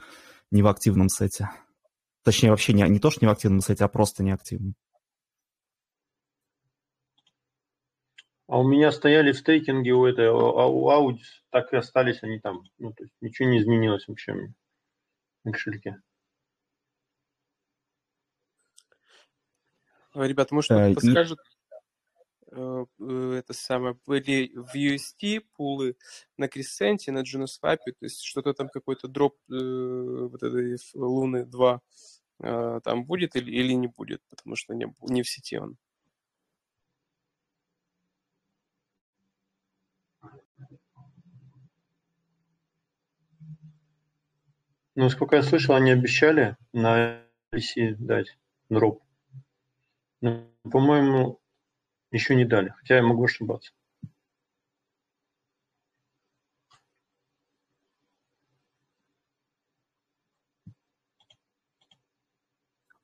не 0.51 0.62
в 0.62 0.69
активном 0.69 1.09
сете. 1.09 1.48
Точнее, 2.24 2.51
вообще 2.51 2.74
не, 2.74 2.82
не 2.90 2.98
то, 2.98 3.10
что 3.10 3.24
не 3.24 3.28
в 3.28 3.32
активном 3.32 3.62
сете, 3.62 3.85
а 3.85 3.89
просто 3.89 4.23
неактивный. 4.23 4.74
А 8.47 8.59
у 8.59 8.69
меня 8.69 8.93
стояли 8.93 9.32
в 9.32 9.39
стейкинге 9.39 9.93
у 9.93 10.05
этой, 10.05 10.28
а 10.28 10.66
у 10.66 10.90
Audis 10.90 11.24
так 11.48 11.73
и 11.73 11.77
остались 11.77 12.23
они 12.23 12.39
там. 12.39 12.64
Ну, 12.77 12.93
то 12.93 13.05
есть 13.05 13.14
ничего 13.23 13.48
не 13.48 13.60
изменилось 13.60 14.06
вообще 14.09 14.35
на 15.44 15.52
кошельке. 15.52 16.02
Э, 20.14 20.26
ребята, 20.26 20.55
может, 20.55 20.70
кто-то 20.70 20.94
подскажет, 20.94 21.39
э, 22.51 22.84
э, 23.01 23.34
это 23.39 23.52
самое, 23.55 23.97
были 24.06 24.52
в 24.55 24.74
UST 24.74 25.40
пулы 25.56 25.97
на 26.36 26.48
Крисенте, 26.48 27.12
на 27.12 27.22
Джуносвапе, 27.22 27.93
то 27.93 28.05
есть 28.05 28.22
что-то 28.22 28.52
там 28.52 28.68
какой-то 28.68 29.09
дроп 29.09 29.36
вот 29.48 30.43
этой 30.43 30.76
Луны 30.94 31.44
2 31.44 31.80
там 32.39 33.05
будет 33.05 33.36
или, 33.36 33.51
или 33.52 33.72
не 33.72 33.86
будет, 33.86 34.20
потому 34.28 34.56
что 34.56 34.74
не, 34.74 34.93
не 35.02 35.22
в 35.22 35.28
сети 35.28 35.59
он. 35.59 35.76
Ну, 44.94 45.09
сколько 45.09 45.36
я 45.36 45.43
слышал, 45.43 45.76
они 45.76 45.93
обещали 45.93 46.56
на 46.72 47.22
PC 47.52 47.94
дать 47.94 48.36
дроп. 48.68 49.02
Ну, 50.22 50.48
по-моему, 50.62 51.38
еще 52.12 52.34
не 52.34 52.44
дали, 52.46 52.70
хотя 52.70 52.96
я 52.96 53.02
могу 53.02 53.24
ошибаться. 53.24 53.72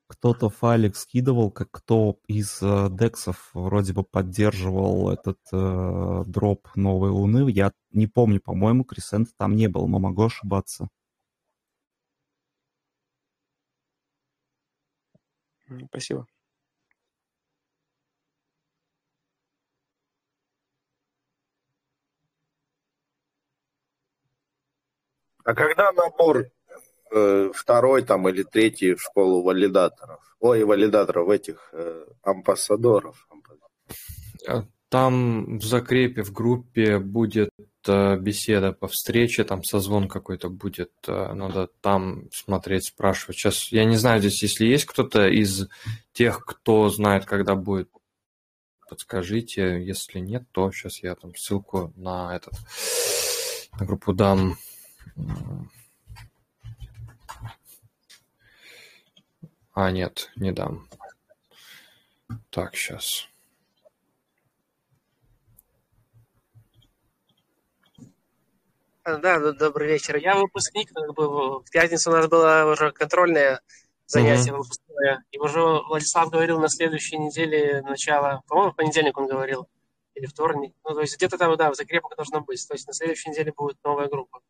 кто-то 0.09 0.49
файлик 0.49 0.95
скидывал, 0.95 1.51
как 1.51 1.69
кто 1.71 2.19
из 2.27 2.61
э, 2.61 2.87
дексов 2.89 3.51
вроде 3.53 3.93
бы 3.93 4.03
поддерживал 4.03 5.11
этот 5.11 5.37
э, 5.53 6.23
дроп 6.25 6.67
новой 6.75 7.09
луны. 7.11 7.49
Я 7.49 7.71
не 7.91 8.07
помню, 8.07 8.41
по-моему, 8.41 8.83
Крисент 8.83 9.29
там 9.37 9.55
не 9.55 9.67
был, 9.67 9.87
но 9.87 9.99
могу 9.99 10.23
ошибаться. 10.25 10.89
Спасибо. 15.87 16.25
А 25.49 25.55
когда 25.55 25.91
набор 25.91 26.45
э, 27.09 27.51
второй 27.55 28.03
там 28.03 28.29
или 28.29 28.43
третий 28.43 28.93
в 28.93 29.01
школу 29.01 29.41
валидаторов? 29.41 30.19
Ой, 30.39 30.63
валидаторов, 30.63 31.27
этих 31.29 31.69
э, 31.73 32.05
амбассадоров. 32.21 33.27
Э, 34.47 34.61
там 34.89 35.57
в 35.57 35.63
закрепе 35.63 36.21
в 36.21 36.31
группе 36.31 36.99
будет 36.99 37.49
э, 37.87 38.17
беседа 38.17 38.73
по 38.73 38.87
встрече, 38.87 39.43
там 39.43 39.63
созвон 39.63 40.07
какой-то 40.07 40.49
будет, 40.49 40.91
э, 41.07 41.33
надо 41.33 41.69
там 41.81 42.29
смотреть, 42.31 42.85
спрашивать. 42.85 43.37
Сейчас 43.37 43.71
я 43.71 43.85
не 43.85 43.97
знаю 43.97 44.19
здесь, 44.19 44.43
если 44.43 44.67
есть 44.67 44.85
кто-то 44.85 45.27
из 45.27 45.67
тех, 46.13 46.45
кто 46.45 46.89
знает, 46.89 47.25
когда 47.25 47.55
будет, 47.55 47.89
подскажите. 48.87 49.83
Если 49.83 50.19
нет, 50.19 50.43
то 50.51 50.71
сейчас 50.71 51.01
я 51.01 51.15
там 51.15 51.33
ссылку 51.33 51.91
на 51.95 52.35
этот 52.35 52.53
на 53.79 53.85
группу 53.87 54.13
дам. 54.13 54.55
А, 59.73 59.91
нет, 59.91 60.29
не 60.35 60.51
дам. 60.51 60.89
Так, 62.49 62.75
сейчас. 62.75 63.29
Да, 69.05 69.51
добрый 69.53 69.87
вечер. 69.87 70.17
Я 70.17 70.35
выпускник, 70.35 70.91
как 70.93 71.13
бы 71.13 71.59
в 71.61 71.71
пятницу 71.71 72.11
у 72.11 72.13
нас 72.13 72.27
было 72.27 72.69
уже 72.71 72.91
контрольное 72.91 73.61
занятие 74.05 74.51
угу. 74.51 74.63
выпускное. 74.63 75.23
И 75.31 75.39
уже 75.39 75.61
Владислав 75.61 76.29
говорил 76.29 76.59
на 76.59 76.69
следующей 76.69 77.17
неделе 77.17 77.81
начало, 77.81 78.41
по-моему, 78.47 78.71
в 78.71 78.75
понедельник 78.75 79.17
он 79.17 79.27
говорил, 79.27 79.67
или 80.13 80.25
вторник. 80.25 80.75
Ну, 80.83 80.93
то 80.93 81.01
есть 81.01 81.15
где-то 81.15 81.37
там, 81.37 81.55
да, 81.55 81.71
в 81.71 81.75
закрепах 81.75 82.15
должно 82.15 82.41
быть. 82.41 82.65
То 82.67 82.73
есть 82.73 82.87
на 82.87 82.93
следующей 82.93 83.29
неделе 83.29 83.53
будет 83.55 83.77
новая 83.83 84.07
группа. 84.07 84.41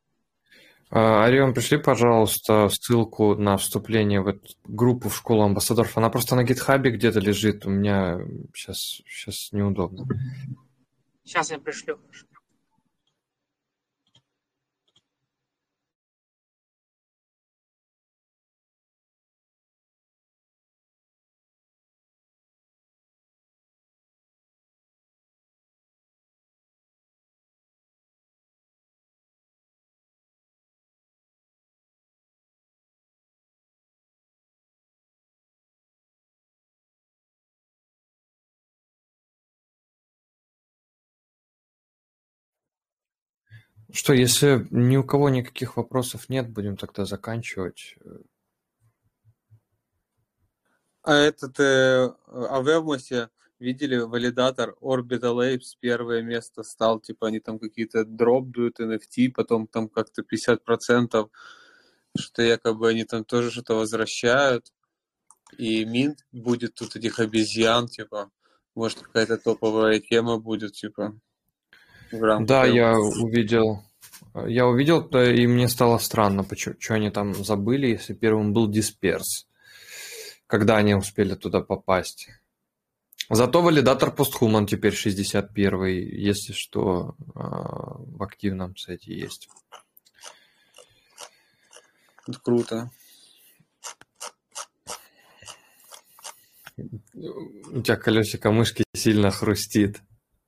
А, 0.91 1.25
Арион, 1.25 1.53
пришли, 1.53 1.77
пожалуйста, 1.77 2.67
ссылку 2.69 3.35
на 3.35 3.57
вступление 3.57 4.21
в 4.21 4.27
эту 4.27 4.53
группу 4.63 5.09
в 5.09 5.15
школу 5.15 5.43
амбассадоров. 5.43 5.97
Она 5.97 6.09
просто 6.09 6.35
на 6.35 6.43
гитхабе 6.43 6.89
где-то 6.91 7.19
лежит. 7.19 7.65
У 7.65 7.69
меня 7.69 8.19
сейчас, 8.55 9.01
сейчас 9.07 9.49
неудобно. 9.51 10.07
Сейчас 11.23 11.51
я 11.51 11.59
пришлю. 11.59 11.99
Что, 43.91 44.13
если 44.13 44.67
ни 44.69 44.97
у 44.97 45.03
кого 45.03 45.29
никаких 45.29 45.77
вопросов 45.77 46.29
нет, 46.29 46.49
будем 46.49 46.77
тогда 46.77 47.05
заканчивать. 47.05 47.95
А 51.01 51.15
этот, 51.15 51.59
э, 51.59 52.13
а 52.27 52.61
в 52.61 52.67
Эвмосе 52.67 53.29
видели 53.57 53.97
валидатор 53.97 54.75
Orbital 54.81 55.55
Apes 55.55 55.75
первое 55.79 56.21
место 56.21 56.63
стал, 56.63 56.99
типа 56.99 57.27
они 57.27 57.39
там 57.39 57.57
какие-то 57.57 58.05
дроп 58.05 58.49
дают 58.49 58.79
NFT, 58.79 59.31
потом 59.33 59.67
там 59.67 59.89
как-то 59.89 60.21
50%, 60.21 61.29
что 62.17 62.41
якобы 62.41 62.89
они 62.89 63.05
там 63.05 63.23
тоже 63.23 63.51
что-то 63.51 63.75
возвращают. 63.75 64.71
И 65.57 65.83
Минт 65.85 66.25
будет 66.31 66.75
тут 66.75 66.95
этих 66.95 67.19
обезьян, 67.19 67.87
типа, 67.87 68.29
может 68.75 68.99
какая-то 68.99 69.37
топовая 69.37 69.99
тема 69.99 70.37
будет, 70.37 70.73
типа. 70.73 71.19
Да, 72.11 72.65
я 72.65 72.97
увидел. 72.97 73.83
Я 74.47 74.67
увидел, 74.67 75.01
и 75.01 75.47
мне 75.47 75.67
стало 75.67 75.97
странно, 75.97 76.43
почему, 76.43 76.75
что 76.79 76.93
они 76.95 77.09
там 77.09 77.33
забыли, 77.33 77.87
если 77.87 78.13
первым 78.13 78.53
был 78.53 78.67
Дисперс. 78.67 79.47
Когда 80.47 80.77
они 80.77 80.95
успели 80.95 81.35
туда 81.35 81.61
попасть. 81.61 82.29
Зато 83.29 83.61
валидатор 83.61 84.11
постхуман 84.11 84.65
теперь 84.65 84.95
61 84.95 85.85
если 85.85 86.53
что, 86.53 87.15
а, 87.35 87.97
в 87.99 88.23
активном 88.23 88.75
сете 88.75 89.13
есть. 89.13 89.49
Это 92.27 92.39
круто. 92.39 92.89
У 96.77 97.81
тебя 97.81 97.97
колесико 97.97 98.51
мышки 98.51 98.83
сильно 98.95 99.29
хрустит. 99.29 100.01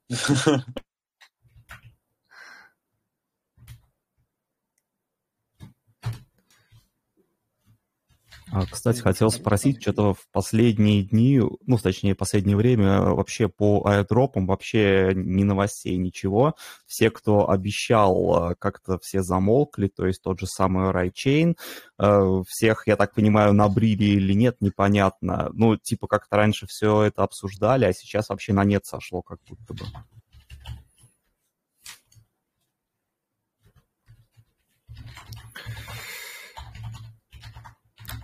А, 8.51 8.65
кстати, 8.65 8.99
хотел 8.99 9.31
спросить, 9.31 9.81
что-то 9.81 10.13
в 10.13 10.27
последние 10.31 11.03
дни, 11.03 11.41
ну, 11.65 11.77
точнее, 11.77 12.15
последнее 12.15 12.57
время 12.57 12.99
вообще 12.99 13.47
по 13.47 13.85
аирдропам 13.85 14.45
вообще 14.45 15.13
ни 15.15 15.43
новостей, 15.43 15.95
ничего. 15.95 16.55
Все, 16.85 17.09
кто 17.11 17.49
обещал, 17.49 18.35
а, 18.35 18.55
как-то 18.55 18.99
все 18.99 19.21
замолкли, 19.21 19.87
то 19.87 20.05
есть 20.05 20.21
тот 20.21 20.39
же 20.41 20.47
самый 20.47 20.91
Райчейн. 20.91 21.55
А, 21.97 22.43
всех, 22.45 22.87
я 22.87 22.97
так 22.97 23.13
понимаю, 23.13 23.53
набрили 23.53 24.03
или 24.03 24.33
нет, 24.33 24.57
непонятно. 24.59 25.49
Ну, 25.53 25.77
типа 25.77 26.07
как-то 26.07 26.35
раньше 26.35 26.67
все 26.67 27.03
это 27.03 27.23
обсуждали, 27.23 27.85
а 27.85 27.93
сейчас 27.93 28.27
вообще 28.27 28.51
на 28.51 28.65
нет 28.65 28.85
сошло 28.85 29.21
как 29.21 29.39
будто 29.47 29.73
бы. 29.73 29.85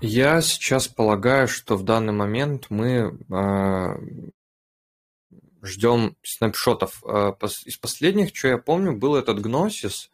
Я 0.01 0.41
сейчас 0.41 0.87
полагаю, 0.87 1.47
что 1.47 1.75
в 1.75 1.83
данный 1.83 2.13
момент 2.13 2.67
мы 2.69 3.17
э, 3.29 3.97
ждем 5.61 6.15
снапшотов. 6.23 7.03
Э, 7.05 7.33
из 7.65 7.77
последних, 7.77 8.35
что 8.35 8.47
я 8.47 8.57
помню, 8.57 8.95
был 8.95 9.15
этот 9.15 9.41
Гносис, 9.41 10.09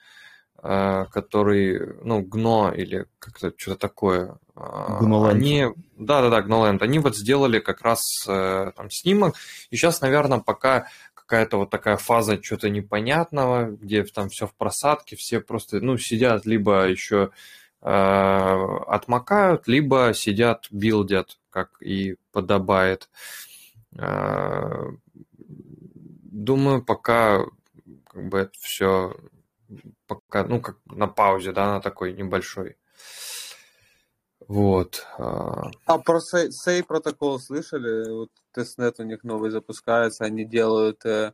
э, 0.62 1.06
который, 1.12 1.98
ну, 2.04 2.22
Гно 2.22 2.72
или 2.74 3.06
как-то 3.20 3.54
что-то 3.56 3.80
такое. 3.80 4.38
Гноленд. 4.56 5.36
Они, 5.36 5.66
да-да-да, 5.98 6.42
Гноленд. 6.42 6.82
Они 6.82 7.00
вот 7.00 7.16
сделали 7.16 7.60
как 7.60 7.82
раз 7.82 8.26
э, 8.28 8.72
там 8.76 8.90
снимок. 8.90 9.36
И 9.70 9.76
сейчас, 9.76 10.02
наверное, 10.02 10.40
пока 10.40 10.88
какая-то 11.14 11.58
вот 11.58 11.70
такая 11.70 11.98
фаза 11.98 12.38
чего-то 12.38 12.70
непонятного, 12.70 13.72
где 13.72 14.04
там 14.04 14.30
все 14.30 14.46
в 14.46 14.54
просадке, 14.54 15.16
все 15.16 15.40
просто, 15.40 15.80
ну, 15.80 15.98
сидят 15.98 16.46
либо 16.46 16.88
еще 16.88 17.32
отмокают, 17.86 19.68
либо 19.68 20.14
сидят, 20.14 20.68
build 20.72 21.08
ят, 21.08 21.38
как 21.50 21.82
и 21.82 22.16
подобает. 22.32 23.10
Э, 23.98 24.90
думаю, 26.32 26.84
пока 26.84 27.46
как 28.06 28.30
бы 28.30 28.40
это 28.40 28.54
все 28.60 29.16
пока, 30.08 30.44
ну, 30.46 30.62
как 30.62 30.78
на 30.86 31.08
паузе, 31.08 31.52
да, 31.52 31.74
на 31.74 31.82
такой 31.82 32.14
небольшой. 32.14 32.78
Вот. 34.48 35.06
Э. 35.18 35.72
А 35.86 35.98
про 36.00 36.20
Sei 36.20 36.84
протокол 36.84 37.40
слышали? 37.40 38.10
Вот 38.12 38.30
testnet 38.52 39.00
у 39.00 39.04
них 39.04 39.24
новый 39.24 39.52
запускается, 39.52 40.26
они 40.26 40.46
делают 40.46 41.06
э, 41.06 41.34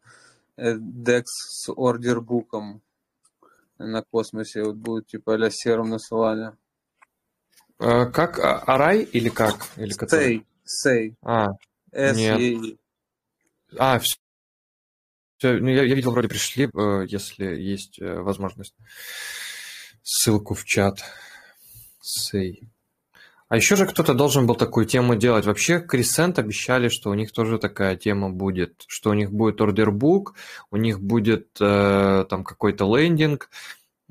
DEX 0.57 1.23
с 1.25 1.69
order 1.69 2.20
book 2.20 2.61
ом 2.61 2.81
на 3.79 4.03
космосе 4.03 4.63
вот 4.63 4.75
будет 4.75 5.07
типа 5.07 5.33
а-ля 5.33 5.49
серум 5.49 5.89
насылания. 5.89 6.57
А, 7.79 8.05
как? 8.05 8.39
А, 8.39 8.59
Арай 8.59 9.03
или 9.03 9.29
как? 9.29 9.67
Или 9.77 9.93
Сей. 10.07 10.45
Сей. 10.65 11.15
А, 11.23 11.47
S 11.91 12.17
нет. 12.17 12.77
А, 13.77 13.99
все. 13.99 14.17
все. 15.37 15.57
Ну, 15.59 15.69
я, 15.69 15.83
я 15.83 15.95
видел, 15.95 16.11
вроде 16.11 16.27
пришли, 16.27 16.65
э, 16.65 17.05
если 17.07 17.45
есть 17.45 17.99
э, 17.99 18.19
возможность. 18.19 18.75
Ссылку 20.03 20.53
в 20.53 20.65
чат. 20.65 20.99
Сей. 22.01 22.69
А 23.49 23.55
еще 23.55 23.75
же 23.75 23.87
кто-то 23.87 24.13
должен 24.13 24.45
был 24.45 24.53
такую 24.53 24.85
тему 24.85 25.15
делать. 25.15 25.45
Вообще, 25.45 25.83
Crescent 25.83 26.39
обещали, 26.39 26.87
что 26.87 27.09
у 27.09 27.15
них 27.15 27.31
тоже 27.31 27.57
такая 27.57 27.95
тема 27.95 28.29
будет, 28.29 28.83
что 28.87 29.09
у 29.09 29.13
них 29.13 29.31
будет 29.31 29.59
ордербук, 29.59 30.35
у 30.69 30.77
них 30.77 31.01
будет 31.01 31.47
э, 31.59 32.25
там 32.29 32.43
какой-то 32.43 32.85
лендинг 32.95 33.49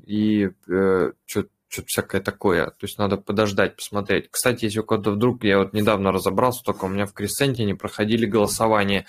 и 0.05 0.49
э, 0.67 1.11
что-то 1.25 1.49
всякое 1.85 2.19
такое. 2.19 2.65
То 2.65 2.85
есть 2.85 2.97
надо 2.97 3.15
подождать, 3.15 3.77
посмотреть. 3.77 4.29
Кстати, 4.29 4.65
если 4.65 4.81
у 4.81 4.83
кого-то 4.83 5.11
вдруг, 5.11 5.45
я 5.45 5.59
вот 5.59 5.71
недавно 5.71 6.11
разобрался, 6.11 6.61
только 6.61 6.83
у 6.85 6.89
меня 6.89 7.05
в 7.05 7.13
Crescent 7.13 7.63
не 7.63 7.75
проходили 7.75 8.25
голосование. 8.25 9.05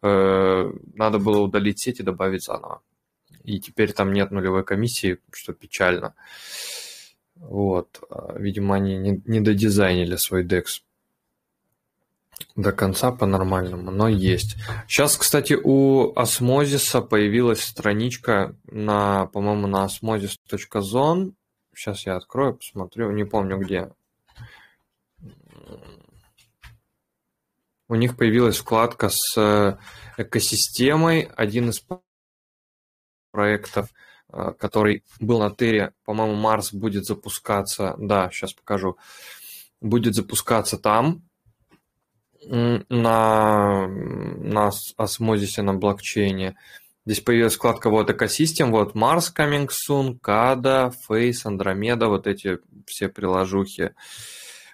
Э, 0.00 0.72
надо 0.94 1.18
было 1.18 1.40
удалить 1.40 1.80
сеть 1.80 2.00
и 2.00 2.02
добавить 2.02 2.44
заново. 2.44 2.80
И 3.44 3.60
теперь 3.60 3.92
там 3.92 4.14
нет 4.14 4.30
нулевой 4.30 4.64
комиссии, 4.64 5.18
что 5.32 5.52
печально. 5.52 6.14
Э, 6.16 6.85
Вот. 7.36 8.02
А, 8.10 8.38
видимо, 8.38 8.76
они 8.76 8.96
не, 8.96 9.22
не 9.26 9.40
додизайнили 9.40 10.16
свой 10.16 10.44
DEX 10.44 10.82
до 12.54 12.72
конца 12.72 13.12
по-нормальному, 13.12 13.90
но 13.90 14.08
есть. 14.08 14.56
Сейчас, 14.88 15.16
кстати, 15.16 15.58
у 15.62 16.12
Осмозиса 16.16 17.00
появилась 17.00 17.62
страничка 17.62 18.56
на, 18.64 19.26
по-моему, 19.26 19.66
на 19.66 19.86
osmosis.zone. 19.86 21.32
Сейчас 21.74 22.06
я 22.06 22.16
открою, 22.16 22.54
посмотрю, 22.54 23.10
не 23.12 23.24
помню 23.24 23.58
где. 23.58 23.90
У 27.88 27.94
них 27.94 28.16
появилась 28.16 28.58
вкладка 28.58 29.10
с 29.10 29.36
э, 29.36 29.76
экосистемой. 30.16 31.30
Один 31.36 31.70
из 31.70 31.84
проектов, 33.30 33.90
который 34.30 35.04
был 35.20 35.38
на 35.38 35.50
Тере, 35.50 35.92
по-моему, 36.04 36.34
Марс 36.34 36.72
будет 36.72 37.04
запускаться. 37.04 37.94
Да, 37.98 38.30
сейчас 38.30 38.52
покажу. 38.52 38.96
Будет 39.80 40.14
запускаться 40.14 40.78
там 40.78 41.22
на, 42.48 43.86
на 43.88 44.70
осмозисе 44.96 45.62
на 45.62 45.74
блокчейне. 45.74 46.56
Здесь 47.04 47.20
появилась 47.20 47.54
вкладка 47.54 47.88
вот 47.88 48.10
экосистем, 48.10 48.72
вот 48.72 48.96
Mars 48.96 49.26
Coming 49.36 49.68
Soon, 49.68 50.18
Kada, 50.20 50.92
Face, 51.08 51.44
Andromeda, 51.46 52.08
вот 52.08 52.26
эти 52.26 52.58
все 52.86 53.08
приложухи. 53.08 53.94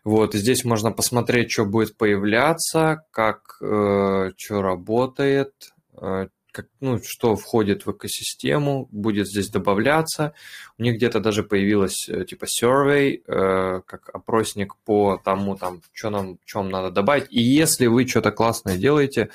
Вот, 0.02 0.34
и 0.34 0.38
здесь 0.38 0.64
можно 0.64 0.90
посмотреть, 0.90 1.52
что 1.52 1.64
будет 1.64 1.96
появляться, 1.96 3.04
как, 3.12 3.58
э, 3.60 4.30
что 4.36 4.62
работает, 4.62 5.52
э, 6.00 6.28
как, 6.52 6.66
ну, 6.80 7.00
что 7.02 7.34
входит 7.34 7.86
в 7.86 7.92
экосистему, 7.92 8.88
будет 8.92 9.26
здесь 9.26 9.48
добавляться. 9.48 10.34
У 10.78 10.82
них 10.82 10.96
где-то 10.96 11.18
даже 11.20 11.42
появилась 11.42 12.08
э, 12.08 12.24
типа 12.24 12.44
survey, 12.44 13.22
э, 13.26 13.80
как 13.86 14.10
опросник 14.14 14.76
по 14.84 15.20
тому, 15.24 15.56
там, 15.56 15.82
что 15.92 16.10
нам, 16.10 16.38
вам 16.54 16.68
надо 16.68 16.90
добавить. 16.90 17.26
И 17.30 17.40
если 17.40 17.86
вы 17.86 18.06
что-то 18.06 18.30
классное 18.30 18.76
делаете, 18.76 19.30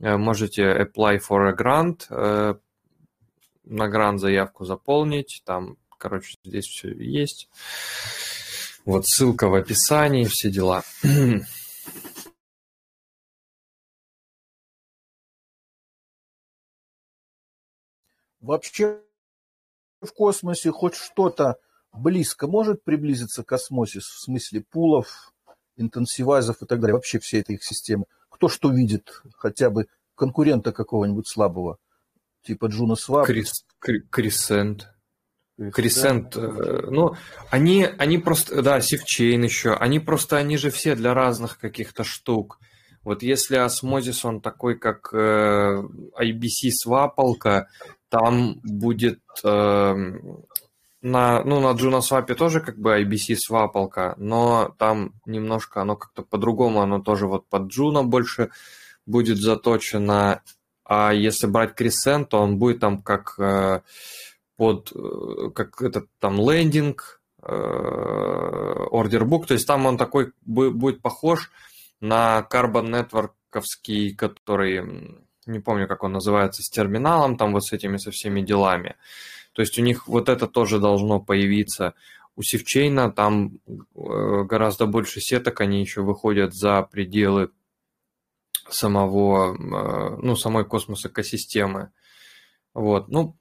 э, 0.00 0.16
можете 0.16 0.62
apply 0.62 1.20
for 1.26 1.48
a 1.48 1.54
grant, 1.54 2.06
э, 2.10 2.54
на 3.64 3.88
грант 3.88 4.20
заявку 4.20 4.64
заполнить, 4.64 5.42
там, 5.44 5.76
короче, 5.96 6.34
здесь 6.44 6.66
все 6.66 6.92
есть. 6.92 7.48
Вот 8.84 9.06
ссылка 9.06 9.48
в 9.48 9.54
описании, 9.54 10.24
все 10.24 10.50
дела. 10.50 10.82
Вообще 18.40 19.00
в 20.00 20.12
космосе 20.12 20.70
хоть 20.70 20.94
что-то 20.94 21.56
близко 21.92 22.46
может 22.46 22.84
приблизиться 22.84 23.42
к 23.42 23.52
Osmosis 23.52 24.00
у, 24.00 24.14
в 24.14 24.20
смысле 24.20 24.64
пулов, 24.70 25.32
incentives 25.76 26.48
ов 26.48 26.62
и 26.62 26.66
так 26.66 26.80
далее, 26.80 26.94
вообще 26.94 27.18
все 27.18 27.40
этой 27.40 27.56
их 27.56 27.64
системы. 27.64 28.04
Кто 28.28 28.48
что 28.48 28.70
видит, 28.70 29.22
хотя 29.36 29.70
бы 29.70 29.86
конкурента 30.14 30.72
какого-нибудь 30.72 31.28
слабого, 31.28 31.78
типа 32.42 32.66
JunoSwap. 32.66 33.26
Крис, 33.26 33.64
Crescent. 34.10 34.92
Crescent, 35.72 36.36
э, 36.36 36.86
ну, 36.88 37.16
они, 37.50 37.84
они 37.98 38.18
просто, 38.18 38.62
да, 38.62 38.80
Sifchain 38.80 39.42
еще, 39.42 39.74
они 39.74 39.98
просто, 39.98 40.36
они 40.36 40.56
же 40.56 40.70
все 40.70 40.94
для 40.94 41.14
разных 41.14 41.58
каких-то 41.58 42.04
штук. 42.04 42.60
Вот 43.08 43.22
если 43.22 43.56
Osmosis, 43.56 44.26
он 44.26 44.42
такой, 44.42 44.78
как 44.78 45.08
э, 45.14 45.82
IBC 46.20 46.72
свапалка, 46.72 47.68
там 48.10 48.60
будет 48.62 49.22
э, 49.42 49.94
на, 51.00 51.42
ну, 51.42 51.60
на 51.60 51.74
JunoSwap 51.74 52.34
тоже 52.34 52.60
как 52.60 52.76
бы 52.76 53.00
IBC 53.00 53.36
свапалка, 53.36 54.14
но 54.18 54.74
там 54.76 55.14
немножко 55.24 55.80
оно 55.80 55.96
как-то 55.96 56.22
по-другому, 56.22 56.82
оно 56.82 57.00
тоже 57.00 57.26
вот 57.26 57.48
под 57.48 57.74
Juno 57.74 58.02
больше 58.02 58.50
будет 59.06 59.38
заточено. 59.38 60.42
А 60.84 61.14
если 61.14 61.46
брать 61.46 61.80
Crescent, 61.80 62.26
то 62.26 62.42
он 62.42 62.58
будет 62.58 62.80
там 62.80 63.00
как 63.00 63.36
э, 63.38 63.80
под 64.58 64.92
э, 64.94 65.48
как 65.54 65.80
этот 65.80 66.08
там 66.18 66.36
лендинг, 66.36 67.22
ордербук, 67.40 69.46
то 69.46 69.54
есть 69.54 69.66
там 69.66 69.86
он 69.86 69.96
такой 69.96 70.32
будет 70.44 71.00
похож 71.00 71.50
на 72.00 72.46
Carbon 72.50 72.88
Network, 72.88 73.32
который 74.16 75.26
не 75.48 75.60
помню, 75.60 75.88
как 75.88 76.04
он 76.04 76.12
называется, 76.12 76.62
с 76.62 76.68
терминалом, 76.68 77.36
там 77.36 77.52
вот 77.52 77.64
с 77.64 77.72
этими, 77.72 77.96
со 77.96 78.10
всеми 78.10 78.42
делами. 78.42 78.96
То 79.52 79.62
есть 79.62 79.78
у 79.78 79.82
них 79.82 80.06
вот 80.06 80.28
это 80.28 80.46
тоже 80.46 80.78
должно 80.78 81.20
появиться. 81.20 81.94
У 82.36 82.42
Sifchain 82.42 83.02
а 83.02 83.10
там 83.10 83.58
э, 83.66 84.44
гораздо 84.44 84.86
больше 84.86 85.20
сеток, 85.20 85.60
они 85.60 85.80
еще 85.80 86.02
выходят 86.02 86.54
за 86.54 86.82
пределы 86.82 87.50
самого, 88.68 89.54
э, 89.54 90.16
ну, 90.22 90.36
самой 90.36 90.64
космос-экосистемы. 90.64 91.90
Вот, 92.74 93.08
ну, 93.08 93.36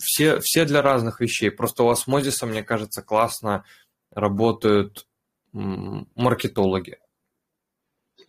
все, 0.00 0.40
все 0.40 0.64
для 0.64 0.82
разных 0.82 1.20
вещей. 1.20 1.50
Просто 1.50 1.84
у 1.84 1.90
Osmosis 1.90 2.34
а, 2.34 2.46
мне 2.46 2.64
кажется, 2.64 3.02
классно 3.02 3.64
работают 4.10 5.06
маркетологи 5.52 6.98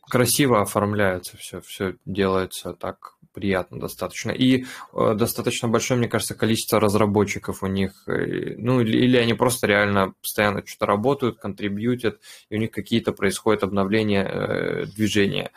красиво 0.10 0.62
оформляется 0.62 1.38
все, 1.38 1.62
все 1.62 1.96
делается 2.06 2.74
так 2.74 3.16
приятно 3.36 3.80
достаточно. 3.80 4.32
И 4.32 4.64
э, 4.94 5.14
достаточно 5.16 5.68
большое, 5.68 6.00
мне 6.00 6.08
кажется, 6.08 6.36
количество 6.36 6.80
разработчиков 6.80 7.62
у 7.62 7.68
них. 7.68 7.92
Э, 8.08 8.56
ну, 8.58 8.80
или, 8.80 8.98
или 8.98 9.18
они 9.18 9.34
просто 9.34 9.68
реально 9.68 10.14
постоянно 10.22 10.66
что-то 10.66 10.86
работают, 10.86 11.40
контрибьютят, 11.40 12.22
и 12.50 12.56
у 12.56 12.60
них 12.60 12.72
какие-то 12.72 13.12
происходят 13.12 13.64
обновления 13.64 14.24
э, 14.24 14.86
движения. 14.86 15.52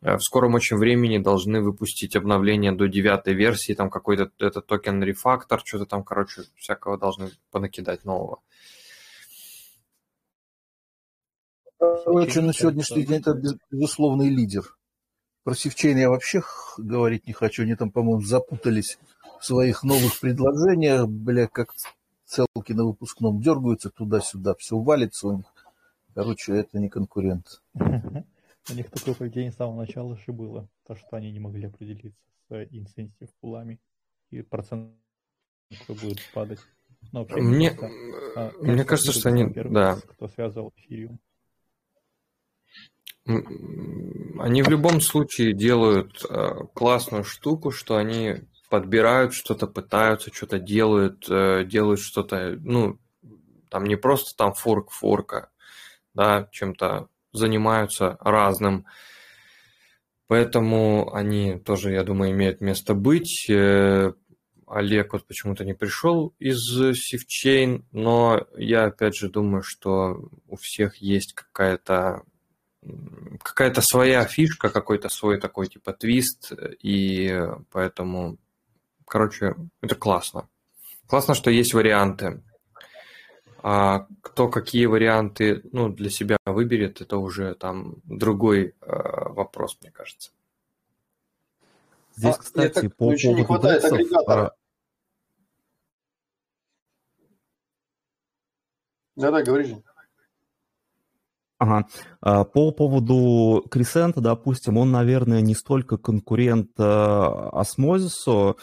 Э, 0.00 0.16
в 0.16 0.22
скором 0.22 0.54
очень 0.54 0.76
времени 0.76 1.18
должны 1.18 1.60
выпустить 1.60 2.16
обновление 2.16 2.72
до 2.72 2.86
девятой 2.86 3.34
версии, 3.34 3.74
там 3.74 3.90
какой-то 3.90 4.30
этот 4.38 4.66
токен 4.66 5.02
рефактор, 5.02 5.60
что-то 5.64 5.86
там, 5.86 6.04
короче, 6.04 6.42
всякого 6.56 6.96
должны 6.96 7.30
понакидать 7.50 8.04
нового. 8.04 8.38
Короче, 11.78 12.40
на 12.40 12.52
сегодняшний 12.52 13.04
день 13.04 13.20
это 13.20 13.40
безусловный 13.70 14.28
лидер. 14.28 14.76
Про 15.44 15.54
Sifchain 15.54 15.96
я 15.96 16.10
вообще 16.10 16.42
говорить 16.76 17.26
не 17.26 17.32
хочу. 17.32 17.62
Они 17.62 17.74
там, 17.74 17.90
по-моему, 17.90 18.20
запутались 18.22 18.98
в 19.40 19.44
своих 19.44 19.84
новых 19.84 20.18
предложениях. 20.20 21.08
Бля, 21.08 21.46
как 21.46 21.72
целки 22.24 22.72
на 22.72 22.84
выпускном 22.84 23.40
дергаются 23.40 23.90
туда-сюда. 23.90 24.54
Все 24.56 24.76
валится 24.76 25.28
у 25.28 25.36
них. 25.36 25.46
Короче, 26.14 26.54
это 26.54 26.78
не 26.80 26.88
конкурент. 26.88 27.62
У 27.74 28.74
них 28.74 28.90
такое 28.90 29.14
поведение 29.14 29.52
с 29.52 29.56
самого 29.56 29.78
начала 29.78 30.16
же 30.16 30.32
было. 30.32 30.68
То, 30.86 30.96
что 30.96 31.16
они 31.16 31.30
не 31.30 31.38
могли 31.38 31.68
определиться 31.68 32.20
с 32.50 32.66
incentive 32.70 33.30
пулами. 33.40 33.78
И 34.30 34.42
процент 34.42 34.90
будет 35.88 36.18
падать. 36.34 36.58
Но 37.12 37.20
вообще, 37.20 37.40
мне, 37.40 37.78
а, 38.36 38.50
мне 38.60 38.84
кажется, 38.84 39.12
что 39.12 39.28
они... 39.28 39.46
Да. 39.46 39.96
Кто 40.08 40.28
связывал 40.28 40.72
эфириум. 40.76 41.20
Они 43.28 44.62
в 44.62 44.68
любом 44.68 45.02
случае 45.02 45.52
делают 45.52 46.24
э, 46.24 46.60
классную 46.74 47.24
штуку, 47.24 47.70
что 47.70 47.96
они 47.96 48.36
подбирают 48.70 49.34
что-то, 49.34 49.66
пытаются, 49.66 50.32
что-то 50.32 50.58
делают, 50.58 51.26
э, 51.28 51.64
делают 51.64 52.00
что-то, 52.00 52.56
ну, 52.58 52.98
там 53.68 53.84
не 53.84 53.96
просто 53.96 54.34
там 54.34 54.54
форк 54.54 54.90
форка, 54.90 55.50
да, 56.14 56.48
чем-то 56.52 57.08
занимаются 57.32 58.16
разным. 58.20 58.86
Поэтому 60.26 61.12
они 61.12 61.58
тоже, 61.58 61.92
я 61.92 62.04
думаю, 62.04 62.32
имеют 62.32 62.62
место 62.62 62.94
быть. 62.94 63.46
Э, 63.50 64.12
Олег 64.66 65.12
вот 65.12 65.26
почему-то 65.26 65.66
не 65.66 65.74
пришел 65.74 66.34
из 66.38 66.58
Sifchain, 66.58 67.86
но 67.92 68.46
я 68.56 68.86
опять 68.86 69.16
же 69.16 69.28
думаю, 69.28 69.62
что 69.62 70.30
у 70.46 70.56
всех 70.56 70.96
есть 70.96 71.34
какая-то 71.34 72.22
какая-то 73.42 73.80
своя 73.82 74.24
фишка, 74.24 74.70
какой-то 74.70 75.08
свой 75.08 75.40
такой 75.40 75.68
типа 75.68 75.92
твист, 75.92 76.52
и 76.82 77.46
поэтому, 77.70 78.38
короче, 79.06 79.56
это 79.80 79.94
классно. 79.94 80.48
Классно, 81.06 81.34
что 81.34 81.50
есть 81.50 81.74
варианты. 81.74 82.42
А 83.62 84.06
кто 84.22 84.48
какие 84.48 84.86
варианты 84.86 85.62
ну, 85.72 85.88
для 85.88 86.10
себя 86.10 86.36
выберет, 86.44 87.00
это 87.00 87.16
уже 87.18 87.54
там 87.54 87.96
другой 88.04 88.66
э, 88.66 88.72
вопрос, 88.80 89.76
мне 89.80 89.90
кажется. 89.90 90.30
Здесь, 92.14 92.36
а, 92.36 92.38
кстати, 92.38 92.72
так, 92.74 92.82
по 92.84 92.90
поводу 92.90 93.32
не 93.32 93.44
хватает 93.44 93.84
агрегатора. 93.84 94.54
Да-да, 99.16 99.42
говори 99.42 99.64
же. 99.64 99.82
Ага. 101.58 101.88
А, 102.20 102.44
по 102.44 102.70
поводу 102.70 103.64
Крисента, 103.68 104.20
допустим, 104.20 104.78
он, 104.78 104.92
наверное, 104.92 105.40
не 105.40 105.54
столько 105.54 105.96
конкурент 105.96 106.70
Осмозису, 106.78 108.56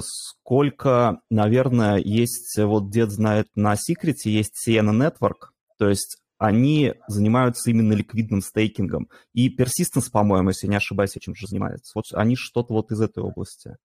сколько, 0.00 1.20
наверное, 1.30 1.98
есть, 1.98 2.58
вот 2.58 2.90
дед 2.90 3.10
знает, 3.10 3.46
на 3.54 3.76
Секрете 3.76 4.30
есть 4.30 4.54
Sienna 4.68 4.92
Network, 4.92 5.50
то 5.78 5.88
есть 5.88 6.18
они 6.38 6.94
занимаются 7.06 7.70
именно 7.70 7.92
ликвидным 7.92 8.42
стейкингом. 8.42 9.08
И 9.32 9.48
Persistence, 9.54 10.10
по-моему, 10.10 10.48
если 10.48 10.66
не 10.66 10.74
ошибаюсь, 10.74 11.12
чем 11.20 11.36
же 11.36 11.46
занимается. 11.46 11.92
Вот 11.94 12.06
они 12.14 12.34
что-то 12.34 12.74
вот 12.74 12.90
из 12.90 13.00
этой 13.00 13.22
области. 13.22 13.76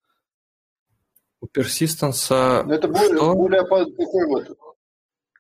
У 1.40 1.46
Persistence... 1.46 2.64
Ну, 2.64 2.74
это 2.74 2.88
более, 2.88 3.34
более 3.36 3.62
такой 3.62 4.26
вот 4.28 4.58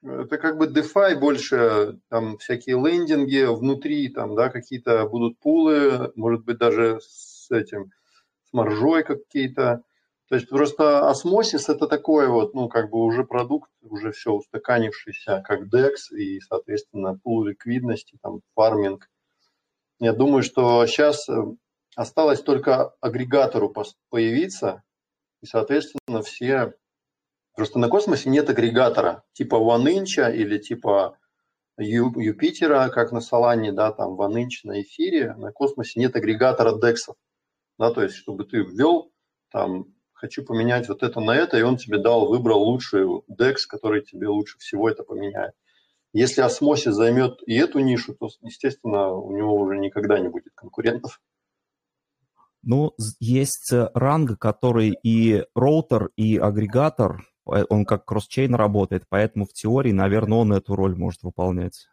это 0.09 0.37
как 0.37 0.57
бы 0.57 0.67
DeFi 0.67 1.15
больше, 1.19 1.99
там 2.09 2.37
всякие 2.37 2.75
лендинги, 2.75 3.45
внутри 3.45 4.09
там, 4.09 4.35
да, 4.35 4.49
какие-то 4.49 5.05
будут 5.07 5.39
пулы, 5.39 6.11
может 6.15 6.43
быть, 6.45 6.57
даже 6.57 6.99
с 7.01 7.49
этим, 7.51 7.91
с 8.43 8.53
маржой 8.53 9.03
какие-то. 9.03 9.83
То 10.29 10.35
есть 10.35 10.49
просто 10.49 11.09
осмосис 11.09 11.69
это 11.69 11.87
такой 11.87 12.27
вот, 12.27 12.53
ну, 12.53 12.67
как 12.67 12.89
бы 12.89 12.99
уже 12.99 13.23
продукт, 13.23 13.71
уже 13.81 14.11
все 14.11 14.33
устаканившийся, 14.33 15.41
как 15.45 15.73
DEX 15.73 16.15
и, 16.15 16.39
соответственно, 16.41 17.17
пул 17.17 17.45
ликвидности, 17.45 18.17
там, 18.21 18.41
фарминг. 18.53 19.09
Я 19.99 20.13
думаю, 20.13 20.43
что 20.43 20.85
сейчас 20.85 21.27
э, 21.29 21.33
осталось 21.95 22.41
только 22.41 22.93
агрегатору 22.99 23.73
появиться, 24.09 24.83
и, 25.41 25.45
соответственно, 25.45 26.21
все 26.21 26.73
Просто 27.57 27.79
на 27.79 27.89
космосе 27.89 28.29
нет 28.29 28.51
агрегатора 28.51 29.23
типа 29.33 29.55
OneInch 29.55 30.31
или 30.31 30.59
типа 30.59 31.17
Юпитера, 31.79 32.87
как 32.89 33.11
на 33.11 33.19
Солане, 33.19 33.71
да, 33.71 33.91
там 33.91 34.13
OneInch 34.21 34.61
на 34.63 34.83
эфире. 34.83 35.33
На 35.33 35.51
космосе 35.51 35.99
нет 35.99 36.15
агрегатора 36.15 36.79
дексов. 36.79 37.15
Да, 37.79 37.91
то 37.91 38.03
есть, 38.03 38.13
чтобы 38.13 38.45
ты 38.45 38.57
ввел, 38.57 39.11
там, 39.51 39.87
хочу 40.13 40.45
поменять 40.45 40.87
вот 40.87 41.01
это 41.01 41.19
на 41.19 41.31
это, 41.31 41.57
и 41.57 41.63
он 41.63 41.77
тебе 41.77 41.97
дал, 41.97 42.27
выбрал 42.27 42.61
лучший 42.61 43.05
DEX, 43.27 43.55
который 43.67 44.03
тебе 44.03 44.27
лучше 44.27 44.59
всего 44.59 44.87
это 44.87 45.01
поменяет. 45.01 45.55
Если 46.13 46.41
осмосис 46.41 46.93
займет 46.93 47.39
и 47.47 47.55
эту 47.55 47.79
нишу, 47.79 48.13
то, 48.13 48.29
естественно, 48.41 49.13
у 49.13 49.35
него 49.35 49.55
уже 49.55 49.79
никогда 49.79 50.19
не 50.19 50.27
будет 50.27 50.53
конкурентов. 50.53 51.19
Ну, 52.61 52.93
есть 53.19 53.73
э, 53.73 53.89
ранг, 53.95 54.37
который 54.37 54.95
и 55.01 55.43
роутер, 55.55 56.11
и 56.15 56.37
агрегатор 56.37 57.25
он 57.47 57.85
как 57.85 58.05
кросс-чейн 58.05 58.55
работает, 58.55 59.03
поэтому 59.09 59.45
в 59.45 59.53
теории, 59.53 59.91
наверное, 59.91 60.39
он 60.39 60.53
эту 60.53 60.75
роль 60.75 60.95
может 60.95 61.23
выполнять. 61.23 61.87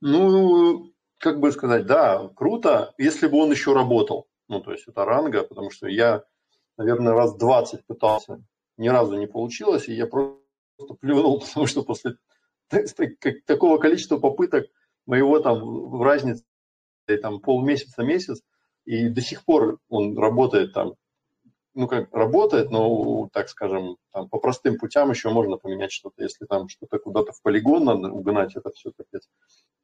Ну, 0.00 0.92
как 1.18 1.40
бы 1.40 1.50
сказать, 1.52 1.86
да, 1.86 2.28
круто, 2.36 2.92
если 2.98 3.26
бы 3.26 3.38
он 3.38 3.50
еще 3.50 3.72
работал. 3.72 4.28
Ну, 4.48 4.60
то 4.60 4.72
есть 4.72 4.86
это 4.86 5.04
ранга, 5.04 5.42
потому 5.42 5.70
что 5.70 5.88
я, 5.88 6.24
наверное, 6.76 7.14
раз 7.14 7.36
20 7.36 7.86
пытался, 7.86 8.44
ни 8.76 8.88
разу 8.88 9.16
не 9.16 9.26
получилось, 9.26 9.88
и 9.88 9.94
я 9.94 10.06
просто 10.06 10.38
плюнул, 11.00 11.40
потому 11.46 11.66
что 11.66 11.82
после 11.82 12.16
такого 13.46 13.78
количества 13.78 14.18
попыток 14.18 14.66
моего 15.06 15.40
там 15.40 15.60
в 15.62 16.02
разнице 16.02 16.44
там 17.22 17.40
полмесяца, 17.40 18.02
месяц, 18.02 18.42
и 18.84 19.08
до 19.08 19.20
сих 19.20 19.44
пор 19.44 19.78
он 19.88 20.18
работает 20.18 20.72
там 20.72 20.94
ну, 21.74 21.88
как 21.88 22.12
работает, 22.12 22.70
но, 22.70 23.28
так 23.32 23.48
скажем, 23.48 23.96
там, 24.12 24.28
по 24.28 24.38
простым 24.38 24.78
путям 24.78 25.10
еще 25.10 25.30
можно 25.30 25.56
поменять 25.56 25.92
что-то. 25.92 26.22
Если 26.22 26.46
там 26.46 26.68
что-то 26.68 26.98
куда-то 26.98 27.32
в 27.32 27.42
полигон 27.42 27.84
надо 27.84 28.10
угнать, 28.10 28.56
это 28.56 28.70
все 28.70 28.92
капец. 28.92 29.28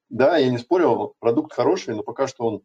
Да, 0.09 0.37
я 0.37 0.51
не 0.51 0.59
спорил, 0.59 1.15
продукт 1.19 1.53
хороший, 1.53 1.95
но 1.95 2.03
пока 2.03 2.27
что 2.27 2.45
он 2.45 2.63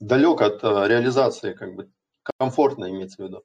далек 0.00 0.40
от 0.40 0.62
а, 0.64 0.86
реализации, 0.86 1.52
как 1.52 1.74
бы 1.74 1.90
комфортно 2.38 2.90
имеется 2.90 3.22
в 3.22 3.26
виду. 3.26 3.42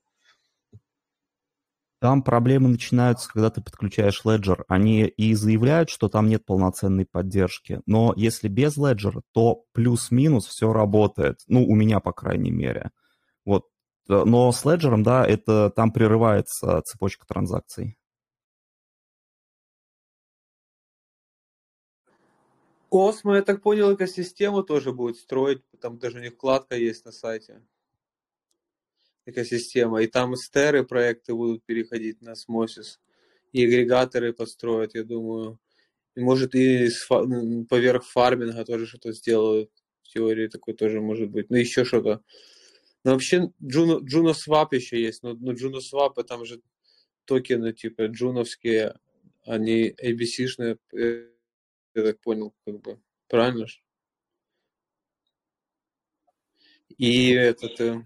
Там 2.00 2.24
проблемы 2.24 2.68
начинаются, 2.68 3.30
когда 3.32 3.52
ты 3.52 3.62
подключаешь 3.62 4.24
Ledger. 4.26 4.64
Они 4.68 5.04
и 5.04 5.36
заявляют, 5.36 5.92
что 5.92 6.10
там 6.10 6.30
нет 6.30 6.44
полноценной 6.46 7.06
поддержки, 7.06 7.82
но 7.86 8.14
если 8.16 8.48
без 8.48 8.76
Ledger, 8.76 9.22
то 9.34 9.66
плюс-минус 9.74 10.48
все 10.48 10.74
работает. 10.74 11.42
Ну, 11.48 11.64
у 11.64 11.76
меня, 11.76 12.00
по 12.00 12.12
крайней 12.12 12.50
мере. 12.50 12.90
Э, 14.12 14.24
но 14.26 14.52
с 14.52 14.66
Ledger, 14.66 15.02
да, 15.02 15.26
это 15.26 15.70
там 15.70 15.92
прерывается 15.92 16.82
цепочка 16.84 17.26
транзакций. 17.26 17.98
Осмо, 22.92 23.38
я 23.38 23.42
так 23.42 23.62
понял, 23.62 23.94
экосистему 23.96 24.64
тоже 24.64 24.92
будет 24.92 25.16
строить, 25.16 25.62
там 25.80 25.98
даже 25.98 26.18
у 26.18 26.22
них 26.22 26.34
вкладка 26.34 26.76
есть 26.76 27.06
на 27.06 27.14
сайте. 27.14 27.62
Экосистема. 29.26 30.02
И 30.02 30.08
там 30.08 30.36
стеры 30.36 30.84
проекты 30.84 31.34
будут 31.34 31.64
переходить 31.64 32.22
на 32.22 32.32
Osmosis. 32.32 33.00
И 33.54 33.64
агрегаторы 33.64 34.34
построят, 34.34 34.94
я 34.96 35.04
думаю. 35.04 35.58
И 36.16 36.22
может 36.22 36.54
и 36.56 36.90
поверх 37.70 38.04
фарминга 38.06 38.66
тоже 38.66 38.88
что-то 38.88 39.14
сделают. 39.14 39.70
В 40.04 40.10
теории 40.10 40.48
такой 40.48 40.74
тоже 40.74 41.00
может 41.00 41.30
быть. 41.30 41.50
Ну 41.50 41.56
еще 41.56 41.86
что-то. 41.86 42.22
Ну, 43.04 43.12
вообще, 43.14 43.52
Juno, 43.62 44.00
Juno 44.02 44.34
Swap 44.34 44.68
еще 44.72 45.02
есть, 45.02 45.24
но, 45.24 45.34
но 45.34 45.54
Juno 45.54 45.80
Swap, 45.80 46.22
там 46.24 46.46
же 46.46 46.62
токены, 47.26 47.74
типа, 47.74 48.08
джуновские, 48.08 48.96
они 49.44 49.90
ABC-шные, 49.90 50.78
я 50.94 52.04
так 52.04 52.20
понял, 52.22 52.54
как 52.66 52.80
бы, 52.82 53.02
правильно 53.28 53.68
же? 53.68 53.80
И 56.98 57.32
этот, 57.32 57.80
э, 57.82 58.04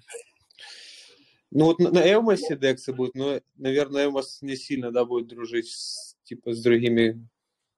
ну 1.52 1.66
вот 1.66 1.80
на, 1.80 1.92
на 1.92 2.00
Эвмосе 2.00 2.56
дексы 2.56 2.94
будет, 2.94 3.16
но, 3.16 3.42
наверное, 3.56 4.06
Эвмос 4.06 4.42
не 4.42 4.56
сильно, 4.56 4.92
да, 4.92 5.04
будет 5.04 5.28
дружить 5.28 5.70
с, 5.70 6.16
типа, 6.24 6.54
с 6.54 6.62
другими 6.62 7.28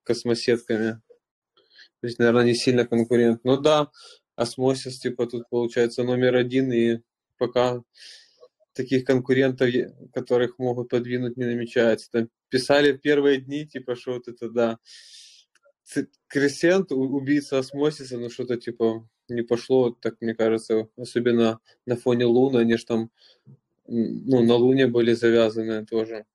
космосетками. 0.03 1.01
То 2.01 2.07
есть, 2.07 2.19
наверное, 2.19 2.45
не 2.45 2.55
сильно 2.55 2.85
конкурент. 2.85 3.43
Ну 3.43 3.57
да, 3.57 3.91
Osmosis, 4.37 4.99
типа, 4.99 5.25
тут 5.25 5.49
получается 5.49 6.03
номер 6.03 6.35
один, 6.35 6.71
и 6.71 6.99
пока 7.37 7.81
таких 8.73 9.03
конкурентов, 9.03 9.69
которых 10.13 10.59
могут 10.59 10.89
подвинуть, 10.89 11.35
не 11.37 11.45
намечается. 11.45 12.09
Там 12.11 12.29
писали 12.49 12.95
первые 12.95 13.41
дни, 13.41 13.65
типа, 13.65 13.95
что 13.95 14.13
вот 14.13 14.27
это, 14.27 14.49
да, 14.49 14.77
Crescent, 16.27 16.91
убийца 16.91 17.57
Osmosis 17.57 18.04
а, 18.04 18.17
но 18.19 18.29
что-то, 18.29 18.57
типа, 18.57 19.07
не 19.27 19.41
пошло, 19.41 19.89
так 19.89 20.17
мне 20.21 20.35
кажется, 20.35 20.87
особенно 20.97 21.59
на 21.85 21.95
фоне 21.95 22.25
Луны, 22.25 22.59
они 22.59 22.77
же 22.77 22.85
там, 22.85 23.09
ну, 23.87 24.43
на 24.43 24.55
Луне 24.55 24.87
были 24.87 25.13
завязаны 25.13 25.85
тоже. 25.85 26.25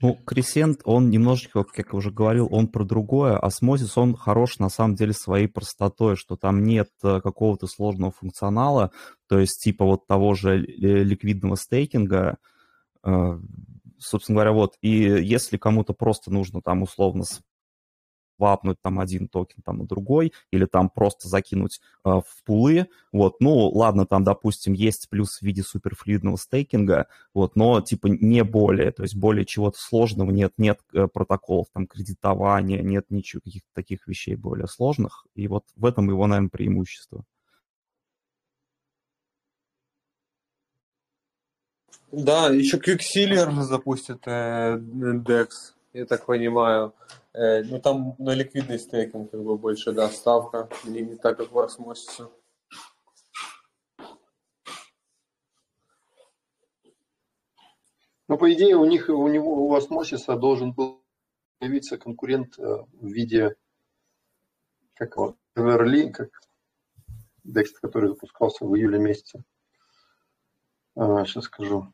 Ну, 0.00 0.14
Crescent, 0.24 0.82
он 0.84 1.10
немножечко, 1.10 1.64
как 1.64 1.92
я 1.92 1.96
уже 1.96 2.12
говорил, 2.12 2.46
он 2.50 2.68
про 2.68 2.84
другое. 2.84 3.36
Osmosis, 3.36 3.98
он 3.98 4.14
хорош 4.14 4.60
на 4.60 4.68
самом 4.68 4.94
деле 4.94 5.12
своей 5.12 5.48
простотой, 5.48 6.14
что 6.14 6.36
там 6.36 6.62
нет 6.62 6.88
э, 7.02 7.20
какого-то 7.20 7.66
сложного 7.66 8.12
функционала, 8.12 8.92
то 9.28 9.40
есть 9.40 9.60
типа 9.60 9.84
вот 9.84 10.06
того 10.06 10.34
же 10.34 10.58
ликвидного 10.58 11.56
стейкинга, 11.56 12.38
э, 13.02 13.40
собственно 13.98 14.36
говоря, 14.36 14.52
вот. 14.52 14.76
И 14.82 14.90
если 14.90 15.56
кому-то 15.56 15.94
просто 15.94 16.32
нужно 16.32 16.62
там 16.62 16.82
условно 16.82 17.24
swap 18.38 18.59
нуть 18.59 18.80
там 18.80 19.00
один 19.00 19.28
токен 19.28 19.62
там 19.64 19.78
на 19.78 19.86
другой, 19.86 20.32
или 20.50 20.64
там 20.64 20.90
просто 20.90 21.28
закинуть 21.28 21.80
э, 22.04 22.10
в 22.10 22.44
пулы, 22.44 22.88
вот, 23.12 23.40
ну, 23.40 23.68
ладно, 23.68 24.06
там, 24.06 24.24
допустим, 24.24 24.72
есть 24.72 25.08
плюс 25.08 25.38
в 25.38 25.42
виде 25.42 25.62
superfluid 25.62 26.15
ного 26.15 26.36
стейкинга, 26.36 27.06
вот, 27.34 27.56
но, 27.56 27.80
типа, 27.80 28.06
не 28.06 28.44
более, 28.44 28.92
то 28.92 29.02
есть 29.02 29.16
более 29.16 29.44
чего-то 29.44 29.78
сложного 29.78 30.30
нет, 30.30 30.52
нет 30.56 30.80
э, 30.92 31.06
протоколов 31.06 31.66
там 31.72 31.86
кредитования, 31.86 32.82
нет 32.82 33.06
ничего, 33.10 33.40
каких-то 33.44 33.68
таких 33.74 34.06
вещей 34.06 34.36
более 34.36 34.68
сложных, 34.68 35.26
и 35.34 35.48
вот 35.48 35.64
в 35.76 35.84
этом 35.84 36.08
его, 36.08 36.26
наверное, 36.26 36.50
преимущество. 36.50 37.24
Да, 42.10 42.48
еще 42.48 42.78
Quicksilver 42.78 43.62
запустит 43.62 44.22
э, 44.26 44.78
DEX, 44.78 45.48
я 45.92 46.06
так 46.06 46.26
понимаю. 46.26 46.94
Э, 47.32 47.62
ну, 47.62 47.80
там 47.80 48.14
на 48.18 48.34
ликвидный 48.34 48.78
стейкинг 48.78 49.30
как 49.30 49.42
бы 49.42 49.56
больше, 49.56 49.92
да, 49.92 50.08
ставка, 50.08 50.68
не, 50.84 51.02
не 51.02 51.16
так, 51.16 51.36
как 51.36 51.52
в 51.52 51.58
осмосисе. 51.58 52.28
Ну, 58.28 58.36
по 58.36 58.52
идее, 58.52 58.76
у 58.76 58.84
них, 58.84 59.08
у 59.08 59.28
него, 59.28 59.68
у 59.68 59.74
Osmosis 59.74 60.28
а 60.28 60.36
должен 60.36 60.72
был 60.72 61.02
появиться 61.58 61.96
конкурент 61.96 62.58
э, 62.58 62.62
в 62.92 63.06
виде, 63.06 63.56
как 64.94 65.16
его, 65.16 65.36
Everly, 65.56 66.10
как 66.10 66.28
DEX, 67.46 67.74
который 67.80 68.10
запускался 68.10 68.66
в 68.66 68.76
июле 68.76 68.98
месяце. 68.98 69.42
Сейчас 70.94 71.44
скажу. 71.44 71.92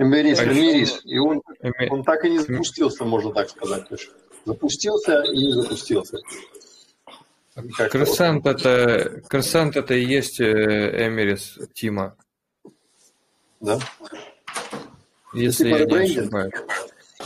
Emeris, 0.00 0.40
Emeris. 0.40 1.00
И 1.04 1.18
он, 1.18 1.42
он 1.90 2.02
так 2.04 2.24
и 2.24 2.30
не 2.30 2.38
запустился, 2.38 3.04
можно 3.04 3.32
так 3.32 3.50
сказать. 3.50 3.86
Запустился 4.46 5.22
и 5.24 5.46
не 5.46 5.52
запустился. 5.52 6.16
Crescent 7.54 8.46
это, 8.46 9.22
Crescent 9.28 9.76
это 9.76 9.92
и 9.92 10.04
есть 10.04 10.40
э, 10.40 11.06
Emeris 11.06 11.58
тима. 11.74 12.16
Да? 13.60 13.78
Если 15.34 15.68
я 15.68 15.84
не 15.84 16.18
ошибаюсь. 16.18 16.54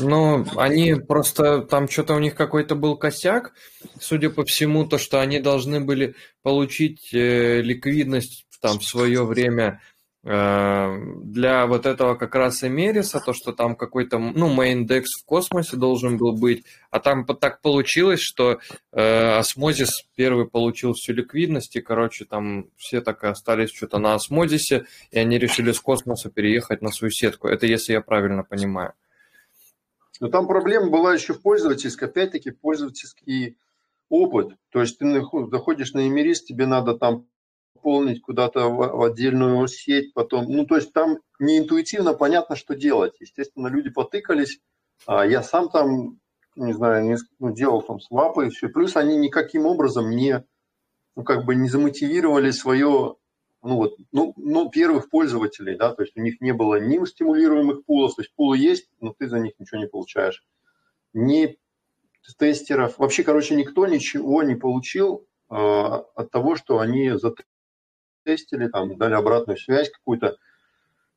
Ну, 0.00 0.44
они 0.56 0.94
просто, 0.94 1.60
там 1.60 1.88
что-то 1.88 2.14
у 2.14 2.18
них 2.18 2.34
какой-то 2.34 2.74
был 2.74 2.96
косяк, 2.96 3.52
судя 4.00 4.30
по 4.30 4.44
всему, 4.44 4.86
то, 4.86 4.98
что 4.98 5.20
они 5.20 5.38
должны 5.38 5.80
были 5.80 6.16
получить 6.42 7.14
э, 7.14 7.60
ликвидность 7.60 8.46
там 8.60 8.80
в 8.80 8.84
свое 8.84 9.24
время 9.24 9.80
для 10.24 11.66
вот 11.66 11.84
этого 11.84 12.14
как 12.14 12.34
раз 12.34 12.64
Emeris 12.64 13.06
а, 13.06 13.20
то, 13.20 13.34
что 13.34 13.52
там 13.52 13.76
какой-то, 13.76 14.18
ну, 14.18 14.52
main 14.54 14.92
DEX 14.92 15.20
в 15.20 15.26
космосе 15.26 15.76
должен 15.76 16.16
был 16.16 16.32
быть, 16.32 16.64
а 16.90 16.98
там 16.98 17.26
так 17.26 17.60
получилось, 17.60 18.20
что 18.20 18.58
э, 18.92 19.36
Osmosis 19.36 20.06
первый 20.16 20.48
получил 20.48 20.94
всю 20.94 21.12
ликвидность, 21.12 21.76
и, 21.76 21.82
короче, 21.82 22.24
там 22.24 22.70
все 22.78 23.02
так 23.02 23.22
и 23.22 23.26
остались 23.26 23.70
что-то 23.70 23.98
на 23.98 24.14
Osmosis 24.14 24.70
е, 24.70 24.86
и 25.10 25.18
они 25.18 25.38
решили 25.38 25.72
с 25.72 25.80
космоса 25.80 26.30
переехать 26.30 26.80
на 26.80 26.90
свою 26.90 27.10
сетку. 27.10 27.48
Это 27.48 27.66
если 27.66 27.92
я 27.92 28.00
правильно 28.00 28.44
понимаю. 28.44 28.94
Но 30.20 30.28
там 30.28 30.46
проблема 30.46 30.88
была 30.88 31.12
еще 31.12 31.34
в 31.34 31.42
пользовательской, 31.42 32.08
опять-таки, 32.08 32.50
пользовательский 32.50 33.58
опыт. 34.08 34.56
То 34.70 34.80
есть 34.80 34.98
ты 34.98 35.22
заходишь 35.50 35.92
на 35.92 36.08
Эмерис, 36.08 36.42
тебе 36.42 36.66
надо 36.66 36.94
там 36.96 37.26
заполнить 37.74 38.22
куда-то 38.22 38.68
в, 38.68 38.76
в 38.76 39.02
отдельную 39.02 39.66
сеть, 39.68 40.14
потом, 40.14 40.46
ну, 40.48 40.64
то 40.66 40.76
есть 40.76 40.92
там 40.92 41.18
не 41.38 41.58
интуитивно 41.58 42.14
понятно, 42.14 42.56
что 42.56 42.74
делать. 42.74 43.14
Естественно, 43.20 43.68
люди 43.68 43.90
потыкались, 43.90 44.60
а 45.06 45.26
я 45.26 45.42
сам 45.42 45.68
там, 45.68 46.18
не 46.56 46.72
знаю, 46.72 47.04
не, 47.04 47.16
ну, 47.38 47.52
делал 47.52 47.82
там 47.82 48.00
свапы 48.00 48.46
и 48.46 48.50
все. 48.50 48.68
Плюс 48.68 48.96
они 48.96 49.16
никаким 49.16 49.66
образом 49.66 50.10
не, 50.10 50.44
ну, 51.16 51.24
как 51.24 51.44
бы 51.44 51.54
не 51.54 51.68
замотивировали 51.68 52.50
свое, 52.50 53.16
ну, 53.62 53.76
вот, 53.76 53.96
ну, 54.12 54.32
ну, 54.36 54.70
первых 54.70 55.10
пользователей, 55.10 55.76
да, 55.76 55.94
то 55.94 56.02
есть 56.02 56.16
у 56.16 56.20
них 56.20 56.40
не 56.40 56.52
было 56.52 56.80
ни 56.80 57.04
стимулируемых 57.04 57.84
пулов, 57.84 58.14
то 58.14 58.22
есть 58.22 58.34
пулы 58.34 58.58
есть, 58.58 58.88
но 59.00 59.14
ты 59.16 59.28
за 59.28 59.38
них 59.40 59.52
ничего 59.58 59.80
не 59.80 59.88
получаешь. 59.88 60.44
Ни 61.12 61.58
тестеров, 62.38 62.98
вообще, 62.98 63.22
короче, 63.22 63.54
никто 63.54 63.86
ничего 63.86 64.42
не 64.42 64.54
получил 64.54 65.26
э, 65.50 65.54
от 65.54 66.30
того, 66.30 66.56
что 66.56 66.78
они 66.78 67.10
тестили, 68.24 68.68
там, 68.68 68.96
дали 68.96 69.14
обратную 69.14 69.56
связь 69.58 69.90
какую-то. 69.90 70.36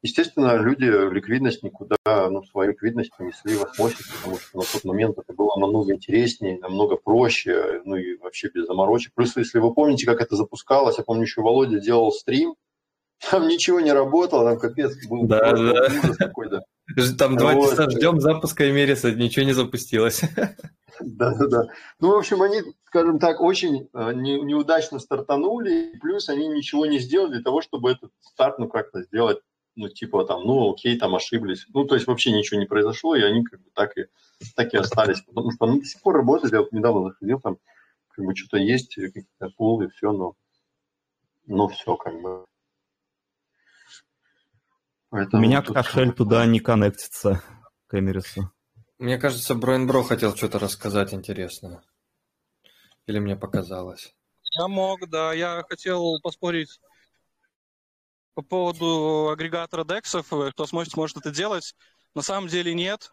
Естественно, 0.04 0.56
люди 0.58 0.86
ликвидность 0.86 1.64
никуда, 1.64 1.98
ну, 2.06 2.44
свою 2.44 2.72
ликвидность 2.72 3.12
понесли 3.18 3.56
в 3.56 3.64
осмосис, 3.64 4.06
потому 4.18 4.38
что 4.38 4.58
на 4.60 4.64
тот 4.64 4.84
момент 4.84 5.18
это 5.18 5.34
было 5.34 5.56
намного 5.58 5.94
интереснее, 5.94 6.60
намного 6.60 6.98
проще, 6.98 7.82
ну 7.84 7.96
и 7.96 8.16
вообще 8.18 8.50
без 8.54 8.68
заморочек. 8.68 9.14
Плюс, 9.16 9.36
если 9.36 9.60
вы 9.60 9.74
помните, 9.74 10.06
как 10.06 10.22
это 10.22 10.36
запускалось, 10.36 11.00
я 11.00 11.04
помню, 11.04 11.24
еще 11.24 11.42
Володя 11.42 11.80
делал 11.80 12.12
стрим, 12.12 12.56
там 13.32 13.48
ничего 13.48 13.80
не 13.80 13.92
работало, 13.92 14.52
там 14.52 14.60
капец 14.60 14.96
был 15.08 15.24
да, 15.24 15.52
да. 15.52 15.90
какой-то. 16.20 16.62
Там 17.18 17.35
два 17.35 17.53
вот. 17.53 17.72
часа 17.72 17.89
ждем 17.89 18.19
запуска 18.22 18.69
Эмериса, 18.69 19.11
ничего 19.11 19.45
не 19.45 19.53
запустилось. 19.53 20.22
Да, 20.99 21.35
да, 21.35 21.47
да. 21.47 21.64
Ну, 21.99 22.09
в 22.09 22.18
общем, 22.18 22.41
они, 22.41 22.61
скажем 22.85 23.19
так, 23.19 23.39
очень 23.39 23.88
э, 23.93 24.14
не, 24.14 24.41
неудачно 24.41 24.97
стартанули, 24.97 25.97
плюс 26.01 26.27
они 26.30 26.47
ничего 26.47 26.85
не 26.88 26.97
сделали 26.97 27.34
для 27.34 27.43
того, 27.43 27.61
чтобы 27.61 27.91
этот 27.91 28.11
старт, 28.22 28.57
ну, 28.57 28.68
как-то 28.68 29.03
сделать, 29.03 29.38
ну, 29.76 29.89
типа 29.89 30.26
там, 30.26 30.43
ну, 30.43 30.72
окей, 30.72 30.97
там 30.97 31.15
ошиблись. 31.15 31.68
Ну, 31.73 31.85
то 31.85 31.95
есть 31.95 32.07
вообще 32.07 32.31
ничего 32.31 32.59
не 32.59 32.65
произошло, 32.65 33.15
и 33.15 33.22
они 33.22 33.43
как 33.43 33.61
бы 33.61 33.69
так 33.73 33.95
и, 33.97 34.07
так 34.55 34.73
и 34.73 34.77
остались. 34.77 35.22
Потому 35.22 35.51
что 35.51 35.65
они 35.65 35.81
до 35.81 35.85
сих 35.85 36.01
пор 36.01 36.15
работают. 36.15 36.51
Я 36.51 36.61
вот 36.61 36.72
недавно 36.72 37.09
заходил, 37.09 37.39
там, 37.39 37.57
как 38.09 38.26
бы 38.26 38.35
что-то 38.35 38.57
есть, 38.57 38.95
какие-то 38.95 39.49
пулы, 39.55 39.89
все, 39.89 40.11
но, 40.11 40.34
но 41.45 41.68
все, 41.68 41.95
как 41.95 42.19
бы. 42.19 42.43
Поэтому 45.10 45.42
У 45.42 45.46
меня 45.46 45.62
кошель 45.62 46.14
туда 46.14 46.46
не 46.46 46.60
коннектится 46.60 47.42
к 47.88 47.98
Эмерису. 47.98 48.52
Мне 49.00 49.18
кажется, 49.18 49.56
Бро 49.56 50.04
хотел 50.04 50.36
что-то 50.36 50.60
рассказать 50.60 51.14
интересное. 51.14 51.82
Или 53.06 53.20
мне 53.20 53.36
показалось? 53.36 54.14
Я 54.52 54.68
мог, 54.68 55.08
да. 55.10 55.34
Я 55.34 55.64
хотел 55.70 56.20
поспорить 56.22 56.80
по 58.34 58.42
поводу 58.42 59.30
агрегатора 59.32 59.84
дексов, 59.84 60.28
кто 60.28 60.66
сможет, 60.66 60.94
сможет 60.94 61.18
это 61.18 61.32
делать. 61.32 61.76
На 62.14 62.22
самом 62.22 62.50
деле 62.50 62.74
нет. 62.74 63.10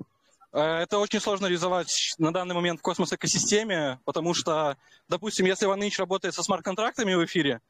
Э, 0.52 0.78
это 0.78 0.98
очень 0.98 1.20
сложно 1.20 1.46
реализовать 1.46 2.14
на 2.18 2.32
данный 2.32 2.54
момент 2.54 2.80
в 2.80 2.82
космос-экосистеме, 2.82 4.00
потому 4.04 4.34
что, 4.34 4.76
допустим, 5.08 5.46
если 5.46 5.68
OneInch 5.68 5.98
работает 5.98 6.34
со 6.34 6.42
смарт-контрактами 6.42 7.14
в 7.14 7.24
эфире, 7.24 7.60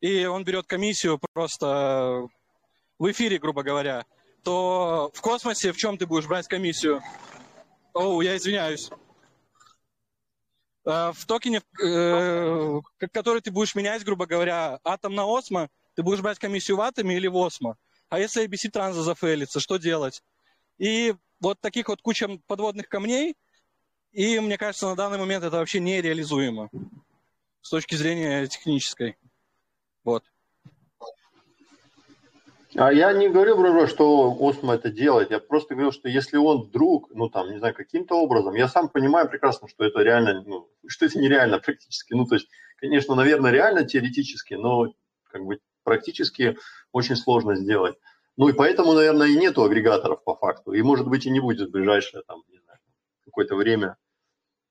и 0.00 0.26
он 0.26 0.44
берет 0.44 0.66
комиссию 0.66 1.20
просто 1.32 2.28
в 2.98 3.10
эфире, 3.10 3.38
грубо 3.38 3.62
говоря, 3.62 4.04
то 4.42 5.10
в 5.14 5.20
космосе 5.20 5.72
в 5.72 5.76
чем 5.76 5.98
ты 5.98 6.06
будешь 6.06 6.26
брать 6.26 6.48
комиссию? 6.48 7.02
Оу, 7.92 8.20
я 8.20 8.36
извиняюсь. 8.36 8.90
Э, 10.84 11.12
в 11.12 11.24
токене, 11.26 11.62
э, 11.82 12.80
который 13.12 13.40
ты 13.40 13.50
будешь 13.50 13.74
менять, 13.74 14.04
грубо 14.04 14.26
говоря, 14.26 14.80
атом 14.84 15.14
на 15.14 15.24
осмо, 15.24 15.68
ты 15.94 16.02
будешь 16.02 16.20
брать 16.20 16.38
комиссию 16.38 16.76
в 16.76 16.80
атоме 16.80 17.16
или 17.16 17.26
в 17.26 17.36
осмо. 17.36 17.76
А 18.08 18.18
если 18.18 18.44
ABC 18.44 18.70
транза 18.70 19.02
зафейлится, 19.02 19.60
что 19.60 19.78
делать? 19.78 20.22
И 20.78 21.14
вот 21.40 21.60
таких 21.60 21.88
вот 21.88 22.02
куча 22.02 22.28
подводных 22.46 22.88
камней, 22.88 23.36
и 24.12 24.38
мне 24.40 24.58
кажется, 24.58 24.86
на 24.86 24.96
данный 24.96 25.18
момент 25.18 25.44
это 25.44 25.56
вообще 25.56 25.80
нереализуемо 25.80 26.70
с 27.62 27.70
точки 27.70 27.94
зрения 27.94 28.46
технической. 28.46 29.16
Вот. 30.04 30.24
А 32.76 32.92
я 32.92 33.12
не 33.12 33.28
говорил, 33.28 33.56
Бро, 33.56 33.86
что 33.86 34.36
Осмо 34.40 34.74
это 34.74 34.90
делает. 34.90 35.30
Я 35.30 35.38
просто 35.38 35.74
говорил, 35.74 35.92
что 35.92 36.08
если 36.08 36.36
он 36.36 36.62
вдруг, 36.62 37.08
ну 37.14 37.28
там, 37.28 37.50
не 37.50 37.58
знаю, 37.58 37.74
каким-то 37.74 38.16
образом, 38.16 38.54
я 38.54 38.68
сам 38.68 38.88
понимаю 38.88 39.28
прекрасно, 39.28 39.68
что 39.68 39.84
это 39.84 40.02
реально, 40.02 40.42
ну, 40.44 40.68
что 40.86 41.06
это 41.06 41.18
нереально 41.18 41.58
практически. 41.58 42.14
Ну, 42.14 42.26
то 42.26 42.34
есть, 42.34 42.48
конечно, 42.76 43.14
наверное, 43.14 43.52
реально 43.52 43.84
теоретически, 43.84 44.54
но 44.54 44.92
как 45.30 45.44
бы 45.44 45.60
практически 45.84 46.56
очень 46.92 47.16
сложно 47.16 47.54
сделать. 47.54 47.96
Ну 48.36 48.48
и 48.48 48.52
поэтому, 48.52 48.92
наверное, 48.94 49.28
и 49.28 49.36
нету 49.36 49.62
агрегаторов 49.62 50.24
по 50.24 50.34
факту. 50.34 50.72
И, 50.72 50.82
может 50.82 51.06
быть, 51.06 51.26
и 51.26 51.30
не 51.30 51.40
будет 51.40 51.68
в 51.68 51.72
ближайшее, 51.72 52.24
там, 52.26 52.42
не 52.48 52.58
знаю, 52.58 52.78
какое-то 53.24 53.54
время. 53.54 53.96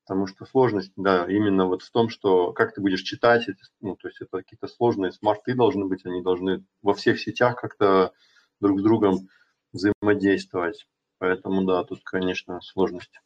Потому 0.06 0.28
что 0.28 0.46
сложность, 0.46 0.92
да, 0.98 1.26
именно 1.30 1.66
вот 1.66 1.82
в 1.82 1.92
том, 1.92 2.10
что 2.10 2.52
как 2.52 2.74
ты 2.74 2.82
будешь 2.82 3.02
читать, 3.02 3.48
ну, 3.80 3.96
то 3.96 4.10
есть 4.10 4.20
это 4.22 4.40
какие-то 4.40 4.68
сложные 4.68 5.14
смарты 5.14 5.56
должны 5.56 5.86
быть, 5.86 6.06
они 6.06 6.22
должны 6.22 6.66
во 6.82 6.94
всех 6.94 7.20
сетях 7.20 7.60
как-то 7.60 8.12
друг 8.60 8.80
с 8.80 8.84
другом 8.84 9.30
взаимодействовать. 9.72 10.88
Поэтому, 11.20 11.64
да, 11.64 11.84
тут, 11.86 12.02
конечно, 12.04 12.60
сложность. 12.62 13.22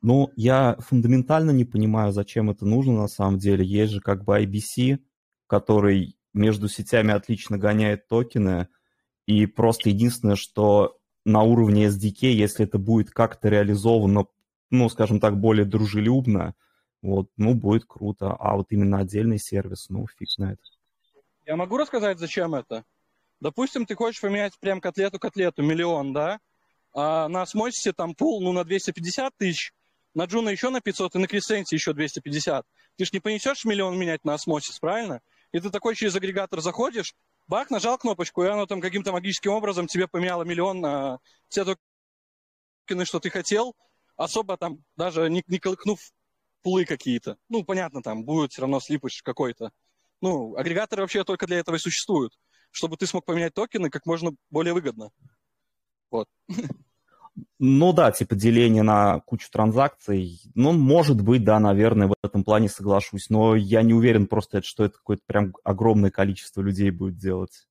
Ну, 0.00 0.30
я 0.36 0.76
фундаментально 0.78 1.50
не 1.50 1.64
понимаю, 1.64 2.12
зачем 2.12 2.50
это 2.50 2.64
нужно 2.64 2.94
на 2.94 3.08
самом 3.08 3.38
деле. 3.38 3.66
Есть 3.66 3.92
же 3.92 4.00
как 4.00 4.24
бы 4.24 4.40
IBC, 4.40 5.00
который 5.46 6.16
между 6.32 6.68
сетями 6.68 7.12
отлично 7.12 7.58
гоняет 7.58 8.08
токены, 8.08 8.68
и 9.26 9.44
просто 9.44 9.90
единственное, 9.90 10.36
что 10.36 10.98
на 11.24 11.42
уровне 11.42 11.88
SDK, 11.88 12.28
если 12.28 12.64
это 12.64 12.78
будет 12.78 13.10
как-то 13.10 13.48
реализовано 13.48 14.26
ну, 14.70 14.88
скажем 14.88 15.20
так, 15.20 15.38
более 15.38 15.64
дружелюбно, 15.64 16.54
вот, 17.02 17.30
ну, 17.36 17.54
будет 17.54 17.84
круто. 17.86 18.34
А 18.38 18.56
вот 18.56 18.66
именно 18.70 18.98
отдельный 18.98 19.38
сервис, 19.38 19.88
ну, 19.88 20.06
фиг 20.06 20.28
знает. 20.30 20.60
Я 21.46 21.56
могу 21.56 21.76
рассказать, 21.76 22.18
зачем 22.18 22.54
это? 22.54 22.84
Допустим, 23.40 23.86
ты 23.86 23.94
хочешь 23.94 24.20
поменять 24.20 24.58
прям 24.58 24.80
котлету-котлету, 24.80 25.62
миллион, 25.62 26.12
да? 26.12 26.40
А 26.92 27.28
на 27.28 27.42
Осмосисе 27.42 27.92
там 27.92 28.14
пул, 28.14 28.42
ну, 28.42 28.52
на 28.52 28.64
250 28.64 29.36
тысяч, 29.36 29.72
на 30.14 30.24
Juno 30.24 30.48
еще 30.48 30.70
на 30.70 30.80
500 30.80 31.14
и 31.14 31.18
на 31.18 31.26
Crescent 31.28 31.71
е 31.71 31.76
еще 31.76 31.92
250. 31.92 32.66
Ты 32.96 33.04
ж 33.04 33.12
не 33.12 33.20
понесешь 33.20 33.64
миллион 33.64 33.96
менять 33.96 34.24
на 34.24 34.34
Osmosis, 34.34 34.78
правильно? 34.80 35.20
И 35.52 35.60
ты 35.60 35.70
такой 35.70 35.94
через 35.94 36.16
агрегатор 36.16 36.60
заходишь, 36.60 37.14
бах, 37.46 37.70
нажал 37.70 37.98
кнопочку, 37.98 38.42
и 38.42 38.48
оно 38.48 38.66
там 38.66 38.80
каким-то 38.80 39.12
магическим 39.12 39.52
образом 39.52 39.86
тебе 39.86 40.08
поменяло 40.08 40.42
миллион 40.42 40.80
на 40.80 41.18
все 41.48 41.64
токены, 41.64 43.04
что 43.04 43.20
ты 43.20 43.30
хотел, 43.30 43.76
особо 44.18 44.56
там 44.58 44.84
даже 44.96 45.30
не, 45.30 45.42
не 45.46 45.58
колыкнув 45.58 46.12
пулы 46.62 46.84
какие-то. 46.84 47.38
Ну, 47.48 47.64
понятно, 47.64 48.02
там 48.02 48.24
будет 48.24 48.52
все 48.52 48.62
равно 48.62 48.80
слипыч 48.80 49.22
какой-то. 49.22 49.70
Ну, 50.20 50.56
агрегаторы 50.56 51.02
вообще 51.02 51.24
только 51.24 51.46
для 51.46 51.58
этого 51.58 51.76
и 51.76 51.78
существуют, 51.78 52.38
чтобы 52.70 52.96
ты 52.96 53.06
смог 53.06 53.24
поменять 53.24 53.54
токены 53.54 53.88
как 53.88 54.04
можно 54.04 54.32
более 54.50 54.74
выгодно. 54.74 55.10
Вот. 56.10 56.28
Ну 57.60 57.92
да, 57.92 58.10
типа 58.10 58.34
деление 58.34 58.82
на 58.82 59.20
кучу 59.20 59.48
транзакций. 59.48 60.40
Ну, 60.54 60.72
может 60.72 61.22
быть, 61.22 61.44
да, 61.44 61.60
наверное, 61.60 62.08
в 62.08 62.14
этом 62.20 62.42
плане 62.42 62.68
соглашусь. 62.68 63.30
Но 63.30 63.54
я 63.54 63.82
не 63.82 63.94
уверен 63.94 64.26
просто, 64.26 64.60
что 64.62 64.84
это 64.84 64.96
какое-то 64.98 65.22
прям 65.24 65.54
огромное 65.62 66.10
количество 66.10 66.60
людей 66.60 66.90
будет 66.90 67.16
делать. 67.16 67.68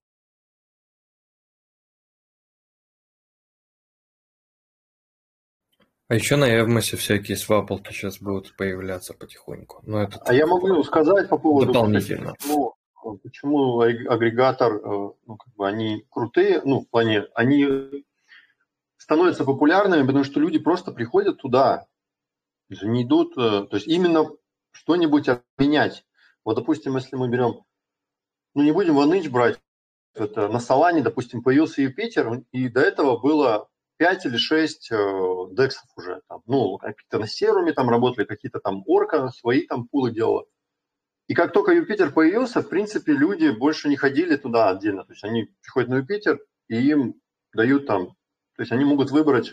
А 6.10 6.16
еще 6.16 6.38
на 6.38 6.46
Эвмосе 6.46 6.96
всякие 6.96 7.36
свапалки 7.36 7.92
сейчас 7.92 8.20
будут 8.20 8.56
появляться 8.56 9.14
потихоньку. 9.14 9.82
Но 9.86 10.04
это 10.04 10.22
а 10.26 10.34
я 10.34 10.48
могу 10.48 10.82
сказать 10.84 11.28
по 11.28 11.38
поводу... 11.38 11.74
Дополнительно. 11.74 12.34
Почему, 12.34 12.76
почему 13.24 13.80
агрегатор, 13.82 14.74
э, 14.76 14.80
ну, 14.84 15.36
как 15.36 15.54
бы 15.56 15.68
они 15.68 16.06
крутые, 16.10 16.62
ну, 16.64 16.80
в 16.80 16.90
плане, 16.90 17.26
они 17.34 18.06
становятся 18.96 19.44
популярными, 19.44 20.06
потому 20.06 20.24
что 20.24 20.40
люди 20.40 20.60
просто 20.60 20.94
приходят 20.94 21.40
туда, 21.40 21.88
не 22.70 23.04
идут, 23.04 23.38
э, 23.38 23.68
то 23.70 23.76
есть 23.76 23.88
именно 23.88 24.30
что-нибудь 24.72 25.28
обменять. 25.28 26.06
Вот, 26.46 26.56
допустим, 26.56 26.96
если 26.96 27.18
мы 27.18 27.28
берем, 27.28 27.64
ну, 28.54 28.64
не 28.64 28.72
будем 28.72 28.98
OneInch 28.98 29.30
брать, 29.30 29.60
это 30.14 30.48
на 30.48 30.60
Солане, 30.60 31.02
допустим, 31.02 31.44
появился 31.44 31.82
Юпитер, 31.82 32.44
и 32.54 32.70
до 32.70 32.80
этого 32.80 33.18
было 33.18 33.70
5 33.98 34.26
или 34.26 34.38
6 34.38 34.92
э, 34.92 34.96
дексов 35.52 35.86
уже. 35.96 36.22
Там, 36.28 36.42
ну, 36.46 36.78
какие-то 36.78 37.20
на 37.20 37.28
серуме 37.28 37.74
там 37.74 37.90
работали, 37.90 38.26
какие-то 38.26 38.60
там 38.60 38.84
орка 38.86 39.30
свои 39.30 39.66
там 39.68 39.88
пулы 39.88 40.12
делала. 40.12 40.46
И 41.28 41.34
как 41.34 41.52
только 41.52 41.74
Юпитер 41.74 42.12
появился, 42.12 42.62
в 42.62 42.70
принципе, 42.70 43.12
люди 43.12 43.50
больше 43.50 43.90
не 43.90 43.98
ходили 43.98 44.38
туда 44.38 44.70
отдельно. 44.70 45.04
То 45.04 45.14
есть 45.14 45.24
они 45.24 45.50
приходят 45.62 45.90
на 45.90 45.96
Юпитер, 45.98 46.40
и 46.70 46.76
им 46.76 47.16
дают 47.54 47.86
там, 47.86 48.08
то 48.56 48.62
есть 48.62 48.72
они 48.72 48.86
могут 48.86 49.12
выбрать 49.12 49.52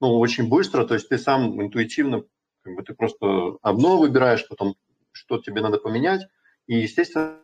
ну, 0.00 0.18
очень 0.18 0.48
быстро, 0.48 0.86
то 0.86 0.94
есть 0.94 1.08
ты 1.08 1.18
сам 1.18 1.60
интуитивно, 1.62 2.24
как 2.62 2.74
бы 2.74 2.82
ты 2.82 2.94
просто 2.94 3.56
одно 3.62 3.98
выбираешь, 3.98 4.46
потом 4.48 4.76
что 5.12 5.38
тебе 5.38 5.62
надо 5.62 5.78
поменять, 5.78 6.28
и, 6.66 6.76
естественно, 6.78 7.40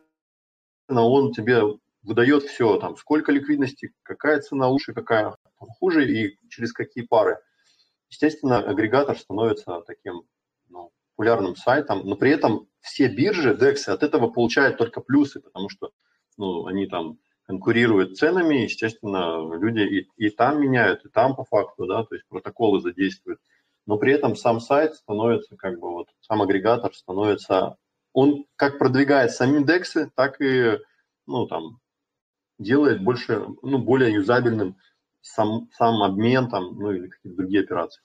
он 0.89 1.33
тебе 1.33 1.63
выдает 2.03 2.43
все, 2.43 2.77
там, 2.77 2.95
сколько 2.97 3.31
ликвидности, 3.31 3.93
какая 4.03 4.41
цена 4.41 4.67
лучше, 4.67 4.93
какая 4.93 5.35
хуже 5.67 6.09
и 6.09 6.37
через 6.49 6.73
какие 6.73 7.05
пары. 7.05 7.39
Естественно, 8.09 8.59
агрегатор 8.59 9.17
становится 9.17 9.81
таким 9.87 10.23
ну, 10.69 10.91
популярным 11.15 11.55
сайтом, 11.55 12.01
но 12.05 12.15
при 12.15 12.31
этом 12.31 12.67
все 12.81 13.07
биржи, 13.07 13.53
DEX, 13.53 13.89
от 13.89 14.03
этого 14.03 14.29
получают 14.29 14.77
только 14.77 15.01
плюсы, 15.01 15.39
потому 15.39 15.69
что 15.69 15.91
ну, 16.37 16.67
они 16.67 16.85
там 16.87 17.17
конкурируют 17.45 18.17
ценами, 18.17 18.63
естественно, 18.63 19.53
люди 19.55 19.81
и, 19.81 20.09
и 20.17 20.29
там 20.29 20.61
меняют, 20.61 21.05
и 21.05 21.09
там 21.09 21.35
по 21.35 21.43
факту, 21.43 21.85
да, 21.85 22.03
то 22.03 22.15
есть 22.15 22.27
протоколы 22.27 22.81
задействуют. 22.81 23.39
Но 23.85 23.97
при 23.97 24.13
этом 24.13 24.35
сам 24.35 24.59
сайт 24.59 24.95
становится, 24.95 25.57
как 25.57 25.79
бы 25.79 25.91
вот, 25.91 26.07
сам 26.21 26.41
агрегатор 26.41 26.93
становится, 26.93 27.75
он 28.13 28.45
как 28.55 28.79
продвигает 28.79 29.31
сами 29.31 29.63
DEX, 29.63 30.09
так 30.15 30.39
и, 30.39 30.77
ну, 31.27 31.47
там, 31.47 31.79
делает 32.59 33.03
больше, 33.03 33.45
ну, 33.61 33.77
более 33.77 34.13
юзабельным 34.13 34.77
сам, 35.23 35.69
сам 35.73 36.03
обмен 36.03 36.49
там, 36.49 36.75
ну 36.77 36.91
или 36.91 37.07
какие-то 37.07 37.37
другие 37.37 37.63
операции. 37.63 38.03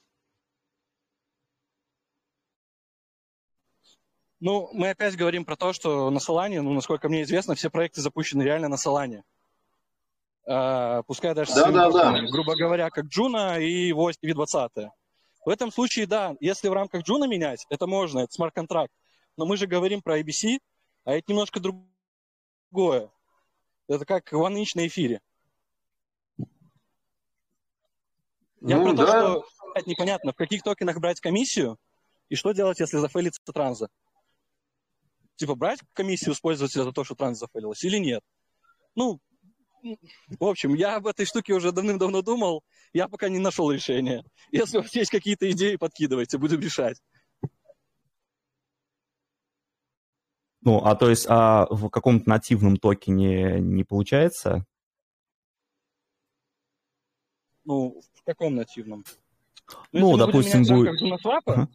Ну, 4.40 4.70
мы 4.72 4.90
опять 4.90 5.16
говорим 5.16 5.44
про 5.44 5.56
то, 5.56 5.72
что 5.72 6.10
на 6.10 6.18
Solana, 6.18 6.60
ну, 6.60 6.72
насколько 6.72 7.08
мне 7.08 7.22
известно, 7.22 7.56
все 7.56 7.70
проекты 7.70 8.00
запущены 8.00 8.42
реально 8.42 8.68
на 8.68 8.76
Solana. 8.76 9.22
Uh, 10.46 11.02
пускай 11.06 11.34
даже 11.34 11.52
да, 11.54 11.70
да, 11.70 11.90
да. 11.90 12.22
грубо 12.30 12.56
говоря, 12.56 12.88
как 12.88 13.04
Джуна 13.06 13.58
и 13.58 13.92
V20. 13.92 14.88
В 15.44 15.48
этом 15.50 15.70
случае, 15.70 16.06
да, 16.06 16.36
если 16.40 16.68
в 16.68 16.72
рамках 16.72 17.02
Juno 17.02 17.24
менять, 17.24 17.66
это 17.68 17.86
можно, 17.86 18.20
это 18.20 18.32
смарт-контракт. 18.32 18.92
Но 19.36 19.44
мы 19.44 19.58
же 19.58 19.66
говорим 19.66 20.00
про 20.00 20.20
IBC, 20.20 20.60
а 21.04 21.14
это 21.14 21.24
немножко 21.30 21.60
другое. 21.60 23.10
Это 23.88 24.06
как 24.06 24.32
1inch 24.32 24.70
на 24.74 24.86
эфире. 24.86 25.20
Я 28.60 28.78
ну, 28.78 28.85
про 28.85 28.97
то, 28.97 29.06
да. 29.06 29.20
что 29.20 29.44
это 29.74 29.89
непонятно, 29.89 30.32
в 30.32 30.36
каких 30.36 30.62
токенах 30.62 30.98
брать 30.98 31.20
комиссию 31.20 31.78
и 32.28 32.35
что 32.35 32.52
делать, 32.52 32.80
если 32.80 32.98
за 32.98 33.06
fail 33.06 33.21
ится 33.21 33.40
транза. 33.52 33.89
Типа 35.36 35.55
брать 35.55 35.80
комиссию 35.93 36.35
с 36.35 36.40
пользователя 36.40 36.82
за 36.82 36.93
то, 36.93 37.05
что 37.05 37.14
транс 37.14 37.39
за 37.38 37.47
fail 37.47 37.64
илась 37.64 37.84
или 37.85 37.98
нет. 37.98 38.22
Ну, 38.97 39.20
в 39.82 40.44
общем, 40.44 40.74
я 40.74 40.97
об 40.97 41.06
этой 41.06 41.24
штуке 41.24 41.52
уже 41.55 41.70
давным-давно 41.70 42.22
думал, 42.22 42.64
я 42.93 43.06
пока 43.06 43.28
не 43.28 43.39
нашел 43.39 43.70
решения. 43.70 44.24
Если 44.51 44.78
у 44.78 44.82
вас 44.82 44.94
есть 44.94 45.10
какие-то 45.10 45.48
идеи, 45.52 45.76
подкидывайте, 45.76 46.39
будем 46.39 46.60
решать. 46.60 47.01
Ну, 50.62 50.78
а 50.85 50.97
то 50.97 51.09
есть 51.09 51.26
а 51.28 51.66
в 51.70 51.89
каком-то 51.89 52.28
нативном 52.28 52.76
токене 52.76 53.60
не 53.60 53.85
получается? 53.85 54.66
Ну, 57.64 58.02
каком 58.28 58.55
нативном? 58.55 59.05
Ну, 59.92 60.10
ну 60.10 60.16
допустим, 60.18 60.62
будет... 60.64 61.00
JunoSwap 61.00 61.42
а, 61.42 61.52
ага. 61.52 61.68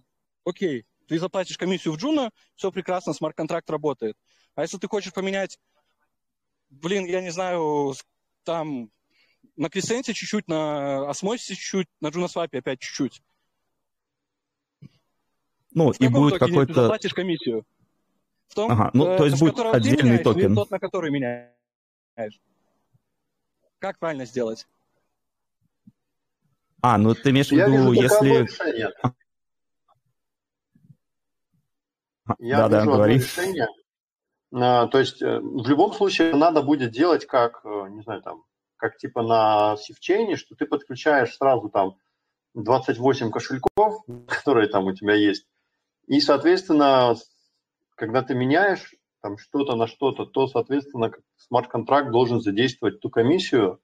окей, 0.45 0.85
ты 1.07 1.17
заплатишь 1.17 1.57
комиссию 1.57 1.93
в 1.93 1.97
Juno, 1.97 2.29
все 2.55 2.71
прекрасно, 2.71 3.13
смарт-контракт 3.13 3.69
работает. 3.71 4.15
А 4.55 4.61
если 4.61 4.77
ты 4.77 4.87
хочешь 4.87 5.13
поменять, 5.13 5.59
блин, 6.69 7.05
я 7.05 7.21
не 7.21 7.31
знаю, 7.31 7.95
там 8.43 8.91
на 9.55 9.69
Crescent 9.69 10.08
е 10.08 10.13
чуть-чуть, 10.13 10.47
на 10.47 11.09
Osmosis 11.09 11.49
е 11.49 11.55
чуть-чуть, 11.55 11.87
на 12.01 12.09
JunoSwap 12.09 12.53
е 12.53 12.59
опять 12.59 12.79
чуть-чуть. 12.79 13.23
Ну, 15.71 15.91
в 15.91 15.99
и 15.99 16.07
будет 16.07 16.37
какой-то... 16.37 16.73
Ты 16.73 16.81
заплатишь 16.81 17.13
комиссию? 17.15 17.65
В 18.47 18.53
том, 18.53 18.71
ага, 18.71 18.91
ну, 18.93 19.05
то 19.17 19.25
есть 19.25 19.39
будет 19.39 19.57
отдельный 19.57 20.03
меняешь, 20.03 20.23
токен. 20.23 20.53
тот, 20.53 20.69
на 20.69 20.79
который 20.79 21.09
меняешь. 21.09 22.39
Как 23.79 23.97
правильно 23.97 24.25
сделать? 24.25 24.67
А, 26.83 26.97
ну 26.97 27.15
ты 27.15 27.29
имеешь 27.29 27.47
в 27.47 27.53
виду, 27.53 27.93
если... 27.93 28.45
Я 32.39 32.67
да, 32.67 32.79
вижу 32.79 32.91
да, 32.91 32.97
говори. 32.97 33.15
решение. 33.15 33.67
А, 34.53 34.87
то 34.87 34.99
есть 34.99 35.21
э, 35.21 35.39
в 35.39 35.67
любом 35.67 35.93
случае 35.93 36.35
надо 36.35 36.61
будет 36.61 36.91
делать 36.91 37.25
как, 37.25 37.61
э, 37.63 37.87
не 37.89 38.01
знаю, 38.01 38.21
там, 38.21 38.43
как 38.75 38.97
типа 38.97 39.21
на 39.21 39.77
севчейне, 39.77 40.35
что 40.35 40.55
ты 40.55 40.65
подключаешь 40.65 41.35
сразу 41.35 41.69
там 41.69 41.95
28 42.53 43.31
кошельков, 43.31 44.03
которые 44.27 44.67
там 44.67 44.85
у 44.85 44.93
тебя 44.93 45.15
есть, 45.15 45.47
и, 46.07 46.19
соответственно, 46.19 47.15
когда 47.95 48.23
ты 48.23 48.35
меняешь 48.35 48.93
там 49.21 49.37
что-то 49.37 49.75
на 49.75 49.87
что-то, 49.87 50.25
то, 50.25 50.47
соответственно, 50.47 51.11
смарт-контракт 51.37 52.11
должен 52.11 52.41
задействовать 52.41 52.99
ту 52.99 53.09
комиссию, 53.09 53.79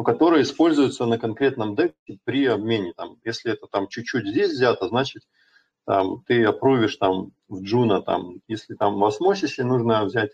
ну, 0.00 0.04
которая 0.04 0.40
используется 0.40 1.04
на 1.04 1.18
конкретном 1.18 1.76
деке 1.76 2.18
при 2.24 2.46
обмене. 2.46 2.94
Там, 2.96 3.18
если 3.22 3.52
это 3.52 3.66
там 3.66 3.86
чуть-чуть 3.86 4.26
здесь 4.26 4.52
взято, 4.52 4.88
значит, 4.88 5.24
там, 5.84 6.22
ты 6.26 6.42
опровишь 6.42 6.96
там 6.96 7.32
в 7.48 7.60
Джуна, 7.60 8.00
там, 8.00 8.40
если 8.48 8.76
там 8.76 8.98
в 8.98 9.04
осмосисе 9.04 9.62
нужно 9.62 10.06
взять, 10.06 10.30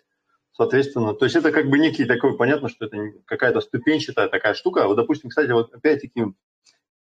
соответственно, 0.53 1.15
то 1.15 1.25
есть 1.25 1.35
это 1.35 1.51
как 1.51 1.69
бы 1.69 1.81
некий 1.81 2.05
такой, 2.05 2.37
понятно, 2.37 2.69
что 2.69 2.85
это 2.85 2.97
какая-то 3.25 3.61
ступенчатая 3.61 4.29
такая 4.29 4.55
штука. 4.55 4.87
Вот, 4.87 4.95
допустим, 4.95 5.31
кстати, 5.31 5.51
вот 5.51 5.75
опять-таки, 5.75 6.27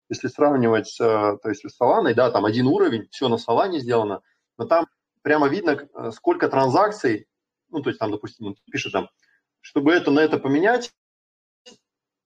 если 0.08 0.28
сравнивать 0.28 0.86
с, 0.86 0.98
то 0.98 1.48
есть 1.48 1.68
с 1.68 1.74
Соланой, 1.74 2.14
да, 2.14 2.30
там 2.30 2.44
один 2.44 2.68
уровень, 2.68 3.08
все 3.10 3.28
на 3.28 3.36
Солане 3.36 3.80
сделано, 3.80 4.20
но 4.58 4.66
там 4.66 4.86
прямо 5.22 5.48
видно, 5.48 5.88
э, 5.92 6.12
сколько 6.12 6.48
транзакций, 6.48 7.26
ну, 7.70 7.82
то 7.82 7.90
есть 7.90 7.98
там, 7.98 8.12
допустим, 8.12 8.54
пишет 8.70 8.92
там, 8.92 9.08
чтобы 9.60 9.90
это 9.92 10.12
на 10.12 10.20
это 10.20 10.38
поменять, 10.38 10.92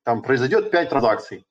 там 0.09 0.23
произойдет 0.23 0.71
5 0.71 0.89
транзакций. 0.89 1.45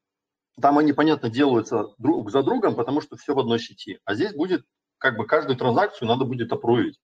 Там 0.60 0.80
они, 0.80 0.92
понятно, 0.92 1.30
делаются 1.30 1.94
друг 2.00 2.32
за 2.32 2.42
другом, 2.42 2.74
потому 2.76 3.02
что 3.02 3.16
все 3.16 3.36
в 3.36 3.40
одной 3.40 3.60
сети. 3.60 4.00
А 4.04 4.16
здесь 4.16 4.34
будет, 4.34 4.66
как 4.98 5.16
бы, 5.16 5.28
каждую 5.28 5.56
транзакцию 5.58 6.08
надо 6.08 6.26
будет 6.26 6.52
опровить. 6.52 7.00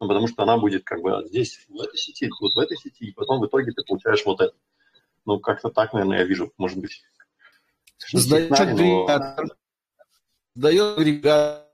Ну, 0.00 0.08
потому 0.08 0.26
что 0.26 0.42
она 0.42 0.58
будет, 0.58 0.82
как 0.82 1.00
бы, 1.00 1.24
здесь, 1.28 1.64
в 1.68 1.80
этой 1.80 1.96
сети, 1.96 2.28
вот 2.40 2.56
в 2.56 2.58
этой 2.58 2.76
сети, 2.76 3.04
и 3.04 3.12
потом 3.12 3.38
в 3.38 3.46
итоге 3.46 3.70
ты 3.70 3.84
получаешь 3.84 4.24
вот 4.26 4.40
это. 4.40 4.56
Ну, 5.26 5.38
как-то 5.38 5.68
так, 5.70 5.92
наверное, 5.92 6.18
я 6.18 6.24
вижу, 6.24 6.52
может 6.56 6.78
быть. 6.78 7.04
Сдает 8.12 8.50
агрегатор. 8.50 9.46
Сдает 10.56 10.98
агрегатор, 10.98 11.68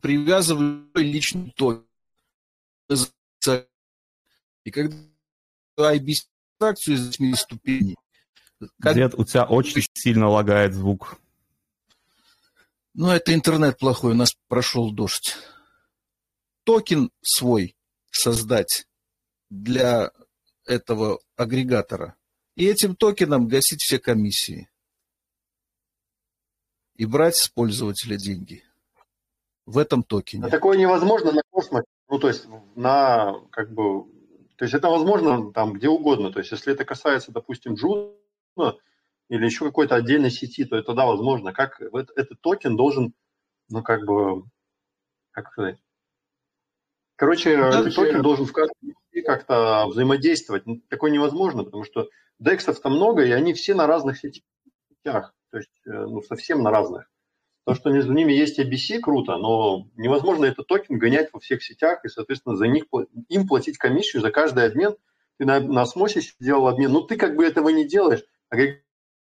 привязываю 0.00 0.88
личный 0.94 1.52
токен. 1.54 1.84
И 4.64 4.70
когда 4.70 4.96
IBC 5.76 6.30
абстракцию 6.60 6.96
из 6.96 7.18
8 7.18 7.34
ступеней. 7.36 7.96
Как... 8.80 8.94
Дед, 8.94 9.14
у 9.14 9.24
тебя 9.24 9.44
очень 9.44 9.82
сильно 9.94 10.28
лагает 10.28 10.74
звук. 10.74 11.16
Ну, 12.92 13.08
это 13.08 13.32
интернет 13.32 13.78
плохой, 13.78 14.12
у 14.12 14.14
нас 14.16 14.34
прошел 14.48 14.92
дождь. 14.92 15.36
Токен 16.64 17.10
свой 17.22 17.76
создать 18.10 18.86
для 19.48 20.10
этого 20.66 21.20
агрегатора. 21.36 22.16
И 22.56 22.66
этим 22.66 22.94
токеном 22.94 23.48
гасить 23.48 23.80
все 23.80 23.98
комиссии. 23.98 24.68
И 26.96 27.06
брать 27.06 27.36
с 27.36 27.48
пользователя 27.48 28.18
деньги 28.18 28.62
в 29.64 29.78
этом 29.78 30.02
токене. 30.02 30.44
А 30.44 30.50
такое 30.50 30.76
невозможно 30.76 31.32
на 31.32 31.42
космосе. 31.48 31.86
Ну, 32.08 32.18
то 32.18 32.28
есть 32.28 32.46
на, 32.74 33.40
как 33.50 33.72
бы, 33.72 34.04
то 34.60 34.64
есть 34.64 34.74
это 34.74 34.90
возможно 34.90 35.54
там 35.54 35.72
где 35.72 35.88
угодно. 35.88 36.30
То 36.30 36.40
есть 36.40 36.50
если 36.52 36.74
это 36.74 36.84
касается, 36.84 37.32
допустим, 37.32 37.76
Juno, 37.76 38.76
или 39.30 39.46
еще 39.46 39.64
какой-то 39.64 39.94
отдельной 39.94 40.30
сети, 40.30 40.66
то 40.66 40.76
это 40.76 40.92
да, 40.92 41.06
возможно. 41.06 41.54
Как 41.54 41.80
этот 41.80 42.38
токен 42.42 42.76
должен, 42.76 43.14
ну, 43.70 43.82
как 43.82 44.04
бы, 44.04 44.42
как 45.30 45.50
сказать, 45.50 45.78
Короче, 47.16 47.56
да, 47.56 47.80
этот 47.80 47.94
токен 47.94 48.20
должен 48.20 48.44
в 48.44 48.52
каждом 48.52 48.76
как-то 49.24 49.86
взаимодействовать. 49.86 50.66
Ну, 50.66 50.82
такое 50.90 51.10
невозможно, 51.10 51.64
потому 51.64 51.84
что 51.84 52.10
DEX 52.38 52.57
ов-то 52.57 52.90
много, 52.90 53.24
и 53.24 53.30
они 53.30 53.54
все 53.54 53.72
на 53.72 53.86
разных 53.86 54.18
сетях. 54.18 55.34
То 55.50 55.56
есть, 55.56 55.70
э, 55.86 55.90
ну, 55.90 56.20
совсем 56.20 56.62
на 56.62 56.70
разных. 56.70 57.10
То, 57.66 57.74
что 57.74 57.90
между 57.90 58.12
ними 58.12 58.32
есть 58.32 58.58
ABC, 58.58 59.00
круто, 59.00 59.36
но 59.36 59.86
невозможно 59.96 60.46
этот 60.46 60.66
токен 60.66 60.98
гонять 60.98 61.30
во 61.32 61.40
всех 61.40 61.62
сетях 61.62 62.04
и, 62.04 62.08
соответственно, 62.08 62.56
за 62.56 62.66
них 62.66 62.84
им 63.28 63.46
платить 63.46 63.78
комиссию 63.78 64.22
за 64.22 64.30
каждый 64.30 64.66
обмен. 64.66 64.96
Ты 65.38 65.44
на, 65.44 65.60
на 65.60 65.82
осмосе 65.82 66.20
сделал 66.20 66.68
обмен, 66.68 66.92
ну 66.92 67.02
ты 67.02 67.16
как 67.16 67.36
бы 67.36 67.44
этого 67.44 67.68
не 67.68 67.86
делаешь. 67.86 68.24
А 68.48 68.56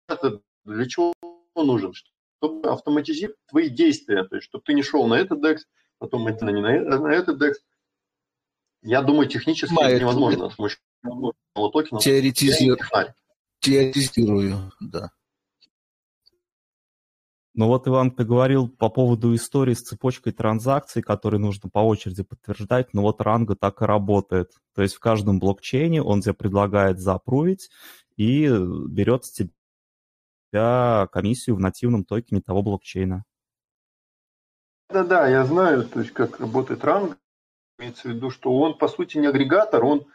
это 0.07 0.41
для 0.65 0.87
чего 0.87 1.13
нужен? 1.55 1.93
Чтобы 1.93 2.69
автоматизировать 2.69 3.37
твои 3.47 3.69
действия, 3.69 4.23
то 4.23 4.35
есть 4.35 4.47
чтобы 4.47 4.63
ты 4.65 4.73
не 4.73 4.81
шел 4.81 5.07
на 5.07 5.15
этот 5.15 5.43
DEX, 5.43 5.59
потом 5.99 6.25
не 6.27 6.61
на, 6.61 6.99
на 6.99 7.13
этот 7.13 7.41
DEX, 7.41 7.53
я 8.83 9.01
думаю, 9.01 9.27
технически 9.27 9.73
Ма, 9.73 9.83
это 9.83 10.01
невозможно. 10.01 10.51
Теоретизирую. 11.99 12.79
Теоретизирую, 13.59 14.71
да. 14.79 15.11
Ну 17.53 17.67
вот, 17.67 17.85
Иван, 17.85 18.11
ты 18.11 18.23
говорил 18.23 18.69
по 18.69 18.89
поводу 18.89 19.35
истории 19.35 19.73
с 19.73 19.81
цепочкой 19.81 20.31
транзакций, 20.31 21.01
которые 21.01 21.41
нужно 21.41 21.69
по 21.69 21.79
очереди 21.79 22.23
подтверждать, 22.23 22.93
но 22.93 23.01
вот 23.01 23.19
Ранго 23.19 23.55
так 23.55 23.81
и 23.81 23.85
работает. 23.85 24.53
То 24.73 24.81
есть 24.81 24.95
в 24.95 24.99
каждом 24.99 25.39
блокчейне 25.39 26.01
он 26.01 26.21
тебе 26.21 26.33
предлагает 26.33 26.99
запрувить 26.99 27.69
и 28.15 28.47
берет 28.87 29.25
с 29.25 29.31
тебя 29.31 31.07
комиссию 31.11 31.57
в 31.57 31.59
нативном 31.59 32.05
токене 32.05 32.41
того 32.41 32.61
блокчейна. 32.61 33.25
Да-да, 34.89 35.27
я 35.27 35.45
знаю, 35.45 35.83
то 35.83 35.99
есть 35.99 36.11
как 36.13 36.39
работает 36.39 36.83
ранг 36.85 37.17
имеется 37.79 38.07
в 38.07 38.11
виду, 38.11 38.29
что 38.29 38.57
он, 38.57 38.77
по 38.77 38.87
сути, 38.87 39.17
не 39.17 39.27
агрегатор, 39.27 39.83
он, 39.83 40.05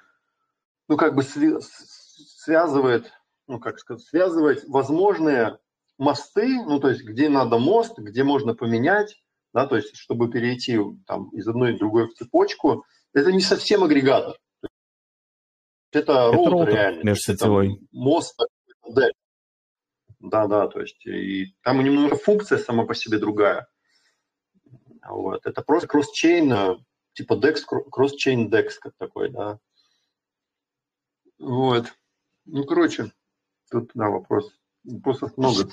ну, 0.89 0.97
как 0.97 1.15
бы 1.15 1.23
связывает, 1.23 3.13
ну, 3.47 3.59
как 3.59 3.79
сказать, 3.79 4.05
связывает 4.05 4.65
возможные 4.69 5.59
мосты, 5.99 6.63
ну, 6.65 6.81
то 6.81 6.89
есть, 6.89 7.03
где 7.05 7.29
надо 7.29 7.59
мост, 7.59 7.99
где 7.99 8.25
можно 8.25 8.55
поменять, 8.55 9.23
да, 9.53 9.67
то 9.67 9.77
есть, 9.77 9.97
чтобы 9.97 10.31
перейти 10.31 10.79
там 11.07 11.31
из 11.31 11.47
одной 11.49 11.75
в 11.75 11.79
другой 11.79 12.09
в 12.09 12.15
цепочку, 12.15 12.85
это 13.13 13.33
не 13.33 13.41
совсем 13.41 13.83
агрегатор. 13.83 14.37
Это, 15.93 16.13
это 16.13 16.33
роутер 16.33 16.69
реально. 16.69 17.03
Межсетевой. 17.03 17.81
Мост, 17.93 18.39
да. 18.89 19.09
Да, 20.19 20.47
да, 20.47 20.69
то 20.69 20.81
есть, 20.81 21.05
и 21.07 21.55
там 21.63 21.83
немного 21.83 22.17
функция 22.17 22.59
сама 22.59 22.85
по 22.85 22.95
себе 22.95 23.19
другая. 23.19 23.69
Вот. 25.09 25.47
Это 25.47 25.63
просто 25.63 25.87
кросс-чейн 25.87 26.85
типа 27.13 27.35
DEX, 27.35 27.61
cross-chain 27.67 28.51
DEX 28.51 28.73
как 28.81 28.95
такой, 28.99 29.31
да. 29.31 29.59
Вот. 31.39 31.93
Ну, 32.45 32.65
короче, 32.65 33.13
тут, 33.71 33.91
да, 33.95 34.11
вопрос. 34.11 34.53
Вопросов 34.87 35.37
много 35.37 35.67
к. 35.67 35.73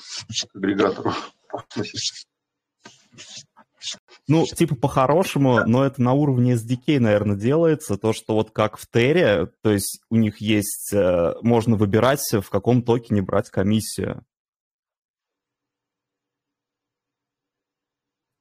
Ну, 4.27 4.45
типа 4.45 4.76
по-хорошему, 4.76 5.60
но 5.65 5.85
это 5.85 6.02
на 6.02 6.14
уровне 6.14 6.53
SDK, 6.53 6.99
наверное, 6.99 7.35
делается. 7.35 7.98
То, 7.98 8.14
что 8.14 8.35
вот 8.35 8.52
как 8.52 8.77
в 8.77 8.88
Терре, 8.90 9.48
то 9.61 9.72
есть 9.72 10.02
у 10.10 10.15
них 10.15 10.40
есть, 10.40 10.94
э, 10.94 11.34
можно 11.41 11.76
выбирать, 11.76 12.22
в 12.31 12.49
каком 12.49 12.81
токене 12.81 13.22
брать 13.22 13.49
комиссию. 13.49 14.26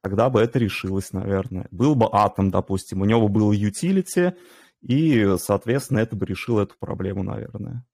тогда 0.03 0.29
бы 0.29 0.41
это 0.41 0.59
решилось, 0.59 1.13
наверное. 1.13 1.67
Был 1.71 1.95
бы 1.95 2.07
атом, 2.11 2.51
допустим, 2.51 3.01
у 3.01 3.05
него 3.05 3.29
был 3.29 3.53
utility, 3.53 4.35
и, 4.81 5.35
соответственно, 5.39 5.99
это 5.99 6.15
бы 6.15 6.25
решило 6.25 6.61
эту 6.61 6.75
проблему, 6.77 7.23
наверное. 7.23 7.85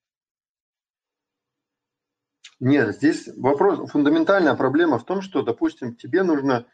Нет, 2.60 2.96
здесь 2.96 3.30
вопрос, 3.38 3.90
фундаментальная 3.90 4.54
проблема 4.56 5.00
в 5.00 5.06
том, 5.06 5.22
что, 5.22 5.44
допустим, 5.44 5.96
тебе 5.96 6.24
нужно 6.24 6.66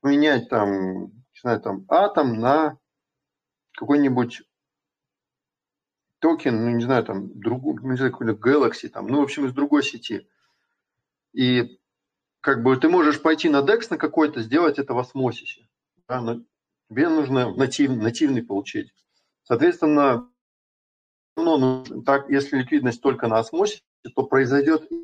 поменять 0.00 0.48
там, 0.48 1.04
не 1.04 1.40
знаю, 1.40 1.60
там 1.60 1.84
атом 1.88 2.40
на 2.40 2.78
какой-нибудь 3.76 4.42
токен, 6.18 6.64
ну, 6.64 6.70
не 6.70 6.82
знаю, 6.82 7.04
там, 7.04 7.38
другую, 7.38 7.82
не 7.82 7.96
знаю, 7.96 8.12
какой-то 8.12 8.32
Galaxy, 8.32 8.88
там, 8.88 9.06
ну, 9.06 9.20
в 9.20 9.22
общем, 9.22 9.44
из 9.44 9.52
другой 9.52 9.82
сети. 9.82 10.28
И 11.34 11.78
как 12.40 12.62
бы 12.62 12.76
ты 12.76 12.88
можешь 12.88 13.20
пойти 13.20 13.50
на 13.50 13.60
DEX 13.60 13.88
на 13.90 13.98
какой-то, 13.98 14.40
сделать 14.40 14.78
это 14.78 14.94
в 14.94 14.98
осмосисе. 14.98 15.68
Да, 16.08 16.20
но 16.22 16.42
тебе 16.88 17.08
нужно 17.08 17.54
натив, 17.54 17.90
нативный 17.90 18.42
получить. 18.42 18.94
Соответственно, 19.42 20.30
ну, 21.36 21.84
так, 22.06 22.30
если 22.30 22.58
ликвидность 22.58 23.02
только 23.02 23.28
на 23.28 23.38
осмосисе, 23.38 23.82
то 24.10 24.24
произойдет 24.24 24.88
в 24.90 24.94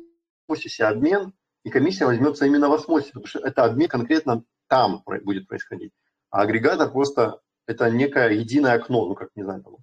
осмосисе 0.43 0.85
обмен, 0.85 1.33
и 1.63 1.69
комиссия 1.69 2.05
возьмется 2.05 2.45
именно 2.45 2.69
в 2.69 2.73
осмосисе, 2.73 3.11
потому 3.11 3.27
что 3.27 3.39
это 3.39 3.65
обмен 3.65 3.89
конкретно 3.89 4.43
там 4.67 5.03
будет 5.23 5.47
происходить. 5.47 5.93
А 6.29 6.41
агрегатор 6.41 6.91
просто 6.91 7.41
это 7.65 7.89
некое 7.89 8.31
единое 8.31 8.73
окно, 8.73 9.07
ну 9.07 9.15
как 9.15 9.29
не 9.35 9.43
знаю, 9.43 9.63
там, 9.63 9.77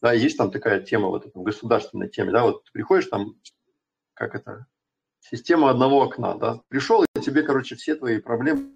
да, 0.00 0.12
есть 0.12 0.36
там 0.36 0.50
такая 0.50 0.80
тема 0.80 1.08
вот 1.08 1.26
эта 1.26 1.38
государственной 1.38 2.08
теме, 2.08 2.30
да, 2.30 2.44
вот 2.44 2.64
ты 2.64 2.72
приходишь 2.72 3.06
там, 3.06 3.34
как 4.14 4.34
это, 4.34 4.66
система 5.20 5.70
одного 5.70 6.02
окна, 6.02 6.34
да, 6.34 6.60
пришел, 6.68 7.04
и 7.04 7.20
тебе, 7.20 7.42
короче, 7.42 7.74
все 7.76 7.96
твои 7.96 8.20
проблемы 8.20 8.74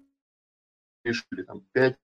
решили, 1.03 1.43
там, 1.43 1.65
5-10 1.75 1.95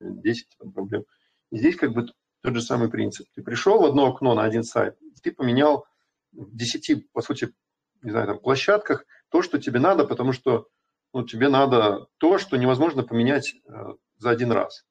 проблем. 0.74 1.06
И 1.52 1.58
здесь 1.58 1.76
как 1.76 1.94
бы 1.94 2.08
тот 2.42 2.56
же 2.56 2.62
самый 2.62 2.90
принцип. 2.90 3.28
Ты 3.36 3.44
пришел 3.44 3.82
в 3.82 3.86
одно 3.86 4.08
окно 4.08 4.34
на 4.34 4.44
один 4.44 4.64
сайт, 4.64 4.98
ты 5.22 5.32
поменял 5.32 5.86
10, 6.32 7.12
по 7.12 7.22
сути, 7.22 7.54
не 8.02 8.12
знаю, 8.12 8.28
там, 8.28 8.40
площадках 8.40 9.06
то, 9.30 9.42
что 9.42 9.60
тебе 9.60 9.80
надо, 9.80 10.06
потому 10.06 10.32
что 10.32 10.68
ну, 11.14 11.26
тебе 11.26 11.50
надо 11.50 12.08
то, 12.18 12.38
что 12.38 12.58
невозможно 12.58 13.04
поменять 13.04 13.56
э, 13.68 13.72
за 14.18 14.30
один 14.30 14.52
раз. 14.52 14.86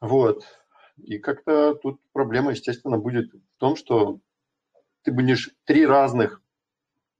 Вот. 0.00 0.44
И 0.96 1.18
как-то 1.18 1.74
тут 1.74 2.00
проблема, 2.12 2.52
естественно, 2.52 2.98
будет 2.98 3.32
в 3.32 3.58
том, 3.58 3.76
что 3.76 4.20
ты 5.02 5.12
будешь 5.12 5.50
три 5.64 5.86
разных 5.86 6.42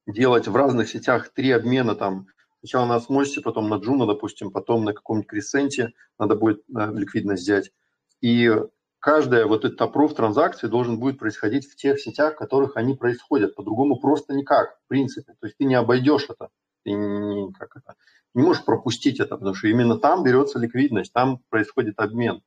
делать 0.07 0.49
в 0.49 0.57
разных 0.57 0.89
сетях 0.89 1.33
три 1.33 1.51
обмена 1.51 1.95
там, 1.95 2.27
сначала 2.61 2.87
на 2.87 2.97
Osmosis 2.97 3.31
е, 3.31 3.41
потом 3.41 3.69
на 3.69 3.77
Juno, 3.77 4.07
допустим, 4.07 4.51
потом 4.51 4.85
на 4.85 4.95
каком-нибудь 4.95 5.29
Crescent 5.29 5.86
е 5.86 5.93
надо 6.19 6.37
будет 6.37 6.63
э, 6.69 6.91
ликвидность 6.93 7.43
взять. 7.43 7.71
И 8.21 8.51
каждая 9.03 9.47
вот 9.47 9.65
этот 9.65 9.81
approve 9.81 10.15
транзакции 10.15 10.69
должен 10.69 10.99
будет 10.99 11.19
происходить 11.19 11.69
в 11.69 11.75
тех 11.75 12.01
сетях, 12.01 12.35
в 12.35 12.39
которых 12.39 12.77
они 12.77 12.95
происходят. 12.95 13.57
По-другому 13.57 14.01
просто 14.01 14.33
никак, 14.33 14.79
в 14.85 14.89
принципе. 14.89 15.35
То 15.41 15.47
есть 15.47 15.59
ты 15.59 15.65
не 15.65 15.75
обойдешь 15.75 16.27
это. 16.31 16.49
Ты 16.85 16.93
не, 16.93 17.53
как 17.53 17.77
это, 17.77 17.95
не 18.35 18.43
можешь 18.43 18.65
пропустить 18.65 19.21
это, 19.21 19.37
потому 19.37 19.55
что 19.55 19.69
именно 19.69 19.99
там 19.99 20.23
берется 20.23 20.59
ликвидность, 20.59 21.13
там 21.13 21.41
происходит 21.49 21.99
обмен. 21.99 22.43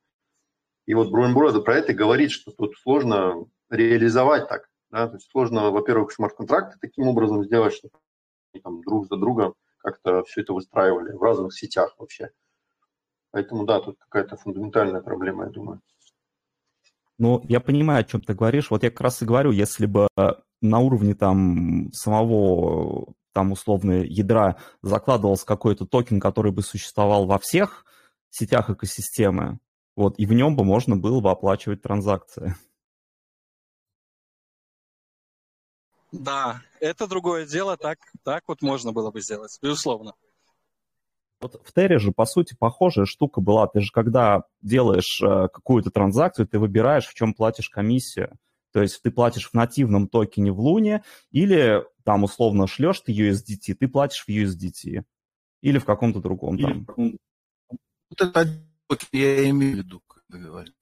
И 0.86 0.94
вот 0.94 1.10
Бруен 1.10 1.34
Брода 1.34 1.60
про 1.60 1.76
это 1.76 1.92
говорит, 1.92 2.30
что 2.30 2.52
тут 2.52 2.76
сложно 2.78 3.46
реализовать 3.70 4.48
так. 4.48 4.68
Да? 4.90 5.08
То 5.08 5.14
есть 5.16 5.30
сложно, 5.30 5.70
во-первых, 5.70 6.12
смарт-контракты 6.12 6.78
таким 6.80 7.08
образом 7.08 7.44
сделать, 7.44 7.74
чтобы 7.74 7.98
они 8.52 8.62
там 8.62 8.82
друг 8.82 9.08
за 9.08 9.16
другом 9.16 9.54
как-то 9.78 10.24
все 10.24 10.40
это 10.40 10.52
выстраивали 10.52 11.12
в 11.12 11.22
разных 11.22 11.54
сетях 11.54 11.94
вообще. 11.98 12.30
Поэтому 13.30 13.66
да, 13.66 13.80
тут 13.80 13.98
какая-то 13.98 14.36
фундаментальная 14.36 15.02
проблема, 15.02 15.44
я 15.44 15.50
думаю. 15.50 15.80
Ну, 17.18 17.42
я 17.48 17.60
понимаю, 17.60 18.00
о 18.00 18.04
чем 18.04 18.20
ты 18.20 18.34
говоришь. 18.34 18.70
Вот 18.70 18.82
я 18.82 18.90
как 18.90 19.00
раз 19.00 19.22
и 19.22 19.24
говорю, 19.24 19.50
если 19.50 19.86
бы 19.86 20.08
на 20.60 20.78
уровне 20.78 21.14
там 21.14 21.90
самого 21.92 23.14
там 23.32 23.52
условно 23.52 24.02
ядра 24.02 24.56
закладывался 24.82 25.44
какой-то 25.44 25.84
токен, 25.86 26.20
который 26.20 26.52
бы 26.52 26.62
существовал 26.62 27.26
во 27.26 27.38
всех 27.38 27.84
сетях 28.30 28.70
экосистемы, 28.70 29.58
вот, 29.94 30.18
и 30.18 30.26
в 30.26 30.32
нем 30.32 30.56
бы 30.56 30.64
можно 30.64 30.96
было 30.96 31.20
бы 31.20 31.30
оплачивать 31.30 31.82
транзакции. 31.82 32.54
Да, 36.12 36.62
это 36.80 37.06
другое 37.06 37.46
дело, 37.46 37.76
так, 37.76 37.98
так 38.24 38.44
вот 38.46 38.62
можно 38.62 38.92
было 38.92 39.10
бы 39.10 39.20
сделать, 39.20 39.58
безусловно. 39.60 40.14
Вот 41.40 41.60
в 41.64 41.72
Терре 41.72 41.98
же, 41.98 42.12
по 42.12 42.24
сути, 42.24 42.56
похожая 42.58 43.04
штука 43.04 43.40
была. 43.40 43.66
Ты 43.66 43.80
же, 43.80 43.90
когда 43.92 44.44
делаешь 44.62 45.20
э, 45.22 45.48
какую-то 45.52 45.90
транзакцию, 45.90 46.46
ты 46.46 46.58
выбираешь, 46.58 47.06
в 47.06 47.14
чем 47.14 47.34
платишь 47.34 47.68
комиссию. 47.68 48.36
То 48.72 48.82
есть 48.82 49.00
ты 49.02 49.10
платишь 49.10 49.50
в 49.50 49.54
нативном 49.54 50.08
токене 50.08 50.52
в 50.52 50.60
Луне 50.60 51.02
или 51.30 51.84
там 52.04 52.24
условно 52.24 52.66
шлешь 52.66 53.00
ты 53.00 53.12
USDT, 53.12 53.74
ты 53.74 53.88
платишь 53.88 54.24
в 54.26 54.28
USDT. 54.28 55.02
Или 55.62 55.78
в 55.78 55.84
каком-то 55.84 56.20
другом 56.20 56.58
там. 56.58 56.86
Вот 58.08 58.20
это 58.20 58.48
я 59.12 59.50
имею 59.50 59.74
в 59.74 59.78
виду, 59.78 60.02
когда 60.06 60.44
говорю. 60.44 60.72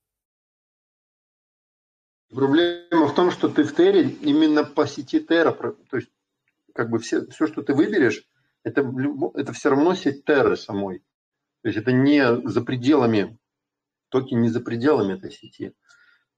Проблема 2.29 3.07
в 3.07 3.15
том, 3.15 3.31
что 3.31 3.49
ты 3.49 3.63
в 3.63 3.73
Терре 3.75 4.09
именно 4.09 4.63
по 4.63 4.85
сети 4.87 5.19
Терра, 5.19 5.51
то 5.53 5.97
есть 5.97 6.09
как 6.73 6.75
как 6.85 6.89
бы 6.89 6.99
все, 6.99 7.25
все, 7.27 7.47
что 7.47 7.61
ты 7.63 7.73
выберешь, 7.73 8.27
это, 8.65 8.81
это 9.35 9.53
все 9.53 9.69
равно 9.69 9.93
сеть 9.93 10.25
Терры 10.25 10.57
самой. 10.57 10.99
То 11.61 11.69
есть 11.69 11.77
это 11.77 11.91
не 11.91 12.41
за 12.49 12.61
пределами, 12.61 13.37
токен 14.09 14.41
не 14.41 14.49
за 14.49 14.59
пределами 14.59 15.13
этой 15.13 15.31
сети. 15.31 15.73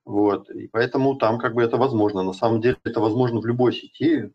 Вот. 0.03 0.49
И 0.49 0.67
поэтому 0.67 1.15
там 1.15 1.39
как 1.39 1.53
бы 1.53 1.63
это 1.63 1.77
возможно. 1.77 2.23
На 2.23 2.33
самом 2.33 2.61
деле 2.61 2.77
это 2.83 2.99
возможно 2.99 3.39
в 3.39 3.45
любой 3.45 3.73
сети. 3.73 4.31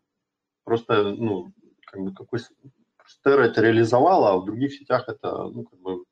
Просто, 0.63 1.03
ну, 1.11 1.53
как 1.85 2.01
бы 2.01 2.13
какой 2.13 2.39
Terra 3.25 3.43
это 3.43 3.61
реализовала, 3.61 4.31
а 4.31 4.37
в 4.37 4.45
других 4.45 4.73
сетях 4.73 5.07
это, 5.07 5.43
ну, 5.43 5.63
как 5.63 5.79
бы 5.79 6.03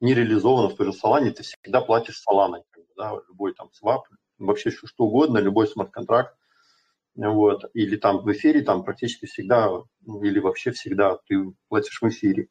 не 0.00 0.14
реализовано. 0.14 0.70
В 0.70 0.76
той 0.76 0.86
же 0.86 0.92
Solana 0.92 1.30
ты 1.30 1.42
всегда 1.42 1.82
платишь 1.82 2.22
Solana. 2.26 2.62
Как 2.70 2.84
бы, 2.84 2.92
да, 2.96 3.12
любой 3.28 3.52
там 3.54 3.70
свап, 3.72 4.08
вообще 4.38 4.70
что, 4.70 4.86
что 4.86 5.04
угодно, 5.04 5.38
любой 5.38 5.68
смарт-контракт. 5.68 6.36
Вот. 7.16 7.64
Или 7.74 7.96
там 7.96 8.18
в 8.18 8.32
эфире 8.32 8.62
там 8.62 8.84
практически 8.84 9.26
всегда, 9.26 9.70
ну, 10.02 10.22
или 10.22 10.38
вообще 10.38 10.70
всегда 10.70 11.18
ты 11.26 11.52
платишь 11.68 12.00
в 12.00 12.08
эфире. 12.08 12.48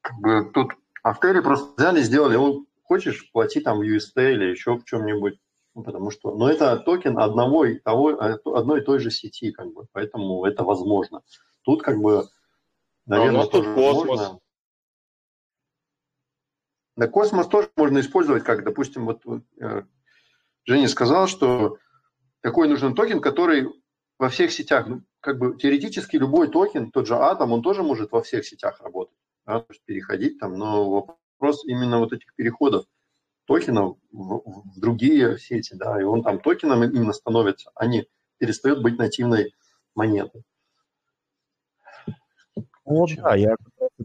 Как 0.00 0.16
бы 0.18 0.50
тут 0.52 0.72
а 1.06 1.12
в 1.12 1.20
Терре 1.20 1.40
просто 1.40 1.72
взяли, 1.76 2.00
сделали, 2.00 2.34
ну, 2.34 2.66
хочешь, 2.82 3.30
плати 3.30 3.60
там 3.60 3.78
в 3.78 3.82
UST 3.82 4.10
или 4.16 4.46
еще 4.46 4.76
в 4.76 4.84
чем-нибудь. 4.84 5.38
Ну, 5.76 5.84
потому 5.84 6.10
что, 6.10 6.34
но 6.34 6.50
это 6.50 6.76
токен 6.78 7.16
одного 7.16 7.64
и 7.64 7.78
того, 7.78 8.18
одной 8.18 8.80
и 8.80 8.84
той 8.84 8.98
же 8.98 9.12
сети, 9.12 9.52
как 9.52 9.72
бы, 9.72 9.86
поэтому 9.92 10.44
это 10.44 10.64
возможно. 10.64 11.22
Тут 11.62 11.82
как 11.82 11.98
бы, 11.98 12.26
наверное, 13.04 13.30
а 13.30 13.34
у 13.34 13.42
нас 13.42 13.48
тоже 13.50 13.72
космос. 13.72 14.06
Можно. 14.06 14.38
Да, 16.96 17.06
космос 17.06 17.46
тоже 17.46 17.70
можно 17.76 18.00
использовать, 18.00 18.42
как, 18.42 18.64
допустим, 18.64 19.04
вот 19.04 19.22
э, 19.60 19.82
Женя 20.64 20.88
сказал, 20.88 21.28
что 21.28 21.78
какой 22.46 22.68
нужен 22.68 22.94
токен, 22.94 23.20
который 23.20 23.68
во 24.20 24.28
всех 24.28 24.52
сетях, 24.52 24.86
ну, 24.86 25.02
как 25.18 25.36
бы 25.40 25.58
теоретически 25.58 26.14
любой 26.14 26.48
токен, 26.48 26.92
тот 26.92 27.08
же 27.08 27.16
атом, 27.16 27.50
он 27.50 27.60
тоже 27.60 27.82
может 27.82 28.12
во 28.12 28.22
всех 28.22 28.46
сетях 28.46 28.80
работать 28.80 29.16
да, 29.44 29.58
то 29.58 29.66
есть 29.70 29.82
переходить 29.84 30.38
там, 30.38 30.56
но 30.56 30.88
вопрос 30.88 31.64
именно 31.64 31.98
вот 31.98 32.12
этих 32.12 32.32
переходов 32.36 32.84
токенов 33.46 33.96
в, 34.12 34.42
в 34.44 34.78
другие 34.78 35.38
сети, 35.40 35.74
да, 35.74 36.00
и 36.00 36.04
он 36.04 36.22
там 36.22 36.38
токеном 36.38 36.84
именно 36.84 37.12
становится, 37.12 37.72
а 37.74 37.86
не 37.86 38.06
перестает 38.38 38.80
быть 38.80 38.96
нативной 38.96 39.52
монетой. 39.96 40.44
Вот, 42.84 43.10
да, 43.16 43.34
я 43.34 43.56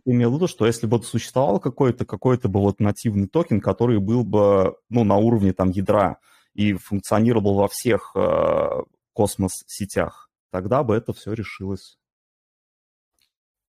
имел 0.05 0.31
в 0.31 0.35
виду, 0.37 0.47
что 0.47 0.65
если 0.65 0.87
бы 0.87 1.03
существовал 1.03 1.59
какой-то 1.59 2.07
какой-то 2.07 2.49
бы 2.49 2.59
вот 2.59 2.79
нативный 2.79 3.27
токен, 3.27 3.61
который 3.61 3.99
был 3.99 4.23
бы, 4.23 4.77
ну, 4.89 5.03
на 5.03 5.17
уровне 5.17 5.53
там 5.53 5.69
ядра 5.69 6.17
и 6.53 6.73
функционировал 6.73 7.55
во 7.55 7.67
всех 7.67 8.11
э, 8.15 8.83
космос-сетях, 9.13 10.29
тогда 10.51 10.83
бы 10.83 10.95
это 10.95 11.13
все 11.13 11.33
решилось. 11.33 11.97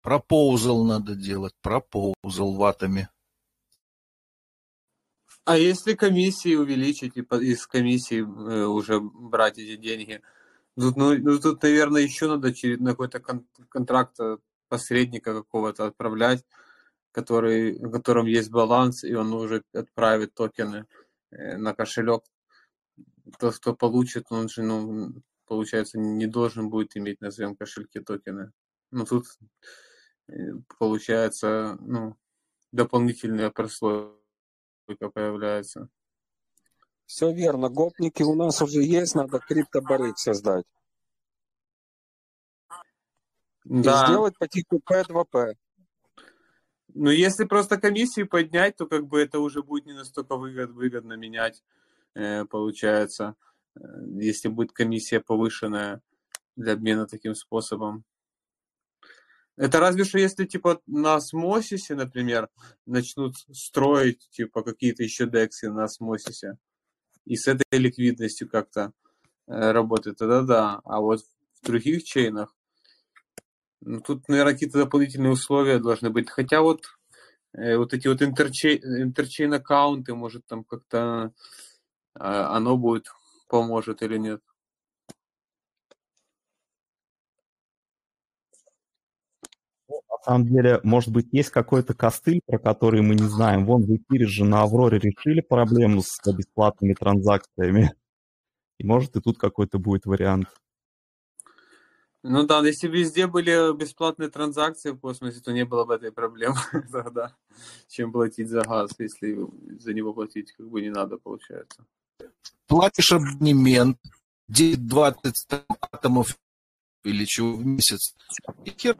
Пропоузал 0.02 0.86
надо 0.86 1.16
делать, 1.16 1.54
пропоузал 1.62 2.56
ватами. 2.56 3.10
А 5.46 5.58
если 5.58 5.94
комиссии 5.96 6.56
увеличить 6.56 7.18
и 7.18 7.22
из 7.22 7.66
комиссии 7.68 8.20
э, 8.20 8.66
уже 8.66 9.00
брать 9.00 9.58
эти 9.58 9.76
деньги? 9.76 10.22
Тут, 10.76 10.96
ну, 10.96 11.18
ну, 11.18 11.40
тут, 11.40 11.64
наверное, 11.64 12.02
еще 12.02 12.28
надо 12.28 12.54
через 12.54 12.80
на 12.80 12.92
какой-то 12.92 13.20
кон- 13.20 13.48
контракт 13.68 14.20
э, 14.20 14.38
посредника 14.70 15.34
какого-то 15.34 15.88
отправлять, 15.88 16.46
который, 17.12 17.80
в 17.80 17.92
котором 17.92 18.28
есть 18.28 18.52
баланс, 18.52 19.04
и 19.04 19.14
он 19.16 19.34
уже 19.34 19.64
отправит 19.74 20.34
токены 20.36 20.86
э, 21.32 21.58
на 21.58 21.74
кошелек. 21.74 22.24
Тот, 23.38 23.58
кто 23.58 23.76
получит, 23.76 24.28
он 24.32 24.50
же, 24.50 24.64
ну, 24.64 25.14
получается, 25.46 26.00
не 26.00 26.28
должен 26.28 26.70
будет 26.70 26.96
иметь 26.96 27.22
на 27.22 27.32
своем 27.32 27.56
кошельке 27.56 28.02
токены. 28.02 28.52
Ну, 28.92 29.06
тут 29.06 29.26
получается, 30.78 31.78
ну, 31.82 32.16
дополнительная 32.72 33.50
прослойка 33.50 35.10
появляется. 35.14 35.90
Все 37.06 37.34
верно. 37.34 37.70
Гопники 37.70 38.22
у 38.22 38.36
нас 38.36 38.62
уже 38.62 38.84
есть, 38.84 39.16
надо 39.16 39.40
криптобары 39.40 40.14
создать. 40.16 40.66
Да. 43.66 44.04
И 44.04 44.08
сделать 44.08 44.38
по 44.38 44.48
типу 44.48 44.82
P2P. 44.88 45.56
Ну, 46.96 47.10
если 47.12 47.46
просто 47.46 47.78
комиссию 47.78 48.28
поднять, 48.28 48.76
то 48.78 48.88
как 48.88 49.08
бы 49.08 49.22
это 49.22 49.40
уже 49.40 49.62
будет 49.62 49.86
не 49.86 49.94
настолько 49.94 50.36
выгод, 50.38 50.72
выгодно 50.72 51.14
менять, 51.14 51.62
э, 51.62 51.79
получается, 52.50 53.36
э, 53.76 53.80
если 54.20 54.48
будет 54.48 54.72
комиссия 54.72 55.20
повышенная 55.20 56.02
для 56.56 56.74
обмена 56.74 57.08
таким 57.08 57.36
способом. 57.36 58.04
Это 59.58 59.80
разве 59.80 60.06
что 60.06 60.20
если, 60.20 60.46
типа, 60.46 60.82
на 60.88 61.16
осмосисе, 61.16 61.96
например, 61.96 62.50
начнут 62.86 63.36
строить, 63.52 64.30
типа, 64.32 64.64
какие-то 64.64 65.04
еще 65.04 65.28
дексы 65.28 65.70
на 65.70 65.84
осмосисе, 65.84 66.58
и 67.26 67.36
с 67.36 67.48
этой 67.48 67.64
ликвидностью 67.78 68.50
как-то 68.50 68.94
э, 69.48 69.72
работает, 69.72 70.18
тогда 70.18 70.42
да. 70.44 70.82
А 70.86 71.02
вот 71.02 71.22
в 71.62 71.66
других 71.66 72.04
чейнах, 72.06 72.56
ну, 73.82 74.02
тут, 74.02 74.28
наверное, 74.28 74.54
какие-то 74.54 74.80
дополнительные 74.80 75.32
условия 75.32 75.80
должны 75.80 76.10
быть. 76.10 76.30
Хотя 76.30 76.62
вот 76.62 76.86
э, 77.54 77.78
вот 77.78 77.94
эти 77.94 78.08
вот 78.08 78.22
интерчейн, 78.22 78.82
интерчейн 79.04 79.54
аккаунты, 79.54 80.14
может, 80.16 80.46
там 80.46 80.64
как-то 80.64 80.98
э, 80.98 81.30
оно 82.16 82.78
будет, 82.78 83.08
поможет 83.48 84.02
или 84.02 84.18
нет. 84.18 84.42
самом 90.30 90.48
деле, 90.48 90.80
может 90.84 91.10
быть, 91.10 91.28
есть 91.32 91.50
какой-то 91.50 91.96
костыль, 91.96 92.42
про 92.46 92.60
который 92.60 93.02
мы 93.02 93.16
не 93.16 93.24
знаем. 93.24 93.66
Вон 93.66 93.82
в 93.84 93.90
эфире 93.90 94.28
же 94.28 94.46
на 94.46 94.62
Авроре 94.62 95.00
решили 95.00 95.42
проблему 95.42 96.04
с 96.04 96.20
бесплатными 96.32 96.94
транзакциями. 96.94 97.94
И 98.78 98.86
может 98.86 99.16
и 99.18 99.20
тут 99.20 99.38
какой-то 99.38 99.78
будет 99.78 100.06
вариант. 100.06 100.48
Ну 102.22 102.46
да, 102.46 102.60
если 102.66 102.88
везде 102.88 103.28
были 103.28 103.76
бесплатные 103.76 104.30
транзакции 104.30 104.92
в 104.92 105.00
космосе, 105.00 105.40
то 105.40 105.54
не 105.54 105.64
было 105.64 105.86
бы 105.86 105.96
этой 105.96 106.12
проблемы 106.12 106.58
тогда, 106.92 107.36
чем 107.88 108.12
платить 108.12 108.50
за 108.50 108.62
газ, 108.62 108.92
если 109.00 109.38
за 109.80 109.94
него 109.94 110.14
платить 110.14 110.52
как 110.52 110.68
бы 110.68 110.82
не 110.82 110.90
надо, 110.90 111.18
получается. 111.18 111.86
Платишь 112.68 113.14
абонемент, 113.14 113.98
10-20 114.52 115.64
атомов 115.92 116.38
или 117.04 117.24
чего 117.24 117.56
в 117.56 117.66
месяц, 117.66 118.16
и 118.66 118.72
хер 118.72 118.98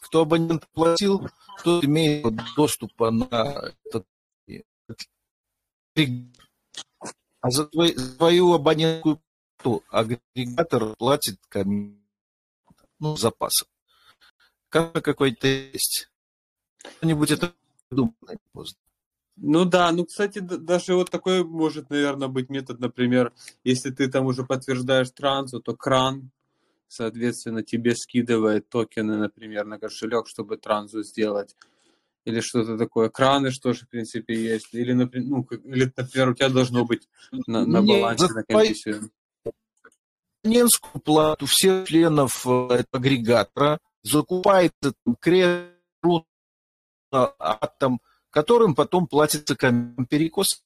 кто 0.00 0.20
абонент 0.22 0.66
платил, 0.72 1.28
тот 1.64 1.84
имеет 1.84 2.24
доступ 2.56 2.98
на 2.98 3.72
этот 3.84 4.06
а 7.40 7.50
за 7.50 7.66
твою 7.66 8.52
абонентскую 8.54 9.20
плату 9.62 9.84
агрегатор 9.88 10.94
платит 10.96 11.38
ну, 12.98 13.16
запасом. 13.16 13.68
Как 14.68 14.92
какой-то 14.92 15.46
есть. 15.46 16.08
Кто-нибудь 16.98 17.30
это 17.30 17.52
думает 17.90 18.40
поздно. 18.52 18.78
Ну 19.36 19.64
да, 19.64 19.90
ну, 19.92 20.04
кстати, 20.04 20.40
даже 20.40 20.94
вот 20.94 21.10
такой 21.10 21.42
может, 21.44 21.90
наверное, 21.90 22.28
быть 22.28 22.50
метод, 22.50 22.80
например, 22.80 23.32
если 23.64 23.90
ты 23.90 24.08
там 24.08 24.26
уже 24.26 24.44
подтверждаешь 24.44 25.10
трансу, 25.10 25.60
то 25.60 25.74
кран 25.74 26.30
соответственно, 26.88 27.62
тебе 27.62 27.96
скидывает 27.96 28.68
токены, 28.68 29.16
например, 29.16 29.64
на 29.64 29.78
кошелек, 29.78 30.28
чтобы 30.28 30.58
транзу 30.58 31.02
сделать. 31.02 31.56
Или 32.26 32.40
что-то 32.40 32.76
такое. 32.76 33.08
Краны, 33.08 33.50
что 33.50 33.72
же, 33.72 33.86
в 33.86 33.88
принципе, 33.88 34.34
есть. 34.34 34.74
Или, 34.74 34.92
например, 34.92 35.26
ну, 35.26 35.42
или, 35.64 35.90
например 35.96 36.28
у 36.28 36.34
тебя 36.34 36.50
должно 36.50 36.84
быть 36.84 37.08
на, 37.46 37.64
на 37.64 37.80
балансе, 37.80 38.28
на 38.34 38.44
комиссию. 38.44 39.10
Абонентскую 40.44 41.00
плату 41.02 41.46
всех 41.46 41.86
членов 41.86 42.46
э, 42.46 42.84
агрегатора 42.90 43.78
закупает 44.02 44.74
кредит 45.20 46.26
атом, 47.12 48.00
которым 48.30 48.74
потом 48.74 49.06
платится 49.06 49.54
перекос. 49.54 50.64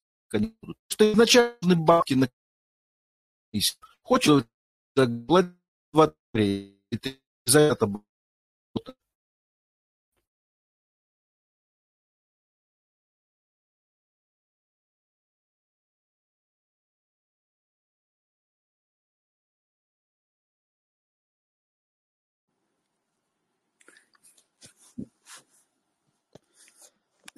Что 0.88 1.12
изначально 1.12 1.76
бабки 1.76 2.14
на 2.14 2.30
Хочет 4.02 4.48
платить 5.92 7.20
за 7.44 7.60
это 7.60 7.86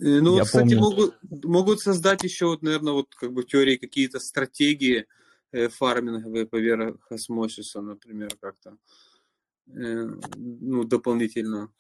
Ну, 0.01 0.37
Я 0.37 0.45
кстати, 0.45 0.77
помню. 0.77 0.79
могут, 0.79 1.45
могут 1.45 1.81
создать 1.81 2.23
еще, 2.23 2.47
вот, 2.47 2.63
наверное, 2.63 2.93
вот 2.93 3.13
как 3.17 3.33
бы 3.33 3.43
в 3.43 3.47
теории 3.47 3.77
какие-то 3.77 4.21
стратегии, 4.21 5.07
э, 5.51 5.69
фарминговые 5.69 6.47
поверх 6.47 7.11
осмосиса, 7.11 7.81
например, 7.81 8.31
как-то, 8.41 8.79
э, 9.67 10.07
ну, 10.37 10.85
дополнительно. 10.85 11.73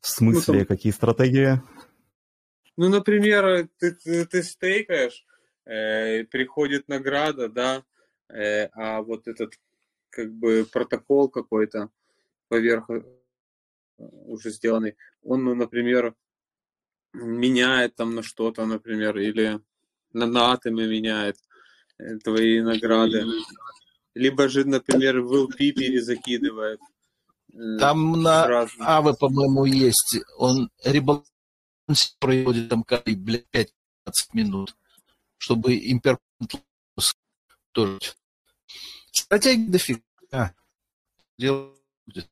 В 0.00 0.08
смысле, 0.08 0.54
ну, 0.54 0.58
там, 0.60 0.66
какие 0.66 0.92
стратегии? 0.92 1.60
Ну, 2.78 2.88
например, 2.88 3.68
ты, 3.76 3.92
ты, 3.92 4.24
ты 4.24 4.42
стейкаешь, 4.42 5.26
э, 5.66 6.24
приходит 6.24 6.88
награда, 6.88 7.50
да, 7.50 7.84
э, 8.30 8.68
а 8.72 9.02
вот 9.02 9.28
этот 9.28 9.52
как 10.08 10.32
бы 10.32 10.66
протокол 10.72 11.28
какой-то 11.28 11.90
поверх 12.48 12.88
э, 12.88 13.02
уже 14.26 14.50
сделанный, 14.50 14.96
он, 15.22 15.44
ну, 15.44 15.54
например, 15.54 16.14
меняет 17.12 17.96
там 17.96 18.14
на 18.14 18.22
что-то, 18.22 18.66
например, 18.66 19.18
или 19.18 19.60
на, 20.12 20.26
на 20.26 20.52
атомы 20.52 20.86
меняет 20.86 21.36
э, 21.98 22.18
твои 22.18 22.60
награды. 22.60 23.24
Либо 24.14 24.48
же, 24.48 24.64
например, 24.64 25.20
в 25.20 25.32
LP 25.32 25.72
перезакидывает. 25.72 26.80
Э, 27.52 27.78
там 27.78 28.20
на 28.22 28.46
разные. 28.46 28.86
АВ, 28.86 29.18
по-моему, 29.18 29.64
есть. 29.64 30.18
Он 30.36 30.70
ребаланс 30.84 31.24
проводит 32.18 32.68
там 32.68 32.82
каждые, 32.84 33.16
блядь, 33.16 33.46
5-15 33.52 33.68
минут, 34.32 34.76
чтобы 35.38 35.74
импер 35.76 36.18
тоже. 37.72 37.98
Стратегия 39.12 39.68
дофига. 39.68 40.54
Дело 41.38 41.74
будет. 42.06 42.28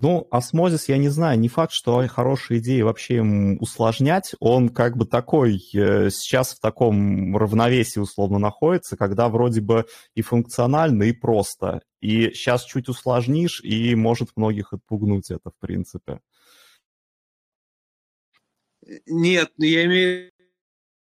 Ну, 0.00 0.28
осмозис, 0.30 0.88
я 0.88 0.96
не 0.96 1.08
знаю, 1.08 1.40
не 1.40 1.48
факт, 1.48 1.72
что 1.72 2.06
хорошая 2.06 2.58
идея 2.58 2.84
вообще 2.84 3.16
им 3.16 3.60
усложнять. 3.60 4.32
Он 4.38 4.68
как 4.68 4.96
бы 4.96 5.06
такой, 5.06 5.56
э, 5.74 6.10
сейчас 6.10 6.54
в 6.54 6.60
таком 6.60 7.36
равновесии 7.36 7.98
условно 7.98 8.38
находится, 8.38 8.96
когда 8.96 9.28
вроде 9.28 9.60
бы 9.60 9.86
и 10.14 10.22
функционально, 10.22 11.02
и 11.04 11.12
просто. 11.12 11.82
И 12.00 12.30
сейчас 12.30 12.64
чуть 12.64 12.88
усложнишь, 12.88 13.60
и 13.64 13.96
может 13.96 14.30
многих 14.36 14.72
отпугнуть 14.72 15.32
это, 15.32 15.50
в 15.50 15.58
принципе. 15.58 16.20
Нет, 19.06 19.50
ну, 19.56 19.64
я 19.64 19.84
имею 19.86 20.30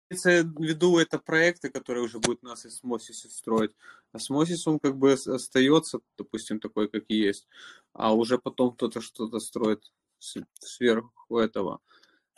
имеется 0.10 0.44
в 0.44 0.64
виду, 0.64 0.98
это 0.98 1.20
проекты, 1.20 1.70
которые 1.70 2.04
уже 2.04 2.20
будут 2.20 2.44
на 2.44 2.66
Osmosis 2.66 3.22
строить. 3.32 3.72
Osmosis, 4.12 4.68
он 4.68 4.80
как 4.80 4.98
бы 4.98 5.14
остается, 5.14 6.00
допустим, 6.18 6.60
такой, 6.60 6.90
как 6.90 7.06
и 7.08 7.16
есть, 7.16 7.48
а 7.94 8.14
уже 8.14 8.38
потом 8.38 8.74
кто-то 8.74 9.02
что-то 9.02 9.40
строит 9.40 9.92
сверху 10.20 11.38
этого. 11.38 11.82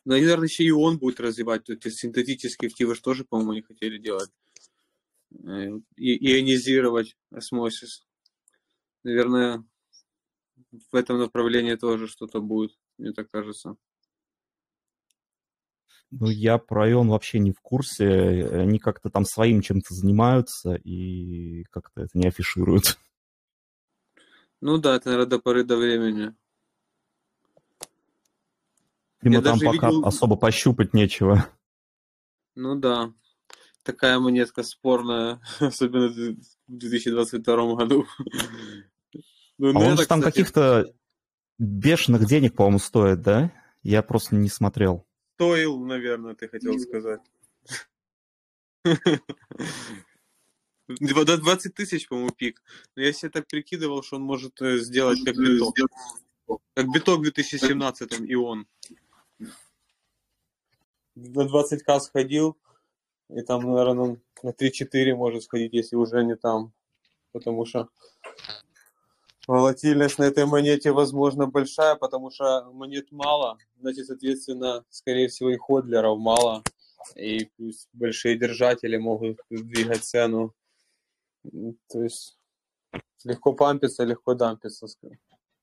Но, 0.05 0.13
наверное, 0.13 0.47
еще 0.47 0.63
и 0.63 0.71
он 0.71 0.97
будет 0.97 1.19
развивать 1.19 1.69
эти 1.69 1.89
синтетические 1.89 2.69
активы, 2.69 2.95
что 2.95 3.05
тоже, 3.05 3.25
по-моему, 3.25 3.53
не 3.53 3.61
хотели 3.61 3.97
делать. 3.97 4.31
Э, 5.43 5.71
и 5.97 6.33
ионизировать 6.33 7.17
осмосис. 7.31 8.05
Наверное, 9.03 9.65
в 10.91 10.95
этом 10.95 11.19
направлении 11.19 11.75
тоже 11.75 12.07
что-то 12.07 12.41
будет, 12.41 12.77
мне 12.97 13.11
так 13.11 13.29
кажется. 13.29 13.75
Ну, 16.11 16.29
я 16.29 16.57
про 16.57 16.89
Ион 16.91 17.09
вообще 17.09 17.39
не 17.39 17.51
в 17.51 17.59
курсе. 17.59 18.47
Они 18.47 18.79
как-то 18.79 19.09
там 19.09 19.25
своим 19.25 19.61
чем-то 19.61 19.93
занимаются 19.93 20.75
и 20.75 21.63
как-то 21.65 22.01
это 22.01 22.17
не 22.17 22.27
афишируют. 22.27 22.97
Ну 24.59 24.79
да, 24.79 24.95
это, 24.95 25.09
наверное, 25.09 25.29
до 25.29 25.37
поры 25.37 25.63
до 25.63 25.77
времени. 25.77 26.33
Видимо, 29.21 29.43
там 29.43 29.59
пока 29.59 29.89
видел... 29.91 30.03
особо 30.03 30.35
пощупать 30.35 30.95
нечего. 30.95 31.47
Ну 32.55 32.73
да. 32.73 33.13
Такая 33.83 34.17
монетка 34.17 34.63
спорная, 34.63 35.39
особенно 35.59 36.07
в 36.07 36.37
2022 36.67 37.75
году. 37.75 38.05
Ну, 39.59 39.75
а 39.75 39.79
он 39.79 39.97
же 39.97 40.05
там 40.05 40.21
каких-то 40.21 40.85
бешеных 41.57 42.27
денег, 42.27 42.55
по-моему, 42.55 42.77
стоит, 42.77 43.21
да? 43.21 43.51
Я 43.81 44.03
просто 44.03 44.35
не 44.35 44.49
смотрел 44.49 45.06
стоил, 45.37 45.79
наверное, 45.79 46.33
ты 46.33 46.47
хотел 46.47 46.79
сказать. 46.79 47.21
До 50.87 51.37
20 51.37 51.75
тысяч, 51.75 52.07
по-моему, 52.07 52.31
пик. 52.31 52.63
Но 52.95 53.03
я 53.03 53.13
себе 53.13 53.29
так 53.29 53.45
прикидывал, 53.47 54.01
что 54.01 54.15
он 54.15 54.23
может 54.23 54.59
э, 54.61 54.79
сделать 54.79 55.19
как 55.23 55.35
биток. 55.35 55.75
Как 56.73 56.91
биток 56.91 57.19
в 57.19 57.23
2017 57.23 58.21
и 58.21 58.35
он. 58.35 58.67
На 61.13 61.41
20к 61.41 61.99
сходил, 61.99 62.57
и 63.29 63.41
там, 63.41 63.61
наверное, 63.61 64.19
на 64.41 64.49
3-4 64.49 65.13
может 65.13 65.43
сходить, 65.43 65.73
если 65.73 65.97
уже 65.97 66.23
не 66.23 66.35
там. 66.35 66.73
Потому 67.31 67.65
что 67.65 67.89
Волатильность 69.47 70.19
на 70.19 70.23
этой 70.23 70.45
монете, 70.45 70.91
возможно, 70.91 71.47
большая, 71.47 71.95
потому 71.95 72.29
что 72.31 72.69
монет 72.73 73.11
мало, 73.11 73.57
значит, 73.79 74.07
соответственно, 74.07 74.83
скорее 74.89 75.29
всего, 75.29 75.49
и 75.49 75.57
ходлеров 75.57 76.19
мало, 76.19 76.63
и 77.15 77.45
плюс 77.55 77.87
большие 77.93 78.37
держатели 78.37 78.97
могут 78.97 79.39
двигать 79.49 80.03
цену. 80.03 80.53
То 81.43 82.03
есть 82.03 82.37
легко 83.23 83.53
пампиться, 83.53 84.03
легко 84.03 84.33
дампиться, 84.33 84.85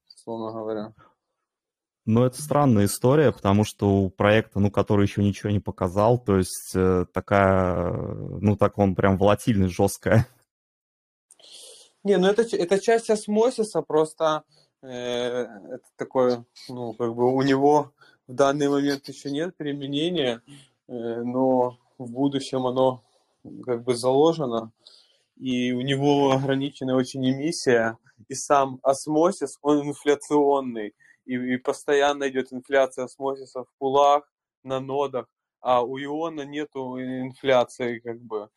условно 0.06 0.52
говоря. 0.52 0.94
Ну, 2.06 2.24
это 2.24 2.40
странная 2.42 2.84
история, 2.84 3.32
потому 3.32 3.64
что 3.64 4.02
у 4.02 4.10
проекта, 4.10 4.60
ну, 4.60 4.70
который 4.70 5.06
еще 5.06 5.22
ничего 5.22 5.50
не 5.50 5.60
показал, 5.60 6.18
то 6.18 6.36
есть 6.36 6.72
э, 6.74 7.06
такая, 7.12 7.92
ну, 7.92 8.56
так 8.56 8.76
он 8.78 8.94
прям 8.94 9.16
волатильность 9.16 9.74
жесткая. 9.74 10.26
Не, 12.04 12.18
ну 12.18 12.26
это, 12.26 12.42
это 12.42 12.78
часть 12.78 13.08
осмосиса, 13.08 13.80
просто 13.80 14.44
э, 14.82 14.88
это 14.90 15.84
такое, 15.96 16.44
ну, 16.68 16.92
как 16.92 17.14
бы 17.14 17.34
у 17.34 17.40
него 17.40 17.92
в 18.26 18.34
данный 18.34 18.68
момент 18.68 19.08
еще 19.08 19.30
нет 19.30 19.56
применения, 19.56 20.42
э, 20.86 21.22
но 21.22 21.78
в 21.96 22.10
будущем 22.10 22.66
оно 22.66 23.02
как 23.64 23.84
бы 23.84 23.94
заложено, 23.94 24.70
и 25.36 25.72
у 25.72 25.80
него 25.80 26.32
ограниченная 26.32 26.94
очень 26.94 27.24
эмиссия, 27.26 27.96
и 28.28 28.34
сам 28.34 28.80
осмосис, 28.82 29.58
он 29.62 29.88
инфляционный, 29.88 30.94
и, 31.24 31.34
и 31.36 31.56
постоянно 31.56 32.28
идет 32.28 32.52
инфляция 32.52 33.06
осмосиса 33.06 33.64
в 33.64 33.68
пулах, 33.78 34.30
на 34.62 34.80
нодах, 34.80 35.26
а 35.60 35.82
у 35.82 35.98
иона 35.98 36.42
нету 36.42 36.98
инфляции, 36.98 37.98
как 38.00 38.20
бы. 38.20 38.50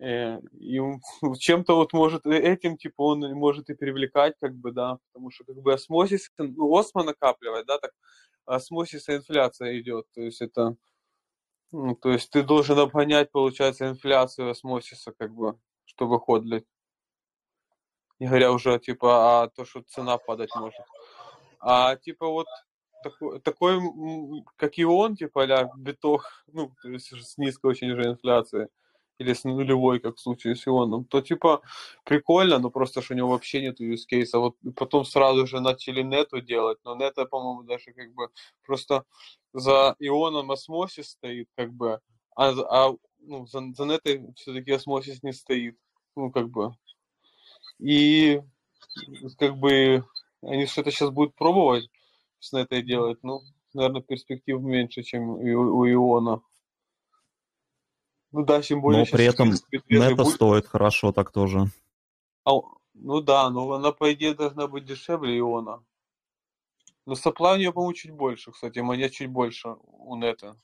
Э, 0.00 0.40
и 0.58 0.80
чем-то 1.38 1.74
вот 1.76 1.92
может 1.92 2.24
э, 2.26 2.38
этим, 2.38 2.78
типа, 2.78 3.02
он 3.02 3.20
может 3.34 3.68
и 3.68 3.74
привлекать, 3.74 4.34
как 4.40 4.54
бы, 4.54 4.72
да, 4.72 4.98
потому 5.12 5.30
что, 5.30 5.44
как 5.44 5.56
бы, 5.56 5.74
осмосис, 5.74 6.30
ну, 6.38 6.74
осмо 6.74 7.04
накапливает, 7.04 7.66
да, 7.66 7.78
так 7.78 7.92
осмосиса 8.46 9.16
инфляция 9.16 9.78
идет, 9.78 10.06
то 10.14 10.22
есть 10.22 10.40
это, 10.40 10.76
ну, 11.72 11.94
то 11.94 12.10
есть 12.12 12.30
ты 12.30 12.42
должен 12.42 12.78
обгонять, 12.78 13.30
получается, 13.30 13.88
инфляцию 13.88 14.50
осмосиса, 14.50 15.12
как 15.18 15.34
бы, 15.34 15.58
чтобы 15.84 16.18
ходлить. 16.18 16.64
Не 18.18 18.26
говоря 18.26 18.52
уже, 18.52 18.78
типа, 18.78 19.42
а 19.42 19.48
то, 19.48 19.64
что 19.64 19.82
цена 19.82 20.18
падать 20.18 20.50
может. 20.56 20.80
А, 21.60 21.96
типа, 21.96 22.26
вот 22.26 22.46
такой, 23.02 23.40
такой 23.40 23.80
как 24.56 24.78
и 24.78 24.84
он, 24.84 25.16
типа, 25.16 25.44
а 25.44 25.70
биток, 25.76 26.44
ну, 26.48 26.72
то 26.82 26.88
есть 26.88 27.12
с 27.12 27.38
низкой 27.38 27.66
очень 27.66 27.90
уже 27.92 28.04
инфляцией, 28.04 28.68
или 29.20 29.34
с 29.34 29.44
нулевой, 29.44 30.00
как 30.00 30.16
в 30.16 30.20
случае 30.20 30.56
с 30.56 30.66
Ионом, 30.66 31.04
то 31.04 31.20
типа 31.20 31.60
прикольно, 32.04 32.58
но 32.58 32.70
просто 32.70 33.02
что 33.02 33.14
у 33.14 33.16
него 33.16 33.28
вообще 33.28 33.60
нет 33.60 33.80
use 33.80 34.06
case. 34.10 34.30
Вот 34.32 34.56
потом 34.74 35.04
сразу 35.04 35.46
же 35.46 35.60
начали 35.60 36.02
нету 36.02 36.40
делать, 36.40 36.78
но 36.84 36.96
нета, 36.96 37.26
по-моему, 37.26 37.62
даже 37.62 37.92
как 37.92 38.12
бы 38.14 38.28
просто 38.64 39.04
за 39.52 39.94
Ионом 39.98 40.50
осмосис 40.50 41.10
стоит, 41.10 41.48
как 41.54 41.72
бы, 41.72 42.00
а, 42.34 42.50
а 42.50 42.96
ну, 43.18 43.46
за, 43.46 43.60
за 43.76 43.84
нетой 43.84 44.32
все-таки 44.36 44.72
осмосис 44.72 45.22
не 45.22 45.32
стоит. 45.32 45.76
Ну, 46.16 46.30
как 46.30 46.48
бы. 46.48 46.74
И 47.78 48.40
как 49.38 49.56
бы 49.58 50.04
они 50.42 50.66
что-то 50.66 50.90
сейчас 50.90 51.10
будут 51.10 51.34
пробовать 51.34 51.88
с 52.38 52.52
нетой 52.52 52.82
делать, 52.82 53.18
ну, 53.22 53.42
наверное, 53.74 54.02
перспектив 54.02 54.60
меньше, 54.60 55.02
чем 55.02 55.30
у, 55.30 55.36
у 55.36 55.90
Иона. 55.90 56.40
Ну 58.32 58.44
да, 58.44 58.62
тем 58.62 58.80
более... 58.80 59.00
Но 59.00 59.06
при 59.06 59.24
этом 59.24 59.52
нета 59.88 60.14
будет... 60.16 60.34
стоит 60.34 60.66
хорошо 60.66 61.12
так 61.12 61.32
тоже. 61.32 61.64
А, 62.44 62.52
ну 62.94 63.20
да, 63.20 63.50
но 63.50 63.72
она, 63.72 63.92
по 63.92 64.12
идее, 64.12 64.34
должна 64.34 64.66
быть 64.68 64.84
дешевле 64.84 65.38
Иона. 65.38 65.82
Но 67.06 67.14
сопла 67.14 67.54
у 67.54 67.56
нее, 67.56 67.72
по-моему, 67.72 67.94
чуть 67.94 68.12
больше, 68.12 68.52
кстати, 68.52 68.78
монет 68.78 69.12
чуть 69.12 69.30
больше 69.30 69.76
у 69.82 70.16
нета. 70.16 70.56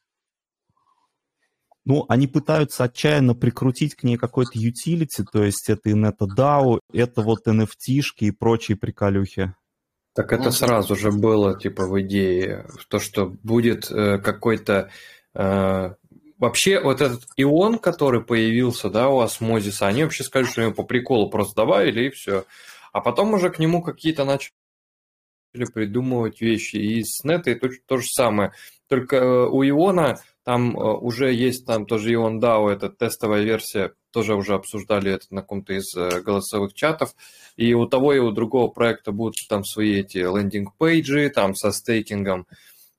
Ну, 1.84 2.04
они 2.08 2.26
пытаются 2.26 2.84
отчаянно 2.84 3.34
прикрутить 3.34 3.94
к 3.94 4.02
ней 4.02 4.16
какой-то 4.16 4.58
utility, 4.58 5.24
то 5.32 5.44
есть 5.44 5.70
это 5.70 5.90
DAO, 5.90 6.80
это 6.92 7.22
вот 7.22 7.46
NFT-шки 7.46 8.24
и 8.24 8.30
прочие 8.32 8.76
приколюхи. 8.76 9.54
Так 10.12 10.32
это 10.32 10.50
сразу 10.50 10.96
же 10.96 11.12
было, 11.12 11.58
типа, 11.58 11.86
в 11.86 12.00
идее, 12.00 12.66
то, 12.88 12.98
что 12.98 13.26
будет 13.26 13.90
э, 13.90 14.18
какой-то... 14.18 14.90
Э, 15.34 15.94
вообще, 16.38 16.80
вот 16.80 17.00
этот 17.00 17.22
ион, 17.36 17.78
который 17.78 18.22
появился, 18.22 18.90
да, 18.90 19.08
у 19.08 19.20
осмозиса, 19.20 19.86
они 19.86 20.04
вообще 20.04 20.24
сказали, 20.24 20.50
что 20.50 20.62
его 20.62 20.72
по 20.72 20.82
приколу 20.82 21.30
просто 21.30 21.54
добавили, 21.56 22.06
и 22.06 22.10
все. 22.10 22.44
А 22.92 23.00
потом 23.00 23.34
уже 23.34 23.50
к 23.50 23.58
нему 23.58 23.82
какие-то 23.82 24.24
начали 24.24 24.52
придумывать 25.72 26.40
вещи. 26.40 26.76
И 26.76 27.02
с 27.02 27.24
нетой 27.24 27.54
то, 27.54 27.68
то 27.86 27.98
же 27.98 28.06
самое. 28.06 28.52
Только 28.88 29.16
э, 29.16 29.46
у 29.48 29.66
ION 29.66 30.07
а 30.07 30.20
там 30.44 30.76
э, 30.76 30.80
уже 30.80 31.32
есть 31.32 31.66
там 31.66 31.86
тоже 31.86 32.14
ION 32.14 32.38
DAO, 32.40 32.70
это 32.70 32.88
тестовая 32.88 33.42
версия, 33.42 33.94
тоже 34.12 34.34
уже 34.34 34.54
обсуждали 34.54 35.12
это 35.12 35.26
на 35.30 35.40
каком-то 35.40 35.72
из 35.72 35.94
э, 35.96 36.20
голосовых 36.20 36.74
чатов. 36.74 37.14
И 37.56 37.74
у 37.74 37.86
того 37.86 38.12
и 38.12 38.18
у 38.18 38.30
другого 38.30 38.68
проекта 38.68 39.12
будут 39.12 39.36
там 39.48 39.64
свои 39.64 40.00
эти 40.00 40.18
landing 40.18 40.79
page 40.79 41.13
и, 41.13 41.30
там 41.30 41.54
со 41.54 41.72
стейкингом 41.72 42.46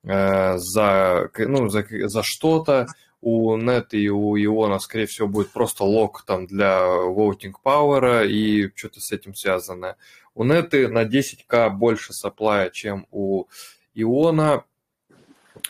э, 0.04 0.58
за, 0.58 1.30
ну, 1.38 1.70
за, 1.70 1.86
за 1.90 2.24
что-то. 2.24 2.88
У 3.30 3.58
Neta 3.58 3.88
и 3.92 4.08
у 4.08 4.38
ION 4.38 4.63
а, 4.63 4.80
скорее 4.80 5.06
всего, 5.06 5.28
будет 5.28 5.52
просто 5.52 5.84
lock 5.84 6.24
там 6.26 6.48
для 6.48 6.80
voting 6.80 7.56
power 7.62 8.26
и 8.26 8.72
что-то 8.74 9.02
с 9.02 9.12
этим 9.12 9.36
связанное. 9.36 9.98
У 10.34 10.46
Net 10.46 10.77
ы 10.77 10.88
на 10.88 11.04
10к 11.04 11.72
больше 11.72 12.14
supply 12.14 12.51
я, 12.51 12.70
чем 12.70 13.06
у 13.12 13.48
Иона. 13.96 14.64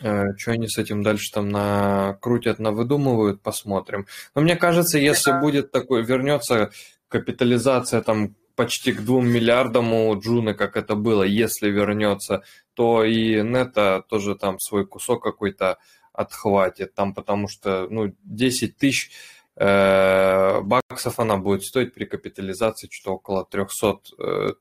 Э, 0.01 0.37
что 0.37 0.51
они 0.51 0.67
с 0.67 0.77
этим 0.77 1.01
дальше 1.01 1.31
там 1.33 1.49
накрутят, 1.49 2.59
навыдумывают, 2.59 3.41
посмотрим. 3.41 4.05
Но 4.35 4.41
мне 4.41 4.55
кажется, 4.55 4.99
если 4.99 5.31
будет 5.39 5.71
такой, 5.71 6.03
вернется 6.03 6.69
капитализация 7.07 8.01
там 8.01 8.35
почти 8.55 8.91
к 8.91 9.01
двум 9.01 9.27
миллиардам 9.27 9.93
у 9.95 10.19
Джуны, 10.19 10.53
как 10.53 10.77
это 10.77 10.93
было, 10.93 11.23
если 11.23 11.71
вернется, 11.71 12.43
то 12.75 13.03
и 13.03 13.41
Нета 13.41 14.03
тоже 14.07 14.35
там 14.35 14.59
свой 14.59 14.85
кусок 14.85 15.23
какой-то 15.23 15.79
отхватит, 16.17 16.95
там 16.95 17.13
потому 17.13 17.47
что, 17.47 17.87
ну, 17.89 18.13
10 18.23 18.75
тысяч 18.75 19.11
э, 19.55 20.61
баксов 20.61 21.19
она 21.19 21.37
будет 21.37 21.63
стоить 21.63 21.93
при 21.93 22.05
капитализации 22.05 22.89
что-то 22.91 23.15
около 23.15 23.45
300, 23.45 23.99
э, 24.17 24.53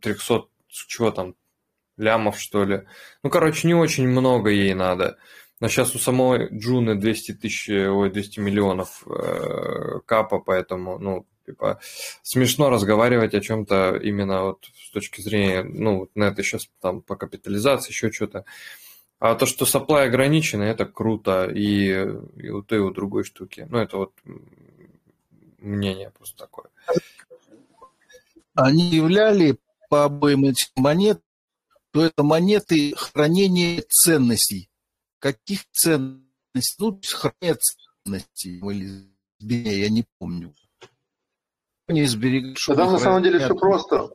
300, 0.00 0.44
чего 0.68 1.10
там, 1.10 1.34
лямов, 1.96 2.38
что 2.38 2.64
ли. 2.64 2.82
Ну, 3.22 3.30
короче, 3.30 3.66
не 3.66 3.74
очень 3.74 4.06
много 4.06 4.50
ей 4.50 4.74
надо. 4.74 5.16
Но 5.60 5.68
сейчас 5.68 5.94
у 5.94 5.98
самой 5.98 6.48
Джуны 6.52 6.96
200 6.96 7.32
тысяч, 7.32 7.70
ой, 7.70 8.10
200 8.10 8.40
миллионов 8.40 9.04
э, 9.06 10.00
капа, 10.04 10.38
поэтому, 10.38 10.98
ну, 10.98 11.26
типа, 11.46 11.80
смешно 12.22 12.68
разговаривать 12.68 13.32
о 13.32 13.40
чем-то 13.40 13.96
именно 14.02 14.42
вот 14.42 14.66
с 14.74 14.90
точки 14.90 15.22
зрения, 15.22 15.62
ну, 15.62 16.10
на 16.14 16.24
это 16.24 16.42
сейчас 16.42 16.68
там 16.82 17.00
по 17.00 17.16
капитализации, 17.16 17.90
еще 17.90 18.12
что-то. 18.12 18.44
А 19.18 19.34
то, 19.34 19.46
что 19.46 19.64
supply 19.64 20.04
ограничено, 20.06 20.62
это 20.62 20.84
круто 20.86 21.50
и, 21.50 21.88
и 22.36 22.50
у 22.50 22.62
той, 22.62 22.78
и 22.78 22.80
у 22.82 22.90
другой 22.90 23.24
штуки. 23.24 23.66
Ну, 23.70 23.78
это 23.78 23.96
вот 23.96 24.12
мнение 25.58 26.10
просто 26.10 26.36
такое. 26.36 26.66
Они 28.54 28.88
являли 28.90 29.58
по 29.88 30.04
обоим 30.04 30.44
этим 30.44 30.68
монет, 30.76 31.20
то 31.90 32.04
это 32.04 32.22
монеты 32.22 32.94
хранения 32.96 33.82
ценностей. 33.88 34.68
Каких 35.18 35.64
ценностей? 35.70 36.24
Ну, 36.78 37.00
хранения 37.02 37.58
ценностей 38.04 38.60
или 39.40 39.68
я 39.68 39.90
не 39.90 40.04
помню. 40.18 40.54
Не 41.88 42.04
сберегают. 42.06 42.58
Тогда 42.66 42.90
на 42.90 42.98
самом 42.98 43.22
деле 43.22 43.38
все 43.38 43.54
просто. 43.54 44.10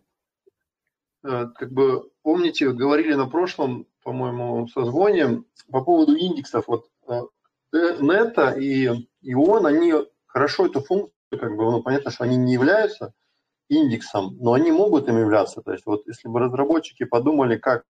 Э, 1.23 1.47
как 1.55 1.71
бы, 1.71 2.09
помните, 2.23 2.71
говорили 2.71 3.13
на 3.13 3.27
прошлом 3.27 3.85
по-моему, 4.09 4.67
созвоне 4.69 5.43
по 5.71 5.83
поводу 5.83 6.15
индексов. 6.15 6.67
Вот 6.67 6.89
э, 7.07 7.21
Neta 7.71 8.53
и 8.53 8.87
ION, 9.21 9.67
они 9.67 9.93
хорошо 10.25 10.65
эту 10.65 10.81
функцию, 10.81 11.39
как 11.39 11.55
бы, 11.55 11.65
ну, 11.65 11.83
понятно, 11.83 12.09
что 12.09 12.23
они 12.23 12.35
не 12.35 12.53
являются 12.53 13.13
индексом, 13.67 14.35
но 14.39 14.53
они 14.53 14.71
могут 14.71 15.07
им 15.09 15.19
являться. 15.19 15.61
То 15.61 15.73
есть 15.73 15.85
вот 15.85 16.07
если 16.07 16.27
бы 16.27 16.39
разработчики 16.39 17.03
подумали, 17.03 17.57
как 17.57 17.85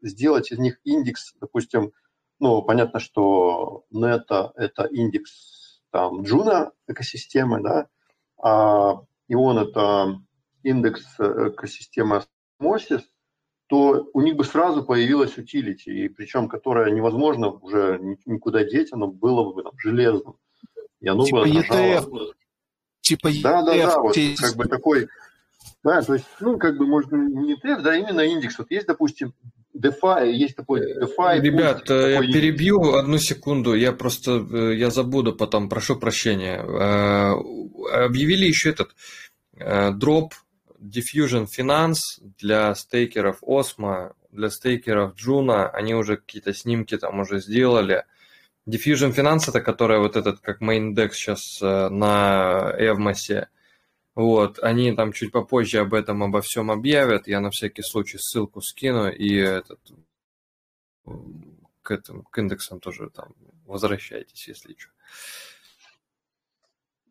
сделать 0.00 0.52
из 0.52 0.60
них 0.60 0.78
индекс, 0.84 1.34
допустим, 1.40 1.90
ну, 2.38 2.62
понятно, 2.62 3.00
что 3.00 3.84
Neta – 3.90 4.54
это 4.54 4.84
индекс 4.84 5.82
там 5.90 6.22
Juno 6.22 6.70
экосистемы, 6.86 7.60
да, 7.64 7.88
а 8.40 9.00
ION – 9.26 9.68
это 9.68 10.20
индекс 10.62 11.02
э, 11.18 11.48
экосистемы 11.48 12.22
Osmosis– 12.60 13.02
то 13.70 14.10
у 14.14 14.20
них 14.20 14.34
бы 14.34 14.44
сразу 14.44 14.82
появилась 14.82 15.38
utility, 15.38 15.90
и 15.90 16.08
причем 16.08 16.48
которая 16.48 16.90
невозможно 16.90 17.50
уже 17.50 18.00
никуда 18.26 18.64
деть, 18.64 18.88
оно 18.90 19.06
было 19.06 19.52
бы 19.52 19.62
там 19.62 19.72
железным. 19.78 20.34
И 21.00 21.06
оно 21.06 21.24
типа 21.24 21.44
бы 21.44 21.58
отражало... 21.58 22.34
Типа 23.00 23.30
да, 23.42 23.62
да, 23.62 23.76
да, 23.76 24.00
вот 24.00 24.16
как 24.38 24.56
бы 24.56 24.64
такой, 24.66 25.08
да, 25.84 26.02
то 26.02 26.14
есть, 26.14 26.26
ну, 26.40 26.58
как 26.58 26.76
бы, 26.76 26.86
можно 26.86 27.16
не 27.16 27.54
ETF, 27.54 27.82
да, 27.82 27.96
именно 27.96 28.20
индекс. 28.20 28.58
Вот 28.58 28.70
есть, 28.70 28.86
допустим, 28.86 29.32
DeFi, 29.74 30.32
есть 30.32 30.56
такой 30.56 30.80
DeFi. 30.80 31.40
Ребят, 31.40 31.80
путь, 31.80 31.90
я 31.90 32.20
такой... 32.20 32.32
перебью 32.32 32.94
одну 32.94 33.18
секунду, 33.18 33.74
я 33.74 33.92
просто, 33.92 34.46
э, 34.52 34.74
я 34.76 34.90
забуду 34.90 35.32
потом, 35.32 35.68
прошу 35.68 35.96
прощения. 35.96 36.60
Э, 36.60 38.04
объявили 38.04 38.46
еще 38.46 38.70
этот 38.70 38.90
э, 39.56 39.92
дроп 39.92 40.34
Diffusion 40.80 41.46
Finance 41.46 42.20
для 42.38 42.74
стейкеров 42.74 43.42
Osmo, 43.42 44.14
для 44.30 44.50
стейкеров 44.50 45.14
Juno, 45.14 45.68
они 45.68 45.94
уже 45.94 46.16
какие-то 46.16 46.54
снимки 46.54 46.96
там 46.96 47.20
уже 47.20 47.40
сделали. 47.40 48.04
Diffusion 48.68 49.14
Finance 49.14 49.48
это 49.48 49.60
которая 49.60 50.00
вот 50.00 50.16
этот 50.16 50.40
как 50.40 50.62
Maindex 50.62 51.12
сейчас 51.12 51.60
э, 51.62 51.88
на 51.88 52.72
Evmos. 52.78 53.46
Вот, 54.14 54.58
они 54.58 54.92
там 54.92 55.12
чуть 55.12 55.32
попозже 55.32 55.78
об 55.78 55.94
этом, 55.94 56.22
обо 56.22 56.40
всем 56.40 56.70
объявят. 56.70 57.28
Я 57.28 57.40
на 57.40 57.50
всякий 57.50 57.82
случай 57.82 58.18
ссылку 58.18 58.60
скину 58.60 59.10
и 59.10 59.34
этот 59.36 59.80
к 61.82 61.90
этому, 61.90 62.22
к 62.24 62.38
индексам 62.38 62.80
тоже 62.80 63.10
там 63.10 63.34
возвращайтесь, 63.66 64.48
если 64.48 64.74
что. 64.76 64.90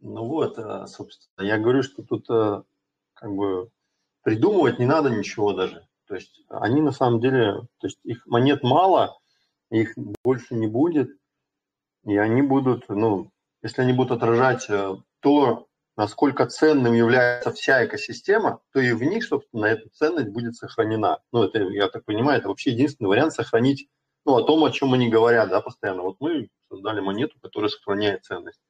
Ну 0.01 0.25
вот, 0.25 0.57
э, 0.57 0.87
собственно, 0.87 1.45
я 1.45 1.57
говорю, 1.57 1.83
что 1.83 2.03
тут 2.03 2.29
э, 2.29 2.63
как 3.19 3.31
бы 3.35 3.69
придумывать 4.23 4.79
не 4.79 4.85
надо 4.85 5.09
ничего 5.09 5.53
даже. 5.53 5.87
То 6.07 6.15
есть 6.15 6.41
они 6.49 6.81
на 6.81 6.91
самом 6.91 7.19
деле, 7.19 7.67
то 7.79 7.87
есть 7.87 7.99
их 8.03 8.25
монет 8.25 8.63
мало, 8.63 9.19
их 9.69 9.93
больше 10.23 10.55
не 10.55 10.67
будет, 10.67 11.09
и 12.05 12.17
они 12.17 12.41
будут, 12.41 12.89
ну, 12.89 13.31
если 13.61 13.81
они 13.81 13.93
будут 13.93 14.13
отражать 14.13 14.69
э, 14.69 14.95
то, 15.19 15.67
насколько 15.97 16.45
ценным 16.47 16.93
является 16.93 17.51
вся 17.51 17.85
экосистема, 17.85 18.61
то 18.71 18.79
и 18.79 18.93
в 18.93 19.03
них, 19.03 19.25
собственно, 19.25 19.65
эта 19.65 19.89
ценность 19.89 20.29
будет 20.29 20.55
сохранена. 20.55 21.19
Ну, 21.31 21.43
это, 21.43 21.59
я 21.59 21.89
так 21.89 22.05
понимаю, 22.05 22.39
это 22.39 22.47
вообще 22.47 22.71
единственный 22.71 23.07
вариант 23.07 23.33
сохранить, 23.33 23.89
ну, 24.25 24.37
о 24.37 24.43
том, 24.43 24.63
о 24.63 24.71
чем 24.71 24.93
они 24.93 25.09
говорят, 25.09 25.49
да, 25.49 25.61
постоянно. 25.61 26.03
Вот 26.03 26.15
мы 26.19 26.49
создали 26.69 27.01
монету, 27.01 27.37
которая 27.41 27.69
сохраняет 27.69 28.23
ценность. 28.23 28.61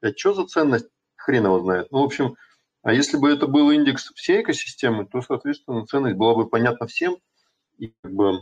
Это 0.00 0.18
что 0.18 0.34
за 0.34 0.46
ценность? 0.46 0.88
Хрен 1.16 1.44
его 1.44 1.60
знает. 1.60 1.92
Ну, 1.92 2.00
в 2.00 2.04
общем, 2.04 2.36
а 2.82 2.92
если 2.92 3.16
бы 3.16 3.30
это 3.30 3.46
был 3.46 3.70
индекс 3.70 4.12
всей 4.14 4.42
экосистемы, 4.42 5.06
то, 5.06 5.22
соответственно, 5.22 5.86
ценность 5.86 6.16
была 6.16 6.34
бы 6.34 6.48
понятна 6.48 6.86
всем. 6.86 7.16
И 7.78 7.94
как 8.02 8.12
бы, 8.12 8.40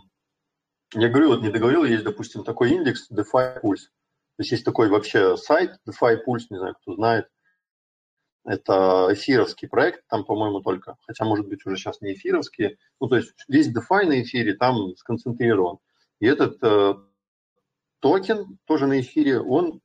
я 0.94 1.08
говорю, 1.08 1.28
вот 1.28 1.42
не 1.42 1.50
договорил, 1.50 1.84
есть, 1.84 2.04
допустим, 2.04 2.42
такой 2.42 2.72
индекс 2.72 3.10
DeFi 3.10 3.60
Pulse. 3.62 3.88
То 4.36 4.42
есть 4.42 4.52
есть 4.52 4.64
такой 4.64 4.88
вообще 4.88 5.36
сайт 5.36 5.78
DeFi 5.86 6.20
Pulse, 6.26 6.46
не 6.48 6.58
знаю, 6.58 6.74
кто 6.80 6.94
знает. 6.94 7.28
Это 8.46 9.08
эфировский 9.10 9.68
проект, 9.68 10.06
там, 10.08 10.24
по-моему, 10.24 10.62
только, 10.62 10.96
хотя, 11.06 11.26
может 11.26 11.46
быть, 11.46 11.66
уже 11.66 11.76
сейчас 11.76 12.00
не 12.00 12.14
эфировские. 12.14 12.78
Ну, 12.98 13.08
то 13.08 13.16
есть 13.16 13.34
весь 13.46 13.68
DeFi 13.68 14.06
на 14.06 14.22
эфире 14.22 14.54
там 14.54 14.96
сконцентрирован. 14.96 15.78
И 16.18 16.26
этот 16.26 16.56
э, 16.62 16.94
токен 17.98 18.58
тоже 18.64 18.86
на 18.86 19.00
эфире, 19.00 19.40
он 19.40 19.82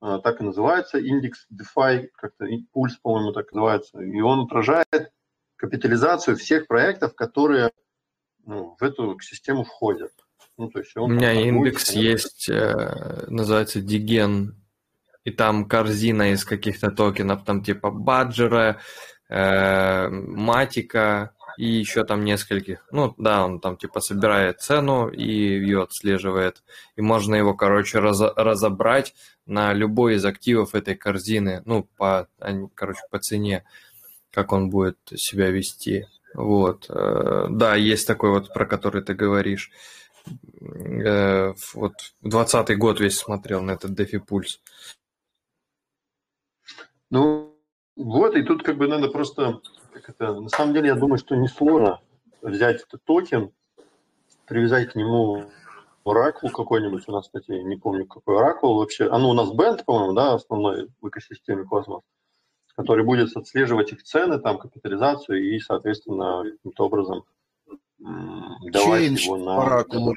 так 0.00 0.40
и 0.40 0.44
называется, 0.44 0.98
индекс 0.98 1.46
DeFi, 1.52 2.08
как-то 2.14 2.46
пульс, 2.72 2.96
по-моему, 2.96 3.32
так 3.32 3.52
называется, 3.52 4.00
и 4.00 4.20
он 4.20 4.40
отражает 4.40 5.12
капитализацию 5.56 6.36
всех 6.36 6.66
проектов, 6.66 7.14
которые 7.14 7.70
ну, 8.44 8.76
в 8.78 8.82
эту 8.82 9.18
систему 9.20 9.64
входят. 9.64 10.12
Ну, 10.56 10.70
то 10.70 10.78
есть 10.78 10.96
он 10.96 11.12
У 11.12 11.14
меня 11.14 11.32
индекс 11.32 11.92
будет, 11.92 12.02
есть, 12.02 12.48
э, 12.48 13.26
называется 13.28 13.80
Диген, 13.80 14.54
и 15.24 15.30
там 15.30 15.68
корзина 15.68 16.32
из 16.32 16.44
каких-то 16.44 16.90
токенов, 16.90 17.44
там 17.44 17.62
типа 17.62 17.90
Баджера, 17.90 18.80
э, 19.28 20.08
Матика, 20.08 21.34
и 21.56 21.66
еще 21.66 22.04
там 22.04 22.24
нескольких. 22.24 22.86
Ну, 22.90 23.14
да, 23.18 23.44
он 23.44 23.60
там 23.60 23.76
типа 23.76 24.00
собирает 24.00 24.60
цену 24.60 25.08
и 25.08 25.24
ее 25.24 25.82
отслеживает. 25.82 26.62
И 26.96 27.02
можно 27.02 27.34
его, 27.34 27.54
короче, 27.54 27.98
раз, 27.98 28.20
разобрать 28.20 29.14
на 29.46 29.72
любой 29.72 30.14
из 30.16 30.24
активов 30.24 30.74
этой 30.74 30.94
корзины. 30.94 31.62
Ну, 31.64 31.88
по, 31.96 32.28
короче, 32.74 33.00
по 33.10 33.18
цене, 33.18 33.64
как 34.30 34.52
он 34.52 34.70
будет 34.70 34.98
себя 35.14 35.50
вести. 35.50 36.06
Вот. 36.34 36.86
Э, 36.88 37.46
да, 37.50 37.74
есть 37.74 38.06
такой 38.06 38.30
вот, 38.30 38.52
про 38.52 38.66
который 38.66 39.02
ты 39.02 39.14
говоришь. 39.14 39.70
Э, 40.60 41.54
вот 41.74 41.94
двадцатый 42.20 42.76
год 42.76 43.00
весь 43.00 43.18
смотрел 43.18 43.62
на 43.62 43.72
этот 43.72 43.98
DeFi 43.98 44.20
Pulse. 44.26 44.58
Ну, 47.10 47.56
вот, 47.94 48.34
и 48.34 48.42
тут 48.42 48.62
как 48.62 48.76
бы 48.76 48.88
надо 48.88 49.08
просто, 49.08 49.60
как 49.96 50.10
это, 50.10 50.40
на 50.40 50.48
самом 50.48 50.74
деле 50.74 50.88
я 50.88 50.94
думаю, 50.94 51.18
что 51.18 51.34
не 51.36 51.48
сложно 51.48 52.00
взять 52.42 52.82
этот 52.82 53.02
токен, 53.04 53.50
привязать 54.46 54.92
к 54.92 54.94
нему 54.94 55.46
оракул 56.04 56.50
какой-нибудь, 56.50 57.04
у 57.08 57.12
нас, 57.12 57.26
кстати, 57.26 57.50
не 57.50 57.76
помню, 57.76 58.06
какой 58.06 58.36
оракул 58.38 58.76
вообще, 58.76 59.08
а 59.08 59.18
ну 59.18 59.30
у 59.30 59.32
нас 59.32 59.50
Band, 59.52 59.84
по-моему, 59.84 60.12
да, 60.12 60.34
основной 60.34 60.88
в 61.00 61.08
экосистеме 61.08 61.64
Космос, 61.64 62.02
который 62.76 63.04
будет 63.04 63.34
отслеживать 63.36 63.92
их 63.92 64.02
цены, 64.02 64.38
там, 64.38 64.58
капитализацию 64.58 65.42
и, 65.42 65.58
соответственно, 65.58 66.44
каким-то 66.44 66.84
образом 66.84 67.24
давать 67.98 69.02
Change 69.02 69.18
его 69.18 69.36
на... 69.38 69.62
Оракул. 69.62 70.14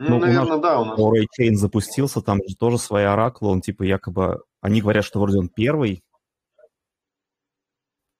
Ну, 0.00 0.10
ну 0.10 0.18
наверное, 0.20 0.58
у 0.58 0.60
да, 0.60 0.80
у 0.80 0.84
нас. 0.84 0.98
Ray 0.98 1.26
Chain 1.38 1.54
запустился, 1.54 2.22
там 2.22 2.38
же 2.46 2.56
тоже 2.56 2.78
свои 2.78 3.04
оракулы, 3.04 3.52
он 3.52 3.60
типа 3.60 3.82
якобы... 3.82 4.42
Они 4.60 4.80
говорят, 4.80 5.04
что 5.04 5.20
вроде 5.20 5.38
он 5.38 5.48
первый. 5.48 6.02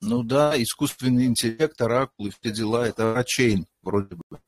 Ну 0.01 0.23
да, 0.23 0.61
искусственный 0.61 1.27
интеллект, 1.27 1.81
оракул 1.81 2.27
и 2.27 2.31
все 2.31 2.53
дела, 2.53 2.87
это 2.87 3.25
Chain 3.25 3.65
вроде 3.83 4.15
бы. 4.15 4.41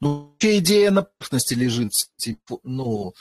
Ну, 0.00 0.30
вообще 0.30 0.58
идея 0.58 0.90
на 0.90 1.02
поверхности 1.02 1.54
лежит, 1.54 1.92
типа, 2.16 2.58
ну, 2.64 3.14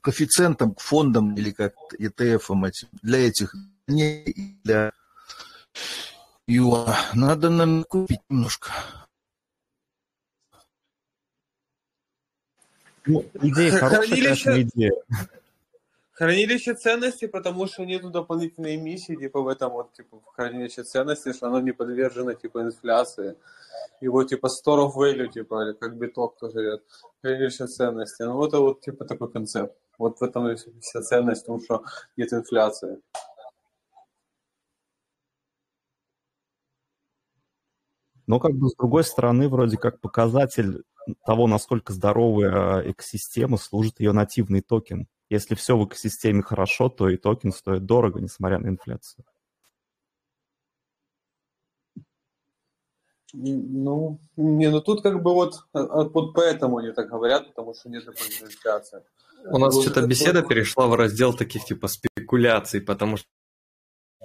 коэффициентом 0.00 0.74
к 0.74 0.80
фондам 0.80 1.34
или 1.34 1.50
как 1.50 1.74
ETF 1.98 2.66
этим, 2.66 2.88
для 3.02 3.18
этих, 3.28 3.54
не 3.86 4.24
для 4.62 4.92
ЮА. 6.46 6.96
Надо, 7.14 7.50
наверное, 7.50 7.84
купить 7.84 8.20
немножко. 8.28 8.72
Ну, 13.06 13.24
идея 13.42 13.70
хорошая, 13.72 14.06
Хранилище... 14.06 14.44
конечно, 14.44 14.62
идея. 14.62 14.92
Хранилище 16.12 16.74
ценностей, 16.74 17.26
потому 17.26 17.66
что 17.66 17.84
нету 17.84 18.08
дополнительной 18.08 18.76
эмиссии, 18.76 19.16
типа 19.16 19.40
в 19.42 19.48
этом 19.48 19.72
вот, 19.72 19.92
типа, 19.92 20.20
в 20.20 20.26
хранилище 20.36 20.84
ценностей, 20.84 21.32
что 21.32 21.48
оно 21.48 21.60
не 21.60 21.72
подвержено, 21.72 22.34
типа, 22.34 22.62
инфляции. 22.62 23.36
Его, 24.00 24.22
типа, 24.24 24.46
store 24.46 24.86
of 24.86 24.94
value, 24.96 25.28
типа, 25.28 25.64
или 25.64 25.72
как 25.72 25.96
биток 25.96 26.38
тоже 26.38 26.62
идет, 26.62 26.84
хранилище 27.20 27.66
ценностей. 27.66 28.24
Ну, 28.24 28.34
вот 28.34 28.48
это 28.48 28.60
вот, 28.60 28.80
типа, 28.80 29.04
такой 29.04 29.30
концепт. 29.30 29.76
Вот 29.98 30.20
в 30.20 30.22
этом 30.22 30.56
вся 30.80 31.02
ценность, 31.02 31.42
в 31.42 31.46
том, 31.46 31.60
что 31.60 31.84
нет 32.16 32.32
инфляции. 32.32 33.00
Но 38.26 38.40
как 38.40 38.54
бы 38.54 38.68
с 38.68 38.74
другой 38.74 39.04
стороны, 39.04 39.48
вроде 39.48 39.76
как 39.76 40.00
показатель 40.00 40.84
того, 41.26 41.46
насколько 41.46 41.92
здоровая 41.92 42.90
экосистема, 42.90 43.56
служит 43.56 44.00
ее 44.00 44.12
нативный 44.12 44.60
токен. 44.60 45.06
Если 45.30 45.54
все 45.54 45.76
в 45.76 45.86
экосистеме 45.86 46.42
хорошо, 46.42 46.88
то 46.88 47.08
и 47.08 47.16
токен 47.16 47.52
стоит 47.52 47.84
дорого, 47.84 48.20
несмотря 48.20 48.58
на 48.58 48.68
инфляцию. 48.68 49.24
Ну, 53.36 54.20
не, 54.36 54.70
ну 54.70 54.80
тут 54.80 55.02
как 55.02 55.20
бы 55.20 55.34
вот, 55.34 55.64
а, 55.72 55.80
а 55.80 56.04
вот 56.04 56.34
поэтому 56.34 56.78
они 56.78 56.92
так 56.92 57.08
говорят, 57.08 57.48
потому 57.48 57.74
что 57.74 57.88
нет 57.88 58.04
дополнительной 58.04 58.52
инфляции. 58.52 59.02
У 59.46 59.58
нас 59.58 59.80
что-то 59.80 60.06
беседа 60.06 60.42
перешла 60.42 60.86
в 60.86 60.94
раздел 60.94 61.34
таких 61.34 61.64
типа 61.64 61.88
спекуляций, 61.88 62.80
потому 62.80 63.16
что 63.16 63.26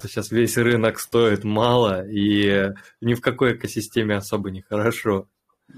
сейчас 0.03 0.29
весь 0.29 0.57
рынок 0.57 0.99
стоит 0.99 1.43
мало, 1.43 2.07
и 2.07 2.71
ни 3.01 3.15
в 3.15 3.21
какой 3.21 3.55
экосистеме 3.55 4.15
особо 4.15 4.51
не 4.51 4.61
хорошо. 4.61 5.27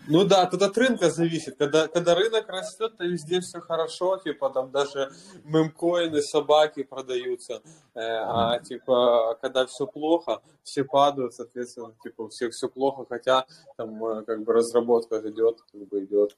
Ну 0.07 0.25
да, 0.25 0.45
тут 0.45 0.61
от 0.61 0.77
рынка 0.77 1.09
зависит. 1.09 1.57
Когда, 1.57 1.87
когда 1.87 2.15
рынок 2.15 2.49
растет, 2.49 2.97
то 2.97 3.03
везде 3.03 3.39
все 3.39 3.59
хорошо, 3.59 4.17
типа 4.17 4.49
там 4.49 4.71
даже 4.71 5.11
мемкоины, 5.43 6.21
собаки 6.21 6.83
продаются. 6.83 7.61
Э, 7.93 7.99
а 7.99 8.59
типа, 8.59 9.37
когда 9.41 9.65
все 9.65 9.85
плохо, 9.85 10.41
все 10.63 10.83
падают, 10.83 11.33
соответственно, 11.33 11.93
типа, 12.03 12.23
у 12.23 12.29
всех 12.29 12.53
все 12.53 12.67
плохо, 12.67 13.05
хотя 13.07 13.45
там 13.77 14.03
э, 14.03 14.23
как 14.23 14.43
бы 14.43 14.53
разработка 14.53 15.21
идет, 15.29 15.61
как 15.71 15.87
бы 15.87 16.03
идет. 16.03 16.35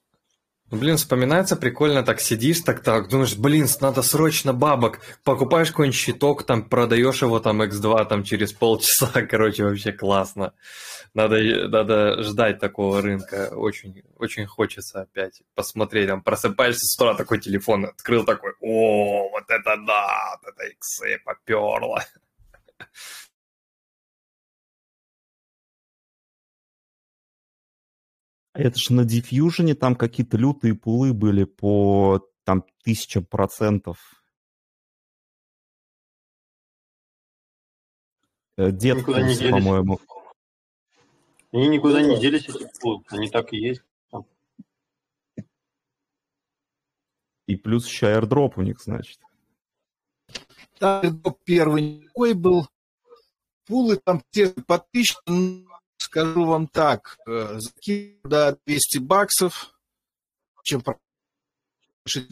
Ну, 0.71 0.79
блин, 0.79 0.97
вспоминается 0.97 1.55
прикольно, 1.55 2.03
так 2.03 2.19
сидишь, 2.19 2.61
так 2.61 2.81
так, 2.81 3.09
думаешь, 3.09 3.35
блин, 3.35 3.67
надо 3.79 4.01
срочно 4.01 4.53
бабок, 4.53 4.99
покупаешь 5.23 5.69
какой-нибудь 5.69 5.99
щиток, 5.99 6.45
там, 6.45 6.67
продаешь 6.67 7.21
его 7.21 7.39
там 7.39 7.61
X2 7.61 8.05
там 8.05 8.23
через 8.23 8.53
полчаса, 8.53 9.11
короче, 9.29 9.65
вообще 9.65 9.91
классно. 9.91 10.53
Надо, 11.13 11.37
надо 11.67 12.23
ждать 12.23 12.59
такого 12.59 13.01
рынка, 13.01 13.49
очень, 13.53 14.01
очень 14.17 14.47
хочется 14.47 15.01
опять 15.01 15.43
посмотреть, 15.53 16.07
там, 16.07 16.23
просыпаешься 16.23 16.85
с 16.85 16.95
утра, 16.95 17.13
такой 17.13 17.39
телефон 17.39 17.85
открыл, 17.85 18.25
такой, 18.25 18.53
о, 18.59 19.29
вот 19.29 19.43
это 19.49 19.77
да, 19.85 20.37
вот 20.41 20.53
это 20.53 20.69
иксы 20.69 21.19
поперло. 21.23 22.03
Это 28.53 28.77
же 28.77 28.93
на 28.93 29.03
диффьюжене 29.03 29.73
там 29.73 29.95
какие-то 29.95 30.37
лютые 30.37 30.75
пулы 30.75 31.13
были 31.13 31.43
по 31.43 32.27
там 32.43 32.63
тысяча 32.83 33.21
процентов. 33.21 34.23
Э, 38.57 38.71
дед 38.71 39.03
по-моему. 39.05 39.99
Они 41.51 41.67
никуда 41.67 42.01
не 42.01 42.19
делись, 42.19 42.47
эти 42.47 42.67
пулы. 42.79 43.03
Они 43.09 43.29
так 43.29 43.53
и 43.53 43.57
есть. 43.57 43.81
И 47.47 47.55
плюс 47.55 47.87
еще 47.87 48.07
airdrop 48.07 48.53
у 48.55 48.61
них, 48.61 48.79
значит. 48.79 49.19
Airdrop 50.79 51.37
первый 51.43 51.81
никакой 51.81 52.33
был. 52.33 52.67
Пулы 53.65 53.97
там 53.97 54.21
те 54.29 54.49
по 54.49 54.77
тысяче, 54.79 55.17
скажу 56.13 56.45
вам 56.45 56.67
так, 56.67 57.17
э, 57.25 57.59
закинь 57.59 58.19
до 58.23 58.55
200 58.67 58.99
баксов, 58.99 59.73
чем 60.63 60.83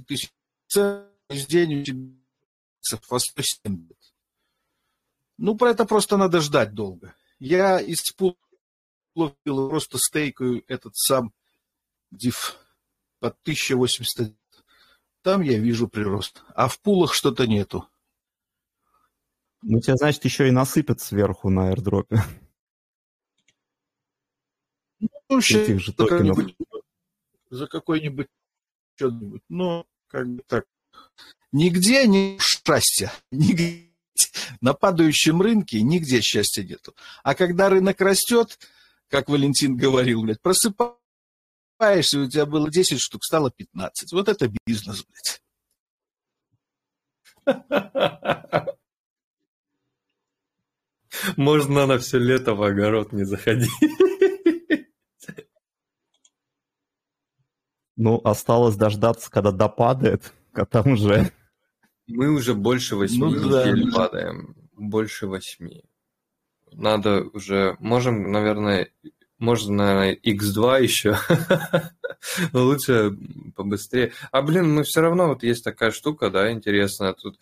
тысяч 0.05 0.31
в 0.75 1.47
день 1.47 1.79
у 1.79 1.83
тебя 1.83 2.99
по 3.09 3.17
170. 3.17 3.97
Ну, 5.37 5.57
про 5.57 5.71
это 5.71 5.85
просто 5.85 6.17
надо 6.17 6.41
ждать 6.41 6.75
долго. 6.75 7.15
Я 7.39 7.79
из 7.79 8.03
пулов 8.11 8.37
просто 9.43 9.97
стейкаю 9.97 10.63
этот 10.67 10.95
сам 10.95 11.33
диф 12.11 12.57
под 13.19 13.35
1080. 13.41 14.35
Там 15.23 15.41
я 15.41 15.57
вижу 15.57 15.87
прирост. 15.87 16.43
А 16.53 16.67
в 16.67 16.79
пулах 16.79 17.15
что-то 17.15 17.47
нету. 17.47 17.87
Ну, 19.63 19.79
тебя, 19.79 19.95
значит, 19.95 20.23
еще 20.25 20.47
и 20.47 20.51
насыпят 20.51 21.01
сверху 21.01 21.49
на 21.49 21.69
аирдропе. 21.69 22.23
Вообще 25.29 25.63
этих 25.63 25.79
же 25.79 25.93
токенов. 25.93 26.37
За 27.49 27.67
какой-нибудь 27.67 28.27
что-нибудь. 28.95 29.41
Ну, 29.49 29.85
как 30.07 30.27
бы 30.27 30.43
так. 30.47 30.65
Нигде 31.51 32.07
не 32.07 32.37
счастья. 32.39 33.11
Нигде. 33.31 33.87
На 34.59 34.73
падающем 34.73 35.41
рынке 35.41 35.81
нигде 35.81 36.21
счастья 36.21 36.63
нету. 36.63 36.93
А 37.23 37.33
когда 37.33 37.69
рынок 37.69 37.99
растет, 38.01 38.59
как 39.07 39.29
Валентин 39.29 39.75
говорил, 39.75 40.21
блядь, 40.21 40.41
просыпаешься, 40.41 42.19
у 42.19 42.29
тебя 42.29 42.45
было 42.45 42.69
10 42.69 42.99
штук, 42.99 43.23
стало 43.23 43.49
15. 43.49 44.11
Вот 44.11 44.29
это 44.29 44.51
бизнес, 44.65 45.03
блядь. 45.05 45.41
Можно 51.37 51.87
на 51.87 51.97
все 51.97 52.19
лето 52.19 52.53
в 52.53 52.61
огород 52.63 53.11
не 53.11 53.23
заходить. 53.23 53.69
Ну, 58.01 58.19
осталось 58.23 58.75
дождаться, 58.77 59.29
когда 59.29 59.51
допадает, 59.51 60.33
а 60.53 60.65
там 60.65 60.93
уже... 60.93 61.31
Мы 62.07 62.31
уже 62.31 62.55
больше 62.55 62.95
восьми 62.95 63.19
ну, 63.19 63.29
недель 63.29 63.91
да. 63.91 63.95
падаем. 63.95 64.55
Больше 64.73 65.27
восьми. 65.27 65.83
Надо 66.71 67.25
уже... 67.33 67.77
Можем, 67.79 68.31
наверное, 68.31 68.89
можно, 69.37 69.75
наверное, 69.75 70.15
X2 70.15 70.81
еще. 70.81 71.15
Но 72.53 72.63
лучше 72.63 73.15
побыстрее. 73.55 74.13
А, 74.31 74.41
блин, 74.41 74.73
мы 74.73 74.81
все 74.81 75.01
равно, 75.01 75.27
вот 75.27 75.43
есть 75.43 75.63
такая 75.63 75.91
штука, 75.91 76.31
да, 76.31 76.51
интересная. 76.51 77.13
Тут 77.13 77.39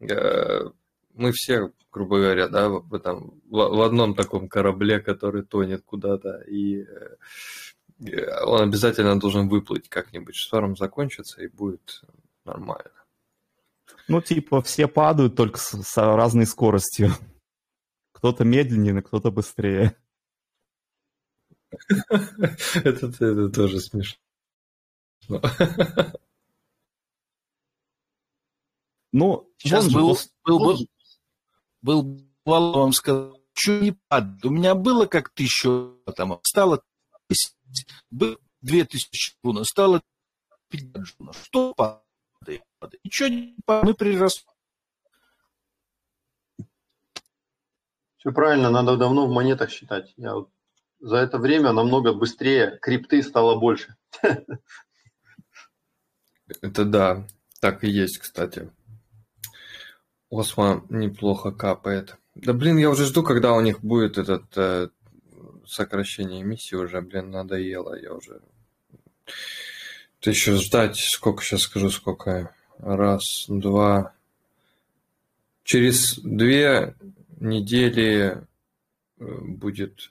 э, 0.00 0.68
мы 1.14 1.32
все, 1.32 1.70
грубо 1.90 2.18
говоря, 2.18 2.48
да, 2.48 2.68
в, 2.68 2.92
этом, 2.92 3.40
в, 3.48 3.56
в 3.56 3.80
одном 3.80 4.14
таком 4.14 4.50
корабле, 4.50 5.00
который 5.00 5.42
тонет 5.42 5.82
куда-то, 5.86 6.42
и 6.46 6.82
э, 6.82 7.16
он 8.44 8.62
обязательно 8.62 9.18
должен 9.18 9.48
выплыть 9.48 9.88
как-нибудь. 9.88 10.34
Шторм 10.34 10.76
закончится, 10.76 11.42
и 11.42 11.48
будет 11.48 12.02
нормально. 12.44 12.90
Ну, 14.08 14.20
типа, 14.20 14.62
все 14.62 14.88
падают 14.88 15.36
только 15.36 15.58
с, 15.58 15.82
с 15.82 15.96
разной 15.96 16.46
скоростью. 16.46 17.10
Кто-то 18.12 18.44
медленнее, 18.44 19.02
кто-то 19.02 19.30
быстрее. 19.30 19.96
Это, 22.74 23.06
это 23.06 23.48
тоже 23.48 23.80
смешно. 23.80 24.18
Ну, 29.14 29.52
сейчас 29.58 29.92
был, 29.92 30.16
был, 30.42 30.58
был, 30.58 30.88
был, 31.82 32.26
был, 32.46 32.72
вам 32.72 32.94
сказал, 32.94 33.38
что 33.52 33.78
не 33.78 33.92
падает. 34.08 34.42
У 34.46 34.48
меня 34.48 34.74
было 34.74 35.04
как 35.04 35.28
тысячу, 35.28 36.00
там, 36.16 36.40
стало 36.44 36.76
10, 36.76 36.91
было 38.10 38.38
2000 38.62 39.36
джунов, 39.44 39.68
стало 39.68 40.02
50 40.68 41.02
джунов. 41.04 41.36
Что 41.44 41.74
падает? 41.74 42.62
падает? 42.78 43.04
Ничего 43.04 43.28
не 43.28 43.56
падает, 43.64 43.84
мы 43.84 43.94
приросли. 43.94 44.46
Все 48.18 48.32
правильно, 48.32 48.70
надо 48.70 48.96
давно 48.96 49.26
в 49.26 49.32
монетах 49.32 49.70
считать. 49.70 50.14
Я 50.16 50.34
вот 50.34 50.50
за 51.00 51.16
это 51.16 51.38
время 51.38 51.72
намного 51.72 52.12
быстрее 52.12 52.78
крипты 52.80 53.22
стало 53.22 53.58
больше. 53.58 53.96
Это 56.60 56.84
да, 56.84 57.26
так 57.60 57.82
и 57.82 57.90
есть, 57.90 58.18
кстати. 58.18 58.70
Осма 60.30 60.84
неплохо 60.88 61.50
капает. 61.50 62.16
Да 62.34 62.52
блин, 62.52 62.78
я 62.78 62.90
уже 62.90 63.06
жду, 63.06 63.22
когда 63.22 63.52
у 63.52 63.60
них 63.60 63.80
будет 63.80 64.16
этот 64.16 64.44
э, 64.56 64.88
сокращение 65.72 66.42
эмиссии 66.42 66.74
уже, 66.74 67.00
блин, 67.00 67.30
надоело. 67.30 67.94
Я 67.94 68.14
уже... 68.14 68.40
Ты 70.20 70.30
еще 70.30 70.56
ждать, 70.56 70.96
сколько 70.96 71.42
сейчас 71.42 71.62
скажу, 71.62 71.90
сколько. 71.90 72.54
Раз, 72.78 73.46
два. 73.48 74.14
Через 75.64 76.18
две 76.18 76.94
недели 77.38 78.42
э, 79.18 79.24
будет 79.24 80.10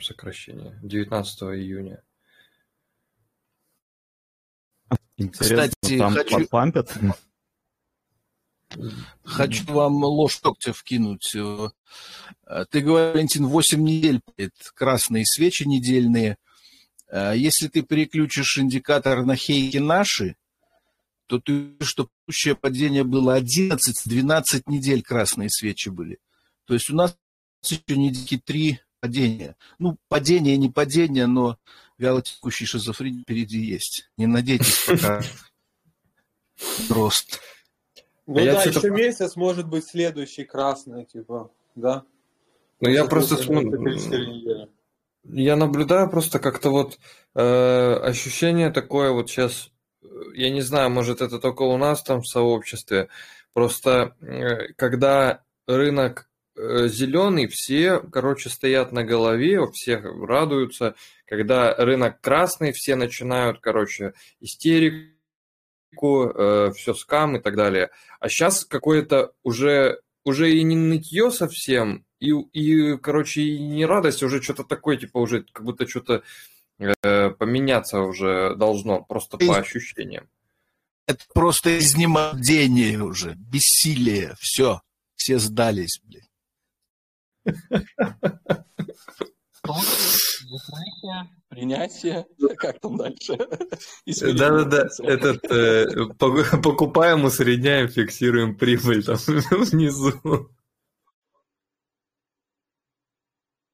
сокращение. 0.00 0.78
19 0.82 1.42
июня. 1.42 2.02
Интересно, 5.16 5.68
Кстати, 5.68 5.98
там 5.98 6.14
хочу... 6.14 6.38
подпампят? 6.38 6.94
Хочу 9.24 9.64
вам 9.72 10.04
ложь 10.04 10.40
локтя 10.42 10.72
вкинуть. 10.72 11.34
Э, 11.34 12.64
ты 12.70 12.80
говоришь, 12.80 13.14
Валентин, 13.14 13.46
8 13.46 13.80
недель 13.82 14.20
красные 14.74 15.26
свечи 15.26 15.64
недельные. 15.64 16.36
Э, 17.08 17.32
если 17.36 17.68
ты 17.68 17.82
переключишь 17.82 18.58
индикатор 18.58 19.24
на 19.24 19.36
хейки 19.36 19.78
наши, 19.78 20.36
то 21.26 21.38
ты 21.38 21.52
видишь, 21.52 21.88
что 21.88 22.08
предыдущее 22.26 22.56
падение 22.56 23.04
было 23.04 23.38
11-12 23.38 24.62
недель 24.66 25.02
красные 25.02 25.50
свечи 25.50 25.88
были. 25.88 26.18
То 26.64 26.74
есть 26.74 26.90
у 26.90 26.96
нас 26.96 27.16
еще 27.62 27.80
недельки 27.88 28.38
три 28.38 28.80
падения. 29.00 29.56
Ну, 29.78 29.96
падение 30.08 30.56
не 30.56 30.70
падение, 30.70 31.26
но 31.26 31.58
вялотекущий 31.98 32.66
шизофрения 32.66 33.22
впереди 33.22 33.58
есть. 33.58 34.10
Не 34.16 34.26
надейтесь 34.26 34.84
пока 34.86 35.22
рост. 36.88 37.40
Ну 38.30 38.40
а 38.40 38.44
да, 38.44 38.62
еще 38.62 38.90
месяц 38.90 39.34
может 39.34 39.68
быть 39.68 39.84
следующий 39.84 40.44
красный, 40.44 41.04
типа, 41.04 41.50
да? 41.74 42.04
Ну 42.80 42.88
я 42.88 43.04
просто 43.04 43.36
я 45.24 45.56
наблюдаю 45.56 46.08
просто 46.08 46.38
как-то 46.38 46.70
вот 46.70 46.98
э, 47.34 47.92
ощущение 48.04 48.70
такое 48.70 49.10
вот 49.10 49.28
сейчас, 49.28 49.72
я 50.34 50.48
не 50.50 50.60
знаю, 50.60 50.90
может 50.90 51.20
это 51.20 51.40
только 51.40 51.62
у 51.62 51.76
нас 51.76 52.04
там 52.04 52.20
в 52.20 52.26
сообществе, 52.28 53.08
просто 53.52 54.14
э, 54.20 54.72
когда 54.76 55.42
рынок 55.66 56.30
э, 56.56 56.86
зеленый, 56.86 57.48
все, 57.48 57.98
короче, 57.98 58.48
стоят 58.48 58.92
на 58.92 59.02
голове, 59.02 59.60
все 59.72 59.98
радуются, 59.98 60.94
когда 61.26 61.74
рынок 61.74 62.20
красный, 62.20 62.70
все 62.72 62.94
начинают, 62.94 63.58
короче, 63.58 64.14
истерику 64.38 65.19
э, 65.98 66.72
все 66.74 66.94
скам 66.94 67.36
и 67.36 67.40
так 67.40 67.56
далее. 67.56 67.90
А 68.18 68.28
сейчас 68.28 68.64
какое-то 68.64 69.32
уже, 69.42 70.00
уже 70.24 70.52
и 70.52 70.62
не 70.62 70.76
нытье 70.76 71.30
совсем, 71.30 72.04
и, 72.18 72.30
и, 72.30 72.96
короче, 72.98 73.42
и 73.42 73.58
не 73.58 73.86
радость, 73.86 74.22
уже 74.22 74.42
что-то 74.42 74.64
такое, 74.64 74.96
типа, 74.96 75.18
уже 75.18 75.44
как 75.52 75.64
будто 75.64 75.88
что-то 75.88 76.22
э, 76.78 77.30
поменяться 77.30 78.00
уже 78.00 78.54
должно, 78.56 79.02
просто 79.02 79.38
по 79.38 79.58
ощущениям. 79.58 80.28
Это 81.06 81.24
просто 81.32 81.78
изнемождение 81.78 83.02
уже, 83.02 83.34
бессилие, 83.34 84.36
все, 84.38 84.80
все 85.16 85.38
сдались, 85.38 86.00
блин. 86.04 86.24
Закрытие, 89.64 91.30
принятие, 91.48 92.26
как 92.56 92.80
там 92.80 92.96
дальше? 92.96 93.36
Да-да-да, 94.06 94.88
этот, 95.02 95.44
э, 95.50 95.86
покупаем, 96.62 97.24
усредняем, 97.24 97.88
фиксируем 97.88 98.56
прибыль 98.56 99.04
там 99.04 99.16
внизу. 99.16 100.48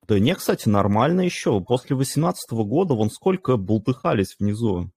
Да 0.09 0.21
не, 0.21 0.35
кстати, 0.35 0.69
нормально 0.69 1.23
еще. 1.23 1.61
После 1.61 1.97
18 1.97 2.51
года 2.53 2.95
вон 2.95 3.11
сколько 3.11 3.57
бултыхались 3.57 4.37
внизу. 4.39 4.91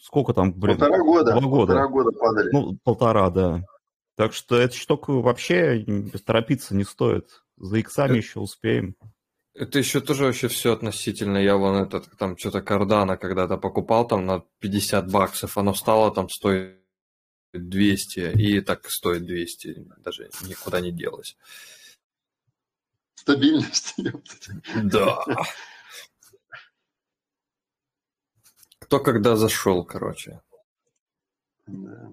Сколько 0.00 0.32
там, 0.32 0.52
блин? 0.52 0.78
Полтора 0.78 0.98
года. 1.02 1.32
Два 1.32 1.40
года. 1.40 1.72
Полтора 1.72 1.88
года 1.88 2.18
падали. 2.18 2.50
Ну, 2.52 2.78
полтора, 2.84 3.30
да. 3.30 3.64
Так 4.16 4.32
что 4.32 4.56
эта 4.56 4.76
штука 4.76 5.12
вообще 5.12 5.84
торопиться 6.24 6.76
не 6.76 6.84
стоит. 6.84 7.42
За 7.56 7.78
иксами 7.78 8.18
еще 8.18 8.40
успеем. 8.40 8.94
Это 9.54 9.78
еще 9.78 10.00
тоже 10.00 10.24
вообще 10.24 10.48
все 10.48 10.72
относительно. 10.72 11.36
Я 11.36 11.56
вон 11.56 11.76
этот, 11.82 12.16
там, 12.16 12.38
что-то 12.38 12.62
кардана 12.62 13.18
когда-то 13.18 13.58
покупал 13.58 14.06
там 14.06 14.24
на 14.24 14.44
50 14.60 15.10
баксов, 15.10 15.58
оно 15.58 15.74
стало 15.74 16.14
там 16.14 16.28
стоит 16.30 16.80
200, 17.52 18.32
и 18.38 18.60
так 18.62 18.90
стоит 18.90 19.26
200, 19.26 19.86
даже 19.98 20.30
никуда 20.48 20.80
не 20.80 20.90
делось. 20.90 21.36
Стабильность. 23.14 23.94
Да. 24.84 25.24
Кто 28.78 29.00
когда 29.00 29.36
зашел, 29.36 29.84
короче. 29.84 30.40
Да. 31.66 32.12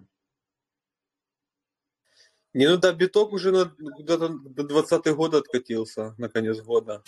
Не, 2.53 2.67
ну 2.67 2.77
да, 2.77 2.93
биток 2.93 3.31
уже 3.33 3.51
на, 3.51 3.65
куда-то 3.95 4.29
до 4.29 4.63
20 4.63 5.05
года 5.15 5.37
откатился, 5.37 6.15
на 6.17 6.29
конец 6.29 6.59
года. 6.61 7.03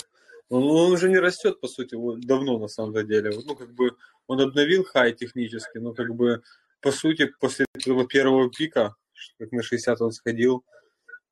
Он, 0.49 0.63
он 0.63 0.91
уже 0.91 1.09
не 1.09 1.19
растет, 1.19 1.59
по 1.59 1.67
сути, 1.67 1.95
давно 2.25 2.57
на 2.59 2.67
самом 2.67 2.93
деле. 3.07 3.31
Ну, 3.45 3.55
как 3.55 3.73
бы 3.73 3.95
он 4.27 4.41
обновил 4.41 4.83
хай 4.83 5.13
технически, 5.13 5.77
но 5.77 5.93
как 5.93 6.13
бы 6.13 6.43
по 6.81 6.91
сути 6.91 7.31
после 7.39 7.65
этого 7.73 8.07
первого 8.07 8.49
пика, 8.49 8.95
как 9.37 9.51
на 9.51 9.63
60 9.63 10.01
он 10.01 10.11
сходил, 10.11 10.65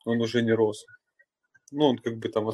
он 0.06 0.22
уже 0.22 0.42
не 0.42 0.54
рос. 0.54 0.86
Ну, 1.72 1.86
он 1.86 1.98
как 1.98 2.18
бы 2.18 2.30
там 2.30 2.50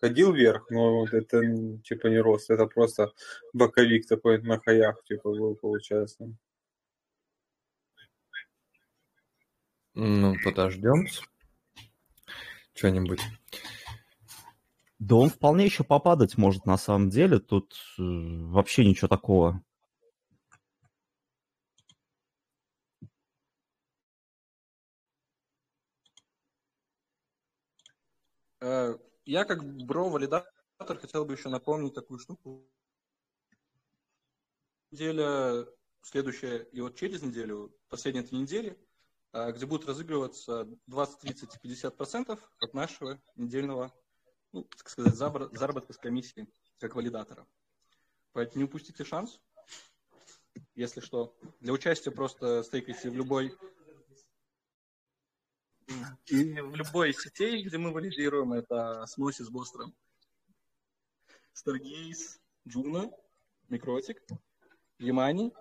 ходил 0.00 0.32
вверх, 0.32 0.70
но 0.70 1.06
это 1.06 1.40
типа 1.84 2.08
не 2.08 2.18
рост, 2.18 2.50
это 2.50 2.66
просто 2.66 3.12
боковик 3.52 4.06
такой 4.06 4.42
на 4.42 4.58
хаях 4.58 5.02
типа 5.04 5.30
был, 5.30 5.54
получается. 5.54 6.34
Ну, 9.94 10.34
подождем. 10.42 11.06
Что-нибудь. 12.74 13.20
Да 15.04 15.16
он 15.16 15.30
вполне 15.30 15.64
еще 15.64 15.82
попадать 15.82 16.38
может 16.38 16.64
на 16.64 16.78
самом 16.78 17.10
деле. 17.10 17.40
Тут 17.40 17.74
э, 17.98 18.02
вообще 18.02 18.84
ничего 18.84 19.08
такого. 19.08 19.60
Э, 28.60 28.96
я 29.24 29.44
как 29.44 29.64
бро-валидатор 29.64 30.46
хотел 30.78 31.24
бы 31.24 31.32
еще 31.32 31.48
напомнить 31.48 31.94
такую 31.94 32.20
штуку. 32.20 32.64
Неделя, 34.92 35.66
следующая 36.02 36.58
и 36.70 36.80
вот 36.80 36.94
через 36.94 37.22
неделю, 37.22 37.74
последние 37.88 38.22
три 38.22 38.38
недели, 38.38 38.78
э, 39.32 39.50
где 39.50 39.66
будут 39.66 39.88
разыгрываться 39.88 40.68
20, 40.86 41.18
30, 41.18 41.60
50 41.60 41.96
процентов 41.96 42.52
от 42.60 42.72
нашего 42.72 43.20
недельного 43.34 43.92
ну, 44.52 44.64
так 44.64 44.88
сказать, 44.88 45.14
заработка 45.14 45.92
с 45.92 45.98
комиссии 45.98 46.48
как 46.78 46.94
валидатора. 46.94 47.46
Поэтому 48.32 48.58
не 48.58 48.64
упустите 48.64 49.04
шанс. 49.04 49.40
Если 50.74 51.00
что, 51.00 51.36
для 51.60 51.72
участия 51.72 52.10
просто 52.10 52.62
стейкайте 52.62 53.10
в 53.10 53.14
любой 53.14 53.56
И 56.26 56.60
в 56.60 56.74
любой 56.74 57.10
из 57.10 57.20
сетей, 57.20 57.62
где 57.62 57.76
мы 57.78 57.92
валидируем, 57.92 58.52
это 58.52 59.04
Osmosis, 59.04 59.50
Bostrom, 59.50 59.92
Stargaze, 61.54 62.38
Juno, 62.66 63.12
Microtic, 63.68 64.18
Yamani, 64.98 65.52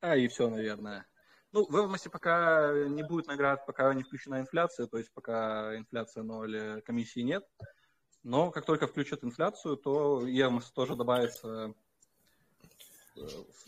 а 0.00 0.16
и 0.16 0.28
все, 0.28 0.48
наверное. 0.48 1.06
Ну, 1.52 1.66
в 1.66 1.74
Эвмосе 1.76 2.10
пока 2.10 2.72
не 2.88 3.02
будет 3.02 3.26
наград, 3.26 3.64
пока 3.64 3.92
не 3.94 4.02
включена 4.02 4.40
инфляция, 4.40 4.86
то 4.86 4.98
есть 4.98 5.10
пока 5.12 5.76
инфляция 5.76 6.22
ноль, 6.22 6.82
комиссии 6.84 7.20
нет. 7.20 7.44
Но 8.22 8.50
как 8.50 8.66
только 8.66 8.86
включат 8.86 9.24
инфляцию, 9.24 9.76
то 9.76 10.26
Евмос 10.26 10.70
тоже 10.72 10.96
добавится 10.96 11.72
э, 13.16 13.20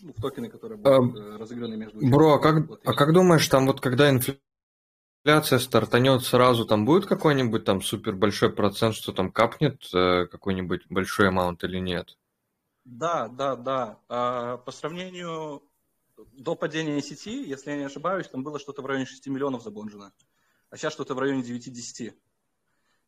в 0.03 0.21
токены, 0.21 0.51
которые 0.51 0.77
будут 0.77 1.17
а, 1.17 1.39
разыграны 1.39 1.77
между... 1.77 1.99
Бро, 2.07 2.35
а 2.35 2.39
как, 2.39 2.69
а 2.85 2.93
как 2.93 3.15
думаешь, 3.15 3.49
там 3.49 3.67
вот 3.67 3.81
когда 3.81 4.11
инфляция 4.11 5.59
стартанет 5.59 6.23
сразу, 6.23 6.67
там 6.67 6.85
будет 6.85 7.07
какой-нибудь 7.07 7.65
там 7.65 7.81
супер 7.81 8.15
большой 8.15 8.53
процент, 8.53 8.95
что 8.95 9.13
там 9.13 9.33
капнет 9.33 9.83
э, 9.95 10.27
какой-нибудь 10.27 10.83
большой 10.91 11.29
амаунт 11.29 11.65
или 11.65 11.79
нет? 11.79 12.19
Да, 12.85 13.29
да, 13.29 13.57
да. 13.57 13.99
А, 14.09 14.59
по 14.59 14.73
сравнению 14.73 15.63
до 16.33 16.55
падения 16.55 17.01
сети, 17.03 17.45
если 17.45 17.71
я 17.71 17.77
не 17.77 17.85
ошибаюсь, 17.85 18.29
там 18.29 18.43
было 18.43 18.59
что-то 18.59 18.83
в 18.83 18.87
районе 18.87 19.07
6 19.07 19.27
миллионов 19.29 19.63
забонжено, 19.63 20.13
а 20.71 20.77
сейчас 20.77 20.93
что-то 20.93 21.15
в 21.15 21.19
районе 21.19 21.43
9-10. 21.43 22.15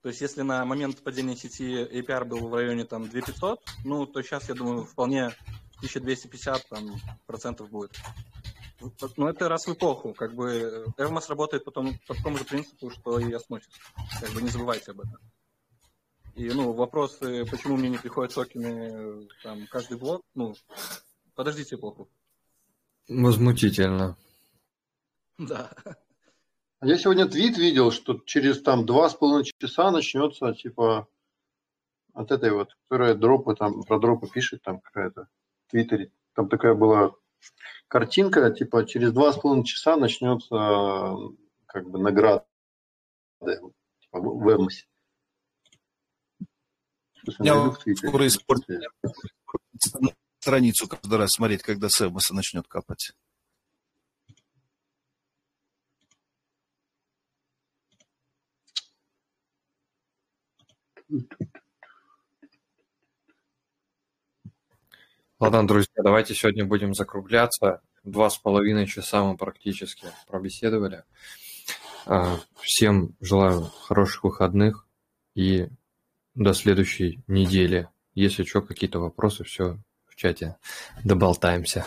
То 0.02 0.08
есть 0.08 0.20
если 0.20 0.42
на 0.42 0.64
момент 0.64 1.02
падения 1.02 1.36
сети 1.36 1.84
APR 1.84 2.24
был 2.24 2.48
в 2.48 2.54
районе 2.54 2.84
там 2.84 3.08
2500, 3.08 3.60
ну, 3.84 4.04
то 4.06 4.20
сейчас, 4.22 4.48
я 4.48 4.54
думаю, 4.54 4.84
вполне 4.84 5.26
1250 5.76 6.68
там, 6.68 7.00
процентов 7.26 7.70
будет. 7.70 7.92
Ну, 9.16 9.28
это 9.28 9.48
раз 9.48 9.66
в 9.66 9.72
эпоху. 9.72 10.12
Как 10.12 10.34
бы 10.34 10.92
Evmos 10.96 11.28
работает 11.28 11.64
потом 11.64 11.96
по 12.08 12.14
такому 12.14 12.36
же 12.36 12.44
принципу, 12.44 12.90
что 12.90 13.20
и 13.20 13.32
Osmosis. 13.32 13.70
Как 14.20 14.30
бы 14.32 14.42
не 14.42 14.48
забывайте 14.48 14.90
об 14.90 15.02
этом. 15.02 15.18
И, 16.34 16.48
ну, 16.50 16.72
вопросы, 16.72 17.44
почему 17.50 17.76
мне 17.76 17.90
не 17.90 17.98
приходят 17.98 18.34
токены 18.34 19.28
там 19.42 19.66
каждый 19.68 19.98
блок, 19.98 20.22
ну, 20.34 20.54
подождите 21.34 21.76
эпоху. 21.76 22.08
Возмутительно. 23.08 24.16
Да. 25.38 25.70
Я 26.82 26.98
сегодня 26.98 27.28
твит 27.28 27.58
видел, 27.58 27.92
что 27.92 28.20
через 28.26 28.60
там 28.62 28.86
два 28.86 29.08
с 29.08 29.14
половиной 29.14 29.44
часа 29.44 29.90
начнется, 29.90 30.52
типа, 30.54 31.08
от 32.12 32.30
этой 32.32 32.50
вот, 32.50 32.76
которая 32.88 33.14
дропы 33.14 33.54
там, 33.54 33.82
про 33.84 33.98
дропы 33.98 34.28
пишет 34.28 34.62
там 34.62 34.80
какая-то 34.80 35.28
в 35.66 35.70
Твиттере. 35.70 36.12
Там 36.34 36.48
такая 36.48 36.74
была 36.74 37.12
картинка, 37.88 38.50
типа, 38.50 38.84
через 38.84 39.12
два 39.12 39.32
с 39.32 39.38
половиной 39.38 39.64
часа 39.64 39.96
начнется 39.96 40.56
как 41.66 41.88
бы 41.88 41.98
награда 41.98 42.46
типа, 43.40 44.20
в 44.20 44.54
Эмосе. 44.54 44.86
Я 47.38 47.70
скоро 47.96 48.26
испортил 48.26 48.80
страницу 50.42 50.88
каждый 50.88 51.18
раз 51.18 51.34
смотреть, 51.34 51.62
когда 51.62 51.88
с 51.88 52.02
Эмоса 52.04 52.34
начнет 52.34 52.66
капать. 52.66 53.12
Ладно, 65.38 65.66
друзья, 65.66 66.02
давайте 66.02 66.34
сегодня 66.34 66.64
будем 66.64 66.92
закругляться. 66.94 67.80
Два 68.02 68.28
с 68.28 68.36
половиной 68.36 68.88
часа 68.88 69.22
мы 69.22 69.36
практически 69.36 70.08
пробеседовали. 70.26 71.04
А, 72.04 72.40
всем 72.60 73.14
желаю 73.20 73.62
хороших 73.62 74.24
выходных 74.24 74.88
и 75.36 75.68
до 76.34 76.52
следующей 76.52 77.22
недели. 77.28 77.88
Если 78.14 78.42
что, 78.42 78.60
какие-то 78.60 78.98
вопросы, 78.98 79.44
все 79.44 79.78
в 80.12 80.16
чате 80.16 80.56
доболтаемся. 81.04 81.86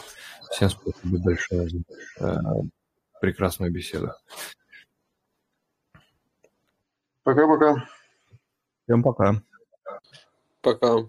Всем 0.52 0.70
спасибо 0.70 1.18
большое 1.24 1.70
за 1.70 1.78
э, 2.20 2.36
прекрасную 3.22 3.72
беседу. 3.72 4.14
Пока-пока. 7.24 7.88
Всем 8.84 9.04
пока. 9.04 9.42
Пока. 10.62 11.08